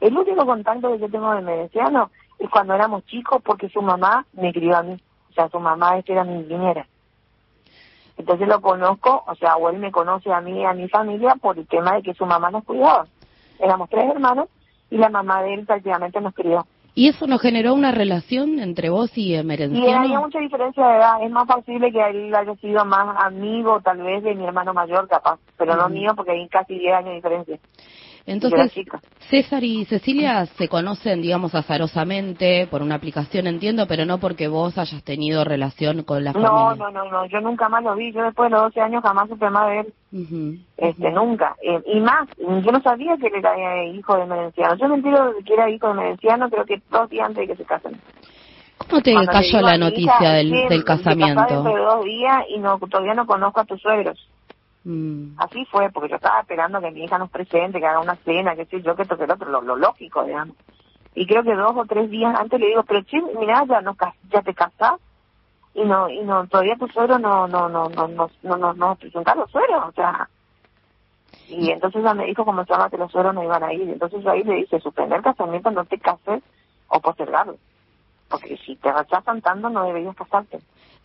El 0.00 0.16
único 0.16 0.44
contacto 0.44 0.92
que 0.92 0.98
yo 0.98 1.08
tengo 1.08 1.32
de 1.32 1.42
Medenciano 1.42 2.10
es 2.38 2.50
cuando 2.50 2.74
éramos 2.74 3.04
chicos 3.06 3.40
porque 3.44 3.68
su 3.68 3.82
mamá 3.82 4.26
me 4.32 4.52
crió 4.52 4.76
a 4.76 4.82
mí. 4.82 4.96
O 5.30 5.34
sea, 5.34 5.48
su 5.48 5.58
mamá 5.58 5.98
este 5.98 6.12
era 6.12 6.24
mi 6.24 6.42
niñera. 6.42 6.86
Entonces 8.18 8.46
lo 8.46 8.60
conozco, 8.60 9.24
o 9.26 9.34
sea, 9.36 9.56
o 9.56 9.70
él 9.70 9.78
me 9.78 9.90
conoce 9.90 10.32
a 10.32 10.40
mí 10.40 10.60
y 10.60 10.64
a 10.64 10.74
mi 10.74 10.88
familia 10.88 11.34
por 11.36 11.58
el 11.58 11.66
tema 11.66 11.94
de 11.94 12.02
que 12.02 12.14
su 12.14 12.26
mamá 12.26 12.50
nos 12.50 12.64
cuidaba. 12.64 13.06
Éramos 13.58 13.88
tres 13.88 14.10
hermanos 14.10 14.48
y 14.90 14.98
la 14.98 15.08
mamá 15.08 15.42
de 15.42 15.54
él 15.54 15.66
prácticamente 15.66 16.20
nos 16.20 16.34
crió. 16.34 16.66
¿Y 16.94 17.08
eso 17.08 17.26
no 17.26 17.38
generó 17.38 17.72
una 17.72 17.90
relación 17.90 18.58
entre 18.58 18.90
vos 18.90 19.16
y 19.16 19.30
Y 19.30 19.36
había 19.36 19.40
Emerenciano? 19.40 20.20
mucha 20.20 20.38
diferencia 20.40 20.86
de 20.86 20.96
edad. 20.96 21.22
Es 21.22 21.30
más 21.30 21.46
posible 21.46 21.90
que 21.90 22.06
él 22.06 22.34
haya 22.34 22.54
sido 22.56 22.84
más 22.84 23.16
amigo, 23.24 23.80
tal 23.80 24.02
vez, 24.02 24.22
de 24.22 24.34
mi 24.34 24.44
hermano 24.44 24.74
mayor, 24.74 25.08
capaz. 25.08 25.38
Pero 25.56 25.74
no 25.74 25.88
mío, 25.88 26.12
porque 26.14 26.32
hay 26.32 26.46
casi 26.48 26.78
10 26.78 26.94
años 26.94 27.08
de 27.08 27.14
diferencia. 27.14 27.58
Entonces. 28.26 28.72
César 29.30 29.64
y 29.64 29.84
Cecilia 29.86 30.46
se 30.46 30.68
conocen, 30.68 31.22
digamos, 31.22 31.54
azarosamente 31.54 32.66
por 32.70 32.82
una 32.82 32.94
aplicación, 32.96 33.46
entiendo, 33.46 33.86
pero 33.88 34.04
no 34.04 34.18
porque 34.18 34.46
vos 34.48 34.76
hayas 34.78 35.02
tenido 35.02 35.44
relación 35.44 36.02
con 36.04 36.22
la 36.22 36.32
No, 36.32 36.40
familia. 36.42 36.84
no, 36.84 36.90
no, 37.04 37.10
no, 37.10 37.26
yo 37.26 37.40
nunca 37.40 37.68
más 37.68 37.82
lo 37.82 37.94
vi. 37.96 38.12
Yo 38.12 38.22
después 38.22 38.50
de 38.50 38.56
los 38.56 38.62
12 38.64 38.80
años 38.80 39.02
jamás 39.02 39.28
supe 39.28 39.48
más 39.50 39.66
de 39.68 39.80
él. 39.80 39.92
Este, 40.76 41.10
nunca. 41.10 41.56
Eh, 41.62 41.80
y 41.86 42.00
más, 42.00 42.28
yo 42.38 42.70
no 42.72 42.80
sabía 42.82 43.16
que 43.16 43.26
él 43.28 43.34
era 43.36 43.56
eh, 43.56 43.88
hijo 43.94 44.16
de 44.16 44.26
Merenciano. 44.26 44.76
Yo 44.76 44.88
me 44.88 44.96
entero 44.96 45.32
que 45.44 45.54
era 45.54 45.70
hijo 45.70 45.88
de 45.88 45.94
Merenciano 45.94 46.50
creo 46.50 46.64
que 46.64 46.82
dos 46.90 47.08
días 47.08 47.26
antes 47.28 47.48
de 47.48 47.54
que 47.54 47.56
se 47.56 47.64
casen. 47.64 47.98
¿Cómo 48.88 49.00
te 49.00 49.12
Cuando 49.12 49.32
cayó 49.32 49.60
la 49.60 49.78
noticia 49.78 50.12
hija, 50.20 50.32
del, 50.34 50.50
"Che, 50.50 50.68
del 50.68 50.84
casamiento? 50.84 51.62
de 51.62 51.76
dos 51.76 52.04
días 52.04 52.44
y 52.48 52.58
no, 52.58 52.78
todavía 52.78 53.14
no 53.14 53.26
conozco 53.26 53.60
a 53.60 53.64
tus 53.64 53.80
suegros. 53.80 54.18
Mm. 54.84 55.34
Así 55.38 55.64
fue, 55.66 55.90
porque 55.90 56.08
yo 56.08 56.16
estaba 56.16 56.40
esperando 56.40 56.80
que 56.80 56.90
mi 56.90 57.04
hija 57.04 57.18
nos 57.18 57.30
presente, 57.30 57.78
que 57.78 57.86
haga 57.86 58.00
una 58.00 58.16
cena, 58.16 58.56
que 58.56 58.66
sé 58.66 58.82
yo, 58.82 58.96
que 58.96 59.02
esto, 59.02 59.16
que 59.16 59.26
lo 59.26 59.34
otro, 59.34 59.50
lo, 59.50 59.62
lo 59.62 59.76
lógico, 59.76 60.24
digamos. 60.24 60.56
Y 61.14 61.26
creo 61.26 61.42
que 61.42 61.54
dos 61.54 61.76
o 61.76 61.84
tres 61.84 62.10
días 62.10 62.34
antes 62.38 62.58
le 62.58 62.68
digo, 62.68 62.82
pero 62.84 63.02
che, 63.02 63.20
mira, 63.38 63.64
ya, 63.66 63.80
no, 63.80 63.96
ya 64.30 64.42
te 64.42 64.54
casás 64.54 64.98
y 65.74 65.84
no, 65.84 66.08
y 66.08 66.20
no, 66.22 66.46
todavía 66.48 66.76
tu 66.76 66.86
suegro 66.88 67.18
no, 67.18 67.48
no, 67.48 67.68
no, 67.68 67.88
no, 67.88 68.08
no, 68.08 68.30
no, 68.42 68.56
no, 68.56 68.74
no 68.74 68.94
presentaron 68.96 69.42
los 69.42 69.50
suegros, 69.50 69.84
o 69.88 69.92
sea. 69.92 70.28
Y 71.48 71.70
entonces 71.70 72.00
ella 72.00 72.14
me 72.14 72.26
dijo, 72.26 72.44
como 72.44 72.64
se 72.64 72.72
llama, 72.72 72.90
que 72.90 72.98
los 72.98 73.10
suegros 73.10 73.34
no 73.34 73.42
iban 73.42 73.62
a 73.62 73.72
ir. 73.72 73.88
Entonces 73.88 74.22
yo 74.22 74.30
ahí 74.30 74.42
le 74.42 74.54
dije, 74.54 74.80
suspender 74.80 75.18
el 75.18 75.24
casamiento, 75.24 75.70
no 75.70 75.84
te 75.84 75.98
cases 75.98 76.42
o 76.88 77.00
postergarlo. 77.00 77.56
Porque 78.28 78.56
si 78.58 78.76
te 78.76 78.92
rechazan 78.92 79.42
tanto, 79.42 79.68
no 79.68 79.84
deberías 79.84 80.16
casarte. 80.16 80.60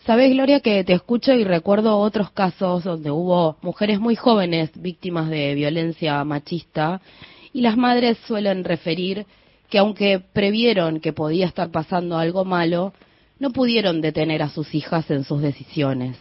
Sabes, 0.06 0.32
Gloria, 0.32 0.62
que 0.62 0.84
te 0.84 0.94
escucho 0.94 1.34
y 1.34 1.44
recuerdo 1.44 1.98
otros 1.98 2.32
casos 2.32 2.84
donde 2.84 3.12
hubo 3.12 3.58
mujeres 3.62 4.00
muy 4.00 4.16
jóvenes 4.16 4.72
víctimas 4.76 5.30
de 5.30 5.54
violencia 5.54 6.24
machista 6.24 7.02
y 7.52 7.62
las 7.62 7.76
madres 7.76 8.18
suelen 8.26 8.64
referir 8.64 9.26
que 9.70 9.80
aunque 9.80 10.20
previeron 10.20 11.02
que 11.02 11.12
podía 11.12 11.46
estar 11.46 11.72
pasando 11.72 12.18
algo 12.18 12.46
malo, 12.46 12.94
no 13.40 13.52
pudieron 13.52 14.00
detener 14.00 14.42
a 14.42 14.50
sus 14.50 14.74
hijas 14.74 15.12
en 15.12 15.26
sus 15.26 15.42
decisiones. 15.42 16.18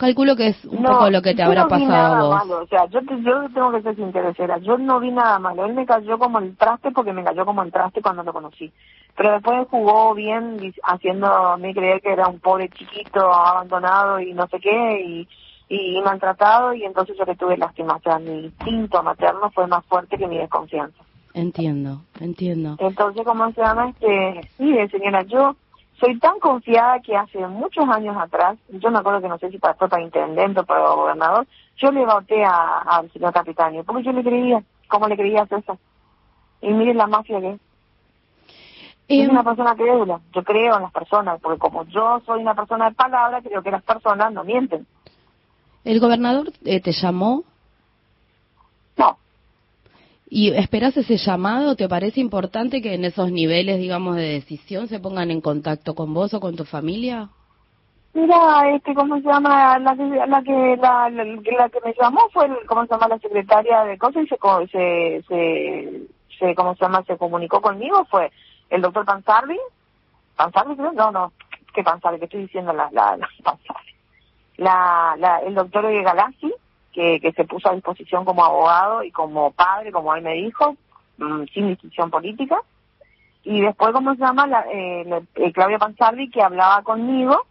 Calculo 0.00 0.34
que 0.34 0.46
es 0.48 0.64
un 0.64 0.80
No, 0.82 0.92
poco 0.92 1.10
lo 1.10 1.20
que 1.20 1.34
te 1.34 1.42
habrá 1.42 1.64
no 1.64 1.68
pasado 1.68 1.90
a 1.92 2.08
nada 2.08 2.22
vos. 2.24 2.38
malo, 2.38 2.62
o 2.62 2.66
sea, 2.68 2.86
yo, 2.86 3.00
te- 3.04 3.20
yo 3.22 3.50
tengo 3.52 3.70
que 3.70 3.82
ser 3.82 3.96
sincera, 3.96 4.56
yo 4.56 4.78
no 4.78 4.98
vi 4.98 5.10
nada 5.10 5.38
malo. 5.38 5.66
Él 5.66 5.74
me 5.74 5.84
cayó 5.84 6.18
como 6.18 6.38
el 6.38 6.56
traste 6.56 6.90
porque 6.90 7.12
me 7.12 7.22
cayó 7.22 7.44
como 7.44 7.62
el 7.62 7.70
traste 7.70 8.00
cuando 8.00 8.22
lo 8.22 8.32
conocí. 8.32 8.72
Pero 9.14 9.32
después 9.32 9.68
jugó 9.70 10.14
bien 10.14 10.58
dic- 10.58 10.80
haciéndome 10.84 11.74
creer 11.74 12.00
que 12.00 12.12
era 12.12 12.28
un 12.28 12.40
pobre 12.40 12.70
chiquito 12.70 13.20
abandonado 13.30 14.20
y 14.20 14.32
no 14.32 14.46
sé 14.48 14.58
qué 14.58 15.02
y, 15.04 15.28
y 15.68 16.00
maltratado 16.00 16.72
y 16.72 16.84
entonces 16.84 17.14
yo 17.18 17.26
le 17.26 17.36
tuve 17.36 17.58
lástima. 17.58 17.96
O 17.96 18.00
sea, 18.00 18.18
mi 18.18 18.46
instinto 18.46 19.02
materno 19.02 19.50
fue 19.50 19.66
más 19.66 19.84
fuerte 19.84 20.16
que 20.16 20.26
mi 20.26 20.38
desconfianza. 20.38 21.02
Entiendo, 21.34 22.00
entiendo. 22.18 22.76
Entonces, 22.78 23.22
¿cómo 23.26 23.52
se 23.52 23.60
llama? 23.60 23.90
Este, 23.90 24.50
mire, 24.56 24.88
señora, 24.88 25.22
yo 25.24 25.56
soy 26.00 26.18
tan 26.18 26.38
confiada 26.40 26.98
que 27.00 27.14
hace 27.14 27.46
muchos 27.46 27.86
años 27.88 28.16
atrás, 28.16 28.58
yo 28.70 28.90
me 28.90 28.98
acuerdo 28.98 29.20
que 29.20 29.28
no 29.28 29.38
sé 29.38 29.50
si 29.50 29.58
para- 29.58 29.74
fue 29.74 29.88
para 29.88 30.02
intendente 30.02 30.60
o 30.60 30.64
para 30.64 30.88
gobernador, 30.88 31.46
yo 31.76 31.92
le 31.92 32.04
voté 32.06 32.42
a- 32.42 32.78
al 32.78 33.12
señor 33.12 33.32
Capitánio, 33.32 33.84
porque 33.84 34.02
yo 34.02 34.12
le 34.12 34.24
creía, 34.24 34.62
como 34.88 35.06
le 35.06 35.16
creía 35.16 35.42
a 35.42 35.46
César. 35.46 35.76
Y 36.62 36.72
miren 36.72 36.96
la 36.96 37.06
mafia 37.06 37.40
que 37.40 37.50
es. 37.50 37.60
Es 39.08 39.24
Em, 39.24 39.30
una 39.30 39.42
persona 39.42 39.74
crédula. 39.74 40.20
Yo 40.32 40.42
creo 40.44 40.76
en 40.76 40.82
las 40.82 40.92
personas, 40.92 41.40
porque 41.40 41.58
como 41.58 41.84
yo 41.86 42.20
soy 42.24 42.42
una 42.42 42.54
persona 42.54 42.90
de 42.90 42.94
palabra, 42.94 43.42
creo 43.42 43.62
que 43.62 43.70
las 43.70 43.82
personas 43.82 44.32
no 44.32 44.44
mienten. 44.44 44.86
¿El 45.84 46.00
gobernador 46.00 46.52
eh, 46.64 46.80
te 46.80 46.92
llamó? 46.92 47.42
¿Y 50.32 50.52
esperás 50.54 50.96
ese 50.96 51.16
llamado? 51.16 51.74
¿Te 51.74 51.88
parece 51.88 52.20
importante 52.20 52.80
que 52.80 52.94
en 52.94 53.04
esos 53.04 53.32
niveles, 53.32 53.80
digamos, 53.80 54.14
de 54.14 54.34
decisión 54.34 54.86
se 54.86 55.00
pongan 55.00 55.32
en 55.32 55.40
contacto 55.40 55.96
con 55.96 56.14
vos 56.14 56.32
o 56.34 56.40
con 56.40 56.54
tu 56.54 56.64
familia? 56.64 57.30
Mira, 58.14 58.70
este, 58.72 58.94
¿cómo 58.94 59.16
se 59.16 59.22
llama? 59.22 59.76
La 59.80 59.96
que, 59.96 60.04
la 60.04 60.42
que, 61.68 61.80
me 61.84 61.94
llamó 62.00 62.28
fue, 62.32 62.46
el, 62.46 62.56
¿cómo 62.68 62.86
se 62.86 62.92
llama? 62.92 63.08
La 63.08 63.18
secretaria 63.18 63.82
de 63.82 63.98
cosas 63.98 64.22
y 64.22 64.28
se, 64.28 64.36
se, 64.70 65.22
se, 65.26 66.02
se, 66.38 66.54
¿cómo 66.54 66.76
se 66.76 66.84
llama? 66.84 67.02
Se 67.08 67.16
comunicó 67.16 67.60
conmigo, 67.60 68.04
fue 68.04 68.30
el 68.70 68.82
doctor 68.82 69.04
Pansardi. 69.04 69.58
¿Pansardi 70.36 70.76
creo? 70.76 70.92
No, 70.92 71.10
no, 71.10 71.32
¿qué 71.74 71.82
Pansardi? 71.82 72.20
¿Qué 72.20 72.26
estoy 72.26 72.42
diciendo? 72.42 72.72
La, 72.72 72.88
la, 72.92 73.16
la. 73.16 73.28
La, 74.58 75.16
la, 75.18 75.38
el 75.38 75.54
doctor 75.54 75.90
Galassi, 76.02 76.52
que, 76.92 77.20
que 77.20 77.32
se 77.32 77.44
puso 77.44 77.68
a 77.70 77.74
disposición 77.74 78.24
como 78.24 78.44
abogado 78.44 79.02
y 79.04 79.10
como 79.10 79.52
padre, 79.52 79.92
como 79.92 80.14
él 80.14 80.22
me 80.22 80.34
dijo, 80.34 80.76
mm, 81.18 81.44
sin 81.52 81.68
distinción 81.68 82.10
política. 82.10 82.60
Y 83.44 83.60
después, 83.62 83.92
¿cómo 83.92 84.14
se 84.14 84.20
llama? 84.20 84.46
La, 84.46 84.64
eh, 84.72 85.04
la- 85.06 85.22
eh, 85.36 85.52
Claudia 85.52 85.78
Pansardi, 85.78 86.28
que 86.30 86.42
hablaba 86.42 86.82
conmigo 86.82 87.46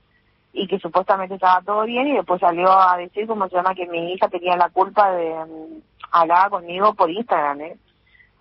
y 0.53 0.67
que 0.67 0.79
supuestamente 0.79 1.35
estaba 1.35 1.61
todo 1.61 1.83
bien 1.83 2.07
y 2.07 2.13
después 2.15 2.39
salió 2.41 2.71
a 2.71 2.97
decir 2.97 3.27
cómo 3.27 3.47
se 3.47 3.55
llama 3.55 3.75
que 3.75 3.85
mi 3.87 4.13
hija 4.13 4.27
tenía 4.29 4.55
la 4.57 4.69
culpa 4.69 5.11
de 5.11 5.29
mm, 5.45 5.81
hablaba 6.11 6.49
conmigo 6.49 6.93
por 6.95 7.09
Instagram 7.11 7.61
¿eh? 7.61 7.77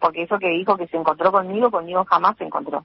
porque 0.01 0.23
eso 0.23 0.39
que 0.39 0.49
dijo 0.49 0.77
que 0.79 0.87
se 0.87 0.97
encontró 0.97 1.31
conmigo 1.31 1.71
conmigo 1.71 2.07
jamás 2.07 2.35
se 2.39 2.45
encontró 2.45 2.85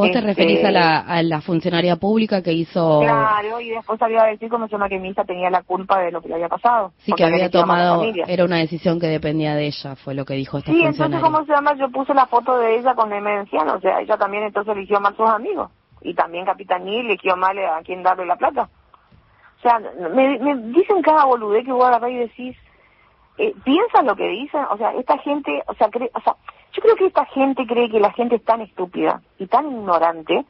¿Vos 0.00 0.10
te 0.12 0.18
Este, 0.18 0.26
referís 0.28 0.64
a 0.64 0.70
la, 0.70 0.98
a 1.00 1.22
la 1.22 1.40
funcionaria 1.40 1.96
pública 1.96 2.42
que 2.42 2.52
hizo... 2.52 3.00
claro 3.00 3.60
y 3.60 3.70
después 3.70 3.98
salió 3.98 4.20
a 4.20 4.26
decir 4.26 4.48
cómo 4.48 4.66
se 4.66 4.72
llama 4.72 4.88
que 4.88 4.98
mi 4.98 5.08
hija 5.10 5.24
tenía 5.24 5.50
la 5.50 5.62
culpa 5.62 6.00
de 6.00 6.10
lo 6.10 6.20
que 6.20 6.28
le 6.28 6.34
había 6.34 6.48
pasado 6.48 6.92
Sí, 6.98 7.12
que 7.12 7.24
había 7.24 7.50
tomado, 7.50 8.02
era 8.26 8.44
una 8.44 8.56
decisión 8.58 8.98
que 8.98 9.06
dependía 9.06 9.54
de 9.54 9.66
ella, 9.66 9.96
fue 9.96 10.14
lo 10.14 10.24
que 10.24 10.34
dijo 10.34 10.58
esta 10.58 10.70
sí 10.72 10.78
entonces 10.78 10.96
funcionaria. 10.98 11.26
cómo 11.26 11.44
se 11.46 11.52
llama 11.52 11.74
yo 11.76 11.88
puse 11.90 12.14
la 12.14 12.26
foto 12.26 12.58
de 12.58 12.78
ella 12.78 12.94
con 12.94 13.12
el 13.12 13.22
menciano 13.22 13.74
o 13.74 13.80
sea 13.80 14.00
ella 14.00 14.16
también 14.16 14.44
entonces 14.44 14.74
eligió 14.76 15.00
mal 15.00 15.16
sus 15.16 15.28
amigos 15.28 15.70
y 16.02 16.14
también 16.14 16.46
Capitanil 16.46 17.06
eligió 17.06 17.36
mal 17.36 17.58
a 17.58 17.82
quién 17.84 18.02
darle 18.02 18.24
la 18.24 18.36
plata. 18.36 18.68
O 19.58 19.60
sea, 19.62 19.78
me, 20.14 20.38
me 20.38 20.56
dicen 20.72 21.02
cada 21.02 21.26
boludez 21.26 21.62
que 21.66 21.72
vos 21.72 21.84
agarrás 21.84 22.10
y 22.10 22.16
decís, 22.16 22.56
eh, 23.36 23.54
piensan 23.64 24.06
lo 24.06 24.16
que 24.16 24.26
dicen, 24.28 24.62
o 24.70 24.78
sea, 24.78 24.94
esta 24.94 25.18
gente, 25.18 25.62
o 25.66 25.74
sea, 25.74 25.90
cree, 25.90 26.10
o 26.14 26.20
sea, 26.22 26.36
yo 26.72 26.82
creo 26.82 26.96
que 26.96 27.06
esta 27.06 27.24
gente 27.26 27.66
cree 27.66 27.90
que 27.90 28.00
la 28.00 28.12
gente 28.12 28.36
es 28.36 28.44
tan 28.44 28.60
estúpida 28.60 29.20
y 29.38 29.46
tan 29.46 29.66
ignorante, 29.66 30.44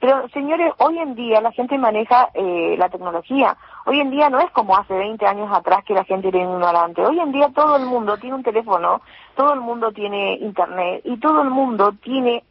pero 0.00 0.28
señores, 0.28 0.72
hoy 0.78 0.98
en 0.98 1.14
día 1.14 1.40
la 1.40 1.50
gente 1.52 1.78
maneja 1.78 2.28
eh, 2.34 2.76
la 2.78 2.90
tecnología. 2.90 3.56
Hoy 3.86 4.00
en 4.00 4.10
día 4.10 4.28
no 4.28 4.38
es 4.38 4.50
como 4.50 4.76
hace 4.76 4.92
20 4.92 5.24
años 5.26 5.50
atrás 5.50 5.82
que 5.84 5.94
la 5.94 6.04
gente 6.04 6.28
era 6.28 6.40
ignorante. 6.40 7.00
Hoy 7.00 7.18
en 7.20 7.32
día 7.32 7.48
todo 7.54 7.76
el 7.76 7.86
mundo 7.86 8.18
tiene 8.18 8.36
un 8.36 8.42
teléfono, 8.42 9.00
todo 9.34 9.54
el 9.54 9.60
mundo 9.60 9.92
tiene 9.92 10.34
internet 10.34 11.00
y 11.04 11.16
todo 11.16 11.40
el 11.40 11.48
mundo 11.48 11.92
tiene 12.02 12.44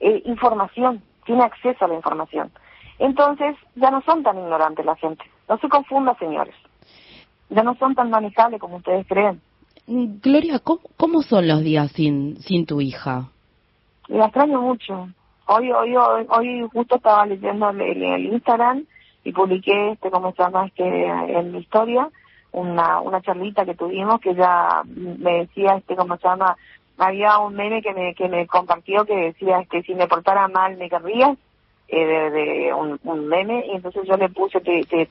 eh, 0.00 0.22
información, 0.26 1.02
tiene 1.24 1.44
acceso 1.44 1.84
a 1.84 1.88
la 1.88 1.94
información. 1.94 2.52
Entonces 2.98 3.56
ya 3.74 3.90
no 3.90 4.02
son 4.02 4.22
tan 4.22 4.38
ignorantes 4.38 4.84
la 4.84 4.96
gente. 4.96 5.24
No 5.48 5.56
se 5.58 5.68
confunda, 5.68 6.14
señores. 6.18 6.54
Ya 7.48 7.62
no 7.62 7.74
son 7.76 7.94
tan 7.94 8.10
manejables 8.10 8.60
como 8.60 8.76
ustedes 8.76 9.06
creen. 9.06 9.40
Gloria, 9.86 10.60
¿cómo, 10.60 11.22
son 11.22 11.48
los 11.48 11.62
días 11.62 11.90
sin, 11.92 12.36
sin 12.42 12.66
tu 12.66 12.80
hija? 12.80 13.28
La 14.08 14.26
extraño 14.26 14.60
mucho. 14.60 15.08
Hoy, 15.46 15.72
hoy, 15.72 15.96
hoy, 15.96 16.26
hoy 16.28 16.68
justo 16.72 16.96
estaba 16.96 17.26
leyendo 17.26 17.70
el, 17.70 17.80
el- 17.80 18.26
Instagram 18.26 18.84
y 19.24 19.32
publiqué, 19.32 19.92
este, 19.92 20.10
¿cómo 20.10 20.32
se 20.32 20.42
llama? 20.42 20.66
Este, 20.66 20.84
en 21.06 21.52
mi 21.52 21.58
historia, 21.58 22.08
una, 22.52 23.00
una 23.00 23.20
charlita 23.20 23.64
que 23.64 23.74
tuvimos 23.74 24.20
que 24.20 24.30
ella 24.30 24.82
me 24.84 25.40
decía, 25.40 25.74
este, 25.76 25.96
¿cómo 25.96 26.16
se 26.16 26.28
llama? 26.28 26.56
Había 26.98 27.38
un 27.38 27.54
meme 27.54 27.82
que 27.82 27.92
me, 27.92 28.14
que 28.14 28.28
me 28.28 28.46
compartió 28.46 29.04
que 29.04 29.14
decía, 29.16 29.60
este, 29.60 29.82
si 29.82 29.94
me 29.94 30.06
portara 30.06 30.46
mal 30.48 30.76
me 30.76 30.88
querrías, 30.88 31.36
eh, 31.88 32.30
de, 32.30 32.72
un, 32.74 33.26
meme, 33.28 33.66
y 33.66 33.72
entonces 33.72 34.02
yo 34.06 34.16
le 34.16 34.28
puse, 34.28 34.60
te, 34.60 34.82
te- 34.84 35.08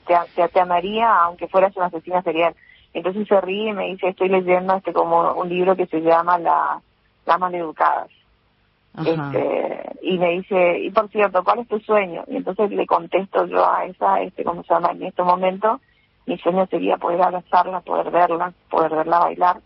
te 0.48 0.60
amaría 0.60 1.14
aunque 1.20 1.46
fueras 1.48 1.76
una 1.76 1.86
asesina 1.86 2.22
serial. 2.22 2.54
Entonces 2.94 3.26
se 3.26 3.40
ríe 3.40 3.70
y 3.70 3.72
me 3.72 3.86
dice, 3.88 4.08
estoy 4.08 4.28
leyendo 4.28 4.74
este 4.74 4.92
como 4.92 5.32
un 5.32 5.48
libro 5.48 5.74
que 5.76 5.86
se 5.86 6.00
llama 6.00 6.38
La, 6.38 6.80
Las 7.26 7.38
Maleducadas. 7.38 8.10
Este, 8.98 9.90
y 10.02 10.18
me 10.18 10.32
dice, 10.32 10.80
y 10.80 10.90
por 10.90 11.08
cierto, 11.08 11.42
¿cuál 11.42 11.60
es 11.60 11.68
tu 11.68 11.80
sueño? 11.80 12.24
Y 12.28 12.36
entonces 12.36 12.70
le 12.70 12.86
contesto 12.86 13.46
yo 13.46 13.66
a 13.66 13.86
esa, 13.86 14.20
este, 14.20 14.44
¿cómo 14.44 14.62
se 14.64 14.74
llama? 14.74 14.90
En 14.90 15.04
este 15.04 15.22
momento, 15.22 15.80
mi 16.26 16.36
sueño 16.38 16.66
sería 16.66 16.98
poder 16.98 17.22
abrazarla, 17.22 17.80
poder 17.80 18.10
verla, 18.10 18.52
poder 18.68 18.94
verla 18.94 19.20
bailar, 19.20 19.60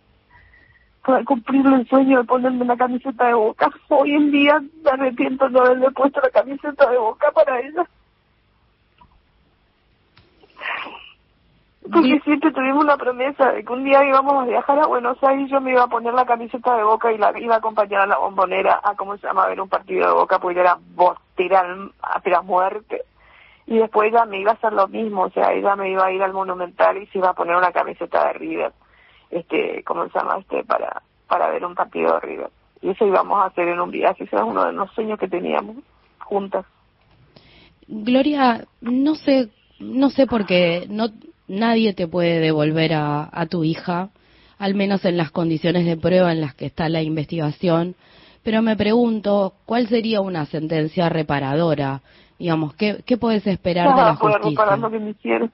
poder 1.04 1.24
cumplirle 1.24 1.76
el 1.76 1.88
sueño 1.88 2.18
de 2.18 2.24
ponerme 2.24 2.62
una 2.62 2.76
camiseta 2.76 3.26
de 3.26 3.34
boca. 3.34 3.68
Hoy 3.88 4.12
en 4.12 4.30
día 4.30 4.62
me 4.84 4.90
arrepiento 4.90 5.46
de 5.46 5.50
no 5.50 5.60
haberle 5.60 5.90
puesto 5.90 6.20
la 6.20 6.30
camiseta 6.30 6.88
de 6.88 6.98
boca 6.98 7.32
para 7.32 7.60
ella. 7.60 7.84
Porque 11.92 12.20
siempre 12.24 12.52
tuvimos 12.52 12.84
una 12.84 12.96
promesa 12.96 13.52
de 13.52 13.64
que 13.64 13.72
un 13.72 13.84
día 13.84 14.04
íbamos 14.04 14.42
a 14.42 14.46
viajar 14.46 14.78
a 14.78 14.86
Buenos 14.86 15.22
Aires 15.22 15.46
y 15.46 15.50
yo 15.50 15.60
me 15.60 15.70
iba 15.70 15.84
a 15.84 15.88
poner 15.88 16.14
la 16.14 16.24
camiseta 16.24 16.76
de 16.76 16.82
Boca 16.82 17.12
y 17.12 17.18
la 17.18 17.32
iba 17.38 17.54
a 17.54 17.58
acompañar 17.58 18.02
a 18.02 18.06
la 18.06 18.18
bombonera 18.18 18.80
a, 18.82 18.94
¿cómo 18.96 19.16
se 19.16 19.26
llama?, 19.26 19.44
a 19.44 19.48
ver 19.48 19.60
un 19.60 19.68
partido 19.68 20.06
de 20.06 20.14
Boca, 20.14 20.38
porque 20.38 20.60
era 20.60 20.78
bostera 20.94 21.64
a 22.02 22.20
pero 22.20 22.38
a 22.38 22.42
muerte. 22.42 23.02
Y 23.66 23.78
después 23.78 24.10
ella 24.10 24.24
me 24.24 24.40
iba 24.40 24.52
a 24.52 24.54
hacer 24.54 24.72
lo 24.72 24.88
mismo, 24.88 25.22
o 25.22 25.30
sea, 25.30 25.52
ella 25.52 25.76
me 25.76 25.90
iba 25.90 26.06
a 26.06 26.12
ir 26.12 26.22
al 26.22 26.32
Monumental 26.32 26.96
y 26.98 27.06
se 27.06 27.18
iba 27.18 27.30
a 27.30 27.34
poner 27.34 27.56
una 27.56 27.72
camiseta 27.72 28.26
de 28.28 28.32
River, 28.34 28.72
este, 29.30 29.82
¿cómo 29.84 30.08
se 30.08 30.18
llama?, 30.18 30.38
este, 30.38 30.64
para, 30.64 31.02
para 31.28 31.50
ver 31.50 31.64
un 31.64 31.74
partido 31.74 32.14
de 32.14 32.20
River. 32.20 32.50
Y 32.82 32.90
eso 32.90 33.06
íbamos 33.06 33.38
a 33.40 33.46
hacer 33.46 33.68
en 33.68 33.80
un 33.80 33.90
viaje, 33.90 34.24
ese 34.24 34.36
era 34.36 34.44
uno 34.44 34.64
de 34.64 34.72
los 34.72 34.90
sueños 34.92 35.18
que 35.18 35.28
teníamos 35.28 35.76
juntas. 36.20 36.64
Gloria, 37.88 38.66
no 38.80 39.14
sé, 39.14 39.50
no 39.78 40.10
sé 40.10 40.26
por 40.26 40.46
qué 40.46 40.86
no 40.88 41.08
nadie 41.48 41.94
te 41.94 42.08
puede 42.08 42.40
devolver 42.40 42.94
a, 42.94 43.28
a 43.32 43.46
tu 43.46 43.64
hija, 43.64 44.10
al 44.58 44.74
menos 44.74 45.04
en 45.04 45.16
las 45.16 45.30
condiciones 45.30 45.84
de 45.84 45.96
prueba 45.96 46.32
en 46.32 46.40
las 46.40 46.54
que 46.54 46.66
está 46.66 46.88
la 46.88 47.02
investigación. 47.02 47.94
Pero 48.42 48.62
me 48.62 48.76
pregunto, 48.76 49.54
¿cuál 49.64 49.88
sería 49.88 50.20
una 50.20 50.46
sentencia 50.46 51.08
reparadora? 51.08 52.00
Digamos, 52.38 52.74
¿qué, 52.74 53.02
qué 53.04 53.16
puedes 53.16 53.46
esperar 53.46 53.88
de 53.88 53.94
Nada 53.94 54.10
la 54.10 54.16
justicia? 54.16 54.50
reparar 54.50 54.78
lo 54.78 54.90
que 54.90 54.98
me 54.98 55.10
hicieron. 55.10 55.50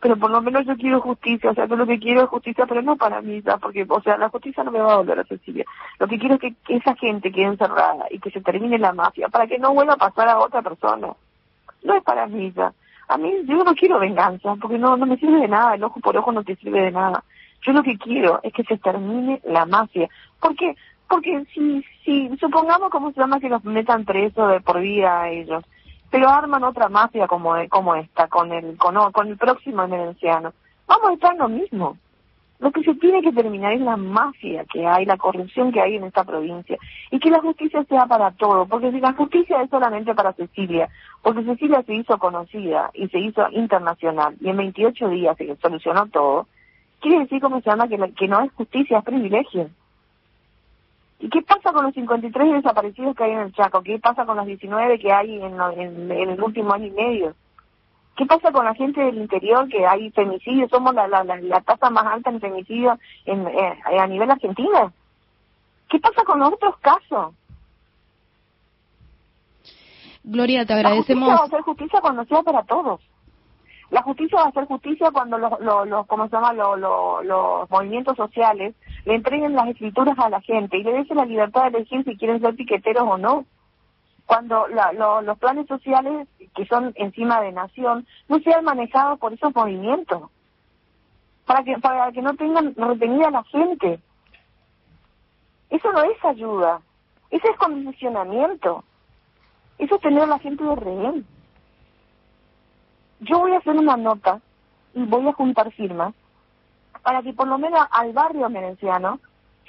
Pero 0.00 0.16
por 0.16 0.30
lo 0.30 0.40
menos 0.40 0.64
yo 0.64 0.76
quiero 0.76 1.00
justicia, 1.00 1.50
o 1.50 1.54
sea, 1.54 1.66
yo 1.66 1.74
lo 1.74 1.86
que 1.86 1.98
quiero 1.98 2.22
es 2.22 2.28
justicia, 2.28 2.66
pero 2.66 2.82
no 2.82 2.96
para 2.96 3.20
mí, 3.20 3.42
ya, 3.42 3.56
porque, 3.56 3.84
o 3.88 4.00
sea, 4.00 4.16
la 4.16 4.28
justicia 4.28 4.62
no 4.62 4.70
me 4.70 4.78
va 4.78 4.92
a 4.92 4.96
volver 4.98 5.18
a 5.18 5.24
Cecilia. 5.24 5.64
Lo 5.98 6.06
que 6.06 6.18
quiero 6.18 6.36
es 6.36 6.40
que, 6.40 6.54
que 6.64 6.76
esa 6.76 6.94
gente 6.94 7.32
quede 7.32 7.46
encerrada 7.46 8.06
y 8.10 8.20
que 8.20 8.30
se 8.30 8.40
termine 8.40 8.78
la 8.78 8.92
mafia, 8.92 9.28
para 9.28 9.48
que 9.48 9.58
no 9.58 9.74
vuelva 9.74 9.94
a 9.94 9.96
pasar 9.96 10.28
a 10.28 10.38
otra 10.38 10.62
persona. 10.62 11.08
No 11.82 11.94
es 11.94 12.04
para 12.04 12.26
mí 12.28 12.52
ya. 12.54 12.72
A 13.08 13.16
mí, 13.16 13.32
yo 13.46 13.64
no 13.64 13.74
quiero 13.74 13.98
venganza, 13.98 14.54
porque 14.60 14.78
no, 14.78 14.96
no 14.96 15.06
me 15.06 15.16
sirve 15.16 15.40
de 15.40 15.48
nada, 15.48 15.74
el 15.74 15.84
ojo 15.84 16.00
por 16.00 16.16
ojo 16.16 16.30
no 16.30 16.44
te 16.44 16.56
sirve 16.56 16.82
de 16.82 16.90
nada. 16.92 17.24
Yo 17.62 17.72
lo 17.72 17.82
que 17.82 17.98
quiero 17.98 18.40
es 18.42 18.52
que 18.52 18.64
se 18.64 18.78
termine 18.78 19.40
la 19.44 19.66
mafia. 19.66 20.08
¿Por 20.40 20.54
qué? 20.54 20.76
Porque 21.08 21.44
si, 21.54 21.82
si, 22.04 22.36
supongamos, 22.38 22.90
¿cómo 22.90 23.10
se 23.12 23.20
llama? 23.20 23.40
Que 23.40 23.48
los 23.48 23.64
metan 23.64 24.04
presos 24.04 24.50
de 24.50 24.60
por 24.60 24.80
vida 24.80 25.22
a 25.22 25.30
ellos 25.30 25.64
pero 26.10 26.28
arman 26.28 26.64
otra 26.64 26.88
mafia 26.88 27.26
como 27.26 27.54
como 27.68 27.94
esta 27.94 28.28
con 28.28 28.52
el 28.52 28.76
con, 28.76 28.94
con 29.12 29.28
el 29.28 29.36
próximo 29.36 29.82
emerenciano 29.82 30.52
vamos 30.86 31.10
a 31.10 31.12
estar 31.12 31.32
en 31.32 31.38
lo 31.38 31.48
mismo 31.48 31.96
lo 32.60 32.72
que 32.72 32.82
se 32.82 32.94
tiene 32.96 33.22
que 33.22 33.32
terminar 33.32 33.72
es 33.72 33.80
la 33.80 33.96
mafia 33.96 34.64
que 34.64 34.86
hay 34.86 35.04
la 35.04 35.16
corrupción 35.16 35.70
que 35.72 35.80
hay 35.80 35.94
en 35.96 36.04
esta 36.04 36.24
provincia 36.24 36.76
y 37.10 37.18
que 37.20 37.30
la 37.30 37.40
justicia 37.40 37.84
sea 37.84 38.06
para 38.06 38.32
todo 38.32 38.66
porque 38.66 38.90
si 38.90 39.00
la 39.00 39.12
justicia 39.12 39.62
es 39.62 39.70
solamente 39.70 40.14
para 40.14 40.32
Cecilia 40.32 40.88
porque 41.22 41.44
Cecilia 41.44 41.82
se 41.84 41.94
hizo 41.94 42.18
conocida 42.18 42.90
y 42.94 43.08
se 43.08 43.18
hizo 43.20 43.48
internacional 43.52 44.34
y 44.40 44.48
en 44.48 44.56
28 44.56 45.08
días 45.08 45.36
se 45.36 45.54
solucionó 45.56 46.06
todo 46.08 46.46
quiere 47.00 47.20
decir 47.20 47.40
cómo 47.40 47.60
se 47.60 47.70
llama 47.70 47.86
que, 47.88 47.98
la- 47.98 48.08
que 48.08 48.26
no 48.28 48.40
es 48.40 48.52
justicia 48.52 48.98
es 48.98 49.04
privilegio 49.04 49.70
¿Y 51.20 51.28
qué 51.30 51.42
pasa 51.42 51.72
con 51.72 51.84
los 51.84 51.94
53 51.94 52.52
desaparecidos 52.52 53.16
que 53.16 53.24
hay 53.24 53.32
en 53.32 53.40
el 53.40 53.52
Chaco? 53.52 53.82
¿Qué 53.82 53.98
pasa 53.98 54.24
con 54.24 54.36
los 54.36 54.46
19 54.46 55.00
que 55.00 55.12
hay 55.12 55.34
en, 55.42 55.60
en- 55.76 56.12
en 56.12 56.30
el 56.30 56.40
último 56.40 56.72
año 56.72 56.86
y 56.86 56.90
medio? 56.92 57.34
¿Qué 58.18 58.26
pasa 58.26 58.50
con 58.50 58.64
la 58.64 58.74
gente 58.74 59.00
del 59.00 59.16
interior 59.16 59.68
que 59.68 59.86
hay 59.86 60.10
femicidios? 60.10 60.68
Somos 60.70 60.92
la, 60.92 61.06
la, 61.06 61.22
la, 61.22 61.36
la 61.36 61.60
tasa 61.60 61.88
más 61.88 62.04
alta 62.04 62.30
en 62.30 62.40
femicidios 62.40 62.98
en, 63.24 63.46
eh, 63.46 63.78
a 63.86 64.06
nivel 64.08 64.28
argentino. 64.28 64.92
¿Qué 65.88 66.00
pasa 66.00 66.24
con 66.24 66.40
los 66.40 66.52
otros 66.52 66.76
casos? 66.78 67.32
Gloria, 70.24 70.66
te 70.66 70.72
La 70.74 70.80
agradecemos. 70.80 71.28
justicia 71.28 71.40
va 71.40 71.44
a 71.46 71.48
ser 71.48 71.60
justicia 71.62 72.00
cuando 72.00 72.24
sea 72.24 72.42
para 72.42 72.62
todos. 72.64 73.00
La 73.90 74.02
justicia 74.02 74.38
va 74.42 74.48
a 74.48 74.52
ser 74.52 74.66
justicia 74.66 75.10
cuando 75.12 75.38
los, 75.38 75.60
los, 75.60 75.86
los 75.88 76.06
¿cómo 76.08 76.26
se 76.28 76.32
llama? 76.34 76.52
Los, 76.52 76.76
los, 76.80 77.24
los 77.24 77.70
movimientos 77.70 78.16
sociales 78.16 78.74
le 79.04 79.14
entreguen 79.14 79.54
las 79.54 79.68
escrituras 79.68 80.18
a 80.18 80.28
la 80.28 80.40
gente 80.40 80.76
y 80.76 80.82
le 80.82 80.90
den 80.92 81.06
la 81.14 81.24
libertad 81.24 81.70
de 81.70 81.78
elegir 81.78 82.02
si 82.04 82.16
quieren 82.16 82.40
ser 82.40 82.56
piqueteros 82.56 83.04
o 83.06 83.16
no. 83.16 83.44
Cuando 84.28 84.68
la, 84.68 84.92
lo- 84.92 85.22
los 85.22 85.38
planes 85.38 85.66
sociales 85.66 86.28
que 86.54 86.66
son 86.66 86.92
encima 86.96 87.40
de 87.40 87.50
nación 87.50 88.06
no 88.28 88.38
sean 88.40 88.62
manejados 88.62 89.18
por 89.18 89.32
esos 89.32 89.54
movimientos. 89.54 90.30
Para 91.46 91.64
que, 91.64 91.78
para 91.78 92.12
que 92.12 92.20
no 92.20 92.34
tengan 92.34 92.74
retenida 92.74 93.30
la 93.30 93.42
gente. 93.44 93.98
Eso 95.70 95.90
no 95.92 96.02
es 96.02 96.22
ayuda. 96.26 96.82
Eso 97.30 97.48
es 97.50 97.56
condicionamiento. 97.56 98.84
Eso 99.78 99.94
es 99.94 100.00
tener 100.02 100.24
a 100.24 100.26
la 100.26 100.38
gente 100.40 100.62
de 100.62 100.76
rehén. 100.76 101.26
Yo 103.20 103.38
voy 103.38 103.52
a 103.52 103.58
hacer 103.58 103.76
una 103.76 103.96
nota 103.96 104.40
y 104.92 105.04
voy 105.06 105.26
a 105.26 105.32
juntar 105.32 105.72
firmas 105.72 106.12
para 107.02 107.22
que 107.22 107.32
por 107.32 107.48
lo 107.48 107.56
menos 107.56 107.80
al 107.92 108.12
barrio 108.12 108.50
merenciano 108.50 109.20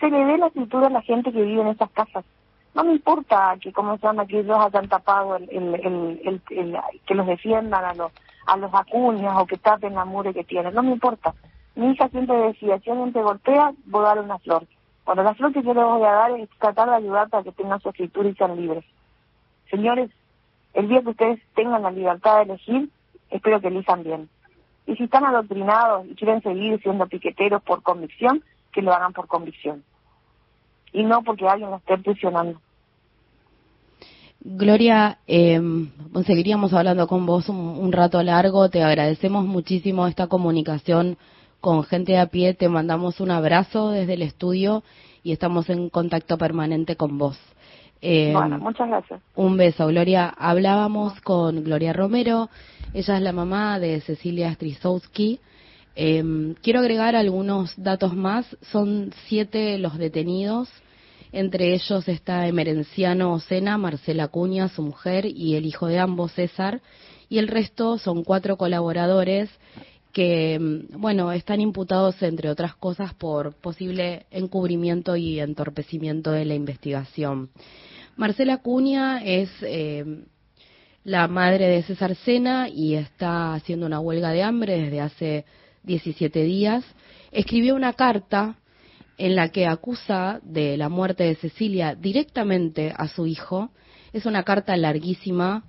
se 0.02 0.10
le 0.10 0.26
dé 0.26 0.38
la 0.38 0.48
escritura 0.48 0.88
a 0.88 0.90
la 0.90 1.02
gente 1.02 1.32
que 1.32 1.44
vive 1.44 1.62
en 1.62 1.68
esas 1.70 1.90
casas. 1.92 2.26
No 2.76 2.84
me 2.84 2.94
importa 2.94 3.58
que, 3.60 3.74
¿cómo 3.74 3.98
se 3.98 4.08
llama?, 4.08 4.26
que 4.26 4.40
ellos 4.40 4.58
hayan 4.60 4.88
tapado, 4.88 5.36
el, 5.38 5.50
el, 5.50 6.42
el, 6.50 6.80
que 7.06 7.16
los 7.16 7.26
defiendan 7.26 7.84
a 7.84 7.94
los, 7.94 8.12
a 8.46 8.58
los 8.58 8.74
acuñas 8.74 9.36
o 9.38 9.46
que 9.46 9.58
tapen 9.58 9.96
la 9.96 10.06
mure 10.06 10.34
que 10.34 10.44
tienen. 10.44 10.74
No 10.74 10.84
me 10.84 10.92
importa. 10.92 11.34
Mi 11.76 11.92
hija 11.92 12.10
siempre 12.10 12.36
decía, 12.36 12.80
si 12.80 12.90
alguien 12.90 13.14
te 13.14 13.22
golpea, 13.22 13.74
voy 13.86 14.06
a 14.06 14.10
dar 14.10 14.20
una 14.20 14.38
flor. 14.40 14.66
Bueno, 15.06 15.24
la 15.24 15.34
flor 15.34 15.54
que 15.54 15.64
yo 15.64 15.74
le 15.74 15.84
voy 15.84 16.04
a 16.04 16.12
dar 16.12 16.32
es 16.32 16.50
tratar 16.60 16.90
de 16.90 16.96
ayudarte 16.96 17.38
a 17.38 17.44
que 17.44 17.52
tengan 17.52 17.80
su 17.80 17.90
escritura 17.90 18.30
y 18.30 18.36
sean 18.36 18.56
libres. 18.56 18.86
Señores, 19.70 20.12
el 20.74 20.88
día 20.88 21.02
que 21.02 21.10
ustedes 21.10 21.40
tengan 21.56 21.82
la 21.82 21.92
libertad 21.92 22.38
de 22.38 22.44
elegir, 22.44 22.90
espero 23.30 23.60
que 23.60 23.70
elijan 23.70 24.04
bien. 24.04 24.30
Y 24.86 24.96
si 24.96 25.06
están 25.06 25.26
adoctrinados 25.26 26.06
y 26.08 26.16
quieren 26.16 26.42
seguir 26.42 26.80
siendo 26.82 27.08
piqueteros 27.08 27.62
por 27.64 27.82
convicción, 27.82 28.44
que 28.72 28.82
lo 28.82 28.94
hagan 28.94 29.14
por 29.14 29.28
convicción. 29.28 29.84
Y 30.94 31.04
no 31.04 31.22
porque 31.24 31.48
alguien 31.48 31.72
los 31.72 31.80
esté 31.82 31.98
presionando. 31.98 32.60
Gloria, 34.42 35.18
eh, 35.28 35.60
seguiríamos 36.26 36.74
hablando 36.74 37.08
con 37.08 37.26
vos 37.26 37.50
un, 37.50 37.58
un 37.58 37.92
rato 37.92 38.24
largo. 38.24 38.70
Te 38.70 38.84
agradecemos 38.84 39.46
muchísimo 39.46 40.08
esta 40.08 40.28
comunicación 40.28 41.18
con 41.62 41.84
gente 41.84 42.18
a 42.18 42.28
pie. 42.28 42.54
Te 42.54 42.70
mandamos 42.70 43.20
un 43.20 43.32
abrazo 43.32 43.92
desde 43.92 44.14
el 44.14 44.22
estudio 44.22 44.84
y 45.24 45.32
estamos 45.32 45.70
en 45.70 45.90
contacto 45.90 46.38
permanente 46.38 46.96
con 46.96 47.18
vos. 47.18 47.38
Eh, 48.02 48.32
bueno, 48.34 48.58
muchas 48.60 48.88
gracias. 48.88 49.22
Un 49.36 49.58
beso, 49.58 49.88
Gloria. 49.88 50.34
Hablábamos 50.38 51.20
con 51.22 51.64
Gloria 51.64 51.94
Romero. 51.94 52.50
Ella 52.94 53.18
es 53.18 53.22
la 53.22 53.34
mamá 53.34 53.80
de 53.80 54.00
Cecilia 54.02 54.54
Strisowski. 54.54 55.40
Eh, 56.02 56.56
quiero 56.62 56.80
agregar 56.80 57.18
algunos 57.18 57.74
datos 57.76 58.16
más. 58.16 58.46
Son 58.72 59.12
siete 59.28 59.78
los 59.78 59.98
detenidos. 59.98 60.70
Entre 61.34 61.74
ellos 61.74 62.08
está 62.08 62.48
Emerenciano 62.48 63.34
Ocena, 63.34 63.78
Marcela 63.78 64.30
Cuña, 64.30 64.70
su 64.70 64.82
mujer, 64.82 65.26
y 65.26 65.56
el 65.56 65.66
hijo 65.66 65.88
de 65.88 66.00
ambos, 66.00 66.32
César. 66.32 66.82
Y 67.28 67.38
el 67.38 67.50
resto 67.50 67.98
son 67.98 68.24
cuatro 68.24 68.56
colaboradores 68.56 69.50
que, 70.14 70.58
mm, 70.58 71.02
bueno, 71.02 71.34
están 71.34 71.60
imputados, 71.60 72.24
entre 72.24 72.50
otras 72.50 72.76
cosas, 72.76 73.14
por 73.14 73.54
posible 73.56 74.26
encubrimiento 74.32 75.18
y 75.18 75.42
entorpecimiento 75.42 76.32
de 76.32 76.46
la 76.46 76.56
investigación. 76.56 77.50
Marcela 78.16 78.60
Cuña 78.60 79.22
es 79.22 79.50
eh, 79.64 80.24
la 81.04 81.28
madre 81.28 81.68
de 81.68 81.84
César 81.84 82.16
Sena 82.16 82.70
y 82.70 82.96
está 82.96 83.54
haciendo 83.54 83.86
una 83.86 84.00
huelga 84.00 84.32
de 84.32 84.44
hambre 84.44 84.80
desde 84.80 85.02
hace 85.02 85.46
17 85.90 86.44
días. 86.44 86.86
Escribió 87.32 87.76
una 87.76 87.94
carta 87.94 88.56
en 89.18 89.36
la 89.36 89.50
que 89.50 89.66
acusa 89.66 90.40
de 90.44 90.78
la 90.78 90.88
muerte 90.88 91.24
de 91.24 91.36
Cecilia 91.36 91.96
directamente 91.96 92.94
a 92.96 93.08
su 93.08 93.26
hijo. 93.26 93.72
Es 94.14 94.26
una 94.26 94.44
carta 94.44 94.78
larguísima. 94.78 95.66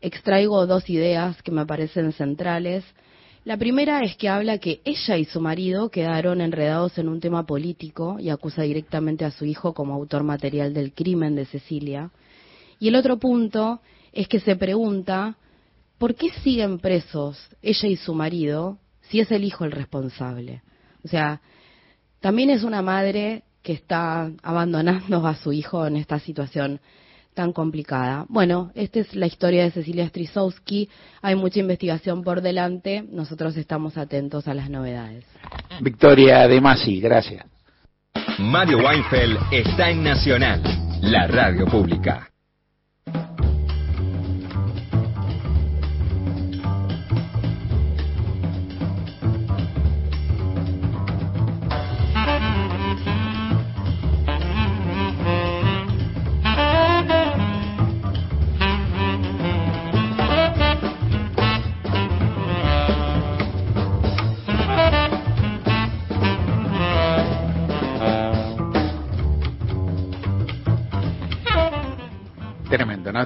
Extraigo 0.00 0.66
dos 0.66 0.88
ideas 0.88 1.42
que 1.42 1.50
me 1.50 1.66
parecen 1.66 2.12
centrales. 2.12 2.84
La 3.44 3.56
primera 3.56 4.00
es 4.02 4.16
que 4.16 4.28
habla 4.28 4.58
que 4.58 4.80
ella 4.84 5.18
y 5.18 5.24
su 5.24 5.40
marido 5.40 5.90
quedaron 5.90 6.40
enredados 6.40 6.96
en 6.96 7.08
un 7.08 7.20
tema 7.20 7.44
político 7.44 8.16
y 8.20 8.30
acusa 8.30 8.62
directamente 8.62 9.24
a 9.24 9.32
su 9.32 9.44
hijo 9.44 9.74
como 9.74 9.92
autor 9.92 10.22
material 10.22 10.72
del 10.72 10.94
crimen 10.94 11.34
de 11.34 11.46
Cecilia. 11.46 12.10
Y 12.78 12.88
el 12.88 12.94
otro 12.94 13.18
punto 13.18 13.80
es 14.12 14.28
que 14.28 14.38
se 14.38 14.56
pregunta 14.56 15.36
por 15.98 16.14
qué 16.14 16.30
siguen 16.42 16.78
presos 16.78 17.36
ella 17.60 17.88
y 17.88 17.96
su 17.96 18.14
marido 18.14 18.78
si 19.08 19.20
es 19.20 19.30
el 19.30 19.44
hijo 19.44 19.64
el 19.64 19.72
responsable. 19.72 20.62
O 21.04 21.08
sea, 21.08 21.40
también 22.20 22.50
es 22.50 22.62
una 22.62 22.82
madre 22.82 23.42
que 23.62 23.72
está 23.72 24.30
abandonando 24.42 25.26
a 25.26 25.34
su 25.34 25.52
hijo 25.52 25.86
en 25.86 25.96
esta 25.96 26.18
situación 26.18 26.80
tan 27.34 27.52
complicada. 27.52 28.26
Bueno, 28.28 28.70
esta 28.74 29.00
es 29.00 29.14
la 29.14 29.26
historia 29.26 29.64
de 29.64 29.72
Cecilia 29.72 30.08
Strisowski. 30.08 30.88
Hay 31.20 31.34
mucha 31.34 31.60
investigación 31.60 32.22
por 32.22 32.40
delante. 32.40 33.04
Nosotros 33.10 33.56
estamos 33.56 33.98
atentos 33.98 34.46
a 34.46 34.54
las 34.54 34.70
novedades. 34.70 35.24
Victoria 35.80 36.46
De 36.46 36.60
Masi, 36.60 37.00
gracias. 37.00 37.44
Mario 38.38 38.78
Weinfeld 38.78 39.38
está 39.52 39.90
en 39.90 40.02
Nacional, 40.02 40.62
la 41.02 41.26
radio 41.26 41.66
pública. 41.66 42.33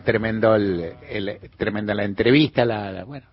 Tremendo 0.01 0.55
el, 0.55 0.93
el- 1.09 1.39
tremenda 1.57 1.95
la 1.95 2.05
entrevista, 2.05 2.65
la, 2.65 3.05
bueno, 3.05 3.27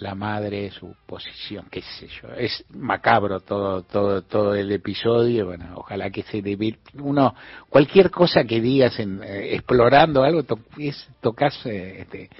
la 0.00 0.14
madre, 0.14 0.70
su 0.70 0.94
posición, 1.06 1.66
qué 1.70 1.82
sé 1.82 2.06
yo, 2.06 2.28
es 2.36 2.64
macabro 2.70 3.40
todo, 3.40 3.82
todo, 3.82 4.22
todo 4.22 4.54
el 4.54 4.70
episodio, 4.70 5.46
bueno, 5.46 5.72
ojalá 5.76 6.10
que 6.10 6.22
se 6.22 6.40
debe, 6.40 6.78
uno, 6.94 7.34
cualquier 7.68 8.10
cosa 8.10 8.44
que 8.44 8.60
digas 8.60 8.98
en, 9.00 9.20
eh, 9.24 9.54
explorando 9.54 10.22
algo, 10.22 10.44
to- 10.44 10.60
es, 10.78 11.08
tocas, 11.20 11.66
eh, 11.66 12.02
este, 12.02 12.30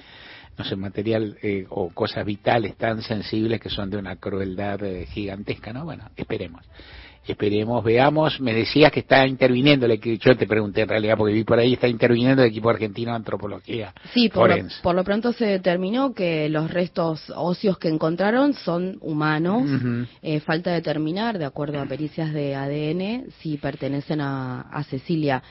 no 0.57 0.63
sé, 0.65 0.75
material 0.75 1.37
eh, 1.41 1.65
o 1.69 1.89
cosas 1.89 2.25
vitales 2.25 2.75
tan 2.77 3.01
sensibles 3.01 3.59
que 3.59 3.69
son 3.69 3.89
de 3.89 3.97
una 3.97 4.15
crueldad 4.17 4.83
eh, 4.83 5.05
gigantesca, 5.05 5.71
¿no? 5.73 5.85
Bueno, 5.85 6.09
esperemos. 6.15 6.65
Esperemos, 7.27 7.83
veamos. 7.83 8.39
Me 8.41 8.53
decías 8.53 8.91
que 8.91 9.01
está 9.01 9.27
interviniendo, 9.27 9.85
el 9.85 9.91
equi- 10.01 10.17
yo 10.19 10.35
te 10.35 10.47
pregunté 10.47 10.81
en 10.81 10.89
realidad 10.89 11.15
porque 11.15 11.33
vi 11.33 11.43
por 11.43 11.59
ahí, 11.59 11.73
está 11.73 11.87
interviniendo 11.87 12.41
el 12.41 12.49
equipo 12.49 12.69
argentino 12.71 13.11
de 13.11 13.17
antropología 13.17 13.93
Sí, 14.13 14.29
por 14.29 14.47
lo, 14.49 14.55
forense. 14.55 14.75
por 14.81 14.95
lo 14.95 15.03
pronto 15.03 15.31
se 15.33 15.45
determinó 15.45 16.13
que 16.13 16.49
los 16.49 16.71
restos 16.71 17.31
óseos 17.35 17.77
que 17.77 17.87
encontraron 17.89 18.53
son 18.53 18.97
humanos. 19.01 19.69
Eh, 20.23 20.39
falta 20.39 20.71
determinar, 20.71 21.37
de 21.37 21.45
acuerdo 21.45 21.79
a 21.79 21.85
pericias 21.85 22.33
de 22.33 22.55
ADN, 22.55 23.25
si 23.41 23.57
pertenecen 23.57 24.21
a, 24.21 24.61
a 24.61 24.83
Cecilia. 24.85 25.43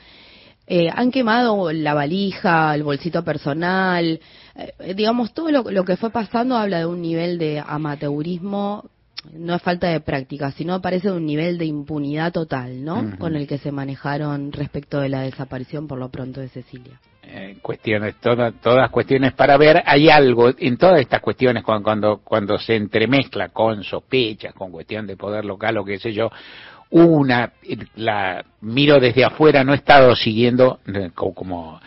Eh, 0.67 0.89
han 0.93 1.11
quemado 1.11 1.71
la 1.71 1.93
valija, 1.93 2.75
el 2.75 2.83
bolsito 2.83 3.23
personal, 3.23 4.19
eh, 4.55 4.93
digamos, 4.95 5.33
todo 5.33 5.49
lo, 5.49 5.63
lo 5.71 5.83
que 5.85 5.97
fue 5.97 6.11
pasando 6.11 6.55
habla 6.57 6.79
de 6.79 6.85
un 6.85 7.01
nivel 7.01 7.37
de 7.39 7.63
amateurismo, 7.65 8.89
no 9.33 9.55
es 9.55 9.61
falta 9.61 9.87
de 9.87 9.99
práctica, 9.99 10.51
sino 10.51 10.81
parece 10.81 11.11
un 11.11 11.25
nivel 11.25 11.57
de 11.57 11.65
impunidad 11.65 12.31
total, 12.31 12.83
¿no? 12.83 13.17
Con 13.17 13.35
el 13.35 13.47
que 13.47 13.57
se 13.57 13.71
manejaron 13.71 14.51
respecto 14.51 14.99
de 15.01 15.09
la 15.09 15.21
desaparición 15.21 15.87
por 15.87 15.97
lo 15.99 16.09
pronto 16.09 16.39
de 16.41 16.47
Cecilia. 16.49 16.99
eh, 17.23 17.57
cuestiones, 17.61 18.15
todas, 18.21 18.53
todas 18.61 18.89
cuestiones 18.89 19.33
para 19.33 19.55
ver, 19.57 19.83
hay 19.85 20.09
algo 20.09 20.51
en 20.57 20.77
todas 20.77 20.99
estas 20.99 21.21
cuestiones 21.21 21.63
cuando, 21.63 21.83
cuando, 21.83 22.17
cuando 22.23 22.57
se 22.57 22.75
entremezcla 22.75 23.49
con 23.49 23.83
sospechas, 23.83 24.53
con 24.55 24.71
cuestión 24.71 25.05
de 25.05 25.15
poder 25.15 25.45
local 25.45 25.77
o 25.77 25.85
qué 25.85 25.99
sé 25.99 26.11
yo, 26.11 26.31
una, 26.91 27.51
la 27.97 28.43
miro 28.61 28.99
desde 28.99 29.23
afuera, 29.23 29.63
no 29.63 29.73
he 29.73 29.75
estado 29.75 30.15
siguiendo 30.15 30.79
eh, 30.87 31.11
co- 31.13 31.33
como 31.35 31.79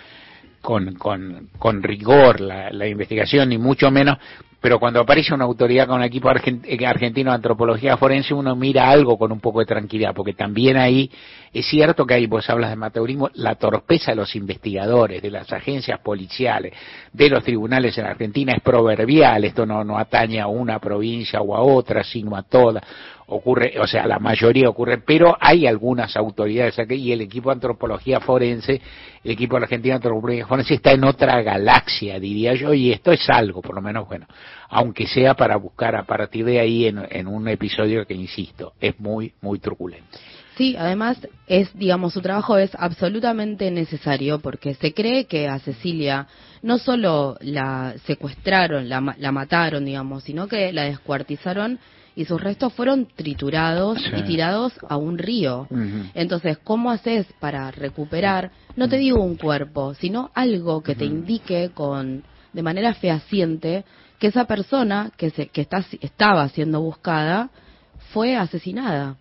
con, 0.61 0.95
con, 0.95 1.49
con 1.59 1.83
rigor 1.83 2.41
la, 2.41 2.71
la 2.71 2.87
investigación, 2.87 3.49
ni 3.49 3.59
mucho 3.59 3.91
menos, 3.91 4.19
pero 4.63 4.79
cuando 4.79 5.01
aparece 5.01 5.35
una 5.35 5.45
autoridad 5.45 5.89
con 5.89 5.97
un 5.97 6.05
equipo 6.05 6.29
argen- 6.29 6.63
eh, 6.65 6.87
argentino 6.87 7.33
de 7.33 7.35
antropología 7.35 7.97
forense, 7.97 8.33
uno 8.33 8.55
mira 8.55 8.89
algo 8.89 9.19
con 9.19 9.33
un 9.33 9.41
poco 9.41 9.59
de 9.59 9.67
tranquilidad, 9.67 10.15
porque 10.15 10.35
también 10.35 10.77
ahí 10.77 11.11
es 11.53 11.67
cierto 11.67 12.07
que 12.07 12.15
ahí 12.15 12.27
vos 12.27 12.49
hablas 12.49 12.71
de 12.71 12.75
amateurismo, 12.75 13.29
la 13.35 13.57
torpeza 13.57 14.13
de 14.13 14.17
los 14.17 14.35
investigadores, 14.37 15.21
de 15.21 15.31
las 15.33 15.53
agencias 15.53 15.99
policiales, 16.01 16.73
de 17.13 17.29
los 17.29 17.43
tribunales 17.43 17.99
en 17.99 18.07
Argentina 18.07 18.55
es 18.55 18.63
proverbial, 18.63 19.45
esto 19.45 19.67
no, 19.67 19.83
no 19.83 19.99
atañe 19.99 20.41
a 20.41 20.47
una 20.47 20.79
provincia 20.79 21.41
o 21.41 21.57
a 21.57 21.61
otra, 21.61 22.05
sino 22.05 22.37
a 22.37 22.45
todas 22.45 22.85
ocurre, 23.33 23.75
o 23.81 23.87
sea, 23.87 24.07
la 24.07 24.19
mayoría 24.19 24.69
ocurre, 24.69 24.99
pero 24.99 25.37
hay 25.41 25.67
algunas 25.67 26.17
autoridades 26.17 26.79
aquí 26.79 26.95
y 26.95 27.13
el 27.13 27.23
equipo 27.23 27.51
de 27.51 27.55
antropología 27.55 28.21
forense, 28.21 28.81
el 29.25 29.31
equipo 29.31 29.57
argentino 29.57 29.93
de 29.93 29.97
antropología 29.97 30.47
forense 30.47 30.75
está 30.75 30.93
en 30.93 31.05
otra 31.05 31.43
galaxia, 31.43 32.19
diría 32.21 32.55
yo, 32.55 32.75
y 32.75 32.93
esto 32.93 33.13
es 33.13 33.29
algo, 33.29 33.63
por 33.63 33.75
lo 33.75 33.83
menos, 33.83 34.07
bueno, 34.07 34.27
aunque 34.69 35.07
sea 35.07 35.35
para 35.35 35.57
buscar 35.57 35.97
a 35.97 36.05
partir 36.05 36.45
de 36.45 36.61
ahí 36.61 36.87
en, 36.87 37.03
en 37.11 37.27
un 37.27 37.49
episodio 37.49 38.07
que, 38.07 38.15
insisto, 38.15 38.75
es 38.81 38.99
muy, 39.01 39.33
muy 39.41 39.59
truculento. 39.59 40.19
Sí, 40.57 40.77
además 40.79 41.17
es, 41.47 41.77
digamos, 41.77 42.13
su 42.13 42.21
trabajo 42.21 42.59
es 42.59 42.71
absolutamente 42.79 43.71
necesario 43.71 44.41
porque 44.41 44.75
se 44.75 44.93
cree 44.93 45.25
que 45.25 45.49
a 45.49 45.59
Cecilia 45.59 46.27
no 46.61 46.79
solo 46.79 47.39
la 47.41 47.95
secuestraron, 48.05 48.89
la, 48.89 49.15
la 49.19 49.33
mataron, 49.33 49.85
digamos, 49.85 50.25
sino 50.25 50.49
que 50.49 50.73
la 50.73 50.85
descuartizaron 50.85 51.79
y 52.15 52.25
sus 52.25 52.41
restos 52.41 52.73
fueron 52.75 53.07
triturados 53.07 53.99
Sí. 53.99 54.11
y 54.19 54.23
tirados 54.25 54.73
a 54.89 54.97
un 54.97 55.19
río. 55.19 55.67
Entonces, 56.15 56.59
¿cómo 56.59 56.91
haces 56.91 57.27
para 57.41 57.71
recuperar, 57.71 58.51
no 58.77 58.89
te 58.89 58.99
digo 58.99 59.23
un 59.23 59.37
cuerpo, 59.37 59.95
sino 59.95 60.31
algo 60.35 60.83
que 60.83 60.95
te 60.95 61.05
indique 61.05 61.71
con 61.75 62.23
de 62.53 62.63
manera 62.63 62.93
fehaciente 62.95 63.85
que 64.19 64.27
esa 64.29 64.45
persona 64.45 65.11
que 65.17 65.31
se 65.31 65.49
que 65.49 65.63
está 65.63 65.85
estaba 66.01 66.49
siendo 66.51 66.81
buscada 66.81 67.51
fue 68.13 68.37
asesinada? 68.37 69.17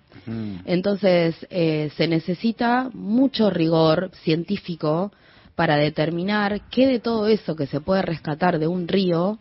Entonces, 0.66 1.36
eh, 1.50 1.90
se 1.98 2.08
necesita 2.08 2.90
mucho 2.94 3.50
rigor 3.50 4.12
científico 4.24 5.12
para 5.56 5.78
determinar 5.78 6.62
qué 6.70 6.88
de 6.88 7.00
todo 7.00 7.28
eso 7.28 7.56
que 7.56 7.68
se 7.68 7.82
puede 7.82 8.02
rescatar 8.02 8.60
de 8.60 8.68
un 8.68 8.88
río 8.88 9.40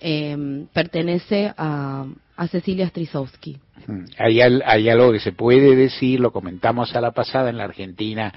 eh, 0.00 0.66
pertenece 0.72 1.52
a, 1.56 2.06
a 2.36 2.48
Cecilia 2.48 2.88
Strisowski. 2.88 3.58
Mm. 3.86 4.04
Hay, 4.18 4.40
hay 4.40 4.88
algo 4.88 5.12
que 5.12 5.20
se 5.20 5.32
puede 5.32 5.76
decir, 5.76 6.20
lo 6.20 6.32
comentamos 6.32 6.94
a 6.94 7.00
la 7.00 7.12
pasada, 7.12 7.50
en 7.50 7.58
la 7.58 7.64
Argentina 7.64 8.32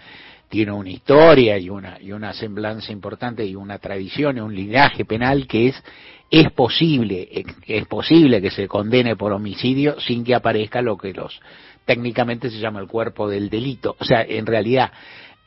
tiene 0.49 0.71
una 0.71 0.89
historia 0.89 1.57
y 1.59 1.69
una, 1.69 1.99
y 2.01 2.11
una 2.11 2.33
semblanza 2.33 2.91
importante 2.91 3.45
y 3.45 3.55
una 3.55 3.77
tradición 3.77 4.37
y 4.37 4.39
un 4.41 4.55
linaje 4.55 5.05
penal 5.05 5.47
que 5.47 5.67
es, 5.67 5.83
es 6.31 6.51
posible, 6.51 7.45
es 7.67 7.85
posible 7.85 8.41
que 8.41 8.49
se 8.49 8.67
condene 8.67 9.15
por 9.15 9.31
homicidio 9.31 9.99
sin 9.99 10.23
que 10.23 10.33
aparezca 10.33 10.81
lo 10.81 10.97
que 10.97 11.13
los 11.13 11.39
técnicamente 11.85 12.51
se 12.51 12.59
llama 12.59 12.79
el 12.79 12.87
cuerpo 12.87 13.27
del 13.27 13.49
delito. 13.49 13.95
O 13.99 14.05
sea, 14.05 14.21
en 14.21 14.45
realidad, 14.45 14.91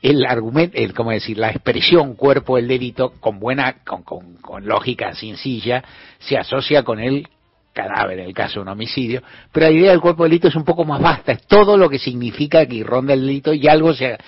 el 0.02 0.26
argumento, 0.26 0.76
el, 0.76 0.92
como 0.92 1.12
decir, 1.12 1.38
la 1.38 1.50
expresión 1.50 2.14
cuerpo 2.14 2.56
del 2.56 2.68
delito, 2.68 3.12
con 3.20 3.38
buena, 3.38 3.76
con, 3.84 4.02
con, 4.02 4.34
con 4.36 4.66
lógica 4.66 5.14
sencilla, 5.14 5.82
se 6.18 6.36
asocia 6.36 6.82
con 6.82 6.98
el 6.98 7.28
cadáver 7.72 8.18
en 8.18 8.26
el 8.26 8.34
caso 8.34 8.54
de 8.54 8.60
un 8.62 8.68
homicidio, 8.68 9.22
pero 9.50 9.66
la 9.66 9.72
idea 9.72 9.90
del 9.92 10.00
cuerpo 10.00 10.24
del 10.24 10.30
delito 10.30 10.48
es 10.48 10.56
un 10.56 10.64
poco 10.64 10.84
más 10.84 11.00
vasta, 11.00 11.32
es 11.32 11.46
todo 11.46 11.76
lo 11.76 11.88
que 11.88 11.98
significa 11.98 12.66
que 12.66 12.84
ronda 12.84 13.14
el 13.14 13.22
delito 13.22 13.54
y 13.54 13.66
algo 13.68 13.94
se, 13.94 14.18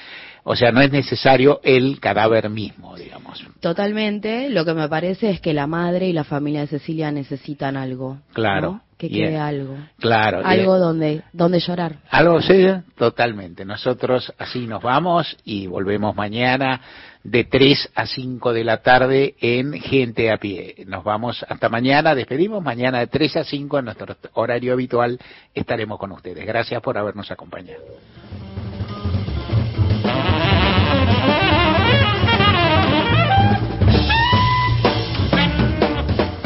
o 0.46 0.54
sea, 0.54 0.70
no 0.72 0.82
es 0.82 0.92
necesario 0.92 1.60
el 1.64 1.98
cadáver 2.00 2.50
mismo, 2.50 2.94
digamos. 2.96 3.42
Totalmente, 3.60 4.50
lo 4.50 4.66
que 4.66 4.74
me 4.74 4.88
parece 4.90 5.30
es 5.30 5.40
que 5.40 5.54
la 5.54 5.66
madre 5.66 6.06
y 6.06 6.12
la 6.12 6.24
familia 6.24 6.60
de 6.60 6.66
Cecilia 6.66 7.10
necesitan 7.10 7.78
algo. 7.78 8.18
Claro. 8.34 8.72
¿no? 8.72 8.80
Que 8.98 9.08
quede 9.08 9.38
algo. 9.38 9.76
Claro. 9.98 10.42
Algo 10.44 10.78
donde, 10.78 11.22
donde 11.32 11.60
llorar. 11.60 11.96
Algo 12.10 12.40
sí, 12.42 12.66
totalmente. 12.94 13.64
Nosotros 13.64 14.32
así 14.38 14.66
nos 14.66 14.82
vamos 14.82 15.36
y 15.44 15.66
volvemos 15.66 16.14
mañana 16.14 16.80
de 17.24 17.44
3 17.44 17.92
a 17.94 18.06
5 18.06 18.52
de 18.52 18.64
la 18.64 18.82
tarde 18.82 19.34
en 19.40 19.72
Gente 19.72 20.30
a 20.30 20.36
Pie. 20.36 20.84
Nos 20.86 21.02
vamos 21.02 21.44
hasta 21.48 21.70
mañana, 21.70 22.14
despedimos. 22.14 22.62
Mañana 22.62 23.00
de 23.00 23.06
3 23.06 23.38
a 23.38 23.44
5 23.44 23.78
en 23.78 23.84
nuestro 23.86 24.14
horario 24.34 24.74
habitual 24.74 25.18
estaremos 25.54 25.98
con 25.98 26.12
ustedes. 26.12 26.46
Gracias 26.46 26.80
por 26.82 26.98
habernos 26.98 27.30
acompañado. 27.30 27.82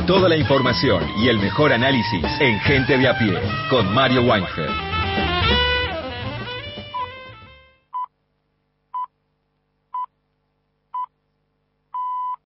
Toda 0.09 0.27
la 0.27 0.39
información 0.39 1.03
y 1.19 1.29
el 1.29 1.39
mejor 1.39 1.71
análisis 1.71 2.25
en 2.41 2.59
Gente 2.61 2.97
de 2.97 3.09
a 3.09 3.19
pie 3.19 3.39
con 3.69 3.93
Mario 3.93 4.23
Weinfeld. 4.23 4.88